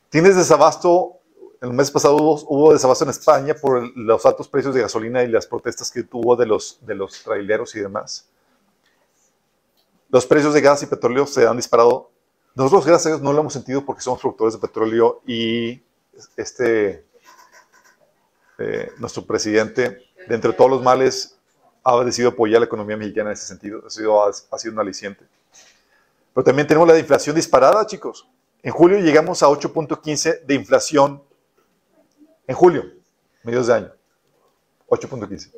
Tienes 0.10 0.36
desabasto. 0.36 1.18
El 1.62 1.74
mes 1.74 1.92
pasado 1.92 2.16
hubo, 2.16 2.74
desabasto 2.74 3.04
en 3.04 3.12
España 3.12 3.54
por 3.54 3.96
los 3.96 4.26
altos 4.26 4.48
precios 4.48 4.74
de 4.74 4.82
gasolina 4.82 5.24
y 5.24 5.28
las 5.28 5.46
protestas 5.46 5.92
que 5.92 6.04
tuvo 6.04 6.36
de 6.36 6.48
los, 6.48 6.80
de 6.82 6.96
los 6.96 7.24
traileros 7.24 7.76
y 7.76 7.80
demás. 7.80 8.28
Los 10.10 10.26
precios 10.26 10.54
de 10.54 10.62
gas 10.62 10.82
y 10.84 10.88
petróleo 10.88 11.26
se 11.28 11.48
han 11.48 11.56
disparado 11.56 12.12
Nosotros, 12.56 12.86
gracias 12.86 13.06
a 13.06 13.10
Dios, 13.10 13.22
no 13.22 13.32
lo 13.32 13.42
hemos 13.42 13.54
sentido 13.54 13.86
porque 13.86 14.02
somos 14.02 14.20
productores 14.20 14.56
de 14.56 14.60
petróleo 14.60 15.22
y 15.26 15.84
este, 16.36 17.06
eh, 18.58 18.92
nuestro 18.98 19.26
presidente, 19.26 20.04
de 20.28 20.36
entre 20.36 20.54
todos 20.54 20.70
los 20.70 20.84
males, 20.84 21.38
ha 21.84 22.04
decidido 22.04 22.32
apoyar 22.32 22.60
la 22.60 22.66
economía 22.66 22.98
mexicana 22.98 23.30
en 23.30 23.34
ese 23.34 23.48
sentido. 23.48 23.84
Ha 23.86 23.90
sido, 23.90 24.24
ha 24.24 24.60
sido 24.60 24.74
un 24.74 24.80
aliciente. 24.80 25.26
Pero 26.34 26.44
también 26.44 26.68
tenemos 26.68 26.88
la 26.88 26.98
inflación 26.98 27.36
disparada, 27.36 27.86
chicos. 27.86 28.28
En 28.64 28.72
julio 28.72 29.00
llegamos 29.00 29.42
a 29.44 29.48
8.15 29.48 30.42
de 30.42 30.54
inflación. 30.54 31.24
En 32.48 32.56
julio, 32.56 32.86
medios 33.44 33.68
de 33.68 33.74
año. 33.74 33.92
8.15. 34.88 35.52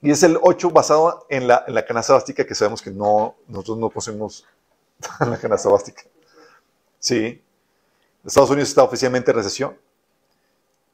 Y 0.00 0.10
es 0.10 0.22
el 0.22 0.38
8 0.40 0.70
basado 0.70 1.26
en 1.28 1.48
la, 1.48 1.84
canasta 1.86 2.14
básica 2.14 2.44
que 2.44 2.54
sabemos 2.54 2.82
que 2.82 2.90
no, 2.90 3.36
nosotros 3.48 3.78
no 3.78 3.90
poseemos 3.90 4.46
la 5.20 5.38
canasta 5.38 5.68
básica. 5.68 6.02
Sí. 6.98 7.42
Estados 8.24 8.50
Unidos 8.50 8.68
está 8.68 8.82
oficialmente 8.82 9.30
en 9.30 9.36
recesión. 9.36 9.78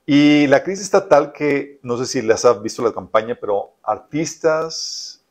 Y 0.06 0.47
la 0.48 0.62
crisis 0.62 0.85
está 0.85 1.09
tal 1.09 1.32
que, 1.32 1.78
no 1.82 1.97
sé 1.97 2.06
si 2.06 2.20
les 2.20 2.44
has 2.44 2.62
visto 2.62 2.82
la 2.82 2.93
campaña, 2.93 3.36
pero 3.40 3.74
artistas 3.82 5.24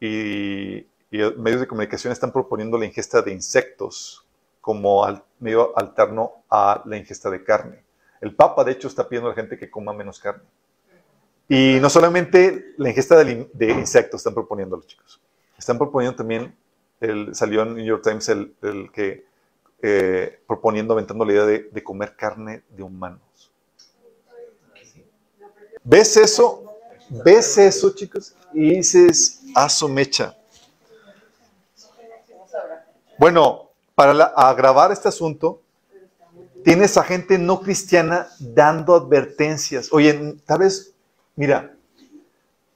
y, 0.00 0.86
medios 1.10 1.60
de 1.60 1.68
comunicación 1.68 2.12
están 2.12 2.32
proponiendo 2.32 2.76
la 2.76 2.84
ingesta 2.84 3.22
de 3.22 3.32
insectos 3.32 4.26
como 4.60 5.06
medio 5.38 5.76
alterno 5.78 6.42
a 6.50 6.82
la 6.84 6.96
ingesta 6.96 7.30
de 7.30 7.44
carne. 7.44 7.84
El 8.20 8.34
Papa, 8.34 8.64
de 8.64 8.72
hecho, 8.72 8.88
está 8.88 9.08
pidiendo 9.08 9.28
a 9.28 9.30
la 9.30 9.36
gente 9.36 9.56
que 9.56 9.70
coma 9.70 9.92
menos 9.92 10.18
carne. 10.18 10.42
Y 11.48 11.78
no 11.80 11.88
solamente 11.88 12.74
la 12.76 12.88
ingesta 12.88 13.22
de, 13.22 13.48
insectos 13.70 14.20
están 14.20 14.34
proponiendo 14.34 14.76
los 14.76 14.86
chicos, 14.88 15.20
están 15.56 15.78
proponiendo 15.78 16.16
también, 16.16 16.56
el, 17.00 17.34
salió 17.36 17.62
en 17.62 17.76
New 17.76 17.84
York 17.84 18.02
Times 18.02 18.28
el, 18.28 18.90
que 18.92 19.24
eh, 19.80 20.40
proponiendo, 20.46 20.92
aventando 20.92 21.24
la 21.24 21.32
idea 21.32 21.46
de, 21.46 21.68
de, 21.70 21.84
comer 21.84 22.16
carne 22.16 22.64
de 22.70 22.82
humanos. 22.82 23.25
¿Ves 25.88 26.16
eso? 26.16 26.64
¿Ves 27.08 27.56
eso, 27.58 27.94
chicos? 27.94 28.34
Y 28.52 28.74
dices, 28.74 29.40
a 29.54 29.68
su 29.68 29.88
mecha. 29.88 30.36
Bueno, 33.20 33.70
para 33.94 34.12
la, 34.12 34.24
agravar 34.24 34.90
este 34.90 35.06
asunto, 35.06 35.62
tienes 36.64 36.96
a 36.96 37.04
gente 37.04 37.38
no 37.38 37.60
cristiana 37.60 38.26
dando 38.40 38.96
advertencias. 38.96 39.92
Oye, 39.92 40.36
tal 40.44 40.58
vez, 40.58 40.92
mira, 41.36 41.76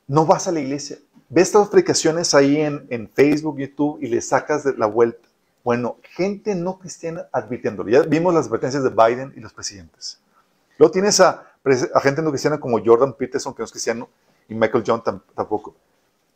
no 0.06 0.24
vas 0.24 0.46
a 0.46 0.52
la 0.52 0.60
iglesia. 0.60 0.98
Ves 1.28 1.48
estas 1.48 1.68
predicaciones 1.68 2.32
ahí 2.32 2.58
en, 2.58 2.86
en 2.90 3.10
Facebook, 3.12 3.58
YouTube 3.58 3.98
y 4.00 4.06
le 4.06 4.20
sacas 4.20 4.62
de 4.62 4.76
la 4.76 4.86
vuelta. 4.86 5.28
Bueno, 5.64 5.96
gente 6.14 6.54
no 6.54 6.78
cristiana 6.78 7.26
advirtiéndolo. 7.32 7.90
Ya 7.90 8.02
vimos 8.02 8.32
las 8.32 8.46
advertencias 8.46 8.84
de 8.84 8.90
Biden 8.90 9.32
y 9.36 9.40
los 9.40 9.52
presidentes. 9.52 10.20
Luego 10.78 10.92
tienes 10.92 11.18
a, 11.18 11.49
a 11.94 12.00
gente 12.00 12.22
no 12.22 12.30
cristiana 12.30 12.58
como 12.58 12.82
Jordan 12.84 13.14
Peterson, 13.14 13.54
que 13.54 13.60
no 13.60 13.64
es 13.64 13.70
cristiano, 13.70 14.08
y 14.48 14.54
Michael 14.54 14.84
John 14.86 15.02
tam, 15.02 15.20
tampoco. 15.34 15.74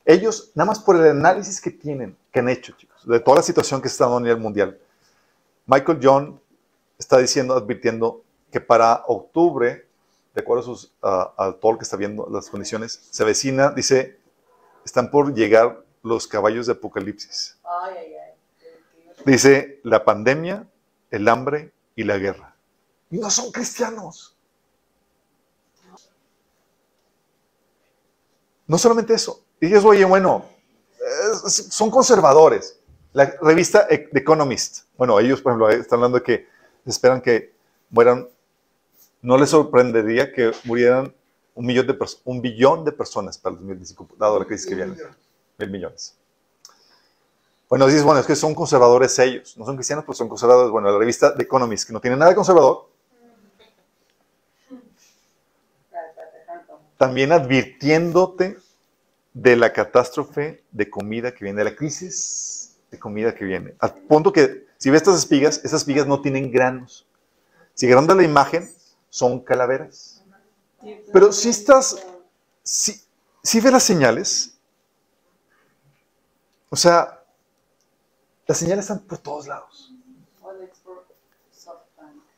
Ellos, 0.05 0.53
nada 0.55 0.69
más 0.69 0.79
por 0.81 0.97
el 0.97 1.11
análisis 1.11 1.61
que 1.61 1.71
tienen, 1.71 2.17
que 2.31 2.41
han 2.41 2.49
hecho, 2.49 2.75
chicos, 2.77 3.07
de 3.07 3.21
toda 3.21 3.39
la 3.39 3.43
situación 3.43 3.81
que 3.81 3.89
se 3.89 3.95
está 3.95 4.05
dando 4.05 4.19
a 4.19 4.21
nivel 4.21 4.39
mundial, 4.39 4.79
Michael 5.67 5.99
John 6.03 6.41
está 6.99 7.19
diciendo, 7.19 7.55
advirtiendo 7.55 8.23
que 8.53 8.61
para 8.61 9.03
octubre, 9.07 9.87
de 10.35 10.41
acuerdo 10.41 10.63
a, 10.63 10.65
sus, 10.67 10.93
a, 11.03 11.33
a 11.37 11.53
todo 11.53 11.73
lo 11.73 11.79
que 11.79 11.85
está 11.85 11.97
viendo, 11.97 12.29
las 12.31 12.51
condiciones, 12.51 13.09
se 13.11 13.23
avecina, 13.23 13.71
dice, 13.71 14.19
están 14.85 15.11
por 15.11 15.35
llegar 15.35 15.85
los 16.03 16.27
caballos 16.27 16.67
de 16.67 16.73
Apocalipsis. 16.73 17.59
Dice 19.25 19.81
la 19.83 20.05
pandemia, 20.05 20.69
el 21.11 21.29
hambre 21.29 21.73
y 21.97 22.05
la 22.05 22.19
guerra. 22.19 22.55
Y 23.11 23.19
no 23.19 23.31
son 23.31 23.51
cristianos. 23.51 24.34
No 28.67 28.79
solamente 28.79 29.15
eso. 29.15 29.45
Y 29.61 29.67
ellos, 29.67 29.85
oye, 29.85 30.05
bueno, 30.05 30.45
son 31.49 31.91
conservadores. 31.91 32.79
La 33.13 33.33
revista 33.41 33.87
The 33.87 34.11
Economist, 34.15 34.85
bueno, 34.97 35.19
ellos, 35.21 35.41
por 35.41 35.53
ejemplo, 35.53 35.71
están 35.71 35.99
hablando 35.99 36.19
de 36.19 36.25
que 36.25 36.49
esperan 36.85 37.21
que 37.21 37.55
mueran, 37.91 38.29
no 39.23 39.39
les 39.39 39.51
sorprendería 39.51 40.33
que 40.33 40.53
murieran 40.65 41.15
un, 41.55 41.67
millón 41.67 41.87
de 41.87 41.97
un 42.25 42.41
billón 42.41 42.85
de 42.85 42.93
personas 42.93 43.39
para 43.39 43.53
el 43.53 43.59
2025, 43.59 44.09
dado 44.19 44.41
la 44.41 44.45
crisis 44.45 44.67
que 44.67 44.75
viene. 44.75 44.97
Mil 45.59 45.71
millones. 45.71 46.17
Bueno, 47.69 47.87
dices, 47.87 48.03
bueno, 48.03 48.21
es 48.21 48.27
que 48.27 48.37
son 48.37 48.55
conservadores 48.55 49.19
ellos. 49.19 49.57
No 49.57 49.65
son 49.65 49.77
cristianos, 49.77 50.05
pero 50.05 50.15
son 50.15 50.29
conservadores. 50.29 50.71
Bueno, 50.71 50.91
la 50.91 50.99
revista 50.99 51.35
The 51.35 51.45
Economist, 51.45 51.87
que 51.87 51.93
no 51.93 52.01
tiene 52.01 52.17
nada 52.17 52.31
de 52.31 52.37
conservador, 52.37 52.89
también 56.97 57.33
advirtiéndote 57.33 58.59
de 59.33 59.57
la 59.57 59.73
catástrofe 59.73 60.63
de 60.71 60.89
comida 60.89 61.35
que 61.35 61.45
viene, 61.45 61.59
de 61.59 61.71
la 61.71 61.77
crisis 61.77 62.77
de 62.91 62.99
comida 62.99 63.35
que 63.35 63.45
viene. 63.45 63.75
Al 63.81 63.95
punto 63.95 64.33
que, 64.33 64.67
si 64.79 64.91
ves 64.91 65.03
estas 65.03 65.19
espigas, 65.19 65.59
esas 65.59 65.81
espigas 65.81 66.07
no 66.07 66.21
tienen 66.21 66.51
granos. 66.53 67.07
Si 67.75 67.87
agranda 67.87 68.15
la 68.15 68.23
imagen, 68.23 68.71
son 69.11 69.41
calaveras. 69.41 70.23
Pero 71.13 71.33
si 71.33 71.49
estás, 71.49 71.97
si, 72.63 73.01
si 73.43 73.61
ves 73.61 73.73
las 73.73 73.83
señales, 73.83 74.57
o 76.69 76.77
sea, 76.77 77.21
las 78.47 78.59
señales 78.59 78.85
están 78.85 79.01
por 79.01 79.19
todos 79.19 79.47
lados. 79.47 79.93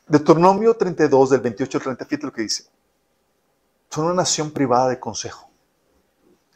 Deuteronomio 0.08 0.74
32, 0.74 1.30
del 1.30 1.40
28 1.40 1.78
al 1.78 1.84
30, 1.84 2.04
fíjate 2.04 2.26
lo 2.26 2.32
que 2.32 2.42
dice. 2.42 2.64
Son 3.90 4.04
una 4.06 4.14
nación 4.14 4.50
privada 4.50 4.88
de 4.88 5.00
consejo. 5.00 5.50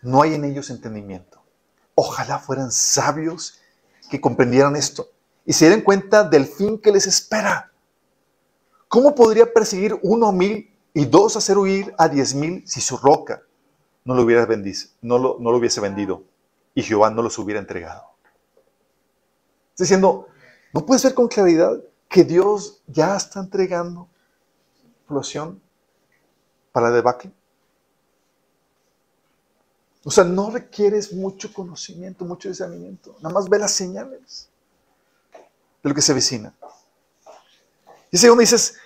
No 0.02 0.22
hay 0.22 0.34
en 0.34 0.44
ellos 0.44 0.70
entendimiento. 0.70 1.42
Ojalá 1.94 2.38
fueran 2.38 2.72
sabios 2.72 3.60
que 4.10 4.20
comprendieran 4.20 4.76
esto 4.76 5.08
y 5.44 5.52
se 5.52 5.66
dieran 5.66 5.82
cuenta 5.82 6.24
del 6.24 6.46
fin 6.46 6.78
que 6.78 6.92
les 6.92 7.06
espera. 7.06 7.72
¿Cómo 8.88 9.14
podría 9.14 9.52
perseguir 9.52 9.98
uno 10.02 10.32
mil 10.32 10.74
y 10.92 11.04
dos 11.04 11.36
hacer 11.36 11.56
huir 11.56 11.94
a 11.96 12.08
diez 12.08 12.34
mil 12.34 12.66
si 12.66 12.80
su 12.80 12.96
roca 12.96 13.42
no 14.04 14.14
lo, 14.14 14.22
hubiera 14.22 14.46
no 14.46 15.18
lo 15.18 15.56
hubiese 15.56 15.80
vendido 15.80 16.24
y 16.74 16.82
Jehová 16.82 17.10
no 17.10 17.22
los 17.22 17.38
hubiera 17.38 17.60
entregado? 17.60 18.02
Está 19.70 19.84
diciendo, 19.84 20.26
¿no 20.74 20.84
puedes 20.84 21.04
ver 21.04 21.14
con 21.14 21.28
claridad 21.28 21.80
que 22.08 22.24
Dios 22.24 22.82
ya 22.86 23.16
está 23.16 23.40
entregando 23.40 24.08
población 25.06 25.62
para 26.80 26.94
debacle? 26.94 27.30
O 30.02 30.10
sea, 30.10 30.24
no 30.24 30.50
requieres 30.50 31.12
mucho 31.12 31.52
conocimiento, 31.52 32.24
mucho 32.24 32.48
discernimiento. 32.48 33.16
Nada 33.20 33.34
más 33.34 33.48
ve 33.48 33.58
las 33.58 33.72
señales 33.72 34.48
de 35.82 35.88
lo 35.88 35.94
que 35.94 36.00
se 36.00 36.12
avecina. 36.12 36.54
Y 38.10 38.26
donde 38.26 38.42
dices, 38.42 38.76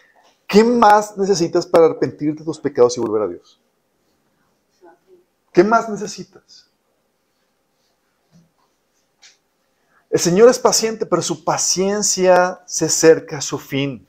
¿qué 0.47 0.65
más 0.65 1.17
necesitas 1.17 1.67
para 1.67 1.87
arrepentirte 1.87 2.41
de 2.41 2.45
tus 2.45 2.59
pecados 2.59 2.97
y 2.97 3.01
volver 3.01 3.23
a 3.23 3.29
Dios? 3.29 3.61
¿Qué 5.53 5.63
más 5.63 5.89
necesitas? 5.89 6.69
El 10.11 10.19
Señor 10.19 10.49
es 10.49 10.59
paciente, 10.59 11.07
pero 11.07 11.23
su 11.23 11.45
paciencia 11.45 12.61
se 12.67 12.87
acerca 12.87 13.39
a 13.39 13.41
su 13.41 13.59
fin. 13.59 14.07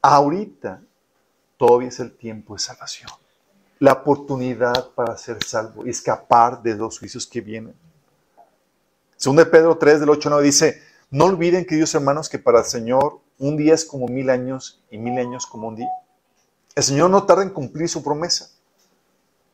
Ahorita 0.00 0.85
todavía 1.56 1.88
es 1.88 2.00
el 2.00 2.16
tiempo 2.16 2.54
de 2.54 2.60
salvación. 2.60 3.10
La 3.78 3.92
oportunidad 3.92 4.90
para 4.90 5.16
ser 5.16 5.42
salvo 5.44 5.86
y 5.86 5.90
escapar 5.90 6.62
de 6.62 6.74
los 6.74 6.98
juicios 6.98 7.26
que 7.26 7.40
vienen. 7.40 7.74
Según 9.16 9.36
de 9.36 9.46
Pedro 9.46 9.76
3, 9.76 10.00
del 10.00 10.10
8 10.10 10.30
9 10.30 10.44
dice, 10.44 10.82
no 11.10 11.26
olviden, 11.26 11.64
queridos 11.64 11.94
hermanos, 11.94 12.28
que 12.28 12.38
para 12.38 12.60
el 12.60 12.64
Señor 12.64 13.20
un 13.38 13.56
día 13.56 13.74
es 13.74 13.84
como 13.84 14.06
mil 14.08 14.30
años 14.30 14.82
y 14.90 14.98
mil 14.98 15.18
años 15.18 15.46
como 15.46 15.68
un 15.68 15.76
día. 15.76 15.88
El 16.74 16.82
Señor 16.82 17.10
no 17.10 17.24
tarda 17.24 17.42
en 17.42 17.50
cumplir 17.50 17.88
su 17.88 18.02
promesa, 18.02 18.50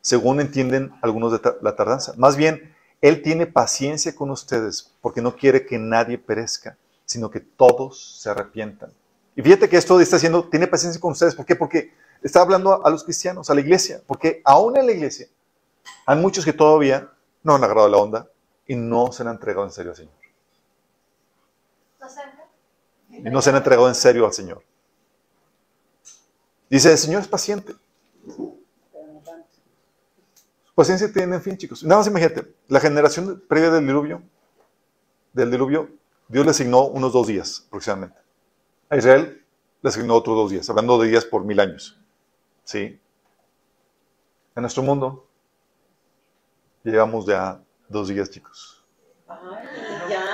según 0.01 0.41
entienden 0.41 0.93
algunos 1.03 1.33
de 1.33 1.41
la 1.61 1.77
tardanza. 1.77 2.15
Más 2.17 2.37
bien, 2.37 2.75
Él 3.01 3.23
tiene 3.23 3.47
paciencia 3.47 4.15
con 4.15 4.31
ustedes 4.31 4.93
porque 5.01 5.23
no 5.23 5.37
quiere 5.37 5.67
que 5.67 5.79
nadie 5.79 6.19
perezca, 6.19 6.77
sino 7.05 7.31
que 7.31 7.41
todos 7.41 8.21
se 8.21 8.31
arrepientan. 8.31 8.93
Y 9.35 9.43
fíjate 9.43 9.69
que 9.69 9.77
esto 9.77 9.99
está 10.01 10.17
diciendo, 10.17 10.49
tiene 10.49 10.67
paciencia 10.67 11.01
con 11.01 11.13
ustedes. 11.13 11.35
¿Por 11.35 11.47
qué? 11.47 11.57
Porque 11.57 11.95
está 12.23 12.43
hablando 12.43 12.85
a 12.85 12.91
los 12.91 13.05
cristianos, 13.05 13.49
a 13.49 13.55
la 13.55 13.61
iglesia. 13.61 14.03
Porque 14.07 14.43
aún 14.45 14.77
en 14.77 14.87
la 14.87 14.93
iglesia 14.93 15.27
hay 16.07 16.19
muchos 16.19 16.45
que 16.45 16.53
todavía 16.53 17.11
no 17.43 17.55
han 17.55 17.65
agarrado 17.65 17.89
la 17.89 17.97
onda 17.97 18.29
y 18.67 18.77
no 18.77 19.11
se 19.13 19.23
han 19.23 19.31
entregado 19.31 19.65
en 19.65 19.73
serio 19.73 19.93
al 19.93 19.97
Señor. 19.97 20.15
Y 23.11 23.31
no 23.31 23.43
se 23.43 23.51
han 23.51 23.57
entregado 23.57 23.89
en 23.89 23.95
serio 23.95 24.27
al 24.27 24.33
Señor. 24.33 24.63
Dice, 26.69 26.91
el 26.91 26.99
Señor 26.99 27.21
es 27.23 27.29
paciente. 27.29 27.75
Paciencia 30.75 31.13
tiene 31.13 31.39
fin, 31.41 31.57
chicos. 31.57 31.85
Nada 31.85 31.99
más 31.99 32.07
imagínate, 32.07 32.55
la 32.69 32.81
generación 32.81 33.45
previa 33.47 33.71
del 33.71 33.87
diluvio, 33.87 34.23
del 35.33 35.51
diluvio, 35.51 35.91
Dios 36.29 36.45
le 36.47 36.51
asignó 36.51 36.87
unos 36.87 37.13
dos 37.13 37.27
días 37.27 37.65
aproximadamente. 37.67 38.22
A 38.93 38.97
Israel 38.99 39.43
le 39.81 39.89
asignó 39.89 40.15
otros 40.15 40.37
dos 40.37 40.51
días, 40.51 40.69
hablando 40.69 40.99
de 41.01 41.09
días 41.09 41.25
por 41.25 41.45
mil 41.47 41.59
años. 41.59 41.99
¿Sí? 42.63 43.01
En 44.55 44.61
nuestro 44.61 44.83
mundo, 44.83 45.27
llevamos 46.85 47.25
ya 47.25 47.59
dos 47.89 48.09
días, 48.09 48.29
chicos. 48.29 48.85
Ay, 49.27 49.39
Ya 50.11 50.29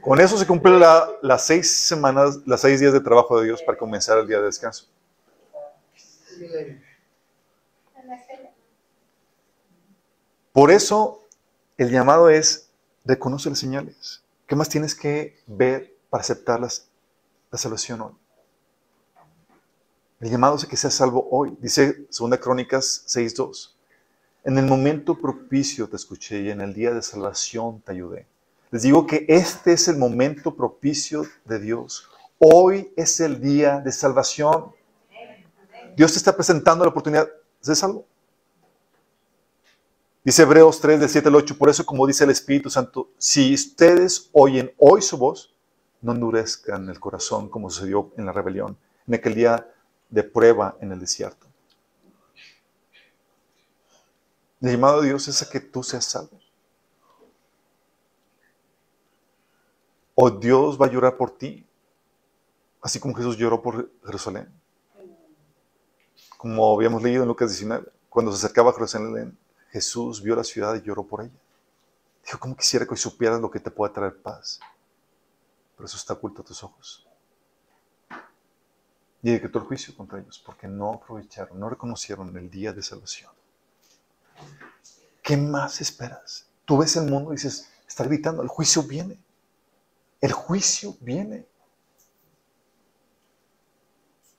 Con 0.00 0.20
eso 0.20 0.36
se 0.36 0.44
cumplen 0.44 0.80
la- 0.80 1.08
las 1.22 1.46
seis 1.46 1.70
semanas, 1.76 2.40
las 2.44 2.60
seis 2.60 2.80
días 2.80 2.92
de 2.92 3.00
trabajo 3.00 3.38
de 3.38 3.46
Dios 3.46 3.62
para 3.62 3.78
comenzar 3.78 4.18
el 4.18 4.26
día 4.26 4.38
de 4.38 4.46
descanso. 4.46 4.86
Por 10.52 10.72
eso 10.72 11.24
el 11.78 11.88
llamado 11.88 12.28
es, 12.28 12.71
reconoce 13.04 13.50
las 13.50 13.58
señales. 13.58 14.22
¿Qué 14.46 14.56
más 14.56 14.68
tienes 14.68 14.94
que 14.94 15.38
ver 15.46 15.94
para 16.10 16.22
aceptar 16.22 16.60
las- 16.60 16.86
la 17.50 17.58
salvación 17.58 18.00
hoy? 18.00 18.12
El 20.20 20.30
llamado 20.30 20.56
es 20.56 20.66
que 20.66 20.76
seas 20.76 20.94
salvo 20.94 21.26
hoy. 21.30 21.56
Dice 21.60 22.06
2 22.10 22.38
Crónicas 22.38 23.02
6.2. 23.06 23.76
En 24.44 24.58
el 24.58 24.66
momento 24.66 25.18
propicio 25.18 25.88
te 25.88 25.96
escuché 25.96 26.40
y 26.42 26.50
en 26.50 26.60
el 26.60 26.74
día 26.74 26.92
de 26.92 27.02
salvación 27.02 27.80
te 27.80 27.92
ayudé. 27.92 28.26
Les 28.70 28.82
digo 28.82 29.06
que 29.06 29.24
este 29.28 29.72
es 29.72 29.88
el 29.88 29.96
momento 29.96 30.54
propicio 30.54 31.26
de 31.44 31.58
Dios. 31.58 32.08
Hoy 32.38 32.92
es 32.96 33.20
el 33.20 33.40
día 33.40 33.80
de 33.80 33.92
salvación. 33.92 34.72
Dios 35.96 36.12
te 36.12 36.18
está 36.18 36.34
presentando 36.34 36.84
la 36.84 36.90
oportunidad 36.90 37.26
de 37.26 37.32
ser 37.60 37.76
salvo. 37.76 38.06
Dice 40.24 40.42
Hebreos 40.42 40.80
3, 40.80 41.00
del 41.00 41.08
7 41.08 41.28
al 41.28 41.34
8, 41.34 41.58
por 41.58 41.68
eso 41.68 41.84
como 41.84 42.06
dice 42.06 42.22
el 42.22 42.30
Espíritu 42.30 42.70
Santo, 42.70 43.10
si 43.18 43.52
ustedes 43.54 44.30
oyen 44.32 44.72
hoy 44.78 45.02
su 45.02 45.18
voz, 45.18 45.52
no 46.00 46.12
endurezcan 46.12 46.88
el 46.88 47.00
corazón 47.00 47.48
como 47.48 47.68
sucedió 47.70 48.12
en 48.16 48.26
la 48.26 48.32
rebelión, 48.32 48.78
en 49.08 49.14
aquel 49.14 49.34
día 49.34 49.68
de 50.10 50.22
prueba 50.22 50.76
en 50.80 50.92
el 50.92 51.00
desierto. 51.00 51.48
El 54.60 54.70
llamado 54.70 55.00
de 55.00 55.08
Dios 55.08 55.26
es 55.26 55.42
a 55.42 55.50
que 55.50 55.58
tú 55.58 55.82
seas 55.82 56.04
salvo. 56.04 56.38
O 60.14 60.30
Dios 60.30 60.80
va 60.80 60.86
a 60.86 60.90
llorar 60.90 61.16
por 61.16 61.36
ti, 61.36 61.66
así 62.80 63.00
como 63.00 63.14
Jesús 63.14 63.36
lloró 63.36 63.60
por 63.60 63.90
Jerusalén. 64.04 64.52
Como 66.36 66.76
habíamos 66.76 67.02
leído 67.02 67.22
en 67.22 67.28
Lucas 67.28 67.50
19, 67.50 67.90
cuando 68.08 68.30
se 68.30 68.38
acercaba 68.38 68.70
a 68.70 68.74
Jerusalén, 68.74 69.36
Jesús 69.72 70.22
vio 70.22 70.36
la 70.36 70.44
ciudad 70.44 70.74
y 70.76 70.82
lloró 70.82 71.02
por 71.02 71.22
ella. 71.22 71.32
Dijo, 72.24 72.38
¿cómo 72.38 72.54
quisiera 72.56 72.84
que 72.84 72.92
hoy 72.92 72.98
supieras 72.98 73.40
lo 73.40 73.50
que 73.50 73.58
te 73.58 73.70
puede 73.70 73.92
traer 73.92 74.16
paz? 74.16 74.60
Pero 75.74 75.86
eso 75.86 75.96
está 75.96 76.12
oculto 76.12 76.42
a 76.42 76.44
tus 76.44 76.62
ojos. 76.62 77.06
Y 79.22 79.32
decretó 79.32 79.60
el 79.60 79.64
juicio 79.64 79.96
contra 79.96 80.20
ellos, 80.20 80.42
porque 80.44 80.68
no 80.68 80.92
aprovecharon, 80.92 81.58
no 81.58 81.70
reconocieron 81.70 82.36
el 82.36 82.50
día 82.50 82.72
de 82.72 82.82
salvación. 82.82 83.30
¿Qué 85.22 85.36
más 85.36 85.80
esperas? 85.80 86.46
Tú 86.64 86.78
ves 86.78 86.96
el 86.96 87.10
mundo 87.10 87.32
y 87.32 87.36
dices, 87.36 87.70
está 87.88 88.04
gritando, 88.04 88.42
el 88.42 88.48
juicio 88.48 88.82
viene. 88.82 89.16
El 90.20 90.32
juicio 90.32 90.96
viene. 91.00 91.46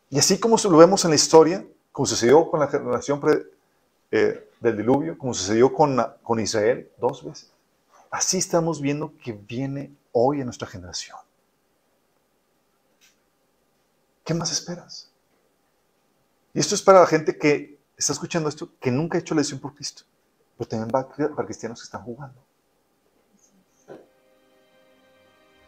Y 0.09 0.19
así 0.19 0.39
como 0.39 0.57
lo 0.57 0.77
vemos 0.77 1.03
en 1.05 1.09
la 1.09 1.15
historia, 1.15 1.65
como 1.91 2.05
sucedió 2.05 2.49
con 2.49 2.59
la 2.59 2.67
generación 2.67 3.19
pre- 3.19 3.47
eh, 4.11 4.49
del 4.63 4.77
diluvio, 4.77 5.17
como 5.17 5.33
sucedió 5.33 5.73
con, 5.73 6.01
con 6.23 6.39
Israel 6.39 6.89
dos 6.97 7.23
veces, 7.23 7.51
así 8.09 8.37
estamos 8.37 8.81
viendo 8.81 9.13
que 9.17 9.33
viene 9.33 9.93
hoy 10.13 10.39
en 10.39 10.45
nuestra 10.45 10.67
generación. 10.67 11.17
¿Qué 14.23 14.33
más 14.33 14.51
esperas? 14.53 15.11
Y 16.53 16.59
esto 16.59 16.75
es 16.75 16.81
para 16.81 17.01
la 17.01 17.07
gente 17.07 17.37
que 17.37 17.77
está 17.97 18.13
escuchando 18.13 18.47
esto, 18.47 18.69
que 18.79 18.89
nunca 18.89 19.17
ha 19.17 19.21
hecho 19.21 19.35
la 19.35 19.43
por 19.61 19.75
Cristo, 19.75 20.03
pero 20.57 20.69
también 20.69 20.89
va 20.95 21.09
para 21.09 21.45
cristianos 21.45 21.81
que 21.81 21.85
están 21.85 22.03
jugando. 22.03 22.41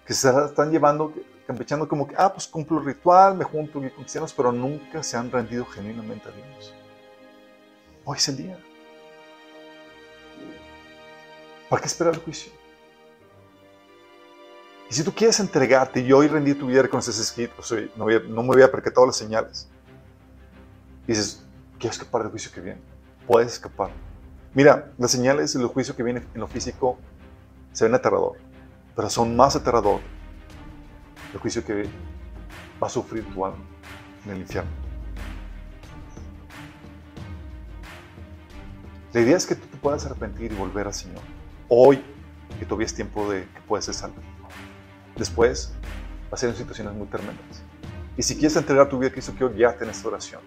Que 0.06 0.14
se 0.14 0.30
están 0.46 0.72
llevando, 0.72 1.12
campechando 1.46 1.86
como 1.90 2.08
que, 2.08 2.16
ah, 2.18 2.32
pues 2.32 2.48
cumplo 2.48 2.80
el 2.80 2.86
ritual, 2.86 3.36
me 3.36 3.44
junto 3.44 3.74
con 3.74 3.90
cristianos, 3.90 4.34
pero 4.34 4.54
nunca 4.54 5.04
se 5.04 5.18
han 5.18 5.30
rendido 5.30 5.66
genuinamente 5.66 6.30
a 6.30 6.32
Dios. 6.32 6.74
Hoy 8.06 8.18
es 8.18 8.30
el 8.30 8.38
día. 8.38 8.58
¿Para 11.70 11.82
qué 11.82 11.88
esperar 11.88 12.14
el 12.14 12.20
juicio? 12.20 12.52
Y 14.90 14.94
si 14.94 15.04
tú 15.04 15.14
quieres 15.14 15.40
entregarte 15.40 16.00
y 16.00 16.12
hoy 16.14 16.28
rendir 16.28 16.60
tu 16.60 16.68
vida 16.68 16.88
con 16.88 17.00
ese 17.00 17.10
escrito, 17.10 17.64
soy, 17.64 17.92
no, 17.96 18.06
no 18.08 18.44
me 18.44 18.54
había 18.54 18.72
percatado 18.72 19.08
las 19.08 19.18
señales. 19.18 19.68
Dices, 21.08 21.44
quiero 21.80 21.92
escapar 21.92 22.22
del 22.22 22.32
juicio 22.32 22.52
que 22.52 22.62
viene. 22.62 22.82
Puedes 23.26 23.54
escapar. 23.54 23.90
Mira, 24.54 24.92
las 24.98 25.12
señales 25.12 25.54
del 25.54 25.68
juicio 25.68 25.96
que 25.96 26.04
viene 26.04 26.24
en 26.34 26.40
lo 26.40 26.48
físico 26.48 26.98
se 27.74 27.86
ven 27.86 27.96
aterrador, 27.96 28.38
pero 28.96 29.10
son 29.10 29.36
más 29.36 29.56
aterrador 29.56 30.00
el 31.34 31.40
juicio 31.40 31.66
que 31.66 31.90
va 32.82 32.88
a 32.88 32.90
sufrir 32.90 33.26
tu 33.34 33.46
alma 33.46 33.66
en 34.26 34.32
el 34.32 34.38
infierno. 34.40 34.72
La 39.12 39.22
idea 39.22 39.36
es 39.36 39.46
que 39.46 39.56
tú 39.56 39.68
te 39.68 39.78
puedas 39.78 40.06
arrepentir 40.06 40.52
y 40.52 40.56
volver 40.56 40.88
al 40.88 40.94
Señor. 40.94 41.35
Hoy, 41.68 42.04
que 42.60 42.66
todavía 42.66 42.86
es 42.86 42.94
tiempo 42.94 43.30
de 43.30 43.42
que 43.44 43.62
puedas 43.68 43.86
ser 43.86 43.94
salvo. 43.94 44.18
Después, 45.16 45.74
va 46.26 46.34
a 46.34 46.38
ser 46.38 46.50
en 46.50 46.56
situaciones 46.56 46.94
muy 46.94 47.08
tremendas. 47.08 47.64
Y 48.18 48.24
si 48.24 48.36
quieres 48.36 48.56
entregar 48.56 48.88
tu 48.88 48.98
vida 49.00 49.10
a 49.10 49.12
Cristo, 49.12 49.34
quiero 49.38 49.54
guiarte 49.54 49.84
en 49.84 49.90
esta 49.90 50.08
oración. 50.08 50.42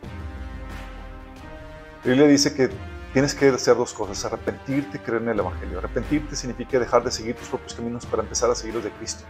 La 2.05 2.11
Biblia 2.11 2.29
dice 2.29 2.55
que 2.55 2.71
tienes 3.13 3.35
que 3.35 3.49
hacer 3.49 3.77
dos 3.77 3.93
cosas, 3.93 4.25
arrepentirte 4.25 4.99
y 4.99 5.01
creer 5.01 5.23
en 5.23 5.31
el 5.31 5.41
Evangelio. 5.41 5.79
Arrepentirte 5.79 6.37
significa 6.37 6.79
dejar 6.79 7.03
de 7.03 7.11
seguir 7.11 7.35
tus 7.35 7.49
propios 7.49 7.75
caminos 7.75 8.07
para 8.07 8.23
empezar 8.23 8.51
a 8.51 8.55
seguir 8.55 8.77
los 8.77 8.85
de 8.85 8.91
Cristo. 8.93 9.25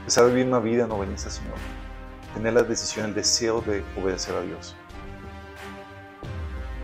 Empezar 0.00 0.24
a 0.24 0.26
vivir 0.26 0.46
una 0.46 0.58
vida 0.58 0.84
en 0.84 0.90
obediencia 0.90 1.28
al 1.28 1.32
Señor. 1.32 1.54
Tener 2.34 2.52
la 2.52 2.62
decisión, 2.62 3.06
el 3.06 3.14
deseo 3.14 3.60
de 3.60 3.84
obedecer 3.96 4.34
a 4.34 4.42
Dios. 4.42 4.74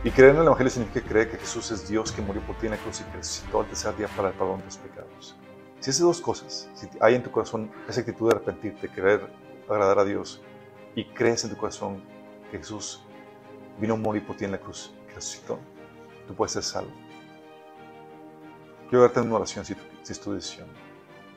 Y 0.05 0.11
creer 0.11 0.35
en 0.35 0.43
el 0.43 0.47
Evangelio 0.47 0.71
significa 0.71 1.09
creer 1.09 1.31
que 1.31 1.39
Jesús 1.39 1.71
es 1.71 1.89
Dios 1.89 2.13
que 2.13 2.21
murió 2.21 2.43
por 2.43 2.59
ti 2.59 2.67
en 2.67 2.73
la 2.73 2.77
cruz 2.77 3.01
y 3.01 3.05
que 3.05 3.17
resucitó 3.17 3.61
al 3.61 3.67
tercer 3.67 3.97
día 3.97 4.07
para 4.09 4.29
el 4.29 4.35
perdón 4.35 4.59
de 4.59 4.65
tus 4.65 4.77
pecados. 4.77 5.35
Si 5.81 5.89
haces 5.89 6.03
dos 6.03 6.21
cosas, 6.21 6.69
si 6.75 6.87
hay 7.01 7.15
en 7.15 7.23
tu 7.23 7.31
corazón 7.31 7.71
esa 7.89 8.01
actitud 8.01 8.29
de 8.29 8.37
arrepentirte, 8.37 8.91
querer 8.91 9.33
agradar 9.67 10.01
a 10.01 10.05
Dios 10.05 10.43
y 10.95 11.07
crees 11.07 11.45
en 11.45 11.51
tu 11.51 11.57
corazón 11.57 12.05
que 12.51 12.59
Jesús 12.59 13.03
vino 13.81 13.95
a 13.95 13.97
morir 13.97 14.27
por 14.27 14.37
ti 14.37 14.45
en 14.45 14.53
la 14.53 14.59
cruz 14.59 14.93
y 15.09 15.15
resucitó, 15.15 15.59
tú 16.29 16.35
puedes 16.35 16.53
ser 16.53 16.65
salvo. 16.65 16.93
Quiero 18.91 19.05
darte 19.05 19.23
una 19.23 19.37
oración 19.37 19.65
si, 19.65 19.75
si 20.03 20.13
es 20.13 20.21
tu 20.21 20.35
decisión. 20.35 20.69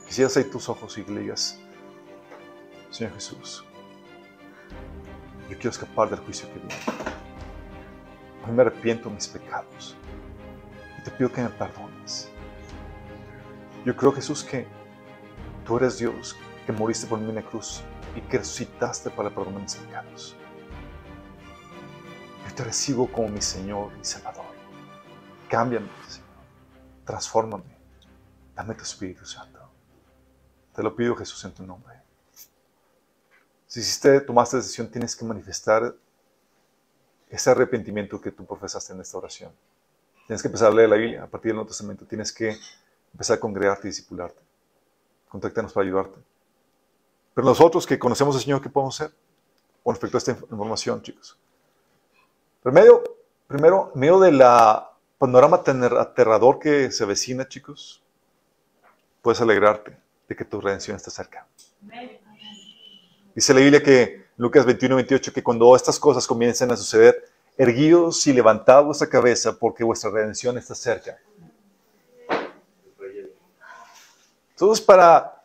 Quisieras 0.06 0.36
ahí 0.36 0.44
tus 0.44 0.68
ojos 0.68 0.98
y 0.98 1.06
le 1.06 1.22
digas, 1.22 1.58
Señor 2.90 3.14
Jesús, 3.14 3.64
yo 5.50 5.56
quiero 5.56 5.70
escapar 5.70 6.10
del 6.10 6.20
juicio 6.20 6.50
que 6.52 6.60
viene. 6.60 7.17
Hoy 8.48 8.54
me 8.54 8.62
arrepiento 8.62 9.10
de 9.10 9.16
mis 9.16 9.28
pecados 9.28 9.98
y 10.98 11.04
te 11.04 11.12
pido 11.12 11.30
que 11.30 11.42
me 11.42 11.50
perdones. 11.50 12.30
Yo 13.84 13.94
creo, 13.94 14.14
Jesús, 14.14 14.42
que 14.42 14.66
tú 15.66 15.76
eres 15.78 15.98
Dios, 15.98 16.38
que 16.66 16.72
moriste 16.72 17.08
por 17.08 17.20
mí 17.20 17.28
en 17.28 17.36
la 17.36 17.42
cruz 17.42 17.82
y 18.16 18.22
que 18.22 18.38
resucitaste 18.38 19.10
para 19.10 19.30
de 19.30 19.52
mis 19.52 19.76
pecados. 19.76 20.36
Yo 22.48 22.56
te 22.56 22.64
recibo 22.64 23.12
como 23.12 23.28
mi 23.28 23.42
Señor 23.42 23.92
y 24.02 24.06
Salvador. 24.06 24.46
Cámbiame, 25.50 25.90
Señor. 26.08 26.28
Transfórmame. 27.04 27.78
Dame 28.56 28.76
tu 28.76 28.84
Espíritu 28.84 29.26
Santo. 29.26 29.60
Te 30.74 30.82
lo 30.82 30.96
pido, 30.96 31.18
Jesús, 31.18 31.44
en 31.44 31.54
tu 31.54 31.64
nombre. 31.66 31.96
Si 33.68 33.82
hiciste, 33.82 34.22
tomaste 34.22 34.56
decisión, 34.56 34.90
tienes 34.90 35.18
que 35.18 35.26
manifestar 35.26 35.94
ese 37.30 37.50
arrepentimiento 37.50 38.22
que 38.22 38.32
tú 38.32 38.46
profesaste 38.46 38.94
en 38.94 39.02
esta 39.02 39.18
oración. 39.18 39.52
Tienes 40.28 40.42
que 40.42 40.48
empezar 40.48 40.72
a 40.72 40.76
leer 40.76 40.90
la 40.90 40.96
Biblia 40.98 41.24
a 41.24 41.28
partir 41.28 41.50
del 41.50 41.56
Nuevo 41.56 41.70
Testamento. 41.70 42.06
Tienes 42.06 42.32
que 42.32 42.58
empezar 43.14 43.38
a 43.38 43.40
congregarte 43.40 43.88
y 43.88 43.92
discipularte. 43.92 44.42
Contáctanos 45.30 45.74
para 45.74 45.86
ayudarte. 45.86 46.20
Pero 47.34 47.48
nosotros 47.48 47.86
que 47.86 48.00
conocemos 48.00 48.36
al 48.36 48.42
Señor, 48.42 48.62
¿qué 48.62 48.70
podemos 48.70 49.00
hacer 49.00 49.16
con 49.84 49.94
respecto 49.94 50.18
a 50.18 50.20
esta 50.20 50.32
información, 50.32 51.02
chicos? 51.02 51.38
Primero, 52.62 53.04
primero 53.48 53.92
en 53.94 54.00
medio 54.00 54.20
del 54.20 54.42
panorama 55.18 55.64
tan 55.64 55.84
aterrador 55.84 56.60
que 56.60 56.92
se 56.92 57.04
avecina, 57.04 57.48
chicos, 57.48 58.04
puedes 59.22 59.40
alegrarte 59.42 59.98
de 60.28 60.36
que 60.36 60.46
tu 60.46 60.60
redención 60.60 60.98
está 60.98 61.12
cerca. 61.12 61.48
Dice 63.34 63.54
la 63.54 63.60
Biblia 63.60 63.82
que 63.82 64.27
Lucas 64.38 64.66
21 64.66 64.96
28 64.96 65.34
que 65.34 65.44
cuando 65.44 65.76
estas 65.76 66.00
cosas 66.00 66.28
comiencen 66.28 66.72
a 66.72 66.78
suceder, 66.78 67.26
erguíos 67.58 68.26
y 68.28 68.34
levantad 68.34 68.84
vuestra 68.84 69.10
cabeza, 69.10 69.58
porque 69.58 69.84
vuestra 69.84 70.12
redención 70.12 70.58
está 70.58 70.76
cerca. 70.76 71.18
Entonces, 74.52 74.84
para 74.84 75.44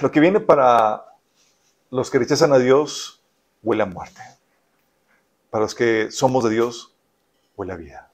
lo 0.00 0.10
que 0.10 0.20
viene 0.20 0.40
para 0.40 1.06
los 1.90 2.10
que 2.10 2.18
rechazan 2.18 2.52
a 2.52 2.58
Dios, 2.58 3.22
huele 3.62 3.82
a 3.82 3.86
muerte. 3.86 4.20
Para 5.50 5.64
los 5.64 5.74
que 5.74 6.10
somos 6.10 6.44
de 6.44 6.50
Dios, 6.50 6.94
huele 7.56 7.72
a 7.72 7.76
vida. 7.76 8.10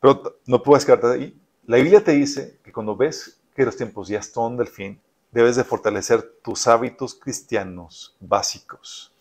Pero 0.00 0.38
no 0.46 0.62
puedes 0.62 0.84
quedarte 0.84 1.06
ahí. 1.06 1.40
La 1.66 1.76
Biblia 1.76 2.02
te 2.02 2.12
dice 2.12 2.58
que 2.62 2.72
cuando 2.72 2.96
ves 2.96 3.40
que 3.54 3.64
los 3.64 3.76
tiempos 3.76 4.08
ya 4.08 4.18
están 4.18 4.56
del 4.56 4.68
fin, 4.68 5.00
debes 5.32 5.56
de 5.56 5.64
fortalecer 5.64 6.38
tus 6.42 6.66
hábitos 6.66 7.14
cristianos 7.14 8.16
básicos. 8.20 9.12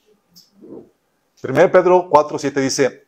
1 1.41 1.71
Pedro 1.71 2.07
4, 2.09 2.39
7 2.39 2.59
dice, 2.59 3.05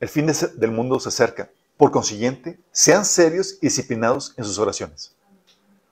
el 0.00 0.08
fin 0.08 0.26
de- 0.26 0.50
del 0.54 0.70
mundo 0.70 1.00
se 1.00 1.08
acerca. 1.08 1.50
Por 1.76 1.90
consiguiente, 1.90 2.60
sean 2.70 3.04
serios 3.04 3.54
y 3.60 3.66
disciplinados 3.66 4.34
en 4.36 4.44
sus 4.44 4.58
oraciones. 4.58 5.14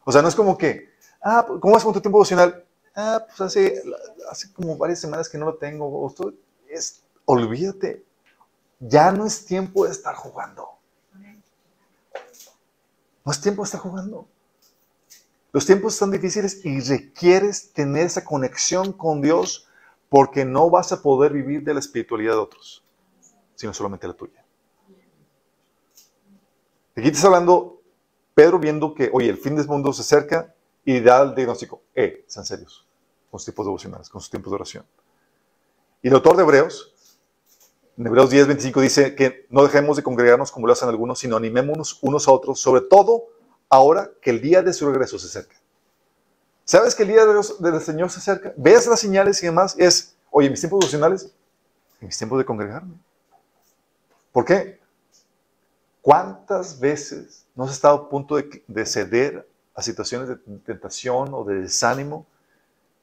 O 0.04 0.12
sea, 0.12 0.22
no 0.22 0.28
es 0.28 0.34
como 0.34 0.56
que, 0.56 0.90
ah, 1.22 1.44
¿cómo 1.60 1.74
vas 1.74 1.82
con 1.82 1.92
tu 1.92 2.00
tiempo 2.00 2.18
devocional? 2.18 2.64
Ah, 2.94 3.24
pues 3.26 3.40
hace, 3.40 3.82
hace 4.30 4.52
como 4.52 4.76
varias 4.76 5.00
semanas 5.00 5.28
que 5.28 5.38
no 5.38 5.46
lo 5.46 5.54
tengo. 5.56 6.06
Esto 6.08 6.32
es, 6.68 7.02
olvídate, 7.24 8.04
ya 8.78 9.10
no 9.10 9.26
es 9.26 9.44
tiempo 9.44 9.86
de 9.86 9.90
estar 9.92 10.14
jugando. 10.14 10.68
No 13.24 13.32
es 13.32 13.40
tiempo 13.40 13.62
de 13.62 13.66
estar 13.66 13.80
jugando. 13.80 14.28
Los 15.52 15.66
tiempos 15.66 15.94
están 15.94 16.10
difíciles 16.10 16.64
y 16.64 16.80
requieres 16.80 17.72
tener 17.72 18.06
esa 18.06 18.24
conexión 18.24 18.92
con 18.92 19.20
Dios 19.20 19.68
porque 20.08 20.44
no 20.44 20.70
vas 20.70 20.92
a 20.92 21.02
poder 21.02 21.32
vivir 21.32 21.62
de 21.62 21.74
la 21.74 21.80
espiritualidad 21.80 22.32
de 22.32 22.38
otros, 22.38 22.84
sino 23.54 23.74
solamente 23.74 24.08
la 24.08 24.14
tuya. 24.14 24.44
Aquí 26.94 27.10
te 27.10 27.16
está 27.16 27.26
hablando 27.26 27.82
Pedro 28.34 28.58
viendo 28.58 28.94
que, 28.94 29.10
oye, 29.12 29.28
el 29.28 29.36
fin 29.36 29.56
del 29.56 29.66
mundo 29.66 29.92
se 29.92 30.02
acerca 30.02 30.54
y 30.84 31.00
da 31.00 31.22
el 31.22 31.34
diagnóstico. 31.34 31.82
Eh, 31.94 32.24
sean 32.26 32.44
serios 32.44 32.86
con 33.30 33.38
sus 33.38 33.46
tiempos 33.46 33.66
devocionales, 33.66 34.08
con 34.08 34.20
sus 34.20 34.30
tiempos 34.30 34.50
de 34.50 34.54
oración. 34.54 34.86
Y 36.02 36.08
el 36.08 36.14
autor 36.14 36.36
de 36.36 36.42
Hebreos, 36.42 36.94
en 37.96 38.06
Hebreos 38.06 38.30
10, 38.30 38.46
25 38.46 38.80
dice 38.80 39.14
que 39.14 39.46
no 39.50 39.62
dejemos 39.62 39.96
de 39.96 40.02
congregarnos 40.02 40.50
como 40.50 40.66
lo 40.66 40.72
hacen 40.72 40.88
algunos, 40.88 41.18
sino 41.18 41.36
animémonos 41.36 41.98
unos 42.02 42.26
a 42.26 42.32
otros, 42.32 42.58
sobre 42.58 42.82
todo 42.82 43.28
ahora 43.72 44.10
que 44.20 44.28
el 44.28 44.42
día 44.42 44.60
de 44.60 44.74
su 44.74 44.86
regreso 44.86 45.18
se 45.18 45.28
acerca. 45.28 45.56
¿Sabes 46.62 46.94
que 46.94 47.04
el 47.04 47.08
día 47.08 47.24
de 47.24 47.40
del 47.58 47.80
Señor 47.80 48.10
se 48.10 48.18
acerca? 48.18 48.52
¿Ves 48.54 48.86
las 48.86 49.00
señales 49.00 49.42
y 49.42 49.46
demás? 49.46 49.74
Es, 49.78 50.14
oye, 50.30 50.50
mis 50.50 50.60
tiempos 50.60 50.80
devocionales, 50.80 51.32
mis 51.98 52.16
tiempos 52.18 52.38
de 52.38 52.44
congregarme. 52.44 52.94
¿Por 54.30 54.44
qué? 54.44 54.78
¿Cuántas 56.02 56.78
veces 56.78 57.46
no 57.54 57.64
has 57.64 57.72
estado 57.72 57.96
a 57.96 58.08
punto 58.10 58.36
de, 58.36 58.62
de 58.66 58.84
ceder 58.84 59.48
a 59.74 59.82
situaciones 59.82 60.28
de 60.28 60.36
tentación 60.36 61.32
o 61.32 61.42
de 61.42 61.62
desánimo? 61.62 62.26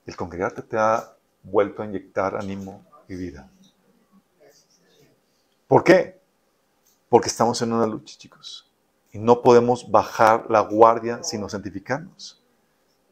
El 0.06 0.16
congregarte 0.16 0.62
te 0.62 0.78
ha 0.78 1.16
vuelto 1.42 1.82
a 1.82 1.86
inyectar 1.86 2.36
ánimo 2.36 2.86
y 3.08 3.16
vida. 3.16 3.50
¿Por 5.68 5.84
qué? 5.84 6.22
Porque 7.10 7.30
estamos 7.30 7.60
en 7.64 7.74
una 7.74 7.88
lucha, 7.88 8.16
chicos. 8.16 8.69
Y 9.12 9.20
no 9.20 9.42
podemos 9.42 9.90
bajar 9.90 10.46
la 10.50 10.62
guardia 10.62 11.24
sino 11.24 11.50
santificarnos. 11.50 12.42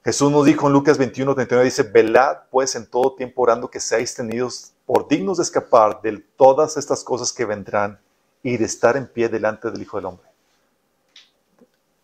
Jesús 0.03 0.31
nos 0.31 0.45
dijo 0.45 0.67
en 0.67 0.73
Lucas 0.73 0.97
21, 0.97 1.35
39, 1.35 1.65
dice, 1.65 1.83
velad 1.83 2.37
pues 2.49 2.75
en 2.75 2.85
todo 2.85 3.15
tiempo 3.15 3.41
orando 3.41 3.69
que 3.69 3.79
seáis 3.79 4.15
tenidos 4.15 4.71
por 4.85 5.07
dignos 5.07 5.37
de 5.37 5.43
escapar 5.43 6.01
de 6.01 6.17
todas 6.37 6.77
estas 6.77 7.03
cosas 7.03 7.33
que 7.33 7.43
vendrán 7.43 7.99
y 8.41 8.55
de 8.55 8.63
estar 8.63 8.95
en 8.95 9.07
pie 9.07 9.27
delante 9.27 9.69
del 9.69 9.81
Hijo 9.81 9.97
del 9.97 10.05
Hombre. 10.05 10.27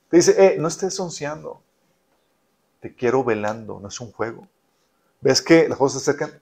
Te 0.09 0.17
dice, 0.17 0.35
eh, 0.37 0.57
no 0.59 0.67
estés 0.67 0.99
onceando. 0.99 1.61
Te 2.81 2.93
quiero 2.93 3.23
velando, 3.23 3.79
no 3.79 3.87
es 3.87 4.01
un 4.01 4.11
juego. 4.11 4.47
¿Ves 5.21 5.41
que 5.41 5.69
las 5.69 5.77
cosas 5.77 6.03
se 6.03 6.11
acercan 6.11 6.41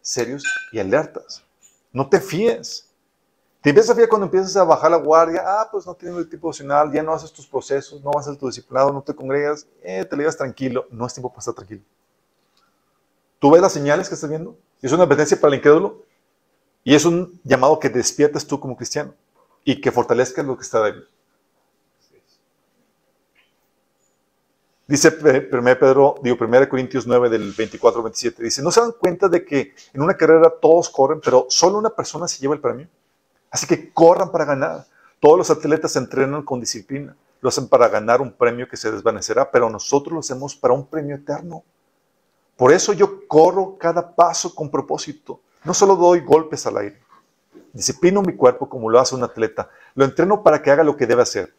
serios 0.00 0.42
y 0.72 0.78
alertas? 0.78 1.44
No 1.92 2.08
te 2.08 2.20
fíes. 2.20 2.85
Te 3.60 3.70
empiezas 3.70 3.90
a 3.90 3.94
fiar 3.96 4.08
cuando 4.08 4.26
empiezas 4.26 4.56
a 4.56 4.64
bajar 4.64 4.90
la 4.90 4.98
guardia. 4.98 5.42
Ah, 5.44 5.68
pues 5.70 5.86
no 5.86 5.94
tienes 5.94 6.18
el 6.18 6.28
tipo 6.28 6.46
emocional, 6.46 6.92
ya 6.92 7.02
no 7.02 7.12
haces 7.12 7.32
tus 7.32 7.46
procesos, 7.46 8.02
no 8.02 8.12
vas 8.12 8.28
a 8.28 8.36
tu 8.36 8.46
discipulado, 8.46 8.92
no 8.92 9.02
te 9.02 9.14
congregas, 9.14 9.66
eh, 9.82 10.04
te 10.04 10.16
llevas 10.16 10.36
tranquilo. 10.36 10.86
No 10.90 11.06
es 11.06 11.14
tiempo 11.14 11.30
para 11.30 11.40
estar 11.40 11.54
tranquilo. 11.54 11.82
¿Tú 13.38 13.50
ves 13.50 13.60
las 13.60 13.72
señales 13.72 14.08
que 14.08 14.14
estás 14.14 14.30
viendo? 14.30 14.56
Es 14.80 14.92
una 14.92 15.04
advertencia 15.04 15.40
para 15.40 15.54
el 15.54 15.58
incrédulo 15.58 16.04
y 16.84 16.94
es 16.94 17.04
un 17.04 17.40
llamado 17.42 17.78
que 17.80 17.88
despiertes 17.88 18.46
tú 18.46 18.60
como 18.60 18.76
cristiano 18.76 19.14
y 19.64 19.80
que 19.80 19.90
fortalezcas 19.90 20.44
lo 20.44 20.56
que 20.56 20.62
está 20.62 20.82
débil. 20.82 21.08
Dice 24.86 25.08
1 25.18 25.78
Pedro, 25.80 26.14
digo 26.22 26.36
1 26.40 26.68
Corintios 26.68 27.08
9 27.08 27.28
del 27.28 27.52
24 27.52 27.98
al 27.98 28.04
27, 28.04 28.42
dice, 28.44 28.62
¿no 28.62 28.70
se 28.70 28.80
dan 28.80 28.92
cuenta 28.92 29.28
de 29.28 29.44
que 29.44 29.74
en 29.92 30.00
una 30.00 30.16
carrera 30.16 30.48
todos 30.62 30.88
corren, 30.88 31.20
pero 31.20 31.46
solo 31.48 31.78
una 31.78 31.90
persona 31.90 32.28
se 32.28 32.38
lleva 32.38 32.54
el 32.54 32.60
premio? 32.60 32.88
Así 33.50 33.66
que 33.66 33.92
corran 33.92 34.30
para 34.30 34.44
ganar. 34.44 34.86
Todos 35.20 35.38
los 35.38 35.50
atletas 35.50 35.92
se 35.92 35.98
entrenan 35.98 36.42
con 36.42 36.60
disciplina. 36.60 37.16
Lo 37.40 37.48
hacen 37.48 37.68
para 37.68 37.88
ganar 37.88 38.20
un 38.20 38.32
premio 38.32 38.68
que 38.68 38.76
se 38.76 38.90
desvanecerá, 38.90 39.50
pero 39.50 39.70
nosotros 39.70 40.12
lo 40.12 40.20
hacemos 40.20 40.56
para 40.56 40.74
un 40.74 40.86
premio 40.86 41.16
eterno. 41.16 41.64
Por 42.56 42.72
eso 42.72 42.92
yo 42.92 43.26
corro 43.28 43.76
cada 43.78 44.14
paso 44.14 44.54
con 44.54 44.70
propósito. 44.70 45.40
No 45.64 45.74
solo 45.74 45.96
doy 45.96 46.20
golpes 46.20 46.66
al 46.66 46.78
aire. 46.78 47.00
Disciplino 47.72 48.22
mi 48.22 48.34
cuerpo 48.34 48.68
como 48.68 48.88
lo 48.88 48.98
hace 48.98 49.14
un 49.14 49.24
atleta. 49.24 49.68
Lo 49.94 50.04
entreno 50.04 50.42
para 50.42 50.62
que 50.62 50.70
haga 50.70 50.82
lo 50.82 50.96
que 50.96 51.06
debe 51.06 51.22
hacer. 51.22 51.54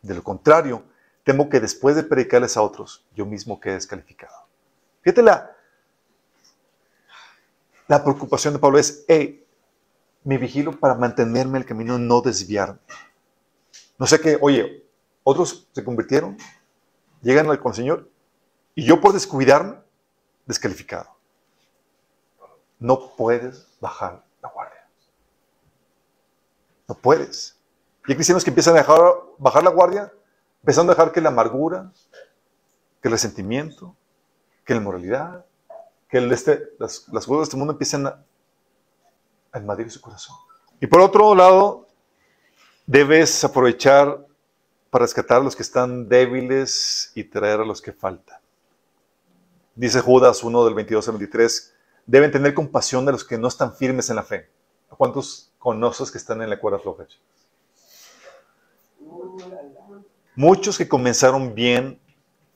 De 0.00 0.14
lo 0.14 0.22
contrario, 0.22 0.82
temo 1.24 1.48
que 1.48 1.60
después 1.60 1.94
de 1.94 2.02
predicarles 2.02 2.56
a 2.56 2.62
otros, 2.62 3.04
yo 3.14 3.26
mismo 3.26 3.60
quede 3.60 3.74
descalificado. 3.74 4.34
Fíjate 5.02 5.22
la, 5.22 5.54
la 7.86 8.02
preocupación 8.02 8.54
de 8.54 8.60
Pablo 8.60 8.78
es, 8.78 9.04
hey, 9.08 9.41
me 10.24 10.38
vigilo 10.38 10.78
para 10.78 10.94
mantenerme 10.94 11.58
en 11.58 11.62
el 11.62 11.66
camino, 11.66 11.98
no 11.98 12.20
desviarme. 12.20 12.78
No 13.98 14.06
sé 14.06 14.20
qué, 14.20 14.38
oye, 14.40 14.84
otros 15.24 15.68
se 15.72 15.84
convirtieron, 15.84 16.36
llegan 17.22 17.48
al 17.48 17.60
con 17.60 17.72
el 17.72 17.76
Señor, 17.76 18.10
y 18.74 18.84
yo 18.84 19.00
por 19.00 19.12
descuidarme, 19.12 19.76
descalificado. 20.46 21.10
No 22.78 23.14
puedes 23.16 23.66
bajar 23.80 24.24
la 24.42 24.48
guardia. 24.48 24.86
No 26.88 26.94
puedes. 26.96 27.56
Y 28.06 28.12
hay 28.12 28.16
cristianos 28.16 28.42
que 28.42 28.50
empiezan 28.50 28.74
a 28.74 28.78
dejar, 28.78 29.00
bajar 29.38 29.62
la 29.62 29.70
guardia, 29.70 30.12
empezando 30.62 30.92
a 30.92 30.94
dejar 30.96 31.12
que 31.12 31.20
la 31.20 31.28
amargura, 31.28 31.92
que 33.00 33.08
el 33.08 33.12
resentimiento, 33.12 33.94
que 34.64 34.74
la 34.74 34.80
inmoralidad, 34.80 35.44
que 36.08 36.18
el 36.18 36.32
este, 36.32 36.70
las, 36.78 37.00
cosas 37.00 37.26
de 37.26 37.42
este 37.42 37.56
mundo 37.56 37.72
empiecen 37.72 38.06
a, 38.06 38.24
invadir 39.58 39.90
su 39.90 40.00
corazón. 40.00 40.36
Y 40.80 40.86
por 40.86 41.00
otro 41.00 41.34
lado, 41.34 41.86
debes 42.86 43.44
aprovechar 43.44 44.26
para 44.90 45.04
rescatar 45.04 45.40
a 45.40 45.44
los 45.44 45.56
que 45.56 45.62
están 45.62 46.08
débiles 46.08 47.12
y 47.14 47.24
traer 47.24 47.60
a 47.60 47.64
los 47.64 47.80
que 47.80 47.92
faltan. 47.92 48.38
Dice 49.74 50.00
Judas 50.00 50.42
1 50.42 50.64
del 50.64 50.74
22 50.74 51.08
al 51.08 51.14
23, 51.14 51.74
deben 52.06 52.30
tener 52.30 52.52
compasión 52.52 53.06
de 53.06 53.12
los 53.12 53.24
que 53.24 53.38
no 53.38 53.48
están 53.48 53.74
firmes 53.74 54.10
en 54.10 54.16
la 54.16 54.22
fe. 54.22 54.50
¿A 54.90 54.96
cuántos 54.96 55.50
conoces 55.58 56.10
que 56.10 56.18
están 56.18 56.42
en 56.42 56.50
la 56.50 56.60
cuerda 56.60 56.78
floja? 56.78 57.06
Muchos 60.34 60.76
que 60.76 60.88
comenzaron 60.88 61.54
bien, 61.54 62.00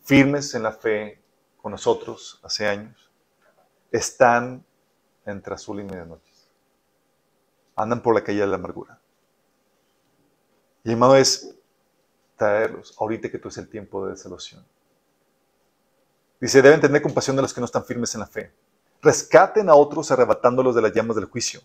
firmes 0.04 0.54
en 0.54 0.62
la 0.62 0.72
fe 0.72 1.22
con 1.62 1.72
nosotros 1.72 2.38
hace 2.42 2.66
años, 2.66 3.10
están 3.90 4.64
entre 5.24 5.54
azul 5.54 5.80
y 5.80 5.84
medianoche. 5.84 6.35
Andan 7.76 8.02
por 8.02 8.14
la 8.14 8.24
calle 8.24 8.40
de 8.40 8.46
la 8.46 8.56
amargura. 8.56 8.98
Y 10.82 10.88
el 10.88 10.94
llamado 10.94 11.16
es 11.16 11.54
traerlos 12.36 12.94
ahorita 12.98 13.30
que 13.30 13.38
tú 13.38 13.48
es 13.48 13.58
el 13.58 13.68
tiempo 13.68 14.04
de 14.04 14.12
desolación. 14.12 14.64
Dice, 16.40 16.60
deben 16.60 16.80
tener 16.80 17.02
compasión 17.02 17.36
de 17.36 17.42
los 17.42 17.54
que 17.54 17.60
no 17.60 17.64
están 17.64 17.84
firmes 17.84 18.14
en 18.14 18.20
la 18.20 18.26
fe. 18.26 18.52
Rescaten 19.02 19.68
a 19.68 19.74
otros 19.74 20.10
arrebatándolos 20.10 20.74
de 20.74 20.82
las 20.82 20.92
llamas 20.92 21.16
del 21.16 21.26
juicio. 21.26 21.60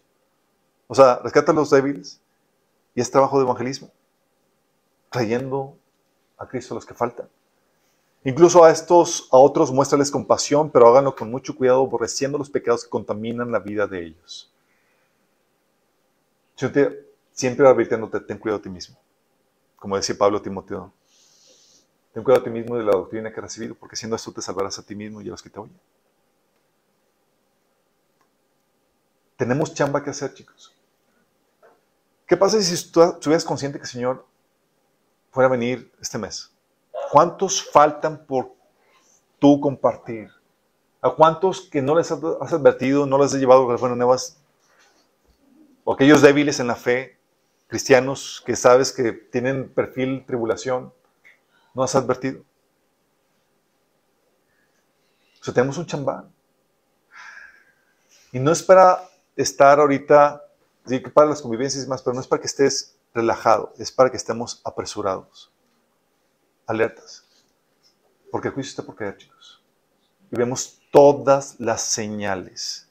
O 0.87 0.95
sea, 0.95 1.19
rescatan 1.23 1.55
a 1.57 1.59
los 1.59 1.69
débiles 1.69 2.21
y 2.95 3.01
es 3.01 3.11
trabajo 3.11 3.37
de 3.37 3.45
evangelismo. 3.45 3.91
Trayendo 5.09 5.77
a 6.37 6.47
Cristo 6.47 6.73
a 6.73 6.75
los 6.75 6.85
que 6.85 6.93
faltan. 6.93 7.29
Incluso 8.23 8.63
a 8.63 8.71
estos, 8.71 9.27
a 9.31 9.37
otros, 9.37 9.71
muéstrales 9.71 10.11
compasión, 10.11 10.69
pero 10.69 10.87
háganlo 10.87 11.15
con 11.15 11.31
mucho 11.31 11.55
cuidado, 11.55 11.81
aborreciendo 11.81 12.37
los 12.37 12.49
pecados 12.49 12.83
que 12.83 12.89
contaminan 12.89 13.51
la 13.51 13.59
vida 13.59 13.87
de 13.87 14.05
ellos. 14.05 14.50
Siempre, 16.61 17.07
siempre 17.31 17.67
advirtiéndote, 17.67 18.19
ten 18.19 18.37
cuidado 18.37 18.59
de 18.59 18.63
ti 18.65 18.69
mismo. 18.69 18.95
Como 19.77 19.95
decía 19.95 20.15
Pablo 20.15 20.37
a 20.37 20.43
Timoteo, 20.43 20.93
ten 22.13 22.21
cuidado 22.21 22.43
de 22.43 22.51
ti 22.51 22.53
mismo 22.53 22.77
de 22.77 22.83
la 22.83 22.91
doctrina 22.91 23.31
que 23.33 23.39
has 23.39 23.45
recibido, 23.45 23.73
porque 23.73 23.95
siendo 23.95 24.15
esto 24.15 24.31
te 24.31 24.43
salvarás 24.43 24.77
a 24.77 24.83
ti 24.83 24.93
mismo 24.93 25.23
y 25.23 25.27
a 25.27 25.31
los 25.31 25.41
que 25.41 25.49
te 25.49 25.59
oyen. 25.59 25.79
Tenemos 29.37 29.73
chamba 29.73 30.03
que 30.03 30.11
hacer, 30.11 30.35
chicos. 30.35 30.71
¿Qué 32.27 32.37
pasa 32.37 32.61
si 32.61 32.91
tú 32.91 33.01
estuvieras 33.01 33.43
consciente 33.43 33.79
que 33.79 33.85
el 33.85 33.89
Señor 33.89 34.23
fuera 35.31 35.47
a 35.47 35.51
venir 35.51 35.91
este 35.99 36.19
mes? 36.19 36.51
¿Cuántos 37.11 37.71
faltan 37.71 38.23
por 38.23 38.53
tú 39.39 39.59
compartir? 39.59 40.29
¿A 41.01 41.09
cuántos 41.09 41.61
que 41.61 41.81
no 41.81 41.95
les 41.95 42.11
has 42.11 42.53
advertido, 42.53 43.07
no 43.07 43.17
les 43.17 43.33
has 43.33 43.39
llevado 43.39 43.67
las 43.67 43.81
buenas 43.81 43.97
nuevas? 43.97 44.40
O 45.83 45.93
aquellos 45.93 46.21
débiles 46.21 46.59
en 46.59 46.67
la 46.67 46.75
fe, 46.75 47.17
cristianos 47.67 48.43
que 48.45 48.55
sabes 48.55 48.91
que 48.91 49.13
tienen 49.13 49.73
perfil 49.73 50.25
tribulación, 50.25 50.93
¿no 51.73 51.83
has 51.83 51.95
advertido? 51.95 52.43
O 55.39 55.43
sea, 55.43 55.53
tenemos 55.53 55.77
un 55.77 55.85
chambán. 55.87 56.31
Y 58.31 58.39
no 58.39 58.51
es 58.51 58.61
para 58.61 59.09
estar 59.35 59.79
ahorita, 59.79 60.43
sí, 60.85 60.99
para 60.99 61.29
las 61.29 61.41
convivencias 61.41 61.83
y 61.83 61.87
más, 61.87 62.01
pero 62.01 62.13
no 62.13 62.21
es 62.21 62.27
para 62.27 62.39
que 62.39 62.47
estés 62.47 62.95
relajado, 63.13 63.73
es 63.77 63.91
para 63.91 64.09
que 64.11 64.17
estemos 64.17 64.61
apresurados, 64.63 65.51
alertas. 66.67 67.25
Porque 68.31 68.49
el 68.49 68.53
juicio 68.53 68.69
está 68.69 68.83
por 68.83 68.95
caer, 68.95 69.17
chicos. 69.17 69.63
Y 70.31 70.37
vemos 70.37 70.79
todas 70.91 71.59
las 71.59 71.81
señales. 71.81 72.90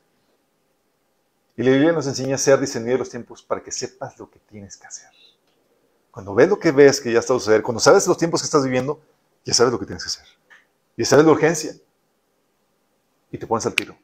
Y 1.56 1.62
la 1.62 1.72
Biblia 1.72 1.92
nos 1.92 2.06
enseña 2.06 2.36
a 2.36 2.38
ser 2.38 2.58
discernido 2.60 2.94
de 2.94 2.98
los 3.00 3.10
tiempos 3.10 3.42
para 3.42 3.62
que 3.62 3.70
sepas 3.70 4.18
lo 4.18 4.30
que 4.30 4.38
tienes 4.38 4.76
que 4.76 4.86
hacer. 4.86 5.10
Cuando 6.10 6.34
ves 6.34 6.48
lo 6.48 6.58
que 6.58 6.72
ves 6.72 7.00
que 7.00 7.12
ya 7.12 7.20
está 7.20 7.34
a 7.34 7.38
suceder, 7.38 7.62
cuando 7.62 7.80
sabes 7.80 8.06
los 8.06 8.18
tiempos 8.18 8.40
que 8.40 8.46
estás 8.46 8.64
viviendo, 8.64 9.00
ya 9.44 9.54
sabes 9.54 9.72
lo 9.72 9.78
que 9.78 9.86
tienes 9.86 10.02
que 10.02 10.08
hacer. 10.08 10.26
Ya 10.96 11.04
sabes 11.04 11.24
la 11.24 11.32
urgencia. 11.32 11.74
Y 13.30 13.38
te 13.38 13.46
pones 13.46 13.64
al 13.66 13.74
tiro. 13.74 13.96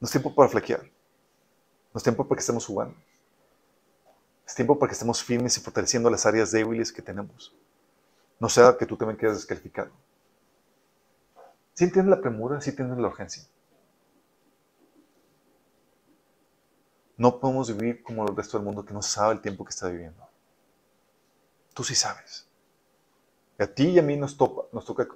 No 0.00 0.06
es 0.06 0.10
tiempo 0.10 0.34
para 0.34 0.48
flaquear. 0.48 0.82
No 0.82 1.98
es 1.98 2.02
tiempo 2.02 2.26
para 2.26 2.36
que 2.36 2.40
estemos 2.40 2.66
jugando. 2.66 2.96
Es 4.46 4.54
tiempo 4.54 4.78
para 4.78 4.88
que 4.88 4.94
estemos 4.94 5.22
firmes 5.22 5.56
y 5.56 5.60
fortaleciendo 5.60 6.10
las 6.10 6.26
áreas 6.26 6.50
débiles 6.50 6.92
que 6.92 7.02
tenemos. 7.02 7.54
No 8.40 8.48
sea 8.48 8.76
que 8.78 8.86
tú 8.86 8.96
también 8.96 9.18
quedes 9.18 9.36
descalificado. 9.36 9.90
¿Sí 11.74 11.84
entiendes 11.84 12.16
la 12.16 12.20
premura? 12.20 12.60
¿Sí 12.60 12.70
entiendes 12.70 12.98
la 12.98 13.08
urgencia? 13.08 13.44
No 17.18 17.40
podemos 17.40 17.68
vivir 17.68 18.02
como 18.02 18.26
el 18.26 18.34
resto 18.34 18.56
del 18.56 18.64
mundo 18.64 18.84
que 18.84 18.94
no 18.94 19.02
sabe 19.02 19.34
el 19.34 19.40
tiempo 19.40 19.64
que 19.64 19.70
está 19.70 19.88
viviendo. 19.88 20.26
Tú 21.74 21.84
sí 21.84 21.94
sabes. 21.94 22.46
Y 23.58 23.62
a 23.62 23.74
ti 23.74 23.88
y 23.88 23.98
a 23.98 24.02
mí 24.02 24.16
nos, 24.16 24.38
nos 24.72 24.84
toca 24.84 25.08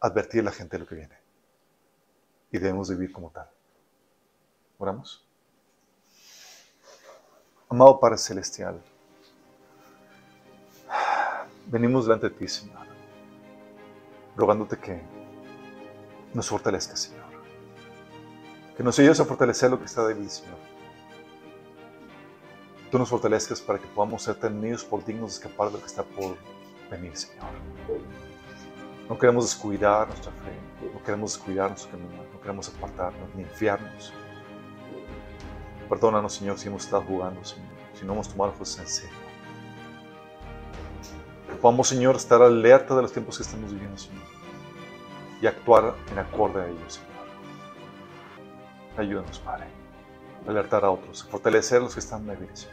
advertir 0.00 0.40
a 0.40 0.44
la 0.44 0.52
gente 0.52 0.76
de 0.76 0.78
lo 0.78 0.86
que 0.86 0.94
viene. 0.94 1.16
Y 2.52 2.58
debemos 2.58 2.88
vivir 2.90 3.12
como 3.12 3.30
tal. 3.30 3.50
Oramos. 4.78 5.26
Amado 7.68 7.98
Padre 7.98 8.18
Celestial, 8.18 8.82
venimos 11.68 12.04
delante 12.04 12.28
de 12.28 12.36
ti, 12.36 12.46
Señor, 12.46 12.86
rogándote 14.36 14.76
que 14.78 15.00
nos 16.34 16.48
fortalezca, 16.48 16.94
Señor. 16.94 17.21
Que 18.76 18.82
nos 18.82 18.98
ayudes 18.98 19.20
a 19.20 19.24
fortalecer 19.24 19.70
lo 19.70 19.78
que 19.78 19.84
está 19.84 20.06
débil, 20.06 20.30
Señor. 20.30 20.56
Tú 22.90 22.98
nos 22.98 23.08
fortalezcas 23.08 23.60
para 23.60 23.78
que 23.78 23.86
podamos 23.88 24.22
ser 24.22 24.34
tenidos 24.36 24.84
por 24.84 25.04
dignos 25.04 25.30
de 25.30 25.34
escapar 25.36 25.68
de 25.68 25.74
lo 25.74 25.80
que 25.80 25.86
está 25.86 26.02
por 26.02 26.36
venir, 26.90 27.16
Señor. 27.16 27.46
No 29.08 29.18
queremos 29.18 29.44
descuidar 29.44 30.08
nuestra 30.08 30.32
fe, 30.32 30.88
no 30.92 31.02
queremos 31.02 31.34
descuidar 31.34 31.68
nuestro 31.68 31.90
camino, 31.90 32.22
no 32.32 32.40
queremos 32.40 32.68
apartarnos 32.68 33.34
ni 33.34 33.42
enfiarnos. 33.42 34.12
Perdónanos, 35.88 36.32
Señor, 36.32 36.58
si 36.58 36.68
hemos 36.68 36.84
estado 36.84 37.02
jugando, 37.02 37.44
Señor, 37.44 37.68
si 37.92 38.06
no 38.06 38.14
hemos 38.14 38.28
tomado 38.28 38.54
cosas 38.54 38.78
en 38.80 38.86
serio. 38.88 39.16
Que 41.48 41.56
podamos, 41.56 41.88
Señor, 41.88 42.16
estar 42.16 42.40
alerta 42.40 42.96
de 42.96 43.02
los 43.02 43.12
tiempos 43.12 43.36
que 43.36 43.42
estamos 43.42 43.70
viviendo, 43.70 43.98
Señor, 43.98 44.22
y 45.42 45.46
actuar 45.46 45.94
en 46.10 46.18
acorde 46.18 46.62
a 46.62 46.68
ellos, 46.68 46.94
Señor. 46.94 47.11
Ayúdanos, 48.96 49.38
Padre, 49.38 49.66
a 50.46 50.50
alertar 50.50 50.84
a 50.84 50.90
otros, 50.90 51.24
a 51.24 51.26
fortalecer 51.26 51.78
a 51.78 51.80
los 51.82 51.94
que 51.94 52.00
están 52.00 52.26
débiles. 52.26 52.68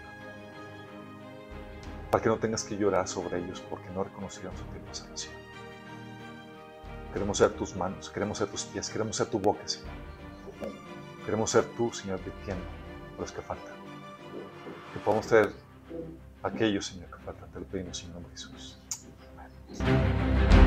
Para 2.12 2.24
que 2.24 2.30
no 2.30 2.38
tengas 2.38 2.64
que 2.64 2.76
llorar 2.76 3.08
sobre 3.08 3.38
ellos 3.38 3.62
porque 3.70 3.90
no 3.91 4.04
reconocieron 4.04 4.56
su 4.58 4.64
tiempo 4.64 4.90
de 4.90 4.96
salvación. 4.96 5.34
Queremos 7.14 7.38
ser 7.38 7.52
tus 7.52 7.76
manos, 7.76 8.10
queremos 8.10 8.38
ser 8.38 8.48
tus 8.48 8.64
pies, 8.66 8.90
queremos 8.90 9.16
ser 9.16 9.28
tu 9.28 9.40
boca, 9.40 9.68
Señor. 9.68 9.90
Queremos 11.26 11.52
ser 11.52 11.66
tú, 11.78 11.91
Señor, 11.94 12.20
diciendo 12.24 12.66
a 13.18 13.22
los 13.22 13.32
que 13.32 13.41
faltan. 13.41 13.74
Que 14.94 15.00
podamos 15.00 15.26
ser 15.26 15.52
aquellos, 16.44 16.88
Señor, 16.88 17.10
que 17.10 17.24
faltan. 17.24 17.50
Te 17.52 17.60
lo 17.60 17.66
pedimos 17.66 18.04
en 18.04 18.14
nombre 18.14 18.32
de 18.32 18.38
Jesús. 18.38 18.80
Amén. 19.80 20.59